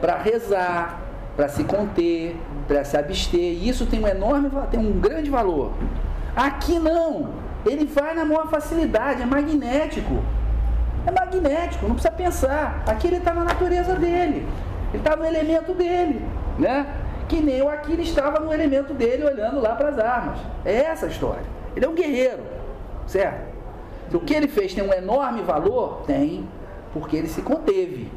para 0.00 0.16
rezar, 0.16 1.00
para 1.36 1.48
se 1.48 1.64
conter, 1.64 2.36
para 2.66 2.84
se 2.84 2.96
abster, 2.96 3.40
e 3.40 3.68
isso 3.68 3.86
tem 3.86 4.02
um 4.02 4.08
enorme, 4.08 4.50
tem 4.70 4.80
um 4.80 4.98
grande 4.98 5.30
valor. 5.30 5.72
Aqui 6.34 6.78
não, 6.78 7.30
ele 7.66 7.84
vai 7.86 8.14
na 8.14 8.24
maior 8.24 8.48
facilidade, 8.48 9.22
é 9.22 9.26
magnético. 9.26 10.22
É 11.06 11.10
magnético, 11.10 11.86
não 11.86 11.94
precisa 11.94 12.12
pensar. 12.12 12.82
Aqui 12.86 13.06
ele 13.06 13.16
está 13.16 13.32
na 13.32 13.44
natureza 13.44 13.94
dele, 13.94 14.46
ele 14.90 14.98
está 14.98 15.16
no 15.16 15.24
elemento 15.24 15.72
dele, 15.74 16.24
né? 16.58 16.86
Que 17.28 17.40
nem 17.40 17.62
o 17.62 17.68
Aquiles 17.68 18.08
estava 18.08 18.40
no 18.40 18.52
elemento 18.52 18.94
dele 18.94 19.24
olhando 19.24 19.60
lá 19.60 19.74
para 19.74 19.88
as 19.88 19.98
armas. 19.98 20.38
É 20.64 20.84
essa 20.84 21.06
a 21.06 21.08
história. 21.08 21.42
Ele 21.76 21.84
é 21.84 21.88
um 21.88 21.94
guerreiro, 21.94 22.42
certo? 23.06 23.47
O 24.12 24.20
que 24.20 24.34
ele 24.34 24.48
fez 24.48 24.74
tem 24.74 24.84
um 24.84 24.92
enorme 24.92 25.42
valor? 25.42 26.02
Tem, 26.06 26.48
porque 26.92 27.16
ele 27.16 27.28
se 27.28 27.42
conteve. 27.42 28.10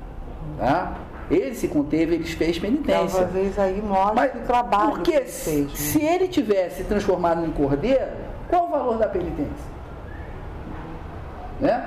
Tá? 0.58 0.94
Ele 1.30 1.56
se 1.56 1.68
conteve, 1.68 2.16
ele 2.16 2.26
fez 2.26 2.60
penitência. 2.60 3.22
Talvez 3.22 3.58
aí 3.58 3.82
mostra 3.82 4.14
Mas, 4.14 4.36
o 4.36 4.40
trabalho 4.46 4.92
porque 4.92 5.12
que 5.12 5.18
ele 5.18 5.26
fez. 5.28 5.66
Né? 5.68 5.76
Se 5.76 6.04
ele 6.04 6.28
tivesse 6.28 6.84
transformado 6.84 7.46
em 7.46 7.52
cordeiro, 7.52 8.12
qual 8.50 8.66
o 8.66 8.70
valor 8.70 8.98
da 8.98 9.08
penitência? 9.08 9.72
Né? 11.60 11.86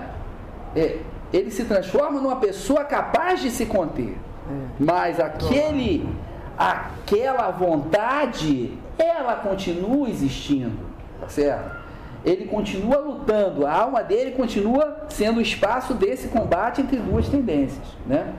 É, 0.74 0.98
ele 1.32 1.50
se 1.50 1.64
transforma 1.64 2.20
numa 2.20 2.36
pessoa 2.36 2.84
capaz 2.84 3.40
de 3.40 3.50
se 3.50 3.66
conter. 3.66 4.16
É. 4.50 4.66
Mas 4.78 5.20
aquele, 5.20 6.08
aquela 6.56 7.50
vontade, 7.50 8.78
ela 8.98 9.36
continua 9.36 10.08
existindo. 10.08 10.78
Tá 11.20 11.28
certo? 11.28 11.83
Ele 12.24 12.46
continua 12.46 12.96
lutando, 12.96 13.66
a 13.66 13.72
alma 13.72 14.02
dele 14.02 14.32
continua 14.32 15.04
sendo 15.08 15.38
o 15.38 15.42
espaço 15.42 15.92
desse 15.92 16.28
combate 16.28 16.80
entre 16.80 16.96
duas 16.96 17.28
tendências. 17.28 17.86
Né? 18.06 18.32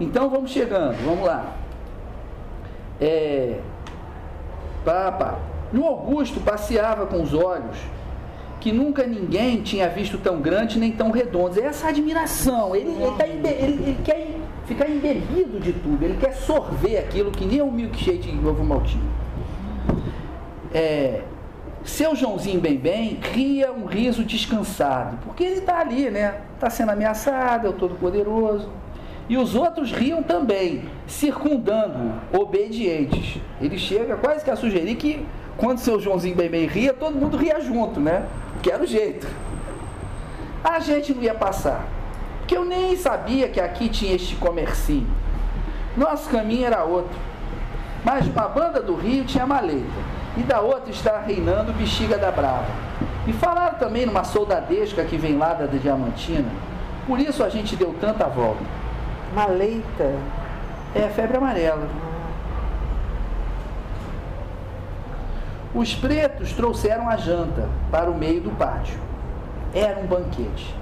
Então 0.00 0.30
vamos 0.30 0.50
chegando, 0.50 0.96
vamos 1.04 1.26
lá. 1.26 1.52
É, 3.00 3.58
pá, 4.84 5.38
No 5.72 5.84
Augusto 5.84 6.40
passeava 6.40 7.06
com 7.06 7.22
os 7.22 7.34
olhos 7.34 7.76
que 8.60 8.72
nunca 8.72 9.06
ninguém 9.06 9.62
tinha 9.62 9.88
visto 9.88 10.18
tão 10.18 10.40
grandes 10.40 10.76
nem 10.76 10.90
tão 10.90 11.10
redondos. 11.10 11.58
É 11.58 11.62
essa 11.62 11.88
admiração. 11.88 12.74
Ele, 12.74 12.90
ele, 12.90 13.16
tá 13.16 13.26
ele, 13.26 13.46
ele, 13.46 13.98
quer 14.04 14.36
ficar 14.66 14.88
embebido 14.88 15.60
de 15.60 15.72
tudo. 15.72 16.02
Ele 16.02 16.16
quer 16.18 16.32
sorver 16.32 16.98
aquilo 16.98 17.30
que 17.30 17.44
nem 17.44 17.62
o 17.62 17.70
milkshake 17.70 18.32
de 18.32 18.46
ovo 18.46 18.64
maltinho. 18.64 19.08
É, 20.74 21.22
seu 21.88 22.14
Joãozinho 22.14 22.60
Bem 22.60 22.76
Bem 22.76 23.16
cria 23.16 23.72
um 23.72 23.86
riso 23.86 24.22
descansado, 24.22 25.18
porque 25.24 25.42
ele 25.42 25.60
está 25.60 25.80
ali, 25.80 26.10
né? 26.10 26.42
Está 26.54 26.68
sendo 26.68 26.90
ameaçado, 26.92 27.66
é 27.66 27.70
o 27.70 27.72
Todo-Poderoso. 27.72 28.68
E 29.28 29.36
os 29.36 29.54
outros 29.54 29.90
riam 29.90 30.22
também, 30.22 30.84
circundando, 31.06 32.12
obedientes. 32.32 33.40
Ele 33.60 33.78
chega 33.78 34.16
quase 34.16 34.44
que 34.44 34.50
a 34.50 34.56
sugerir 34.56 34.96
que 34.96 35.26
quando 35.56 35.78
seu 35.78 35.98
Joãozinho 35.98 36.36
Bem 36.36 36.50
Bem 36.50 36.66
ria, 36.66 36.92
todo 36.92 37.16
mundo 37.16 37.36
ria 37.36 37.58
junto, 37.60 37.98
né? 37.98 38.26
Que 38.62 38.70
era 38.70 38.82
o 38.82 38.86
jeito. 38.86 39.26
A 40.62 40.78
gente 40.80 41.14
não 41.14 41.22
ia 41.22 41.34
passar, 41.34 41.86
porque 42.40 42.56
eu 42.56 42.64
nem 42.64 42.96
sabia 42.96 43.48
que 43.48 43.60
aqui 43.60 43.88
tinha 43.88 44.14
este 44.14 44.36
comercinho. 44.36 45.06
Nosso 45.96 46.28
caminho 46.28 46.66
era 46.66 46.84
outro. 46.84 47.18
Mas 48.04 48.26
uma 48.26 48.46
banda 48.46 48.80
do 48.82 48.94
Rio 48.94 49.24
tinha 49.24 49.46
maleta 49.46 50.17
e 50.36 50.42
da 50.42 50.60
outra 50.60 50.90
está 50.90 51.20
reinando 51.20 51.72
Bexiga 51.72 52.18
da 52.18 52.30
Brava. 52.30 52.66
E 53.26 53.32
falaram 53.32 53.78
também 53.78 54.06
numa 54.06 54.24
soldadesca 54.24 55.04
que 55.04 55.16
vem 55.16 55.36
lá 55.36 55.52
da 55.52 55.66
Diamantina. 55.66 56.48
Por 57.06 57.18
isso 57.18 57.42
a 57.42 57.48
gente 57.48 57.76
deu 57.76 57.94
tanta 58.00 58.26
volta. 58.26 58.62
Maleita? 59.34 60.14
É, 60.94 61.08
febre 61.08 61.36
amarela. 61.36 61.88
Os 65.74 65.94
pretos 65.94 66.52
trouxeram 66.52 67.08
a 67.08 67.16
janta 67.16 67.68
para 67.90 68.10
o 68.10 68.16
meio 68.16 68.40
do 68.40 68.50
pátio. 68.50 68.98
Era 69.74 70.00
um 70.00 70.06
banquete. 70.06 70.74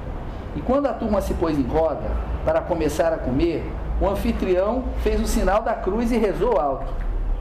E 0.55 0.61
quando 0.61 0.87
a 0.87 0.93
turma 0.93 1.21
se 1.21 1.35
pôs 1.35 1.59
em 1.59 1.67
roda 1.67 2.09
para 2.45 2.61
começar 2.61 3.13
a 3.13 3.19
comer, 3.19 3.69
o 4.01 4.09
anfitrião 4.09 4.85
fez 5.03 5.21
o 5.21 5.27
sinal 5.27 5.63
da 5.63 5.75
cruz 5.75 6.13
e 6.13 6.17
rezou 6.17 6.61
alto. 6.61 6.93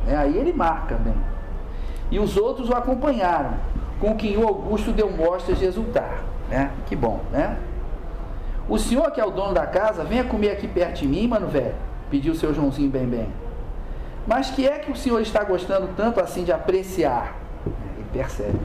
É, 0.07 0.15
aí 0.15 0.35
ele 0.35 0.53
marca 0.53 0.95
bem 0.95 1.34
e 2.11 2.19
os 2.19 2.37
outros 2.37 2.69
o 2.69 2.75
acompanharam, 2.75 3.55
com 3.99 4.15
quem 4.15 4.37
o 4.37 4.47
Augusto 4.47 4.91
deu 4.91 5.09
mostras 5.09 5.59
de 5.59 5.65
exultar. 5.65 6.23
Né? 6.49 6.71
Que 6.85 6.95
bom, 6.95 7.21
né? 7.31 7.57
O 8.67 8.77
senhor 8.77 9.11
que 9.11 9.21
é 9.21 9.25
o 9.25 9.31
dono 9.31 9.53
da 9.53 9.65
casa, 9.65 10.03
venha 10.03 10.23
comer 10.23 10.51
aqui 10.51 10.67
perto 10.67 10.99
de 10.99 11.07
mim, 11.07 11.27
mano 11.27 11.47
velho, 11.47 11.75
pediu 12.09 12.33
seu 12.35 12.53
Joãozinho 12.53 12.89
bem 12.89 13.05
bem. 13.05 13.27
Mas 14.27 14.49
que 14.49 14.67
é 14.67 14.79
que 14.79 14.91
o 14.91 14.95
senhor 14.95 15.21
está 15.21 15.43
gostando 15.43 15.89
tanto 15.95 16.19
assim 16.19 16.43
de 16.43 16.51
apreciar? 16.51 17.35
Ele 17.65 18.05
percebe. 18.11 18.59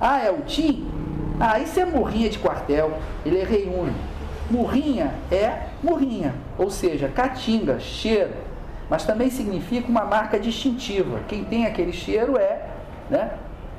Ah, 0.00 0.20
é 0.20 0.30
o 0.30 0.42
Tim? 0.42 0.86
Ah, 1.40 1.58
isso 1.58 1.80
é 1.80 1.86
murrinha 1.86 2.28
de 2.28 2.38
quartel. 2.38 2.92
Ele 3.24 3.42
reúne. 3.42 3.94
Murrinha 4.50 5.14
é 5.32 5.68
murrinha, 5.82 6.34
ou 6.58 6.68
seja, 6.68 7.08
caatinga, 7.08 7.80
cheiro 7.80 8.43
mas 8.88 9.04
também 9.04 9.30
significa 9.30 9.88
uma 9.88 10.04
marca 10.04 10.38
distintiva. 10.38 11.20
Quem 11.28 11.44
tem 11.44 11.66
aquele 11.66 11.92
cheiro 11.92 12.36
é 12.36 12.74
né? 13.08 13.32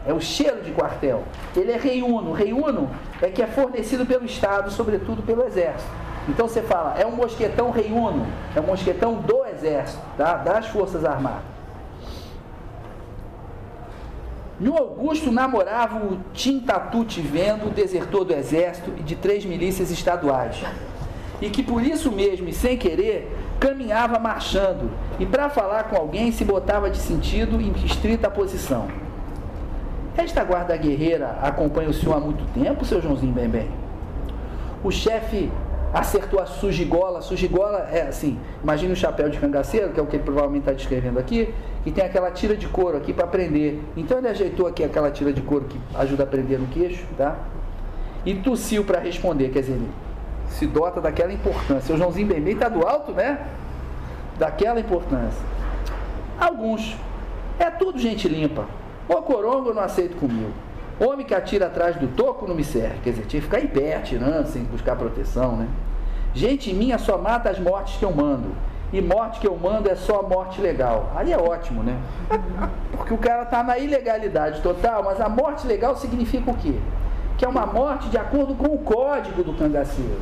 É 0.05 0.13
o 0.13 0.21
cheiro 0.21 0.61
de 0.61 0.71
quartel. 0.71 1.23
Ele 1.55 1.71
é 1.71 1.77
rei 1.77 2.03
uno. 2.03 2.31
Rei 2.31 2.53
uno 2.53 2.89
é 3.21 3.29
que 3.29 3.41
é 3.41 3.47
fornecido 3.47 4.05
pelo 4.05 4.25
Estado, 4.25 4.69
sobretudo 4.71 5.23
pelo 5.23 5.43
Exército. 5.43 5.89
Então 6.27 6.47
você 6.47 6.61
fala, 6.61 6.95
é 6.97 7.05
um 7.05 7.11
mosquetão 7.11 7.69
rei 7.69 7.91
uno, 7.91 8.25
é 8.55 8.59
um 8.59 8.65
mosquetão 8.65 9.15
do 9.15 9.45
Exército, 9.45 10.01
tá? 10.17 10.35
das 10.35 10.67
Forças 10.67 11.05
Armadas. 11.05 11.55
No 14.59 14.77
Augusto 14.77 15.31
namorava 15.31 15.97
o 15.97 16.19
Tim 16.33 16.59
Tatu 16.59 17.03
Tivendo, 17.03 17.69
desertor 17.69 18.23
do 18.23 18.33
Exército 18.33 18.93
e 18.97 19.03
de 19.03 19.15
três 19.15 19.43
milícias 19.43 19.91
estaduais. 19.91 20.63
E 21.41 21.49
que 21.49 21.61
por 21.61 21.83
isso 21.83 22.11
mesmo, 22.11 22.47
e 22.47 22.53
sem 22.53 22.77
querer, 22.77 23.31
caminhava 23.59 24.19
marchando 24.19 24.91
e 25.19 25.25
para 25.25 25.49
falar 25.49 25.85
com 25.85 25.95
alguém 25.95 26.31
se 26.31 26.45
botava 26.45 26.89
de 26.89 26.97
sentido 26.97 27.61
em 27.61 27.71
estrita 27.85 28.29
posição. 28.29 28.87
Esta 30.17 30.43
guarda 30.43 30.75
guerreira 30.77 31.37
acompanha 31.41 31.89
o 31.89 31.93
senhor 31.93 32.15
há 32.15 32.19
muito 32.19 32.45
tempo, 32.53 32.85
seu 32.85 33.01
Joãozinho 33.01 33.33
bem 33.33 33.49
bem. 33.49 33.69
O 34.83 34.91
chefe 34.91 35.51
acertou 35.93 36.39
a 36.39 36.45
sujigola. 36.45 37.21
Sujigola 37.21 37.87
é 37.91 38.03
assim, 38.03 38.39
imagine 38.63 38.93
o 38.93 38.95
chapéu 38.95 39.29
de 39.29 39.37
cangaceiro, 39.37 39.91
que 39.91 39.99
é 39.99 40.03
o 40.03 40.05
que 40.05 40.17
ele 40.17 40.23
provavelmente 40.23 40.63
está 40.63 40.73
descrevendo 40.73 41.19
aqui, 41.19 41.53
e 41.85 41.91
tem 41.91 42.05
aquela 42.05 42.31
tira 42.31 42.55
de 42.55 42.67
couro 42.67 42.97
aqui 42.97 43.13
para 43.13 43.27
prender. 43.27 43.79
Então 43.95 44.17
ele 44.17 44.27
ajeitou 44.27 44.67
aqui 44.67 44.83
aquela 44.83 45.11
tira 45.11 45.33
de 45.33 45.41
couro 45.41 45.65
que 45.65 45.79
ajuda 45.95 46.23
a 46.23 46.27
prender 46.27 46.59
no 46.59 46.67
queixo, 46.67 47.05
tá? 47.17 47.37
E 48.25 48.33
tossiu 48.35 48.83
para 48.83 48.99
responder, 48.99 49.49
quer 49.49 49.61
dizer, 49.61 49.73
ele 49.73 49.89
se 50.49 50.65
dota 50.65 51.01
daquela 51.01 51.33
importância. 51.33 51.93
O 51.93 51.97
Joãozinho 51.97 52.27
bem 52.27 52.41
bem 52.41 52.53
está 52.53 52.69
do 52.69 52.85
alto, 52.85 53.11
né? 53.11 53.45
Daquela 54.37 54.79
importância. 54.79 55.41
Alguns. 56.39 56.95
É 57.57 57.69
tudo 57.69 57.99
gente 57.99 58.27
limpa. 58.27 58.65
O 59.07 59.15
corongo 59.21 59.69
eu 59.69 59.73
não 59.73 59.83
aceito 59.83 60.17
comigo. 60.17 60.51
Homem 60.99 61.25
que 61.25 61.35
atira 61.35 61.67
atrás 61.67 61.95
do 61.97 62.07
toco 62.07 62.47
não 62.47 62.55
me 62.55 62.63
serve. 62.63 62.99
Quer 63.03 63.11
dizer, 63.11 63.25
tinha 63.25 63.41
que 63.41 63.47
ficar 63.47 63.59
em 63.59 63.67
pé 63.67 63.95
atirando, 63.95 64.47
sem 64.47 64.63
buscar 64.63 64.95
proteção, 64.95 65.55
né? 65.55 65.67
Gente 66.33 66.73
minha 66.73 66.97
só 66.97 67.17
mata 67.17 67.49
as 67.49 67.59
mortes 67.59 67.97
que 67.97 68.05
eu 68.05 68.13
mando. 68.13 68.51
E 68.93 69.01
morte 69.01 69.39
que 69.39 69.47
eu 69.47 69.57
mando 69.57 69.89
é 69.89 69.95
só 69.95 70.23
morte 70.23 70.61
legal. 70.61 71.11
Aí 71.15 71.31
é 71.31 71.37
ótimo, 71.37 71.83
né? 71.83 71.97
Porque 72.95 73.13
o 73.13 73.17
cara 73.17 73.45
tá 73.45 73.63
na 73.63 73.77
ilegalidade 73.77 74.61
total, 74.61 75.03
mas 75.03 75.19
a 75.19 75.27
morte 75.27 75.67
legal 75.67 75.95
significa 75.95 76.51
o 76.51 76.55
quê? 76.55 76.75
Que 77.37 77.43
é 77.43 77.47
uma 77.47 77.65
morte 77.65 78.07
de 78.09 78.17
acordo 78.17 78.55
com 78.55 78.67
o 78.67 78.77
código 78.77 79.43
do 79.43 79.53
cangaceiro, 79.53 80.21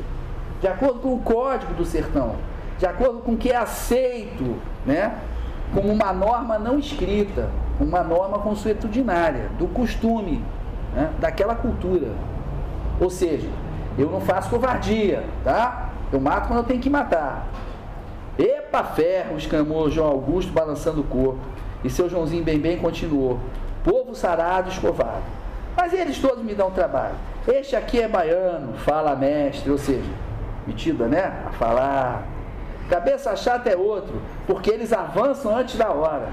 de 0.63 0.67
acordo 0.69 1.01
com 1.01 1.13
o 1.13 1.19
código 1.19 1.73
do 1.73 1.83
sertão, 1.83 2.37
de 2.79 2.85
acordo 2.85 3.19
com 3.19 3.33
o 3.33 3.37
que 3.37 3.51
é 3.51 3.57
aceito, 3.57 4.55
né? 4.85 5.13
Como 5.73 5.91
uma 5.91 6.13
norma 6.13 6.57
não 6.57 6.79
escrita, 6.79 7.49
uma 7.81 8.01
norma 8.01 8.39
consuetudinária, 8.39 9.49
do 9.59 9.67
costume, 9.67 10.41
né, 10.95 11.09
daquela 11.19 11.53
cultura. 11.53 12.07
Ou 12.97 13.09
seja, 13.09 13.49
eu 13.97 14.09
não 14.09 14.21
faço 14.21 14.49
covardia, 14.49 15.25
tá? 15.43 15.89
Eu 16.13 16.21
mato 16.21 16.47
quando 16.47 16.59
eu 16.59 16.63
tenho 16.63 16.79
que 16.79 16.89
matar. 16.89 17.45
Epa 18.39 18.85
ferro, 18.85 19.35
exclamou 19.35 19.91
João 19.91 20.11
Augusto 20.11 20.53
balançando 20.53 21.01
o 21.01 21.03
corpo. 21.03 21.41
E 21.83 21.89
seu 21.89 22.07
Joãozinho 22.09 22.41
bem 22.41 22.57
bem 22.57 22.77
continuou. 22.77 23.37
Povo 23.83 24.15
sarado, 24.15 24.69
escovado. 24.69 25.23
Mas 25.75 25.91
eles 25.91 26.19
todos 26.19 26.41
me 26.41 26.55
dão 26.55 26.71
trabalho. 26.71 27.15
Este 27.45 27.75
aqui 27.75 27.99
é 27.99 28.07
baiano, 28.07 28.75
fala 28.75 29.13
mestre, 29.13 29.69
ou 29.69 29.77
seja, 29.77 30.09
metida, 30.67 31.07
né? 31.07 31.43
A 31.47 31.51
falar. 31.51 32.23
Cabeça 32.89 33.35
chata 33.35 33.69
é 33.69 33.77
outro, 33.77 34.21
porque 34.45 34.69
eles 34.69 34.91
avançam 34.91 35.55
antes 35.55 35.75
da 35.77 35.89
hora. 35.89 36.29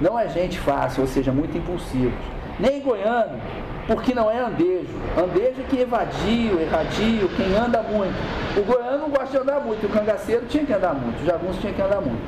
Não 0.00 0.18
é 0.18 0.28
gente 0.28 0.58
fácil, 0.58 1.02
ou 1.02 1.06
seja, 1.06 1.32
muito 1.32 1.56
impulsivos. 1.56 2.18
Nem 2.58 2.80
goiano, 2.80 3.40
porque 3.86 4.14
não 4.14 4.30
é 4.30 4.38
andejo. 4.38 4.88
Andejo 5.16 5.60
é 5.60 5.64
que 5.68 5.80
evadio, 5.80 6.60
erradio, 6.60 7.28
quem 7.36 7.56
anda 7.56 7.82
muito. 7.82 8.14
O 8.58 8.64
goiano 8.64 8.98
não 8.98 9.10
gosta 9.10 9.28
de 9.28 9.38
andar 9.38 9.60
muito, 9.60 9.86
o 9.86 9.88
cangaceiro 9.88 10.46
tinha 10.46 10.64
que 10.64 10.72
andar 10.72 10.94
muito, 10.94 11.22
o 11.22 11.24
jagunço 11.24 11.60
tinha 11.60 11.72
que 11.72 11.80
andar 11.80 12.00
muito. 12.00 12.20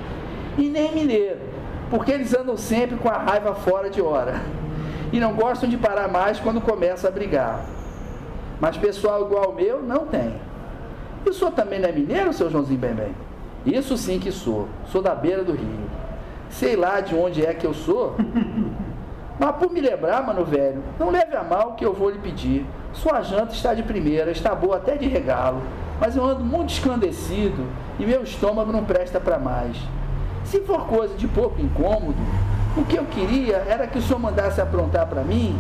E 0.57 0.69
nem 0.69 0.93
mineiro, 0.95 1.41
porque 1.91 2.13
eles 2.13 2.33
andam 2.33 2.57
sempre 2.57 2.97
com 2.97 3.09
a 3.09 3.19
raiva 3.19 3.55
fora 3.55 3.91
de 3.91 4.01
hora. 4.01 4.41
E 5.13 5.21
não 5.21 5.35
gostam 5.35 5.69
de 5.69 5.77
parar 5.77 6.09
mais 6.09 6.41
quando 6.41 6.61
começa 6.61 7.09
a 7.09 7.11
brigar. 7.11 7.61
Mas 8.61 8.77
pessoal 8.77 9.27
igual 9.27 9.45
ao 9.47 9.53
meu 9.53 9.83
não 9.83 10.07
tem. 10.07 10.35
E 11.25 11.31
o 11.31 11.33
senhor 11.33 11.53
também 11.53 11.79
não 11.81 11.89
é 11.89 11.93
mineiro, 11.93 12.33
seu 12.33 12.51
Joãozinho 12.51 12.79
Bem 12.79 12.95
Bem? 12.95 13.15
Isso 13.67 13.97
sim 13.97 14.19
que 14.19 14.31
sou. 14.31 14.69
Sou 14.93 15.01
da 15.01 15.15
beira 15.15 15.43
do 15.43 15.53
rio. 15.53 15.91
Sei 16.51 16.77
lá 16.77 17.01
de 17.01 17.15
onde 17.15 17.45
é 17.45 17.55
que 17.55 17.67
eu 17.67 17.73
sou. 17.73 18.15
Mas 19.39 19.57
por 19.57 19.73
me 19.73 19.81
lembrar, 19.81 20.23
mano 20.25 20.45
velho, 20.45 20.83
não 20.99 21.11
leve 21.11 21.35
a 21.35 21.43
mal 21.43 21.71
o 21.71 21.75
que 21.75 21.85
eu 21.85 21.93
vou 21.93 22.11
lhe 22.11 22.19
pedir. 22.19 22.65
Sua 22.93 23.21
janta 23.23 23.53
está 23.53 23.75
de 23.75 23.83
primeira, 23.83 24.31
está 24.31 24.55
boa 24.55 24.77
até 24.77 24.97
de 24.97 25.09
regalo, 25.09 25.61
mas 26.01 26.15
eu 26.15 26.25
ando 26.25 26.45
muito 26.45 26.73
escandecido 26.73 27.67
e 27.99 28.07
meu 28.07 28.23
estômago 28.23 28.71
não 28.71 28.85
presta 28.85 29.19
para 29.19 29.37
mais. 29.37 29.77
Se 30.45 30.61
for 30.61 30.87
coisa 30.87 31.17
de 31.17 31.27
pouco 31.27 31.61
incômodo, 31.61 32.19
o 32.77 32.85
que 32.85 32.97
eu 32.97 33.05
queria 33.07 33.57
era 33.69 33.89
que 33.89 33.99
o 33.99 34.03
senhor 34.03 34.21
mandasse 34.21 34.61
aprontar 34.61 35.09
para 35.09 35.25
mim 35.25 35.59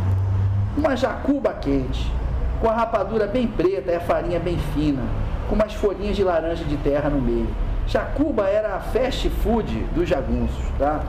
uma 0.77 0.97
jacuba 0.97 1.53
quente, 1.55 2.12
com 2.61 2.69
a 2.69 2.74
rapadura 2.74 3.27
bem 3.27 3.49
preta 3.49 3.91
e 3.91 3.97
a 3.97 4.01
farinha 4.01 4.39
bem 4.39 4.59
fina, 4.74 5.03
com 5.49 5.55
umas 5.55 5.75
folhinhas 5.75 6.16
de 6.16 6.25
laranja 6.25 6.65
de 6.65 6.77
terra 6.79 7.09
no 7.11 7.21
meio. 7.21 7.49
Jacuba 7.87 8.49
era 8.49 8.77
a 8.77 8.81
fast 8.81 9.29
food 9.29 9.73
dos 9.95 10.09
jagunços, 10.09 10.65
tá? 10.79 11.03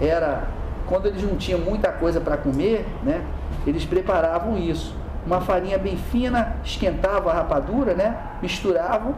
Era 0.00 0.44
quando 0.86 1.06
eles 1.06 1.22
não 1.22 1.36
tinham 1.36 1.60
muita 1.60 1.90
coisa 1.90 2.20
para 2.20 2.36
comer, 2.36 2.86
né, 3.02 3.22
eles 3.66 3.84
preparavam 3.84 4.58
isso. 4.58 4.94
Uma 5.26 5.40
farinha 5.40 5.78
bem 5.78 5.96
fina, 5.96 6.56
esquentava 6.64 7.30
a 7.30 7.34
rapadura, 7.34 7.94
né, 7.94 8.16
misturavam, 8.42 9.14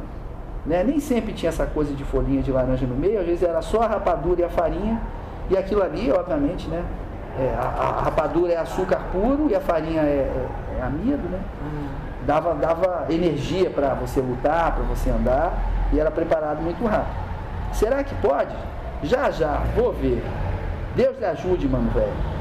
né, 0.65 0.85
nem 0.85 1.01
sempre 1.01 1.33
tinha 1.33 1.49
essa 1.49 1.67
coisa 1.67 1.93
de 1.95 2.05
folhinha 2.05 2.43
de 2.43 2.53
laranja 2.53 2.87
no 2.87 2.95
meio, 2.95 3.19
às 3.19 3.27
vezes 3.27 3.43
era 3.43 3.61
só 3.63 3.83
a 3.83 3.87
rapadura 3.87 4.43
e 4.43 4.45
a 4.45 4.49
farinha, 4.49 5.01
e 5.51 5.57
aquilo 5.57 5.83
ali, 5.83 6.13
obviamente, 6.13 6.69
né, 6.69 6.85
é, 7.39 7.55
a, 7.59 7.67
a, 7.67 8.03
rapadura 8.03 8.53
é 8.53 8.57
açúcar 8.57 9.01
puro 9.11 9.49
e 9.51 9.55
a 9.55 9.61
farinha 9.61 10.03
é, 10.03 10.31
é, 10.31 10.79
é 10.79 10.83
amido, 10.83 11.29
né, 11.29 11.41
dava, 12.27 12.55
dava 12.55 13.07
energia 13.11 13.71
para 13.71 13.95
você 13.95 14.21
lutar, 14.21 14.75
para 14.75 14.85
você 14.85 15.11
andar, 15.11 15.59
e 15.93 16.01
era 16.01 16.11
preparado 16.11 16.63
muito 16.63 16.85
rápido. 16.85 17.17
Será 17.73 18.03
que 18.05 18.15
pode? 18.17 18.55
Já 19.03 19.31
já, 19.31 19.63
vou 19.77 19.93
ver. 19.93 20.25
Deus 20.95 21.19
lhe 21.19 21.25
ajude, 21.25 21.69
mano 21.69 21.91
velho. 21.91 22.35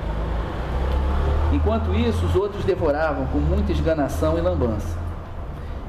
Enquanto 1.51 1.93
isso, 1.93 2.26
os 2.26 2.35
outros 2.35 2.64
devoravam 2.64 3.27
com 3.27 3.38
muita 3.38 3.72
esganação 3.72 4.38
e 4.38 4.41
lambança. 4.41 4.97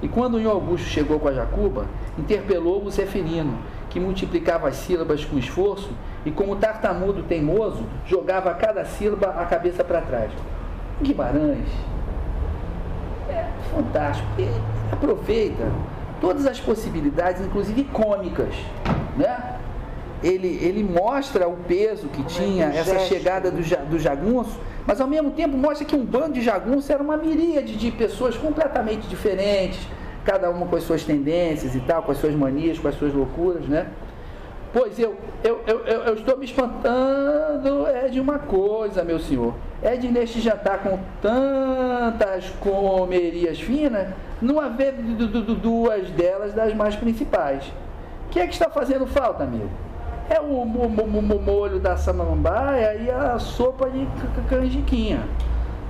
E 0.02 0.08
quando 0.08 0.36
o 0.36 0.50
Augusto 0.50 0.86
chegou 0.86 1.18
com 1.18 1.28
a 1.28 1.32
Jacuba, 1.32 1.86
interpelou 2.18 2.84
o 2.84 2.90
Zeferino, 2.90 3.58
que 3.88 4.00
multiplicava 4.00 4.68
as 4.68 4.76
sílabas 4.76 5.24
com 5.24 5.38
esforço 5.38 5.90
e, 6.26 6.30
como 6.30 6.56
tartamudo 6.56 7.22
teimoso, 7.22 7.82
jogava 8.06 8.52
cada 8.54 8.84
sílaba 8.84 9.28
a 9.28 9.46
cabeça 9.46 9.82
para 9.82 10.02
trás. 10.02 10.30
Guimarães, 11.00 11.68
é 13.34 13.48
fantástico. 13.74 14.28
Ele 14.38 14.62
aproveita 14.92 15.64
todas 16.20 16.46
as 16.46 16.60
possibilidades, 16.60 17.44
inclusive 17.44 17.84
cômicas, 17.84 18.54
né? 19.16 19.54
ele, 20.24 20.58
ele 20.62 20.82
mostra 20.82 21.46
o 21.46 21.56
peso 21.56 22.08
que 22.08 22.22
tinha 22.24 22.72
é 22.72 22.78
essa 22.78 22.98
chegada 23.00 23.50
do, 23.50 23.58
do 23.90 23.98
jagunço, 23.98 24.58
mas 24.86 25.00
ao 25.00 25.06
mesmo 25.06 25.30
tempo 25.32 25.56
mostra 25.56 25.84
que 25.84 25.94
um 25.94 26.04
bando 26.04 26.32
de 26.32 26.40
jagunços 26.40 26.88
era 26.88 27.02
uma 27.02 27.16
miríade 27.16 27.76
de 27.76 27.90
pessoas 27.90 28.36
completamente 28.36 29.06
diferentes, 29.06 29.86
cada 30.24 30.48
uma 30.48 30.66
com 30.66 30.76
as 30.76 30.82
suas 30.84 31.04
tendências 31.04 31.74
e 31.74 31.80
tal, 31.80 32.02
com 32.02 32.12
as 32.12 32.18
suas 32.18 32.34
manias, 32.34 32.78
com 32.78 32.88
as 32.88 32.94
suas 32.94 33.12
loucuras, 33.12 33.66
né? 33.68 33.86
Pois 34.74 34.98
eu, 34.98 35.16
eu, 35.42 35.62
eu, 35.66 35.78
eu, 35.86 36.14
estou 36.14 36.36
me 36.36 36.44
espantando 36.44 37.86
é 37.86 38.08
de 38.08 38.20
uma 38.20 38.38
coisa, 38.40 39.02
meu 39.02 39.18
senhor, 39.18 39.54
é 39.80 39.96
de 39.96 40.08
neste 40.08 40.40
jantar 40.40 40.82
com 40.82 40.98
tantas 41.22 42.50
comerias 42.60 43.58
finas, 43.60 44.08
não 44.42 44.60
haver 44.60 44.92
duas 44.92 46.10
delas 46.10 46.52
das 46.52 46.74
mais 46.74 46.96
principais. 46.96 47.64
O 48.26 48.30
que 48.30 48.40
é 48.40 48.46
que 48.46 48.52
está 48.52 48.68
fazendo 48.68 49.06
falta, 49.06 49.44
amigo? 49.44 49.70
é 50.28 50.40
o, 50.40 50.64
molho 50.64 51.78
da 51.78 51.96
samambaia 51.96 52.94
e 52.94 53.10
a 53.10 53.38
sopa 53.38 53.90
de 53.90 54.06
canjiquinha. 54.48 55.20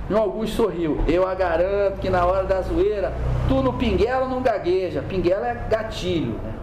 João 0.09 0.23
Augusto 0.23 0.55
sorriu. 0.57 1.03
Eu 1.07 1.27
a 1.27 1.33
garanto 1.33 1.99
que 1.99 2.09
na 2.09 2.25
hora 2.25 2.43
da 2.43 2.61
zoeira, 2.61 3.13
tu 3.47 3.63
no 3.63 3.73
pinguela 3.73 4.27
não 4.27 4.41
gagueja. 4.41 5.01
Pinguela 5.01 5.47
é 5.47 5.55
gatilho. 5.69 6.33
Né? 6.33 6.53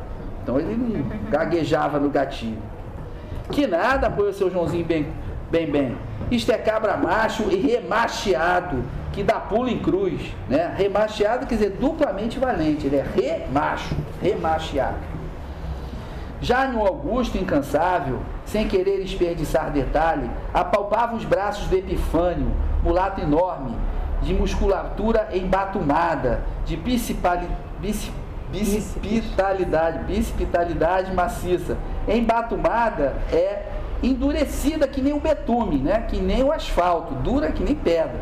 Então 0.43 0.59
ele 0.59 0.77
não 0.77 1.31
gaguejava 1.31 1.99
no 1.99 2.11
gatilho. 2.11 2.59
Que 3.51 3.67
nada, 3.67 4.11
foi 4.11 4.31
o 4.31 4.33
seu 4.33 4.51
Joãozinho 4.51 4.85
bem, 4.85 5.07
bem, 5.51 5.71
bem. 5.71 5.97
Isto 6.31 6.53
é 6.53 6.59
cabra 6.59 6.97
macho 6.97 7.45
e 7.51 7.57
remacheado, 7.57 8.83
que 9.13 9.23
dá 9.23 9.35
pulo 9.35 9.69
em 9.69 9.79
cruz. 9.79 10.21
Né? 10.49 10.75
Remacheado 10.77 11.47
quer 11.47 11.57
dizer 11.57 11.77
duplamente 11.81 12.39
valente. 12.39 12.87
Ele 12.87 12.97
é 12.97 13.05
remacho, 13.15 13.95
remacheado. 14.21 15.13
Já 16.41 16.67
no 16.67 16.85
Augusto 16.85 17.39
incansável, 17.39 18.21
sem 18.45 18.67
querer 18.67 19.01
desperdiçar 19.01 19.71
detalhe, 19.71 20.29
apalpava 20.53 21.15
os 21.15 21.25
braços 21.25 21.69
do 21.69 21.77
Epifânio, 21.77 22.51
mulato 22.83 23.21
enorme, 23.21 23.77
de 24.23 24.35
musculatura 24.35 25.29
embatumada, 25.33 26.41
de 26.65 26.77
bicipali, 26.77 27.47
bicipitalidade, 28.53 30.05
bicipitalidade 30.05 31.13
maciça. 31.13 31.77
Embatumada 32.07 33.17
é 33.33 33.63
endurecida 34.03 34.87
que 34.87 35.01
nem 35.01 35.13
o 35.13 35.21
betume, 35.21 35.79
né? 35.79 36.07
que 36.09 36.21
nem 36.21 36.45
o 36.45 36.53
asfalto, 36.53 37.15
dura 37.15 37.51
que 37.51 37.65
nem 37.65 37.75
pedra. 37.75 38.21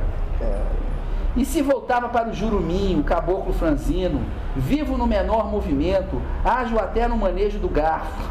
E 1.36 1.44
se 1.44 1.62
voltava 1.62 2.08
para 2.08 2.28
o 2.28 2.34
juruminho, 2.34 3.00
o 3.00 3.04
caboclo 3.04 3.52
franzino, 3.52 4.20
vivo 4.56 4.96
no 4.96 5.06
menor 5.06 5.48
movimento, 5.50 6.20
ágil 6.44 6.78
até 6.78 7.06
no 7.06 7.16
manejo 7.16 7.58
do 7.58 7.68
garfo, 7.68 8.30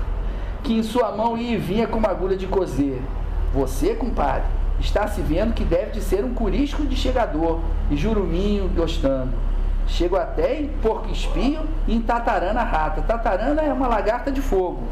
que 0.64 0.74
em 0.74 0.84
sua 0.84 1.12
mão 1.12 1.38
ia 1.38 1.54
e 1.54 1.58
vinha 1.58 1.88
com 1.88 1.98
uma 1.98 2.10
agulha 2.10 2.36
de 2.36 2.46
cozer. 2.46 3.02
Você, 3.54 3.96
compadre, 3.96 4.44
está 4.80 5.08
se 5.08 5.22
vendo 5.22 5.54
que 5.54 5.64
deve 5.64 5.92
de 5.92 6.02
ser 6.02 6.26
um 6.26 6.34
curisco 6.34 6.84
de 6.84 6.96
chegador, 6.96 7.60
e 7.90 7.96
juruminho 7.96 8.70
gostando. 8.70 9.32
Chego 9.90 10.16
até 10.16 10.60
em 10.60 10.68
porco 10.82 11.10
espinho 11.10 11.61
e 11.88 11.95
em 11.95 12.02
tatarana 12.02 12.64
rata. 12.64 13.02
Tatarana 13.02 13.61
é 13.61 13.74
uma 13.74 13.88
lagarta 13.88 14.32
de 14.32 14.41
fogo, 14.41 14.84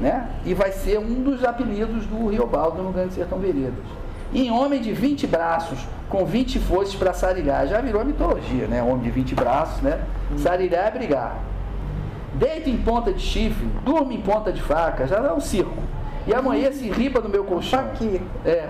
né? 0.00 0.28
E 0.44 0.52
vai 0.52 0.72
ser 0.72 0.98
um 0.98 1.22
dos 1.22 1.44
apelidos 1.44 2.04
do 2.06 2.28
Riobaldo 2.28 2.82
no 2.82 2.92
Grande 2.92 3.14
Sertão 3.14 3.38
Veredas. 3.38 3.84
Em 4.32 4.50
homem 4.50 4.80
de 4.80 4.92
20 4.92 5.28
braços, 5.28 5.78
com 6.08 6.24
20 6.24 6.58
foices 6.58 6.96
para 6.96 7.12
sarilhar. 7.12 7.66
Já 7.68 7.80
virou 7.80 8.04
mitologia, 8.04 8.66
né? 8.66 8.82
Homem 8.82 9.04
de 9.04 9.10
20 9.10 9.34
braços, 9.34 9.80
né? 9.80 10.00
Sarilhar 10.36 10.88
é 10.88 10.90
brigar. 10.90 11.38
Deito 12.34 12.68
em 12.68 12.76
ponta 12.76 13.12
de 13.12 13.20
chifre, 13.20 13.66
durmo 13.84 14.10
em 14.12 14.20
ponta 14.20 14.52
de 14.52 14.60
faca, 14.60 15.06
já 15.06 15.18
é 15.18 15.32
um 15.32 15.40
circo. 15.40 15.78
E 16.26 16.34
amanhã 16.34 16.72
se 16.72 16.90
riba 16.90 17.20
no 17.20 17.28
meu 17.28 17.44
colchão. 17.44 17.80
Aqui. 17.80 18.20
É. 18.44 18.68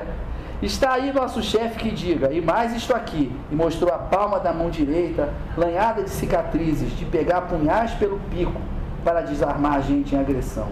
Está 0.63 0.95
aí 0.95 1.13
nosso 1.13 1.43
chefe 1.43 1.79
que 1.79 1.91
diga, 1.91 2.33
e 2.33 2.41
mais 2.41 2.75
isto 2.75 2.95
aqui, 2.95 3.31
e 3.51 3.55
mostrou 3.55 3.93
a 3.93 3.99
palma 3.99 4.39
da 4.39 4.53
mão 4.53 4.71
direita, 4.71 5.29
lanhada 5.57 6.03
de 6.03 6.11
cicatrizes, 6.11 6.97
de 6.97 7.05
pegar 7.05 7.43
punhais 7.43 7.91
pelo 7.93 8.19
pico 8.31 8.61
para 9.05 9.21
desarmar 9.21 9.75
a 9.75 9.81
gente 9.81 10.15
em 10.15 10.19
agressão. 10.19 10.69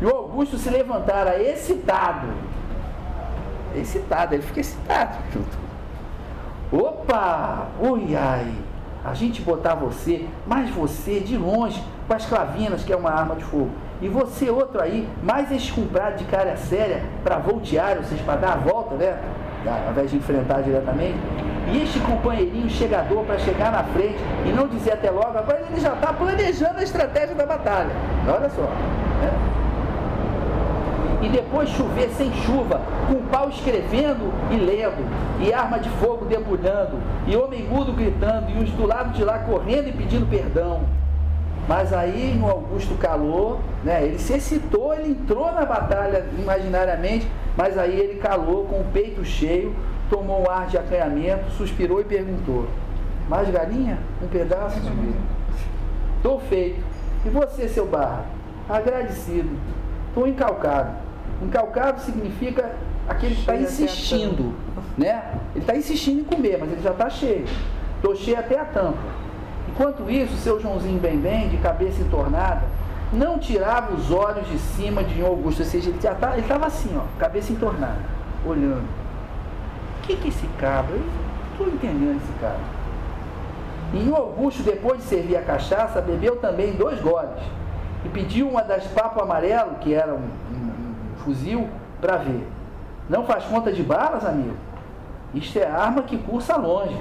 E 0.00 0.04
o 0.04 0.10
Augusto 0.10 0.58
se 0.58 0.68
levantara 0.68 1.40
excitado. 1.40 2.28
Excitado, 3.74 4.34
ele 4.34 4.42
fica 4.42 4.60
excitado. 4.60 5.16
Opa! 6.70 7.68
Ui, 7.80 8.14
ai! 8.14 8.52
A 9.04 9.14
gente 9.14 9.40
botar 9.40 9.74
você, 9.74 10.26
mais 10.46 10.68
você 10.68 11.20
de 11.20 11.36
longe, 11.36 11.82
com 12.06 12.12
as 12.12 12.26
clavinas, 12.26 12.82
que 12.82 12.92
é 12.92 12.96
uma 12.96 13.10
arma 13.10 13.36
de 13.36 13.44
fogo. 13.44 13.70
E 14.00 14.08
você, 14.08 14.50
outro 14.50 14.80
aí, 14.80 15.08
mais 15.22 15.50
escumbrado 15.50 16.16
de 16.16 16.24
cara 16.24 16.56
séria, 16.56 17.02
para 17.24 17.38
voltear, 17.38 17.96
ou 17.96 18.04
seja, 18.04 18.22
para 18.24 18.36
dar 18.36 18.52
a 18.52 18.56
volta, 18.56 18.94
né? 18.94 19.18
Ao 19.66 19.92
invés 19.92 20.10
de 20.10 20.16
enfrentar 20.16 20.60
diretamente. 20.60 21.18
E 21.72 21.82
este 21.82 21.98
companheirinho 22.00 22.68
chegador 22.70 23.24
para 23.24 23.38
chegar 23.38 23.72
na 23.72 23.82
frente 23.84 24.18
e 24.44 24.50
não 24.50 24.68
dizer 24.68 24.92
até 24.92 25.10
logo, 25.10 25.36
agora 25.36 25.64
ele 25.68 25.80
já 25.80 25.94
está 25.94 26.12
planejando 26.12 26.78
a 26.78 26.82
estratégia 26.82 27.34
da 27.34 27.46
batalha. 27.46 27.90
Olha 28.28 28.48
só. 28.50 28.62
Né? 28.62 29.56
e 31.26 31.28
depois 31.28 31.68
chover 31.70 32.08
sem 32.10 32.32
chuva, 32.32 32.80
com 33.08 33.20
pau 33.26 33.48
escrevendo 33.48 34.32
e 34.50 34.56
lendo, 34.56 35.04
e 35.40 35.52
arma 35.52 35.78
de 35.78 35.88
fogo 35.90 36.24
debulhando, 36.24 36.98
e 37.26 37.36
homem 37.36 37.64
mudo 37.64 37.92
gritando, 37.92 38.50
e 38.50 38.62
os 38.62 38.70
do 38.70 38.86
lado 38.86 39.10
de 39.12 39.24
lá 39.24 39.40
correndo 39.40 39.88
e 39.88 39.92
pedindo 39.92 40.26
perdão. 40.28 40.82
Mas 41.68 41.92
aí 41.92 42.34
no 42.38 42.48
Augusto 42.48 42.94
calou, 42.94 43.60
né, 43.82 44.04
ele 44.04 44.18
se 44.18 44.34
excitou, 44.34 44.94
ele 44.94 45.10
entrou 45.10 45.50
na 45.52 45.64
batalha 45.64 46.24
imaginariamente, 46.38 47.28
mas 47.56 47.76
aí 47.76 47.98
ele 47.98 48.20
calou 48.20 48.66
com 48.66 48.80
o 48.80 48.84
peito 48.92 49.24
cheio, 49.24 49.74
tomou 50.08 50.42
um 50.42 50.50
ar 50.50 50.68
de 50.68 50.78
acanhamento, 50.78 51.50
suspirou 51.50 52.00
e 52.00 52.04
perguntou: 52.04 52.66
Mais 53.28 53.50
galinha? 53.50 53.98
Um 54.22 54.28
pedaço 54.28 54.80
de 54.80 54.90
mim. 54.90 55.16
Estou 56.16 56.38
feito. 56.40 56.84
E 57.24 57.28
você, 57.28 57.68
seu 57.68 57.86
barra? 57.86 58.24
Agradecido. 58.68 59.50
Estou 60.08 60.26
encalcado. 60.26 60.90
Encalcado 61.42 62.00
significa 62.00 62.72
aquele 63.08 63.34
que 63.34 63.40
está 63.40 63.56
insistindo, 63.56 64.54
né? 64.96 65.34
Ele 65.54 65.64
está 65.64 65.76
insistindo 65.76 66.20
em 66.20 66.24
comer, 66.24 66.58
mas 66.58 66.72
ele 66.72 66.82
já 66.82 66.92
está 66.92 67.10
cheio. 67.10 67.44
Estou 67.96 68.14
cheio 68.14 68.38
até 68.38 68.58
a 68.58 68.64
tampa. 68.64 69.15
Enquanto 69.76 70.10
isso, 70.10 70.34
seu 70.38 70.58
Joãozinho 70.58 70.98
bem 70.98 71.18
bem, 71.18 71.50
de 71.50 71.58
cabeça 71.58 72.00
entornada, 72.00 72.62
não 73.12 73.38
tirava 73.38 73.92
os 73.94 74.10
olhos 74.10 74.48
de 74.48 74.58
cima 74.58 75.04
de 75.04 75.20
Augusto, 75.20 75.60
ou 75.60 75.68
seja, 75.68 75.90
ele 75.90 75.98
tá, 75.98 76.38
estava 76.38 76.64
assim, 76.64 76.96
ó, 76.96 77.02
cabeça 77.18 77.52
entornada, 77.52 78.00
olhando. 78.46 78.86
O 79.98 80.02
que 80.06 80.16
que 80.16 80.28
esse 80.28 80.46
cabra? 80.58 80.96
Estou 81.52 81.68
entendendo 81.68 82.16
esse 82.16 82.32
cabra. 82.40 82.76
E 83.92 84.10
Augusto, 84.10 84.62
depois 84.62 85.00
de 85.00 85.04
servir 85.04 85.36
a 85.36 85.42
cachaça, 85.42 86.00
bebeu 86.00 86.36
também 86.36 86.72
dois 86.72 86.98
goles 87.02 87.42
e 88.02 88.08
pediu 88.08 88.48
uma 88.48 88.62
das 88.62 88.84
papo 88.86 89.20
amarelo, 89.20 89.74
que 89.82 89.92
era 89.92 90.14
um, 90.14 90.30
um 90.52 91.16
fuzil 91.22 91.68
para 92.00 92.16
ver. 92.16 92.48
Não 93.10 93.26
faz 93.26 93.44
conta 93.44 93.70
de 93.70 93.82
balas, 93.82 94.24
amigo? 94.24 94.56
Isto 95.34 95.58
é 95.58 95.66
arma 95.66 96.02
que 96.02 96.16
cursa 96.16 96.56
longe. 96.56 96.96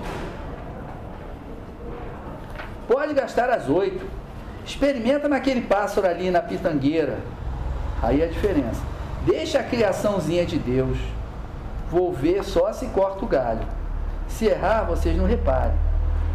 Pode 2.87 3.13
gastar 3.13 3.49
as 3.49 3.67
oito. 3.69 4.05
Experimenta 4.65 5.27
naquele 5.27 5.61
pássaro 5.61 6.07
ali 6.07 6.29
na 6.31 6.41
pitangueira. 6.41 7.17
Aí 8.01 8.21
é 8.21 8.25
a 8.25 8.27
diferença. 8.27 8.81
Deixa 9.25 9.59
a 9.59 9.63
criaçãozinha 9.63 10.45
de 10.45 10.57
Deus. 10.57 10.97
Vou 11.89 12.11
ver 12.11 12.43
só 12.43 12.73
se 12.73 12.87
corta 12.87 13.23
o 13.23 13.27
galho. 13.27 13.65
Se 14.27 14.45
errar, 14.45 14.83
vocês 14.83 15.15
não 15.15 15.25
reparem. 15.25 15.77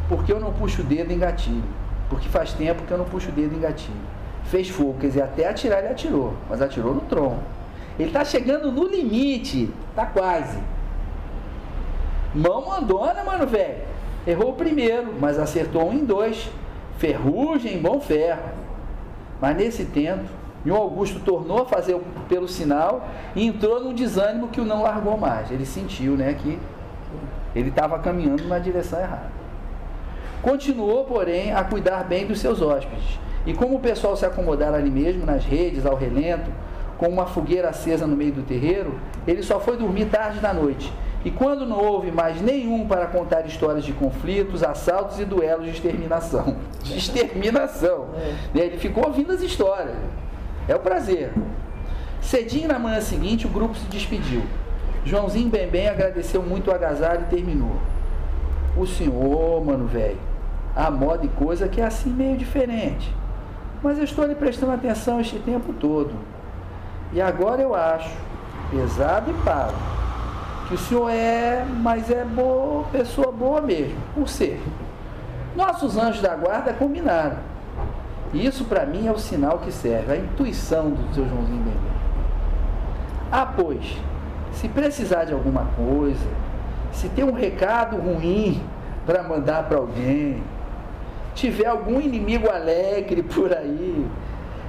Porque 0.09 0.33
eu 0.33 0.41
não 0.41 0.53
puxo 0.53 0.83
o 0.83 0.85
dedo 0.85 1.13
em 1.13 1.19
gatilho. 1.19 1.63
Porque 2.09 2.29
faz 2.29 2.53
tempo 2.53 2.85
que 2.85 2.91
eu 2.91 2.99
não 2.99 3.05
puxo 3.05 3.29
o 3.29 3.33
dedo 3.33 3.55
em 3.55 3.61
gatilho. 3.61 4.01
Fez 4.45 4.69
fogo, 4.69 4.97
quer 4.99 5.09
dizer, 5.09 5.23
até 5.23 5.49
atirar 5.49 5.79
ele 5.79 5.89
atirou, 5.89 6.35
mas 6.49 6.61
atirou 6.61 6.95
no 6.95 7.03
tronco. 7.03 7.43
Ele 7.99 8.09
está 8.09 8.25
chegando 8.25 8.73
no 8.73 8.89
limite. 8.89 9.71
Está 9.91 10.07
quase. 10.07 10.59
Mão 12.35 12.67
mandona, 12.67 13.23
mano, 13.23 13.47
velho. 13.47 13.90
Errou 14.27 14.51
o 14.51 14.55
primeiro, 14.55 15.15
mas 15.19 15.39
acertou 15.39 15.89
um 15.89 15.93
em 15.93 16.05
dois. 16.05 16.51
Ferrugem, 16.99 17.81
bom 17.81 18.01
ferro. 18.01 18.43
Mas 19.41 19.57
nesse 19.57 19.87
tempo, 19.87 20.25
o 20.65 20.75
Augusto 20.75 21.21
tornou 21.21 21.63
a 21.63 21.67
fazer 21.67 21.99
pelo 22.29 22.47
sinal 22.47 23.09
e 23.35 23.47
entrou 23.47 23.81
num 23.81 23.95
desânimo 23.95 24.49
que 24.49 24.61
o 24.61 24.65
não 24.65 24.83
largou 24.83 25.17
mais. 25.17 25.51
Ele 25.51 25.65
sentiu, 25.65 26.17
né, 26.17 26.35
que 26.35 26.59
ele 27.55 27.71
estava 27.71 27.99
caminhando 27.99 28.47
na 28.47 28.59
direção 28.59 29.01
errada. 29.01 29.31
Continuou, 30.43 31.05
porém, 31.05 31.53
a 31.53 31.65
cuidar 31.65 32.05
bem 32.05 32.27
dos 32.27 32.41
seus 32.41 32.61
hóspedes. 32.61 33.19
E 33.47 33.55
como 33.55 33.77
o 33.77 33.81
pessoal 33.81 34.17
se 34.17 34.27
acomodara 34.27 34.77
ali 34.77 34.91
mesmo, 34.91 35.25
nas 35.25 35.45
redes, 35.45 35.87
ao 35.87 35.97
relento, 35.97 36.51
com 36.99 37.09
uma 37.09 37.27
fogueira 37.27 37.71
acesa 37.71 38.07
no 38.07 38.15
meio 38.15 38.33
do 38.33 38.43
terreiro, 38.43 38.95
ele 39.27 39.43
só 39.43 39.59
foi 39.59 39.79
dormir 39.79 40.07
tarde 40.07 40.39
da 40.39 40.53
noite. 40.53 40.93
E 41.25 41.31
quando 41.31 41.67
não 41.67 41.79
houve 41.79 42.11
mais 42.11 42.41
nenhum 42.41 42.87
para 42.87 43.07
contar 43.07 43.47
histórias 43.47 43.85
de 43.85 43.93
conflitos, 43.93 44.63
assaltos 44.63 45.21
e 45.21 45.25
duelos 45.25 45.67
de 45.67 45.73
exterminação. 45.73 46.57
De 46.83 46.97
exterminação. 46.97 48.09
É. 48.55 48.59
Ele 48.59 48.79
ficou 48.79 49.07
ouvindo 49.07 49.33
as 49.33 49.43
histórias. 49.43 49.97
É 50.67 50.75
o 50.75 50.79
prazer. 50.79 51.31
Cedinho 52.23 52.69
na 52.69 52.79
manhã 52.79 53.03
seguinte, 53.03 53.47
o 53.47 53.51
grupo 53.51 53.75
se 53.75 53.85
despediu. 53.87 54.43
Joãozinho 55.05 55.51
bem 55.51 55.69
bem 55.69 55.89
agradeceu 55.89 56.43
muito 56.43 56.71
o 56.71 56.75
agasalho 56.75 57.23
e 57.23 57.35
terminou. 57.35 57.77
O 58.77 58.87
senhor, 58.87 59.65
mano 59.65 59.87
velho, 59.87 60.19
a 60.75 60.91
moda 60.91 61.27
e 61.27 61.29
coisa 61.29 61.69
que 61.69 61.81
é 61.81 61.85
assim 61.85 62.11
meio 62.11 62.37
diferente. 62.37 63.15
Mas 63.83 63.99
eu 63.99 64.05
estou 64.05 64.27
lhe 64.27 64.35
prestando 64.35 64.73
atenção 64.73 65.21
este 65.21 65.39
tempo 65.39 65.73
todo. 65.73 66.13
E 67.13 67.21
agora 67.21 67.61
eu 67.61 67.75
acho, 67.75 68.15
pesado 68.71 69.31
e 69.31 69.35
pago, 69.43 69.75
o 70.71 70.77
senhor 70.77 71.11
é, 71.11 71.65
mas 71.65 72.11
é 72.11 72.25
boa, 72.25 72.85
pessoa 72.85 73.33
boa 73.33 73.61
mesmo, 73.61 73.97
por 74.15 74.29
ser. 74.29 74.61
Nossos 75.57 75.97
anjos 75.97 76.23
da 76.23 76.35
guarda 76.37 76.73
combinaram. 76.73 77.39
E 78.33 78.47
isso 78.47 78.65
para 78.65 78.87
mim 78.87 79.09
é 79.09 79.13
o 79.13 79.19
sinal 79.19 79.59
que 79.59 79.73
serve, 79.73 80.13
a 80.13 80.17
intuição 80.17 80.91
do 80.91 81.15
seu 81.15 81.29
Joãozinho 81.29 81.65
Bebê. 81.65 81.77
Ah, 83.33 83.47
pois, 83.47 83.99
se 84.53 84.69
precisar 84.69 85.25
de 85.25 85.33
alguma 85.33 85.67
coisa, 85.77 86.27
se 86.93 87.09
tem 87.09 87.25
um 87.25 87.33
recado 87.33 87.97
ruim 87.97 88.63
para 89.05 89.23
mandar 89.23 89.65
para 89.65 89.79
alguém, 89.79 90.43
tiver 91.35 91.67
algum 91.67 92.01
inimigo 92.01 92.49
alegre 92.49 93.23
por 93.23 93.53
aí, 93.53 94.07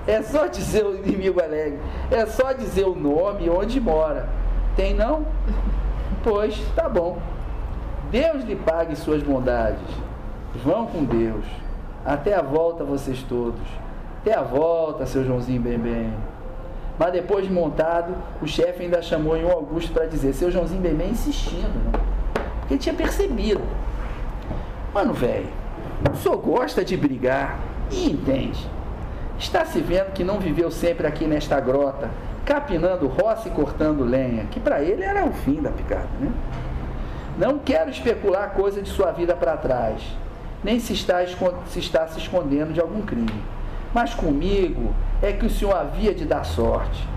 é 0.07 0.21
só 0.23 0.47
dizer 0.47 0.85
o 0.85 0.95
inimigo 0.95 1.41
alegre. 1.41 1.79
É 2.09 2.25
só 2.25 2.53
dizer 2.53 2.85
o 2.85 2.95
nome 2.95 3.45
e 3.45 3.49
onde 3.49 3.79
mora. 3.79 4.27
Tem 4.75 4.93
não? 4.93 5.25
Pois, 6.23 6.55
tá 6.75 6.87
bom. 6.87 7.17
Deus 8.11 8.43
lhe 8.43 8.55
pague 8.55 8.95
suas 8.95 9.23
bondades. 9.23 9.81
Vão 10.63 10.85
com 10.85 11.03
Deus. 11.03 11.45
Até 12.05 12.35
a 12.35 12.41
volta 12.41 12.83
vocês 12.83 13.23
todos. 13.23 13.61
Até 14.21 14.35
a 14.35 14.41
volta, 14.41 15.05
seu 15.05 15.23
Joãozinho 15.23 15.61
bem 15.61 15.79
bem. 15.79 16.13
Mas 16.99 17.13
depois 17.13 17.47
de 17.47 17.51
montado, 17.51 18.13
o 18.41 18.47
chefe 18.47 18.83
ainda 18.83 19.01
chamou 19.01 19.35
em 19.35 19.43
um 19.43 19.51
Augusto 19.51 19.91
para 19.91 20.05
dizer, 20.05 20.33
seu 20.33 20.51
Joãozinho 20.51 20.81
bem 20.81 20.93
bem 20.93 21.09
insistindo, 21.09 21.91
né? 21.91 21.99
Porque 22.59 22.77
tinha 22.77 22.93
percebido. 22.93 23.61
Mano, 24.93 25.13
velho, 25.13 25.47
senhor 26.21 26.37
gosta 26.37 26.85
de 26.85 26.95
brigar 26.95 27.59
e 27.89 28.11
entende. 28.11 28.69
Está 29.39 29.65
se 29.65 29.79
vendo 29.79 30.11
que 30.11 30.23
não 30.23 30.39
viveu 30.39 30.69
sempre 30.69 31.07
aqui 31.07 31.25
nesta 31.25 31.59
grota, 31.59 32.09
capinando 32.45 33.07
roça 33.07 33.47
e 33.47 33.51
cortando 33.51 34.03
lenha, 34.03 34.45
que 34.45 34.59
para 34.59 34.81
ele 34.81 35.03
era 35.03 35.25
o 35.25 35.31
fim 35.31 35.61
da 35.61 35.69
picada, 35.71 36.09
né? 36.19 36.31
Não 37.37 37.59
quero 37.59 37.89
especular 37.89 38.51
coisa 38.51 38.81
de 38.81 38.89
sua 38.89 39.11
vida 39.11 39.35
para 39.35 39.57
trás, 39.57 40.01
nem 40.63 40.79
se 40.79 40.93
está, 40.93 41.25
se 41.67 41.79
está 41.79 42.07
se 42.07 42.19
escondendo 42.19 42.73
de 42.73 42.79
algum 42.79 43.01
crime. 43.01 43.43
Mas 43.93 44.13
comigo 44.13 44.93
é 45.21 45.31
que 45.31 45.45
o 45.45 45.49
senhor 45.49 45.75
havia 45.75 46.13
de 46.13 46.25
dar 46.25 46.43
sorte. 46.43 47.07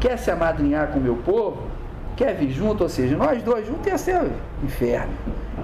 Quer 0.00 0.18
se 0.18 0.30
amadrinhar 0.30 0.88
com 0.88 0.98
o 0.98 1.02
meu 1.02 1.16
povo? 1.16 1.62
Quer 2.16 2.34
vir 2.34 2.50
junto? 2.50 2.82
Ou 2.82 2.88
seja, 2.88 3.16
nós 3.16 3.42
dois 3.42 3.66
juntos 3.66 3.86
ia 3.86 3.98
ser 3.98 4.30
inferno. 4.62 5.12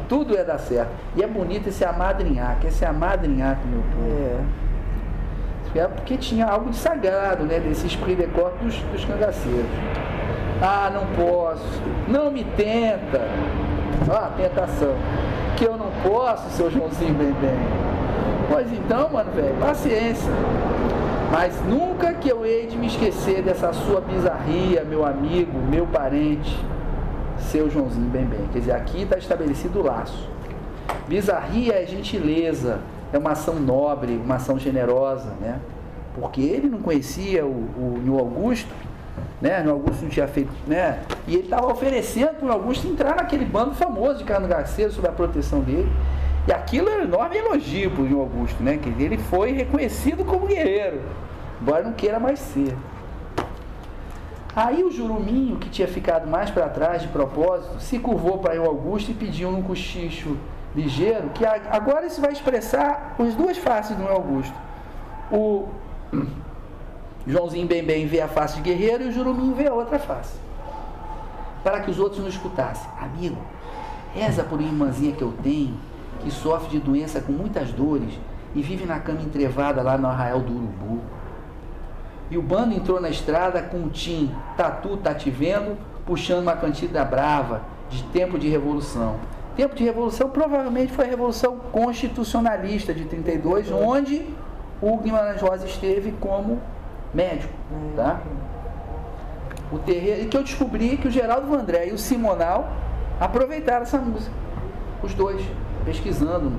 Tudo 0.08 0.34
ia 0.34 0.44
dar 0.44 0.58
certo. 0.58 0.90
E 1.16 1.22
é 1.22 1.26
bonito 1.26 1.68
esse 1.68 1.84
amadrinhar, 1.84 2.58
quer 2.60 2.70
se 2.70 2.84
amadrinhar 2.84 3.56
com 3.56 3.64
o 3.64 3.70
meu 3.70 3.82
povo. 3.82 4.58
É. 4.58 4.61
é 5.78 5.86
porque 5.86 6.16
tinha 6.16 6.46
algo 6.46 6.70
de 6.70 6.76
sagrado, 6.76 7.44
né? 7.44 7.58
Desses 7.58 7.96
predecor 7.96 8.52
dos, 8.62 8.76
dos 8.76 9.04
cangaceiros. 9.04 9.70
Ah, 10.60 10.90
não 10.92 11.06
posso. 11.16 11.82
Não 12.08 12.30
me 12.30 12.44
tenta. 12.44 13.22
Ah, 14.10 14.30
tentação. 14.36 14.94
Que 15.56 15.64
eu 15.64 15.76
não 15.76 15.90
posso, 16.02 16.50
seu 16.50 16.70
Joãozinho 16.70 17.14
bem 17.14 17.32
bem. 17.32 17.58
Pois 18.50 18.70
então, 18.72 19.08
mano, 19.10 19.32
velho, 19.32 19.54
paciência. 19.60 20.30
Mas 21.32 21.58
nunca 21.64 22.12
que 22.12 22.28
eu 22.28 22.44
hei 22.44 22.66
de 22.66 22.76
me 22.76 22.86
esquecer 22.86 23.42
dessa 23.42 23.72
sua 23.72 24.02
bizarria, 24.02 24.84
meu 24.84 25.06
amigo, 25.06 25.58
meu 25.58 25.86
parente, 25.86 26.54
seu 27.38 27.70
Joãozinho 27.70 28.10
bem 28.10 28.26
bem. 28.26 28.40
Quer 28.52 28.58
dizer, 28.58 28.72
aqui 28.72 29.02
está 29.02 29.16
estabelecido 29.16 29.80
o 29.80 29.82
laço. 29.82 30.28
Bizarria 31.08 31.82
é 31.82 31.86
gentileza, 31.86 32.80
é 33.12 33.18
uma 33.18 33.32
ação 33.32 33.54
nobre, 33.54 34.16
uma 34.16 34.36
ação 34.36 34.58
generosa, 34.58 35.30
né? 35.40 35.60
Porque 36.14 36.40
ele 36.40 36.68
não 36.68 36.80
conhecia 36.80 37.44
o, 37.44 38.02
o, 38.06 38.18
Augusto, 38.18 38.72
né? 39.40 39.62
No 39.62 39.72
Augusto 39.72 40.02
não 40.02 40.10
tinha 40.10 40.26
feito, 40.26 40.52
né? 40.66 41.00
E 41.26 41.34
ele 41.34 41.44
estava 41.44 41.66
oferecendo 41.66 42.34
para 42.38 42.48
o 42.48 42.52
Augusto 42.52 42.86
entrar 42.86 43.16
naquele 43.16 43.44
bando 43.44 43.74
famoso 43.74 44.18
de 44.18 44.24
carnagaceiro 44.24 44.92
sob 44.92 45.06
a 45.08 45.12
proteção 45.12 45.60
dele. 45.60 45.90
E 46.46 46.52
aquilo 46.52 46.88
é 46.88 46.96
um 46.96 47.02
enorme 47.02 47.36
elogio 47.36 47.90
para 47.90 48.02
o 48.02 48.20
Augusto, 48.20 48.62
né? 48.62 48.76
Que 48.76 48.88
ele 49.02 49.18
foi 49.18 49.52
reconhecido 49.52 50.24
como 50.24 50.46
guerreiro, 50.46 51.00
embora 51.60 51.82
não 51.82 51.92
queira 51.92 52.18
mais 52.18 52.38
ser. 52.38 52.74
Aí 54.54 54.84
o 54.84 54.90
Juruminho, 54.90 55.56
que 55.56 55.70
tinha 55.70 55.88
ficado 55.88 56.28
mais 56.28 56.50
para 56.50 56.68
trás 56.68 57.00
de 57.00 57.08
propósito, 57.08 57.80
se 57.80 57.98
curvou 57.98 58.38
para 58.38 58.60
o 58.60 58.66
Augusto 58.66 59.10
e 59.10 59.14
pediu 59.14 59.50
num 59.50 59.62
cochicho 59.62 60.36
ligeiro, 60.74 61.30
que 61.30 61.44
agora 61.44 62.06
isso 62.06 62.20
vai 62.20 62.32
expressar 62.32 63.14
as 63.18 63.34
duas 63.34 63.58
faces 63.58 63.96
do 63.96 64.06
Augusto. 64.08 64.54
O 65.30 65.68
Joãozinho 67.26 67.66
bem 67.66 67.84
bem 67.84 68.06
vê 68.06 68.20
a 68.20 68.28
face 68.28 68.56
de 68.56 68.62
guerreiro 68.62 69.04
e 69.04 69.08
o 69.08 69.12
Juruminho 69.12 69.54
vê 69.54 69.68
a 69.68 69.74
outra 69.74 69.98
face. 69.98 70.36
Para 71.62 71.80
que 71.80 71.90
os 71.90 71.98
outros 71.98 72.20
não 72.20 72.28
escutassem. 72.28 72.90
Amigo, 73.00 73.38
reza 74.14 74.42
por 74.42 74.58
uma 74.58 74.68
irmãzinha 74.68 75.14
que 75.14 75.22
eu 75.22 75.32
tenho, 75.42 75.76
que 76.20 76.30
sofre 76.30 76.70
de 76.70 76.80
doença 76.80 77.20
com 77.20 77.32
muitas 77.32 77.70
dores 77.70 78.18
e 78.54 78.62
vive 78.62 78.84
na 78.84 78.98
cama 78.98 79.22
entrevada 79.22 79.82
lá 79.82 79.96
no 79.96 80.08
arraial 80.08 80.40
do 80.40 80.52
Urubu. 80.52 81.00
E 82.30 82.38
o 82.38 82.42
bando 82.42 82.74
entrou 82.74 83.00
na 83.00 83.10
estrada 83.10 83.62
com 83.62 83.84
o 83.84 83.90
Tim, 83.90 84.34
Tatu, 84.56 84.96
tá 84.96 85.14
te 85.14 85.30
vendo, 85.30 85.76
puxando 86.06 86.42
uma 86.42 86.56
cantiga 86.56 87.04
brava, 87.04 87.62
de 87.90 88.02
tempo 88.04 88.38
de 88.38 88.48
revolução. 88.48 89.16
Tempo 89.56 89.74
de 89.74 89.84
revolução 89.84 90.30
provavelmente 90.30 90.92
foi 90.92 91.04
a 91.04 91.08
revolução 91.08 91.56
constitucionalista 91.70 92.94
de 92.94 93.04
32, 93.04 93.70
onde 93.70 94.26
o 94.80 94.96
Guimarães 94.96 95.40
Rosa 95.40 95.66
esteve 95.66 96.12
como 96.12 96.58
médico, 97.12 97.52
tá? 97.94 98.20
O 99.70 99.78
terreiro, 99.78 100.22
e 100.22 100.26
que 100.26 100.36
eu 100.36 100.42
descobri 100.42 100.96
que 100.96 101.08
o 101.08 101.10
Geraldo 101.10 101.46
Vandré 101.46 101.88
e 101.88 101.92
o 101.92 101.98
Simonal 101.98 102.68
aproveitaram 103.20 103.82
essa 103.82 103.98
música, 103.98 104.34
os 105.02 105.14
dois, 105.14 105.42
pesquisando 105.84 106.52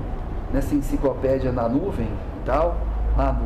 nessa 0.52 0.74
enciclopédia 0.74 1.50
na 1.50 1.68
nuvem 1.68 2.06
e 2.06 2.46
tal, 2.46 2.76
lá 3.16 3.38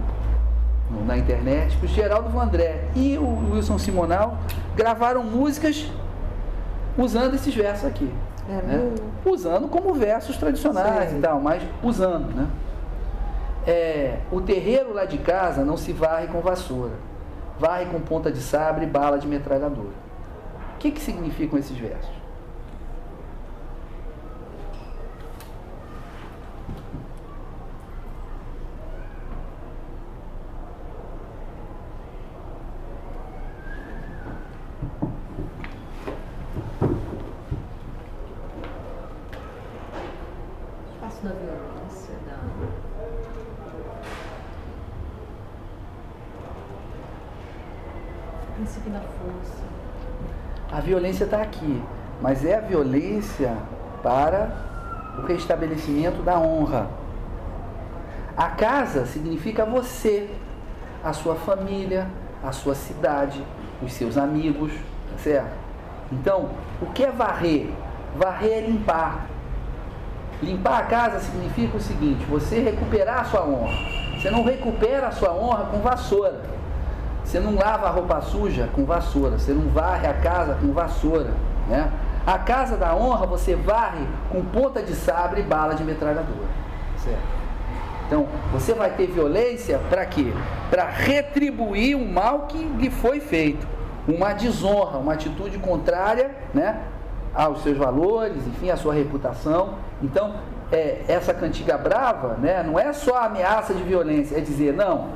no, 0.90 1.04
na 1.04 1.16
internet, 1.16 1.78
o 1.82 1.86
Geraldo 1.86 2.28
Vandré 2.28 2.84
e 2.94 3.16
o 3.16 3.52
Wilson 3.52 3.78
Simonal 3.78 4.38
gravaram 4.76 5.24
músicas 5.24 5.90
usando 6.96 7.34
esses 7.34 7.54
versos 7.54 7.86
aqui. 7.86 8.12
É 8.48 8.62
né? 8.62 8.94
Usando 9.24 9.68
como 9.68 9.92
versos 9.94 10.36
tradicionais 10.36 11.10
Sim. 11.10 11.18
e 11.18 11.20
tal, 11.20 11.40
mas 11.40 11.62
usando, 11.82 12.34
né? 12.34 12.48
é, 13.68 14.20
o 14.32 14.40
terreiro 14.40 14.94
lá 14.94 15.04
de 15.04 15.18
casa 15.18 15.62
não 15.62 15.76
se 15.76 15.92
varre 15.92 16.26
com 16.28 16.40
vassoura, 16.40 16.94
varre 17.58 17.84
com 17.84 18.00
ponta 18.00 18.32
de 18.32 18.40
sabre 18.40 18.86
e 18.86 18.88
bala 18.88 19.18
de 19.18 19.28
metralhadora. 19.28 20.08
O 20.74 20.78
que, 20.78 20.90
que 20.90 21.00
significam 21.00 21.58
esses 21.58 21.76
versos? 21.76 22.18
Violência 50.98 51.24
está 51.24 51.40
aqui, 51.40 51.80
mas 52.20 52.44
é 52.44 52.56
a 52.56 52.60
violência 52.60 53.56
para 54.02 54.50
o 55.16 55.26
restabelecimento 55.26 56.22
da 56.22 56.38
honra. 56.38 56.88
A 58.36 58.48
casa 58.48 59.06
significa 59.06 59.64
você, 59.64 60.28
a 61.02 61.12
sua 61.12 61.36
família, 61.36 62.08
a 62.42 62.50
sua 62.50 62.74
cidade, 62.74 63.42
os 63.80 63.92
seus 63.92 64.18
amigos, 64.18 64.72
tá 64.72 65.18
certo? 65.22 65.52
Então, 66.10 66.50
o 66.82 66.86
que 66.86 67.04
é 67.04 67.10
varrer? 67.12 67.70
Varrer 68.16 68.58
é 68.58 68.60
limpar. 68.62 69.26
Limpar 70.42 70.78
a 70.78 70.82
casa 70.82 71.20
significa 71.20 71.76
o 71.76 71.80
seguinte: 71.80 72.24
você 72.26 72.58
recuperar 72.60 73.20
a 73.20 73.24
sua 73.24 73.44
honra. 73.44 73.74
Você 74.16 74.30
não 74.30 74.42
recupera 74.42 75.08
a 75.08 75.12
sua 75.12 75.32
honra 75.32 75.66
com 75.66 75.78
vassoura. 75.78 76.57
Você 77.28 77.38
não 77.38 77.56
lava 77.56 77.88
a 77.88 77.90
roupa 77.90 78.22
suja 78.22 78.70
com 78.74 78.86
vassoura, 78.86 79.38
você 79.38 79.52
não 79.52 79.68
varre 79.68 80.06
a 80.06 80.14
casa 80.14 80.55
com 80.55 80.72
vassoura, 80.72 81.34
né? 81.68 81.92
A 82.26 82.38
casa 82.38 82.74
da 82.74 82.96
honra 82.96 83.26
você 83.26 83.55
varre 83.55 84.06
com 84.30 84.42
ponta 84.42 84.82
de 84.82 84.94
sabre 84.94 85.42
e 85.42 85.44
bala 85.44 85.74
de 85.74 85.84
metralhadora, 85.84 86.48
certo? 86.96 87.20
Então, 88.06 88.26
você 88.50 88.72
vai 88.72 88.92
ter 88.92 89.09
violência 89.09 89.78
para 89.90 90.06
quê? 90.06 90.32
Para 90.70 90.86
retribuir 90.86 91.98
o 91.98 92.06
mal 92.06 92.46
que 92.48 92.56
lhe 92.56 92.88
foi 92.88 93.20
feito. 93.20 93.68
Uma 94.09 94.32
desonra, 94.32 94.96
uma 94.96 95.12
atitude 95.12 95.59
contrária, 95.59 96.30
né? 96.55 96.80
Aos 97.34 97.62
seus 97.62 97.76
valores, 97.76 98.46
enfim, 98.46 98.70
à 98.70 98.76
sua 98.78 98.94
reputação. 98.94 99.74
Então, 100.02 100.36
é, 100.72 101.02
essa 101.06 101.34
cantiga 101.34 101.76
brava, 101.76 102.38
né? 102.38 102.62
Não 102.62 102.78
é 102.78 102.90
só 102.94 103.18
ameaça 103.18 103.74
de 103.74 103.82
violência, 103.82 104.38
é 104.38 104.40
dizer, 104.40 104.72
não, 104.72 105.09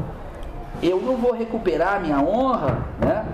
eu 0.83 1.01
não 1.01 1.17
vou 1.17 1.33
recuperar 1.33 2.01
minha 2.01 2.21
honra, 2.21 2.79
né? 2.99 3.25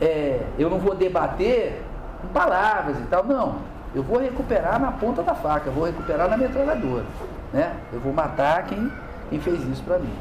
É, 0.00 0.40
eu 0.58 0.68
não 0.68 0.78
vou 0.78 0.94
debater 0.94 1.80
com 2.20 2.28
palavras 2.28 2.98
e 2.98 3.02
tal, 3.04 3.24
não. 3.24 3.56
Eu 3.94 4.02
vou 4.02 4.18
recuperar 4.18 4.80
na 4.80 4.90
ponta 4.90 5.22
da 5.22 5.34
faca, 5.34 5.68
eu 5.68 5.72
vou 5.72 5.84
recuperar 5.84 6.28
na 6.28 6.36
metralhadora, 6.36 7.04
né? 7.52 7.76
Eu 7.92 8.00
vou 8.00 8.12
matar 8.12 8.64
quem, 8.64 8.90
quem 9.30 9.38
fez 9.38 9.62
isso 9.68 9.82
para 9.84 9.98
mim. 9.98 10.12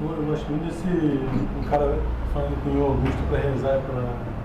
Eu 0.00 0.24
gosto 0.24 0.48
muito 0.50 0.64
desse 0.64 0.88
um 0.88 1.68
cara 1.68 1.98
falando 2.32 2.62
com 2.62 2.70
o 2.78 2.84
Augusto 2.84 3.22
para 3.28 3.38
rezar 3.38 3.80
para 3.80 4.35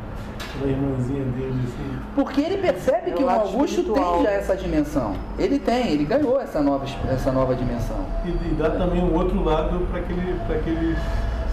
a 0.63 0.67
irmãzinha 0.67 1.23
dele, 1.23 1.61
assim. 1.63 1.99
Porque 2.15 2.41
ele 2.41 2.57
percebe 2.57 3.11
que 3.11 3.23
o 3.23 3.29
Augusto 3.29 3.83
tem 3.83 4.23
já 4.23 4.31
essa 4.31 4.55
dimensão. 4.55 5.15
Ele 5.39 5.59
tem, 5.59 5.91
ele 5.91 6.05
ganhou 6.05 6.39
essa 6.39 6.61
nova, 6.61 6.85
essa 7.09 7.31
nova 7.31 7.55
dimensão. 7.55 8.05
E, 8.25 8.29
e 8.29 8.55
dá 8.57 8.71
também 8.71 9.01
um 9.01 9.13
outro 9.15 9.43
lado 9.43 9.87
para 9.89 9.99
aquele, 9.99 10.35
aqueles 10.49 10.97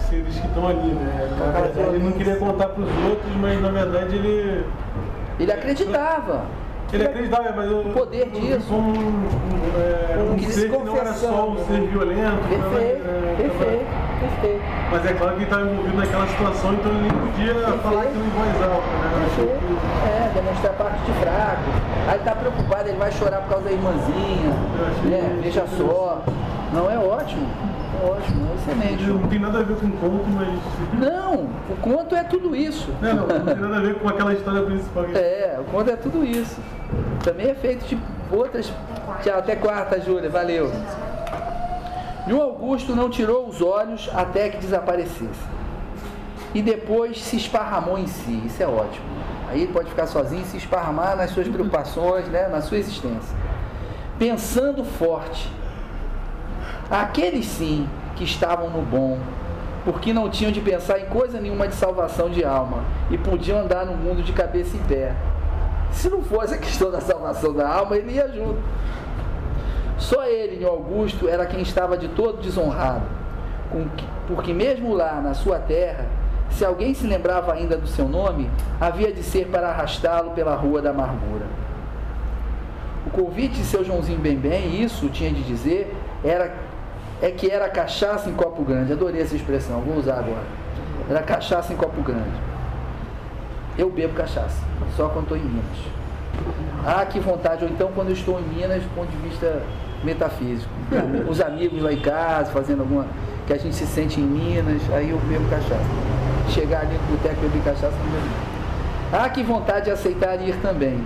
seres 0.09 0.35
que 0.35 0.47
estão 0.47 0.67
ali, 0.67 0.91
né? 0.91 1.29
Na 1.39 1.51
verdade, 1.51 1.79
ele 1.95 2.03
não 2.03 2.11
queria 2.11 2.35
contar 2.35 2.69
para 2.69 2.83
os 2.83 2.89
outros, 3.09 3.35
mas 3.39 3.61
na 3.61 3.69
verdade 3.69 4.15
ele. 4.15 4.65
Ele 5.39 5.51
acreditava. 5.51 6.45
Ele 6.91 7.05
acreditava, 7.05 7.53
mas 7.55 7.71
o 7.71 7.83
poder 7.93 8.29
disso. 8.31 8.73
Um, 8.73 8.89
um, 8.89 9.27
é, 9.77 10.17
um, 10.17 10.33
um 10.33 10.39
ser 10.49 10.71
que 10.71 10.77
não 10.77 10.97
era 10.97 11.13
só 11.13 11.49
um 11.49 11.57
ser 11.67 11.81
violento. 11.81 12.47
Perfeito, 12.49 13.07
é, 13.07 13.35
perfeito. 13.37 13.98
Mas 14.91 15.05
é 15.05 15.13
claro 15.13 15.33
que 15.33 15.37
ele 15.37 15.43
estava 15.45 15.61
envolvido 15.61 15.97
naquela 15.97 16.27
situação, 16.27 16.73
então 16.73 16.91
ele 16.91 17.01
nem 17.01 17.11
podia 17.11 17.53
falar 17.77 18.01
aquilo 18.03 18.25
em 18.25 18.29
voz 18.29 18.61
alta, 18.63 18.87
né? 18.87 19.29
É, 20.05 20.31
demonstrar 20.33 20.73
parte 20.73 20.99
de 21.05 21.13
fraco. 21.19 21.61
Aí 22.07 22.19
tá 22.19 22.35
preocupado, 22.35 22.89
ele 22.89 22.97
vai 22.97 23.11
chorar 23.11 23.41
por 23.41 23.49
causa 23.49 23.65
da 23.65 23.71
irmãzinha. 23.71 24.49
Né? 25.05 25.39
Veja 25.41 25.65
só. 25.77 26.21
Não, 26.73 26.91
é 26.91 26.97
ótimo. 26.97 27.47
É 28.01 28.05
ótimo, 28.05 28.47
é 28.51 28.55
excelente. 28.55 29.03
Não 29.03 29.27
tem 29.27 29.39
nada 29.39 29.59
a 29.59 29.63
ver 29.63 29.75
com 29.77 29.87
o 29.87 29.91
conto, 29.91 30.25
mas. 30.29 30.99
Não, 30.99 31.33
o 31.69 31.77
conto 31.81 32.15
é 32.15 32.23
tudo 32.23 32.55
isso. 32.55 32.93
Não, 33.01 33.15
não, 33.15 33.27
não 33.27 33.45
tem 33.45 33.55
nada 33.55 33.77
a 33.77 33.79
ver 33.79 33.95
com 33.95 34.09
aquela 34.09 34.33
história 34.33 34.61
principal. 34.63 35.05
É, 35.15 35.59
o 35.59 35.63
conto 35.71 35.89
é 35.89 35.95
tudo 35.95 36.23
isso. 36.25 36.59
Também 37.23 37.49
é 37.49 37.55
feito 37.55 37.85
de 37.85 37.97
outras. 38.31 38.71
Tchau, 39.23 39.39
até 39.39 39.55
quarta, 39.55 39.99
Júlia, 39.99 40.29
valeu. 40.29 40.71
E 42.27 42.33
o 42.33 42.41
Augusto 42.41 42.95
não 42.95 43.09
tirou 43.09 43.47
os 43.47 43.61
olhos 43.61 44.09
até 44.13 44.49
que 44.49 44.57
desaparecesse. 44.57 45.59
E 46.53 46.61
depois 46.61 47.21
se 47.21 47.37
esparramou 47.37 47.97
em 47.97 48.07
si. 48.07 48.41
Isso 48.45 48.61
é 48.61 48.67
ótimo. 48.67 49.05
Aí 49.49 49.67
pode 49.67 49.89
ficar 49.89 50.07
sozinho 50.07 50.43
e 50.43 50.45
se 50.45 50.57
esparramar 50.57 51.15
nas 51.15 51.31
suas 51.31 51.47
preocupações, 51.47 52.27
né, 52.27 52.47
na 52.47 52.61
sua 52.61 52.77
existência. 52.77 53.35
Pensando 54.17 54.83
forte. 54.83 55.51
Aqueles 56.89 57.45
sim 57.45 57.87
que 58.15 58.23
estavam 58.23 58.69
no 58.69 58.81
bom, 58.81 59.17
porque 59.85 60.11
não 60.11 60.29
tinham 60.29 60.51
de 60.51 60.59
pensar 60.59 60.99
em 60.99 61.05
coisa 61.05 61.39
nenhuma 61.39 61.67
de 61.67 61.75
salvação 61.75 62.29
de 62.29 62.43
alma 62.43 62.83
e 63.09 63.17
podiam 63.17 63.59
andar 63.59 63.85
no 63.85 63.93
mundo 63.93 64.21
de 64.21 64.33
cabeça 64.33 64.75
em 64.75 64.81
pé. 64.81 65.15
Se 65.91 66.09
não 66.09 66.21
fosse 66.21 66.53
a 66.53 66.57
questão 66.57 66.91
da 66.91 67.01
salvação 67.01 67.53
da 67.53 67.67
alma, 67.67 67.97
ele 67.97 68.13
ia 68.13 68.27
junto. 68.27 68.59
Só 69.99 70.23
ele, 70.25 70.63
o 70.63 70.69
Augusto, 70.69 71.27
era 71.27 71.45
quem 71.45 71.61
estava 71.61 71.97
de 71.97 72.07
todo 72.07 72.41
desonrado, 72.41 73.03
porque 74.27 74.53
mesmo 74.53 74.93
lá 74.93 75.21
na 75.21 75.33
sua 75.33 75.59
terra, 75.59 76.05
se 76.49 76.63
alguém 76.65 76.93
se 76.93 77.05
lembrava 77.05 77.53
ainda 77.53 77.77
do 77.77 77.87
seu 77.87 78.07
nome, 78.07 78.49
havia 78.79 79.11
de 79.11 79.21
ser 79.21 79.47
para 79.47 79.69
arrastá-lo 79.69 80.31
pela 80.31 80.55
rua 80.55 80.81
da 80.81 80.91
amargura. 80.91 81.45
O 83.05 83.09
convite 83.11 83.55
de 83.55 83.63
seu 83.63 83.83
Joãozinho 83.83 84.19
Bem 84.19 84.37
Bem, 84.37 84.81
isso 84.81 85.09
tinha 85.09 85.31
de 85.31 85.43
dizer, 85.43 85.93
era, 86.23 86.53
é 87.21 87.29
que 87.29 87.49
era 87.49 87.67
cachaça 87.69 88.29
em 88.29 88.33
copo 88.33 88.63
grande. 88.63 88.93
Adorei 88.93 89.21
essa 89.21 89.35
expressão, 89.35 89.81
vou 89.81 89.97
usar 89.97 90.19
agora. 90.19 90.43
Era 91.09 91.21
cachaça 91.21 91.73
em 91.73 91.75
copo 91.75 92.01
grande. 92.01 92.49
Eu 93.77 93.89
bebo 93.89 94.13
cachaça, 94.13 94.63
só 94.95 95.09
quando 95.09 95.23
estou 95.23 95.37
em 95.37 95.43
Minas. 95.43 95.77
Ah, 96.85 97.05
que 97.05 97.19
vontade, 97.19 97.65
ou 97.65 97.69
então 97.69 97.91
quando 97.93 98.09
eu 98.09 98.13
estou 98.13 98.39
em 98.39 98.43
Minas, 98.43 98.83
do 98.83 98.95
ponto 98.95 99.09
de 99.09 99.17
vista 99.17 99.61
metafísico. 100.03 100.71
Os 101.29 101.41
amigos 101.41 101.81
lá 101.81 101.93
em 101.93 101.99
casa, 101.99 102.51
fazendo 102.51 102.81
alguma. 102.81 103.05
que 103.45 103.53
a 103.53 103.57
gente 103.57 103.75
se 103.75 103.85
sente 103.85 104.19
em 104.19 104.23
Minas, 104.23 104.81
aí 104.93 105.09
eu 105.09 105.17
bebo 105.19 105.47
cachaça. 105.49 105.85
Chegar 106.49 106.81
ali 106.81 106.95
no 106.95 107.17
boteco 107.17 107.41
beber 107.41 107.63
cachaça, 107.63 107.95
não 107.97 108.11
bebo. 108.11 108.49
Ah, 109.11 109.29
que 109.29 109.43
vontade 109.43 109.85
de 109.85 109.91
aceitar 109.91 110.39
ir 110.41 110.55
também. 110.61 111.03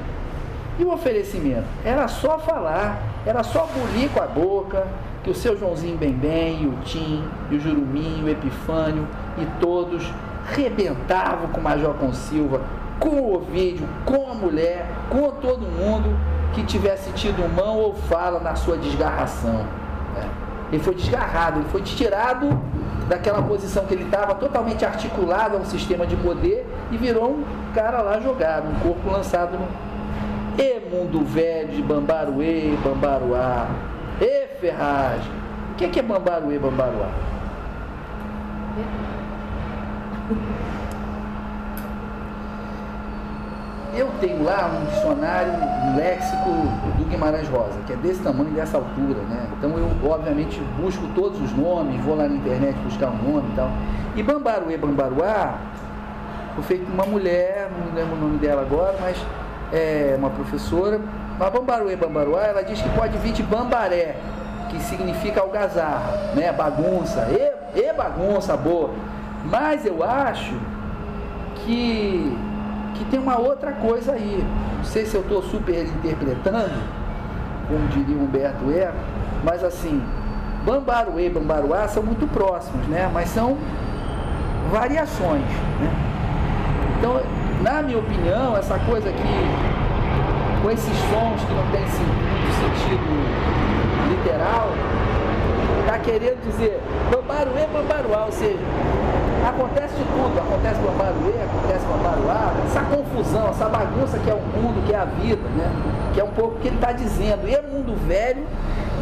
E 0.77 0.83
o 0.83 0.91
oferecimento? 0.91 1.65
Era 1.85 2.07
só 2.07 2.39
falar, 2.39 3.01
era 3.25 3.43
só 3.43 3.67
bulir 3.67 4.09
com 4.09 4.21
a 4.21 4.27
boca, 4.27 4.87
que 5.23 5.29
o 5.29 5.35
seu 5.35 5.57
Joãozinho 5.57 5.97
Bem 5.97 6.11
Bem, 6.11 6.67
o 6.67 6.73
Tim, 6.83 7.23
e 7.49 7.55
o 7.55 7.59
Juruminho, 7.59 8.25
o 8.25 8.29
Epifânio 8.29 9.07
e 9.37 9.45
todos 9.61 10.11
rebentavam 10.53 11.47
com 11.47 11.61
o 11.61 11.63
Major 11.63 11.93
Consilva, 11.93 12.61
com 12.99 13.09
o 13.09 13.35
Ovídio, 13.35 13.87
com 14.05 14.29
a 14.29 14.33
mulher, 14.33 14.85
com 15.09 15.31
todo 15.31 15.61
mundo 15.61 16.13
que 16.53 16.63
tivesse 16.63 17.11
tido 17.11 17.47
mão 17.53 17.77
ou 17.77 17.93
fala 17.93 18.39
na 18.39 18.55
sua 18.55 18.77
desgarração. 18.77 19.65
Né? 20.15 20.29
Ele 20.71 20.83
foi 20.83 20.95
desgarrado, 20.95 21.59
ele 21.59 21.69
foi 21.69 21.81
tirado 21.81 22.49
daquela 23.07 23.41
posição 23.41 23.85
que 23.85 23.93
ele 23.93 24.05
estava, 24.05 24.35
totalmente 24.35 24.85
articulado 24.85 25.57
a 25.57 25.59
um 25.59 25.65
sistema 25.65 26.07
de 26.07 26.15
poder 26.15 26.65
e 26.91 26.97
virou 26.97 27.31
um 27.31 27.43
cara 27.73 28.01
lá 28.01 28.19
jogado, 28.19 28.69
um 28.69 28.79
corpo 28.79 29.11
lançado 29.11 29.57
no. 29.57 29.67
E 30.55 30.79
mundo 30.91 31.25
velho 31.25 31.69
de 31.69 31.81
Bambaruê, 31.81 32.77
Bambaruá. 32.83 33.67
E 34.21 34.47
ferragem. 34.59 35.31
O 35.71 35.75
que 35.75 35.85
é, 35.85 35.89
que 35.89 35.99
é 35.99 36.03
Bambaruê, 36.03 36.59
Bambaruá? 36.59 37.09
Eu 43.95 44.09
tenho 44.19 44.43
lá 44.43 44.71
um 44.73 44.85
dicionário, 44.85 45.53
um 45.53 45.95
léxico 45.95 46.49
do 46.97 47.05
Guimarães 47.07 47.47
Rosa, 47.47 47.79
que 47.85 47.93
é 47.93 47.95
desse 47.95 48.23
tamanho, 48.23 48.49
dessa 48.49 48.77
altura, 48.77 49.21
né? 49.29 49.47
Então 49.57 49.77
eu, 49.77 49.87
obviamente, 50.09 50.59
busco 50.81 51.07
todos 51.13 51.39
os 51.39 51.55
nomes, 51.55 52.03
vou 52.03 52.15
lá 52.15 52.27
na 52.27 52.35
internet 52.35 52.75
buscar 52.83 53.09
um 53.09 53.33
nome 53.33 53.51
e 53.51 53.55
tal. 53.55 53.69
E 54.15 54.23
Bambaruê, 54.23 54.77
Bambaruá, 54.77 55.59
foi 56.55 56.63
feito 56.63 56.91
uma 56.91 57.05
mulher, 57.05 57.69
não 57.69 57.93
lembro 57.93 58.15
o 58.15 58.19
nome 58.19 58.39
dela 58.39 58.63
agora, 58.63 58.95
mas 58.99 59.15
é 59.71 60.15
uma 60.17 60.31
professora. 60.31 60.99
Mas 61.37 61.53
Bambaruê, 61.53 61.95
Bambaruá, 61.95 62.45
ela 62.45 62.63
diz 62.63 62.81
que 62.81 62.89
pode 62.89 63.15
vir 63.19 63.33
de 63.33 63.43
Bambaré, 63.43 64.15
que 64.69 64.79
significa 64.79 65.41
algazarra, 65.41 66.33
né? 66.35 66.51
Bagunça, 66.51 67.27
e, 67.29 67.79
e 67.79 67.93
bagunça 67.93 68.57
boa. 68.57 68.89
Mas 69.45 69.85
eu 69.85 70.03
acho 70.03 70.55
que 71.57 72.35
que 72.93 73.05
tem 73.05 73.19
uma 73.19 73.37
outra 73.37 73.71
coisa 73.73 74.13
aí. 74.13 74.43
Não 74.77 74.83
sei 74.83 75.05
se 75.05 75.15
eu 75.15 75.21
estou 75.21 75.41
super 75.41 75.85
interpretando, 75.85 76.81
como 77.67 77.87
diria 77.87 78.17
Humberto 78.17 78.71
Eco, 78.71 78.97
mas 79.43 79.63
assim, 79.63 80.01
Bambaruê 80.65 81.27
e 81.27 81.29
Bambaruá 81.29 81.87
são 81.87 82.03
muito 82.03 82.27
próximos, 82.27 82.87
né? 82.87 83.09
Mas 83.13 83.29
são 83.29 83.57
variações, 84.71 85.45
né? 85.79 85.91
Então, 86.97 87.21
na 87.61 87.81
minha 87.81 87.97
opinião, 87.97 88.55
essa 88.55 88.79
coisa 88.79 89.09
aqui, 89.09 89.33
com 90.61 90.71
esses 90.71 90.97
sons 91.09 91.43
que 91.43 91.53
não 91.53 91.65
tem 91.71 91.85
sentido 91.87 93.03
literal, 94.09 94.69
está 95.81 95.99
querendo 95.99 96.41
dizer 96.49 96.79
Bambaruê, 97.11 97.67
Bambaruá, 97.67 98.25
ou 98.25 98.31
seja, 98.31 98.57
acontece 99.49 99.95
de 99.95 100.03
tudo, 100.03 100.39
acontece 100.39 100.79
Bambaruê, 100.81 101.43
acontece 101.43 101.85
Bambaruá, 101.85 102.53
essa 102.65 102.81
confusão, 102.81 103.49
essa 103.49 103.69
bagunça 103.69 104.19
que 104.19 104.29
é 104.29 104.33
o 104.33 104.39
mundo, 104.39 104.85
que 104.85 104.93
é 104.93 104.97
a 104.97 105.05
vida, 105.05 105.47
né? 105.49 105.71
Que 106.13 106.19
é 106.19 106.23
um 106.23 106.31
pouco 106.31 106.55
o 106.55 106.59
que 106.59 106.67
ele 106.67 106.75
está 106.75 106.91
dizendo. 106.91 107.47
E 107.47 107.53
é 107.53 107.61
mundo 107.61 107.95
velho 108.07 108.45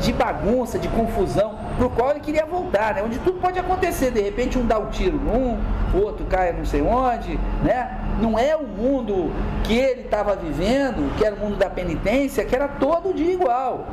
de 0.02 0.12
bagunça, 0.12 0.80
de 0.80 0.88
confusão, 0.88 1.56
para 1.78 1.86
o 1.86 1.90
qual 1.90 2.12
ele 2.12 2.20
queria 2.20 2.46
voltar, 2.46 2.96
né? 2.96 3.04
Onde 3.04 3.20
tudo 3.20 3.40
pode 3.40 3.60
acontecer, 3.60 4.12
de 4.12 4.22
repente 4.22 4.58
um 4.58 4.66
dá 4.66 4.80
um 4.80 4.88
tiro 4.88 5.18
num, 5.18 5.60
o 5.94 6.04
outro 6.04 6.26
cai 6.26 6.52
não 6.54 6.66
sei 6.66 6.82
onde, 6.82 7.40
né? 7.64 8.00
Não 8.20 8.38
é 8.38 8.56
o 8.56 8.64
mundo 8.64 9.32
que 9.64 9.78
ele 9.78 10.02
estava 10.02 10.36
vivendo, 10.36 11.16
que 11.18 11.26
era 11.26 11.36
o 11.36 11.40
mundo 11.40 11.58
da 11.58 11.70
penitência, 11.70 12.44
que 12.44 12.56
era 12.56 12.68
todo 12.68 13.14
dia 13.14 13.34
igual, 13.34 13.86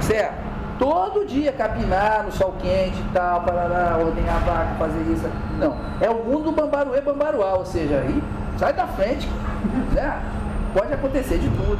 certo? 0.00 0.53
Todo 0.78 1.26
dia 1.26 1.52
capinar 1.52 2.24
no 2.24 2.32
sol 2.32 2.54
quente 2.60 2.98
e 2.98 3.10
tal, 3.12 3.42
parará, 3.42 3.96
ordenhar 3.98 4.36
a 4.36 4.38
vaca, 4.40 4.74
fazer 4.78 5.00
isso. 5.12 5.28
Não, 5.58 5.76
é 6.00 6.10
o 6.10 6.24
mundo 6.24 6.44
do 6.44 6.52
bambaruê, 6.52 7.00
bambaruá, 7.00 7.54
ou 7.54 7.64
seja, 7.64 7.96
aí 7.96 8.22
sai 8.56 8.72
da 8.72 8.86
frente, 8.86 9.28
né? 9.92 10.20
Pode 10.72 10.92
acontecer 10.92 11.38
de 11.38 11.48
tudo. 11.50 11.78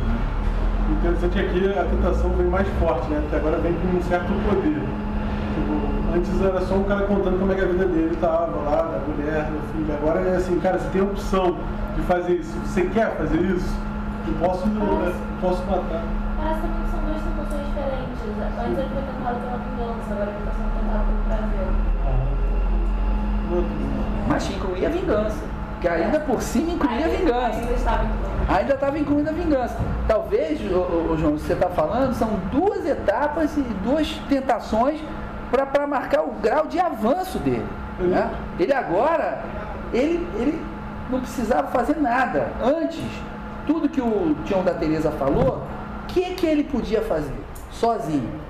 O 0.88 0.92
interessante 0.92 1.38
é 1.38 1.42
que 1.48 1.78
a 1.78 1.84
tentação 1.84 2.30
vem 2.30 2.46
mais 2.46 2.68
forte, 2.78 3.08
né? 3.08 3.18
Porque 3.22 3.36
agora 3.36 3.58
vem 3.58 3.72
com 3.74 3.96
um 3.96 4.02
certo 4.02 4.32
poder. 4.48 4.82
Tipo, 5.54 6.16
antes 6.16 6.42
era 6.42 6.60
só 6.60 6.74
um 6.74 6.84
cara 6.84 7.06
contando 7.06 7.38
como 7.38 7.52
é 7.52 7.54
que 7.54 7.62
a 7.62 7.66
vida 7.66 7.86
dele 7.86 8.14
estava 8.14 8.54
lá, 8.64 8.82
da 8.82 8.98
mulher, 9.06 9.44
do 9.44 9.72
filho. 9.72 9.94
Agora 9.94 10.20
é 10.20 10.36
assim, 10.36 10.60
cara, 10.60 10.78
você 10.78 10.88
tem 10.90 11.00
a 11.00 11.04
opção 11.04 11.56
de 11.96 12.02
fazer 12.02 12.34
isso. 12.34 12.52
Você 12.66 12.82
quer 12.86 13.16
fazer 13.16 13.40
isso? 13.40 13.74
Eu 14.26 14.34
posso, 14.46 14.66
eu 14.66 15.14
posso 15.40 15.62
matar. 15.64 16.02
Parece 16.36 16.60
que 16.60 16.90
são 16.90 17.00
duas 17.00 17.22
situações 17.22 17.66
diferentes. 17.68 18.24
Antes 18.58 18.78
ele 18.78 18.88
foi 18.88 19.02
tentado 19.02 19.40
pela 19.40 19.56
vingança, 19.58 20.12
agora 20.12 20.30
ele 20.30 20.38
está 20.38 20.52
sendo 20.52 20.72
tentado 20.80 21.04
pelo 21.04 21.20
prazer. 21.24 21.68
Mas 24.28 24.50
incluía 24.50 24.88
a 24.88 24.90
vingança. 24.90 25.44
Que 25.80 25.88
ainda 25.88 26.20
por 26.20 26.40
cima 26.40 26.72
incluía 26.72 27.04
a 27.04 27.08
vingança. 27.08 27.58
Ainda 27.58 27.74
estava 27.74 28.04
incluindo. 28.04 28.34
Ainda 28.48 28.74
estava 28.74 28.98
incluindo 28.98 29.28
a 29.28 29.32
vingança. 29.32 29.76
Talvez, 30.08 30.60
ô, 30.72 31.12
ô, 31.12 31.16
João, 31.16 31.38
você 31.38 31.52
está 31.52 31.68
falando, 31.68 32.14
são 32.14 32.30
duas 32.50 32.86
etapas 32.86 33.56
e 33.56 33.60
duas 33.60 34.08
tentações 34.28 35.00
para 35.50 35.86
marcar 35.86 36.22
o 36.22 36.32
grau 36.42 36.66
de 36.66 36.80
avanço 36.80 37.38
dele. 37.38 37.66
Né? 37.98 38.30
Ele 38.58 38.72
agora, 38.72 39.42
ele, 39.92 40.26
ele 40.36 40.60
não 41.10 41.20
precisava 41.20 41.68
fazer 41.68 41.96
nada. 42.00 42.48
Antes, 42.62 43.04
tudo 43.66 43.88
que 43.88 44.00
o 44.00 44.34
Tião 44.44 44.64
da 44.64 44.74
Teresa 44.74 45.10
falou, 45.12 45.62
o 46.02 46.06
que, 46.06 46.34
que 46.34 46.46
ele 46.46 46.64
podia 46.64 47.02
fazer? 47.02 47.43
Sozinho 47.74 48.40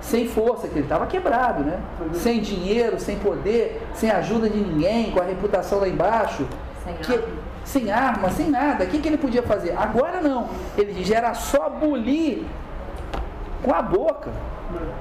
sem 0.00 0.26
força, 0.26 0.66
que 0.66 0.74
ele 0.74 0.84
estava 0.84 1.06
quebrado, 1.06 1.62
né? 1.62 1.78
Sem 2.14 2.40
dinheiro, 2.40 2.98
sem 2.98 3.18
poder, 3.18 3.82
sem 3.94 4.10
ajuda 4.10 4.48
de 4.48 4.58
ninguém, 4.58 5.10
com 5.10 5.20
a 5.20 5.24
reputação 5.24 5.80
lá 5.80 5.88
embaixo. 5.88 6.46
Sem 6.84 6.94
que, 6.94 7.12
arma. 7.12 7.26
sem 7.64 7.90
arma, 7.90 8.30
sem 8.30 8.50
nada. 8.50 8.84
O 8.84 8.86
que, 8.86 8.98
que 8.98 9.08
ele 9.08 9.18
podia 9.18 9.42
fazer? 9.42 9.76
Agora 9.76 10.20
não. 10.20 10.48
Ele 10.76 10.92
diz, 10.94 11.10
era 11.10 11.34
só 11.34 11.68
bulir 11.68 12.44
com 13.62 13.74
a 13.74 13.82
boca. 13.82 14.30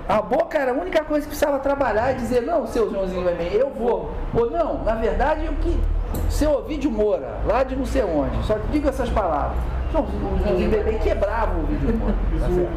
A 0.08 0.22
boca 0.22 0.58
era 0.58 0.72
a 0.72 0.74
única 0.74 1.04
coisa 1.04 1.26
que 1.26 1.30
precisava 1.30 1.60
trabalhar 1.60 2.12
e 2.12 2.16
dizer, 2.16 2.42
não, 2.42 2.66
seu 2.68 2.90
Joãozinho 2.90 3.24
vai 3.24 3.36
bem, 3.36 3.54
eu 3.54 3.70
vou. 3.70 4.12
Ou 4.34 4.50
não, 4.50 4.84
na 4.84 4.96
verdade, 4.96 5.48
o 5.48 5.54
que. 5.54 5.80
Seu 6.28 6.52
Ovidio 6.54 6.90
Moura, 6.90 7.38
lá 7.46 7.64
de 7.64 7.76
não 7.76 7.86
sei 7.86 8.02
onde, 8.02 8.44
só 8.44 8.56
que 8.56 8.68
diga 8.72 8.90
essas 8.90 9.10
palavras. 9.10 9.58
O 9.94 10.44
Joãozinho 10.44 10.72
Bebê 10.72 10.94
quebrava 10.94 11.56
o 11.56 11.64
Ovidio 11.64 11.96
Moura. 11.96 12.16
Tá 12.40 12.50
Isso 12.50 12.68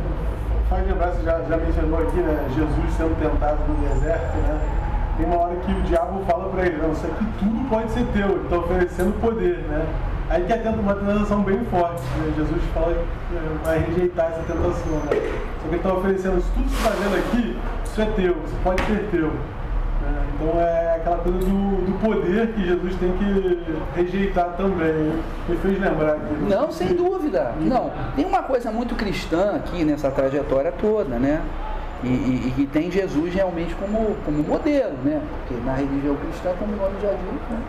faz 0.72 0.86
lembrar, 0.86 1.10
você 1.10 1.22
já, 1.22 1.38
já 1.42 1.56
mencionou 1.58 2.00
aqui, 2.00 2.16
né? 2.16 2.48
Jesus 2.54 2.94
sendo 2.96 3.14
tentado 3.20 3.58
no 3.68 3.74
deserto, 3.88 4.36
né? 4.38 4.60
Tem 5.18 5.26
uma 5.26 5.36
hora 5.36 5.56
que 5.56 5.70
o 5.70 5.82
diabo 5.82 6.24
fala 6.24 6.48
para 6.48 6.66
ele, 6.66 6.78
não, 6.78 6.92
isso 6.92 7.06
aqui 7.06 7.26
tudo 7.38 7.68
pode 7.68 7.90
ser 7.90 8.06
teu, 8.14 8.30
ele 8.30 8.44
está 8.44 8.56
oferecendo 8.56 9.20
poder, 9.20 9.58
né? 9.68 9.86
Aí 10.30 10.44
que 10.44 10.52
é 10.52 10.70
uma 10.70 10.94
tentação 10.94 11.42
bem 11.42 11.62
forte, 11.66 12.02
né? 12.16 12.32
Jesus 12.36 12.62
fala 12.72 12.94
que 12.94 13.36
é, 13.36 13.56
vai 13.62 13.78
rejeitar 13.80 14.26
essa 14.32 14.40
tentação, 14.40 14.92
né? 14.92 15.10
Só 15.10 15.68
que 15.68 15.68
ele 15.68 15.76
está 15.76 15.92
oferecendo, 15.92 16.38
isso 16.38 16.50
tudo 16.54 16.64
que 16.64 16.70
você 16.70 16.88
está 16.88 16.90
vendo 16.90 17.18
aqui, 17.18 17.58
isso 17.84 18.00
é 18.00 18.06
teu, 18.06 18.32
isso 18.32 18.56
pode 18.64 18.82
ser 18.86 19.08
teu. 19.10 19.30
Né? 20.02 20.26
Então 20.34 20.60
é 20.60 20.96
aquela 20.96 21.18
coisa 21.18 21.38
do, 21.38 21.44
do, 21.44 21.98
poder 22.00 22.48
que 22.48 22.64
Jesus 22.66 22.94
tem 22.96 23.12
que 23.12 23.64
rejeitar 23.94 24.56
também. 24.56 25.12
Me 25.48 25.56
fez 25.56 25.80
lembrar 25.80 26.14
aqui. 26.14 26.34
Não, 26.48 26.70
sem 26.72 26.94
dúvida. 26.94 27.52
Não, 27.60 27.90
tem 28.16 28.24
uma 28.24 28.42
coisa 28.42 28.70
muito 28.70 28.94
cristã 28.94 29.56
aqui 29.56 29.84
nessa 29.84 30.10
trajetória 30.10 30.72
toda, 30.72 31.18
né? 31.18 31.40
E, 32.02 32.08
e, 32.08 32.54
e, 32.58 32.66
tem 32.66 32.90
Jesus 32.90 33.32
realmente 33.32 33.76
como, 33.76 34.16
como 34.24 34.42
modelo, 34.42 34.96
né? 35.04 35.22
Porque 35.38 35.62
na 35.64 35.74
religião 35.74 36.16
cristã, 36.16 36.52
como 36.58 36.72
o 36.72 36.76
nome 36.76 36.94
já 37.00 37.10
diz, 37.10 37.48
né? 37.48 37.62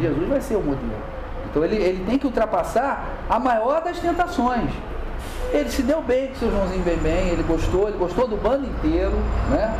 Jesus 0.00 0.28
vai 0.28 0.40
ser 0.40 0.56
o 0.56 0.62
modelo. 0.62 1.16
Então 1.48 1.64
ele, 1.64 1.76
ele 1.76 2.04
tem 2.04 2.18
que 2.18 2.26
ultrapassar 2.26 3.06
a 3.30 3.38
maior 3.38 3.82
das 3.82 4.00
tentações. 4.00 4.70
Ele 5.52 5.70
se 5.70 5.82
deu 5.82 6.02
bem 6.02 6.28
com 6.28 6.34
o 6.34 6.36
seu 6.36 6.50
Joãozinho 6.50 6.82
bem 6.82 6.96
bem, 6.96 7.28
ele 7.28 7.44
gostou, 7.44 7.88
ele 7.88 7.96
gostou 7.96 8.26
do 8.26 8.36
bando 8.36 8.66
inteiro, 8.66 9.14
né? 9.50 9.72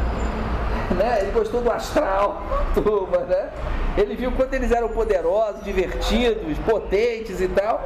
Né? 0.94 1.18
Ele 1.22 1.32
gostou 1.32 1.60
do 1.60 1.70
astral, 1.70 2.42
turma, 2.74 3.18
né? 3.18 3.50
Ele 3.96 4.14
viu 4.14 4.32
quanto 4.32 4.52
eles 4.54 4.70
eram 4.70 4.88
poderosos, 4.88 5.64
divertidos, 5.64 6.58
potentes 6.58 7.40
e 7.40 7.48
tal. 7.48 7.82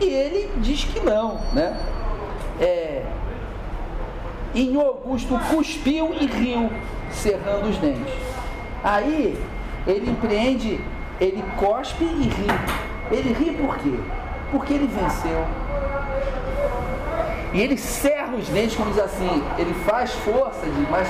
E 0.00 0.04
ele 0.04 0.50
diz 0.58 0.84
que 0.84 1.00
não, 1.00 1.40
né? 1.52 1.76
É, 2.60 3.02
em 4.54 4.76
Augusto 4.76 5.38
cuspiu 5.50 6.14
e 6.14 6.26
riu, 6.26 6.70
cerrando 7.10 7.68
os 7.68 7.76
dentes. 7.78 8.14
Aí 8.82 9.36
ele 9.86 10.10
empreende, 10.10 10.80
ele 11.20 11.42
cospe 11.56 12.04
e 12.04 12.28
ri. 12.28 12.46
Ele 13.10 13.32
ri 13.32 13.56
por 13.56 13.76
quê? 13.78 13.98
Porque 14.50 14.74
ele 14.74 14.86
venceu. 14.86 15.44
E 17.52 17.60
ele 17.60 17.76
cerra 17.76 18.34
os 18.36 18.48
dentes, 18.48 18.76
como 18.76 18.90
diz 18.90 18.98
assim, 18.98 19.42
ele 19.58 19.74
faz 19.86 20.12
força, 20.12 20.66
mas 20.90 21.08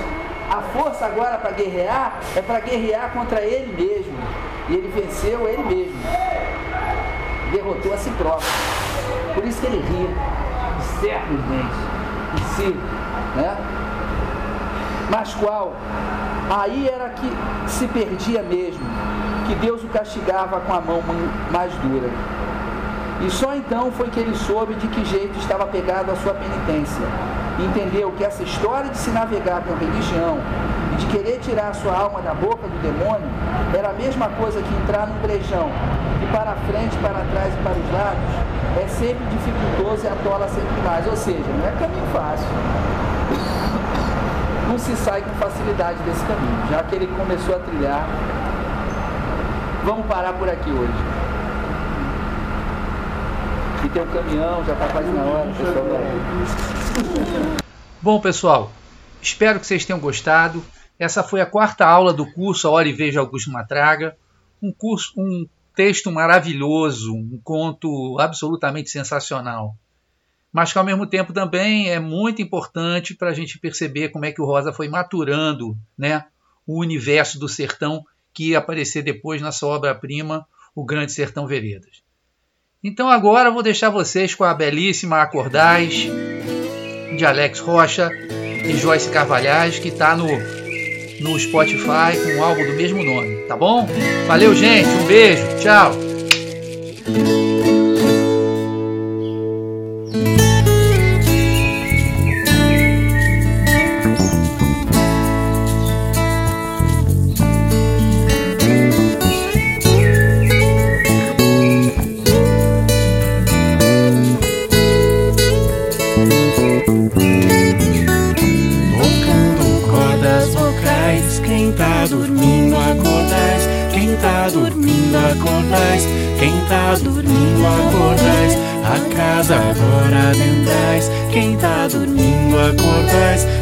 a 0.51 0.61
força 0.61 1.07
agora 1.07 1.39
para 1.39 1.51
guerrear 1.51 2.21
é 2.37 2.43
para 2.43 2.61
guerrear 2.61 3.11
contra 3.12 3.41
ele 3.41 3.73
mesmo. 3.73 4.19
E 4.69 4.75
ele 4.75 4.89
venceu 4.95 5.49
ele 5.49 5.62
mesmo. 5.62 6.01
Derrotou 7.53 7.93
a 7.93 7.97
si 7.97 8.11
próprio. 8.11 8.49
Por 9.35 9.45
isso 9.45 9.61
que 9.61 9.66
ele 9.66 9.79
ri, 9.79 10.15
cerra 11.01 11.25
os 11.33 11.43
dentes. 11.45 11.95
E 12.35 12.55
si, 12.55 12.77
né? 13.37 13.57
Mas 15.11 15.35
qual? 15.35 15.75
Aí 16.51 16.89
era 16.89 17.11
que 17.11 17.71
se 17.71 17.87
perdia 17.89 18.43
mesmo 18.43 18.85
que 19.47 19.55
Deus 19.57 19.83
o 19.85 19.89
castigava 19.89 20.61
com 20.61 20.73
a 20.73 20.81
mão 20.81 21.03
mais 21.51 21.73
dura. 21.75 22.09
E 23.21 23.31
só 23.31 23.55
então 23.55 23.93
foi 23.93 24.09
que 24.09 24.19
ele 24.19 24.35
soube 24.35 24.75
de 24.75 24.89
que 24.89 25.05
jeito 25.05 25.39
estava 25.39 25.66
pegado 25.66 26.11
a 26.11 26.16
sua 26.16 26.35
penitência. 26.35 27.05
E 27.59 27.64
entendeu 27.64 28.12
que 28.12 28.24
essa 28.24 28.43
história 28.43 28.90
de 28.90 28.98
se 28.98 29.10
navegar 29.10 29.62
com 29.62 29.74
religião 29.74 30.39
e 30.93 30.97
de 30.97 31.06
querer 31.06 31.39
tirar 31.39 31.68
a 31.68 31.74
sua 31.74 31.97
alma 31.97 32.20
da 32.20 32.35
boca 32.35 32.66
do 32.66 32.82
demônio 32.82 33.28
era 33.76 33.90
a 33.90 33.93
mesma 33.93 34.28
coisa 34.28 34.60
que 34.60 34.74
entrar 34.82 35.06
num 35.06 35.20
brejão, 35.20 35.70
que 36.20 36.26
para 36.32 36.55
frente, 36.66 36.97
para 36.98 37.24
trás 37.31 37.55
e 37.55 37.56
para 37.62 37.72
os 37.72 37.93
lados 37.93 38.55
é 38.82 38.89
sempre 38.89 39.24
dificultoso 39.26 40.05
e 40.05 40.09
atola 40.09 40.48
sempre 40.48 40.82
mais. 40.85 41.06
Ou 41.06 41.16
seja, 41.16 41.44
não 41.59 41.66
é 41.66 41.72
caminho 41.72 42.06
fácil. 42.12 42.48
Não 44.68 44.78
se 44.78 44.97
sai 44.97 45.22
com 45.22 45.31
facilidade 45.31 45.98
desse 46.01 46.24
caminho, 46.24 46.59
já 46.70 46.82
que 46.82 46.97
ele 46.97 47.06
começou 47.06 47.55
a 47.55 47.59
trilhar 47.60 48.05
Vamos 49.85 50.06
parar 50.06 50.32
por 50.32 50.48
aqui 50.48 50.70
hoje. 50.70 50.93
E 53.85 53.89
tem 53.90 54.02
um 54.02 54.06
caminhão, 54.06 54.64
já 54.64 54.72
está 54.72 54.89
quase 54.89 55.09
na 55.10 55.22
hora, 55.24 55.47
pessoal. 55.59 56.84
Bom, 58.01 58.21
pessoal, 58.21 58.71
espero 59.23 59.59
que 59.59 59.66
vocês 59.66 59.85
tenham 59.85 59.99
gostado. 59.99 60.65
Essa 60.99 61.23
foi 61.23 61.41
a 61.41 61.47
quarta 61.47 61.87
aula 61.87 62.12
do 62.12 62.31
curso 62.33 62.69
A 62.69 62.71
Hora 62.71 62.89
e 62.89 62.93
Veja 62.93 63.21
Augusto 63.21 63.51
Matraga. 63.51 64.16
Um 64.62 64.71
curso, 64.71 65.12
um 65.16 65.49
texto 65.75 66.11
maravilhoso, 66.11 67.15
um 67.15 67.41
conto 67.43 68.19
absolutamente 68.21 68.91
sensacional. 68.91 69.75
Mas 70.53 70.73
que 70.73 70.79
ao 70.79 70.85
mesmo 70.85 71.07
tempo 71.07 71.33
também 71.33 71.91
é 71.91 71.99
muito 71.99 72.41
importante 72.41 73.15
para 73.15 73.31
a 73.31 73.35
gente 73.35 73.59
perceber 73.59 74.11
como 74.11 74.25
é 74.25 74.33
que 74.33 74.41
o 74.41 74.45
Rosa 74.45 74.73
foi 74.73 74.89
maturando 74.89 75.77
né, 75.99 76.27
o 76.66 76.81
universo 76.81 77.39
do 77.39 77.49
sertão 77.49 78.05
que 78.33 78.51
ia 78.51 78.59
aparecer 78.59 79.03
depois 79.03 79.41
na 79.41 79.51
sua 79.51 79.71
obra-prima, 79.71 80.47
O 80.75 80.85
Grande 80.85 81.12
Sertão 81.12 81.47
Veredas. 81.47 82.03
Então 82.83 83.09
agora 83.09 83.51
vou 83.51 83.62
deixar 83.62 83.91
vocês 83.91 84.35
com 84.35 84.45
a 84.45 84.53
belíssima 84.53 85.23
Acordais, 85.23 86.07
de 87.16 87.24
Alex 87.24 87.61
Rocha 87.61 88.11
e 88.65 88.77
Joyce 88.77 89.09
Carvalhais, 89.11 89.78
que 89.78 89.89
está 89.89 90.16
no, 90.16 90.27
no 91.20 91.39
Spotify 91.39 92.16
com 92.23 92.39
um 92.39 92.45
álbum 92.45 92.65
do 92.65 92.73
mesmo 92.73 93.03
nome, 93.03 93.36
tá 93.49 93.57
bom? 93.57 93.89
Valeu, 94.27 94.55
gente, 94.55 94.89
um 94.89 95.07
beijo, 95.07 95.43
tchau! 95.61 95.93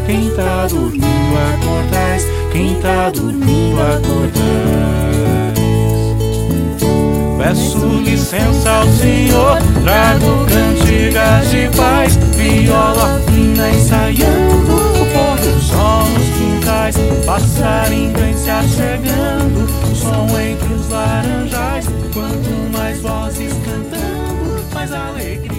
Quem 0.07 0.31
tá 0.31 0.67
dormindo 0.69 1.05
acordais, 1.55 2.27
quem 2.51 2.75
tá 2.81 3.11
dormindo 3.11 3.81
acordais. 3.81 5.23
Peço 7.39 7.87
licença 8.05 8.71
ao 8.71 8.87
Senhor, 8.87 9.59
trago 9.83 10.47
cantigas 10.47 11.51
de 11.51 11.69
paz, 11.77 12.17
viola 12.37 13.21
fina 13.27 13.69
ensaiando, 13.71 14.77
o 14.77 15.07
pôr 15.13 15.37
do 15.39 15.61
sol 15.61 16.05
nos 16.07 16.29
quintais, 16.39 16.97
passarinho 17.27 18.13
vem 18.17 18.37
se 18.37 18.49
achegando, 18.49 19.65
o 19.91 19.95
som 19.95 20.39
entre 20.39 20.73
os 20.73 20.89
laranjais, 20.89 21.87
quanto 22.15 22.73
mais 22.73 23.01
vozes 23.01 23.53
cantando, 23.65 24.65
mais 24.73 24.93
alegria. 24.93 25.52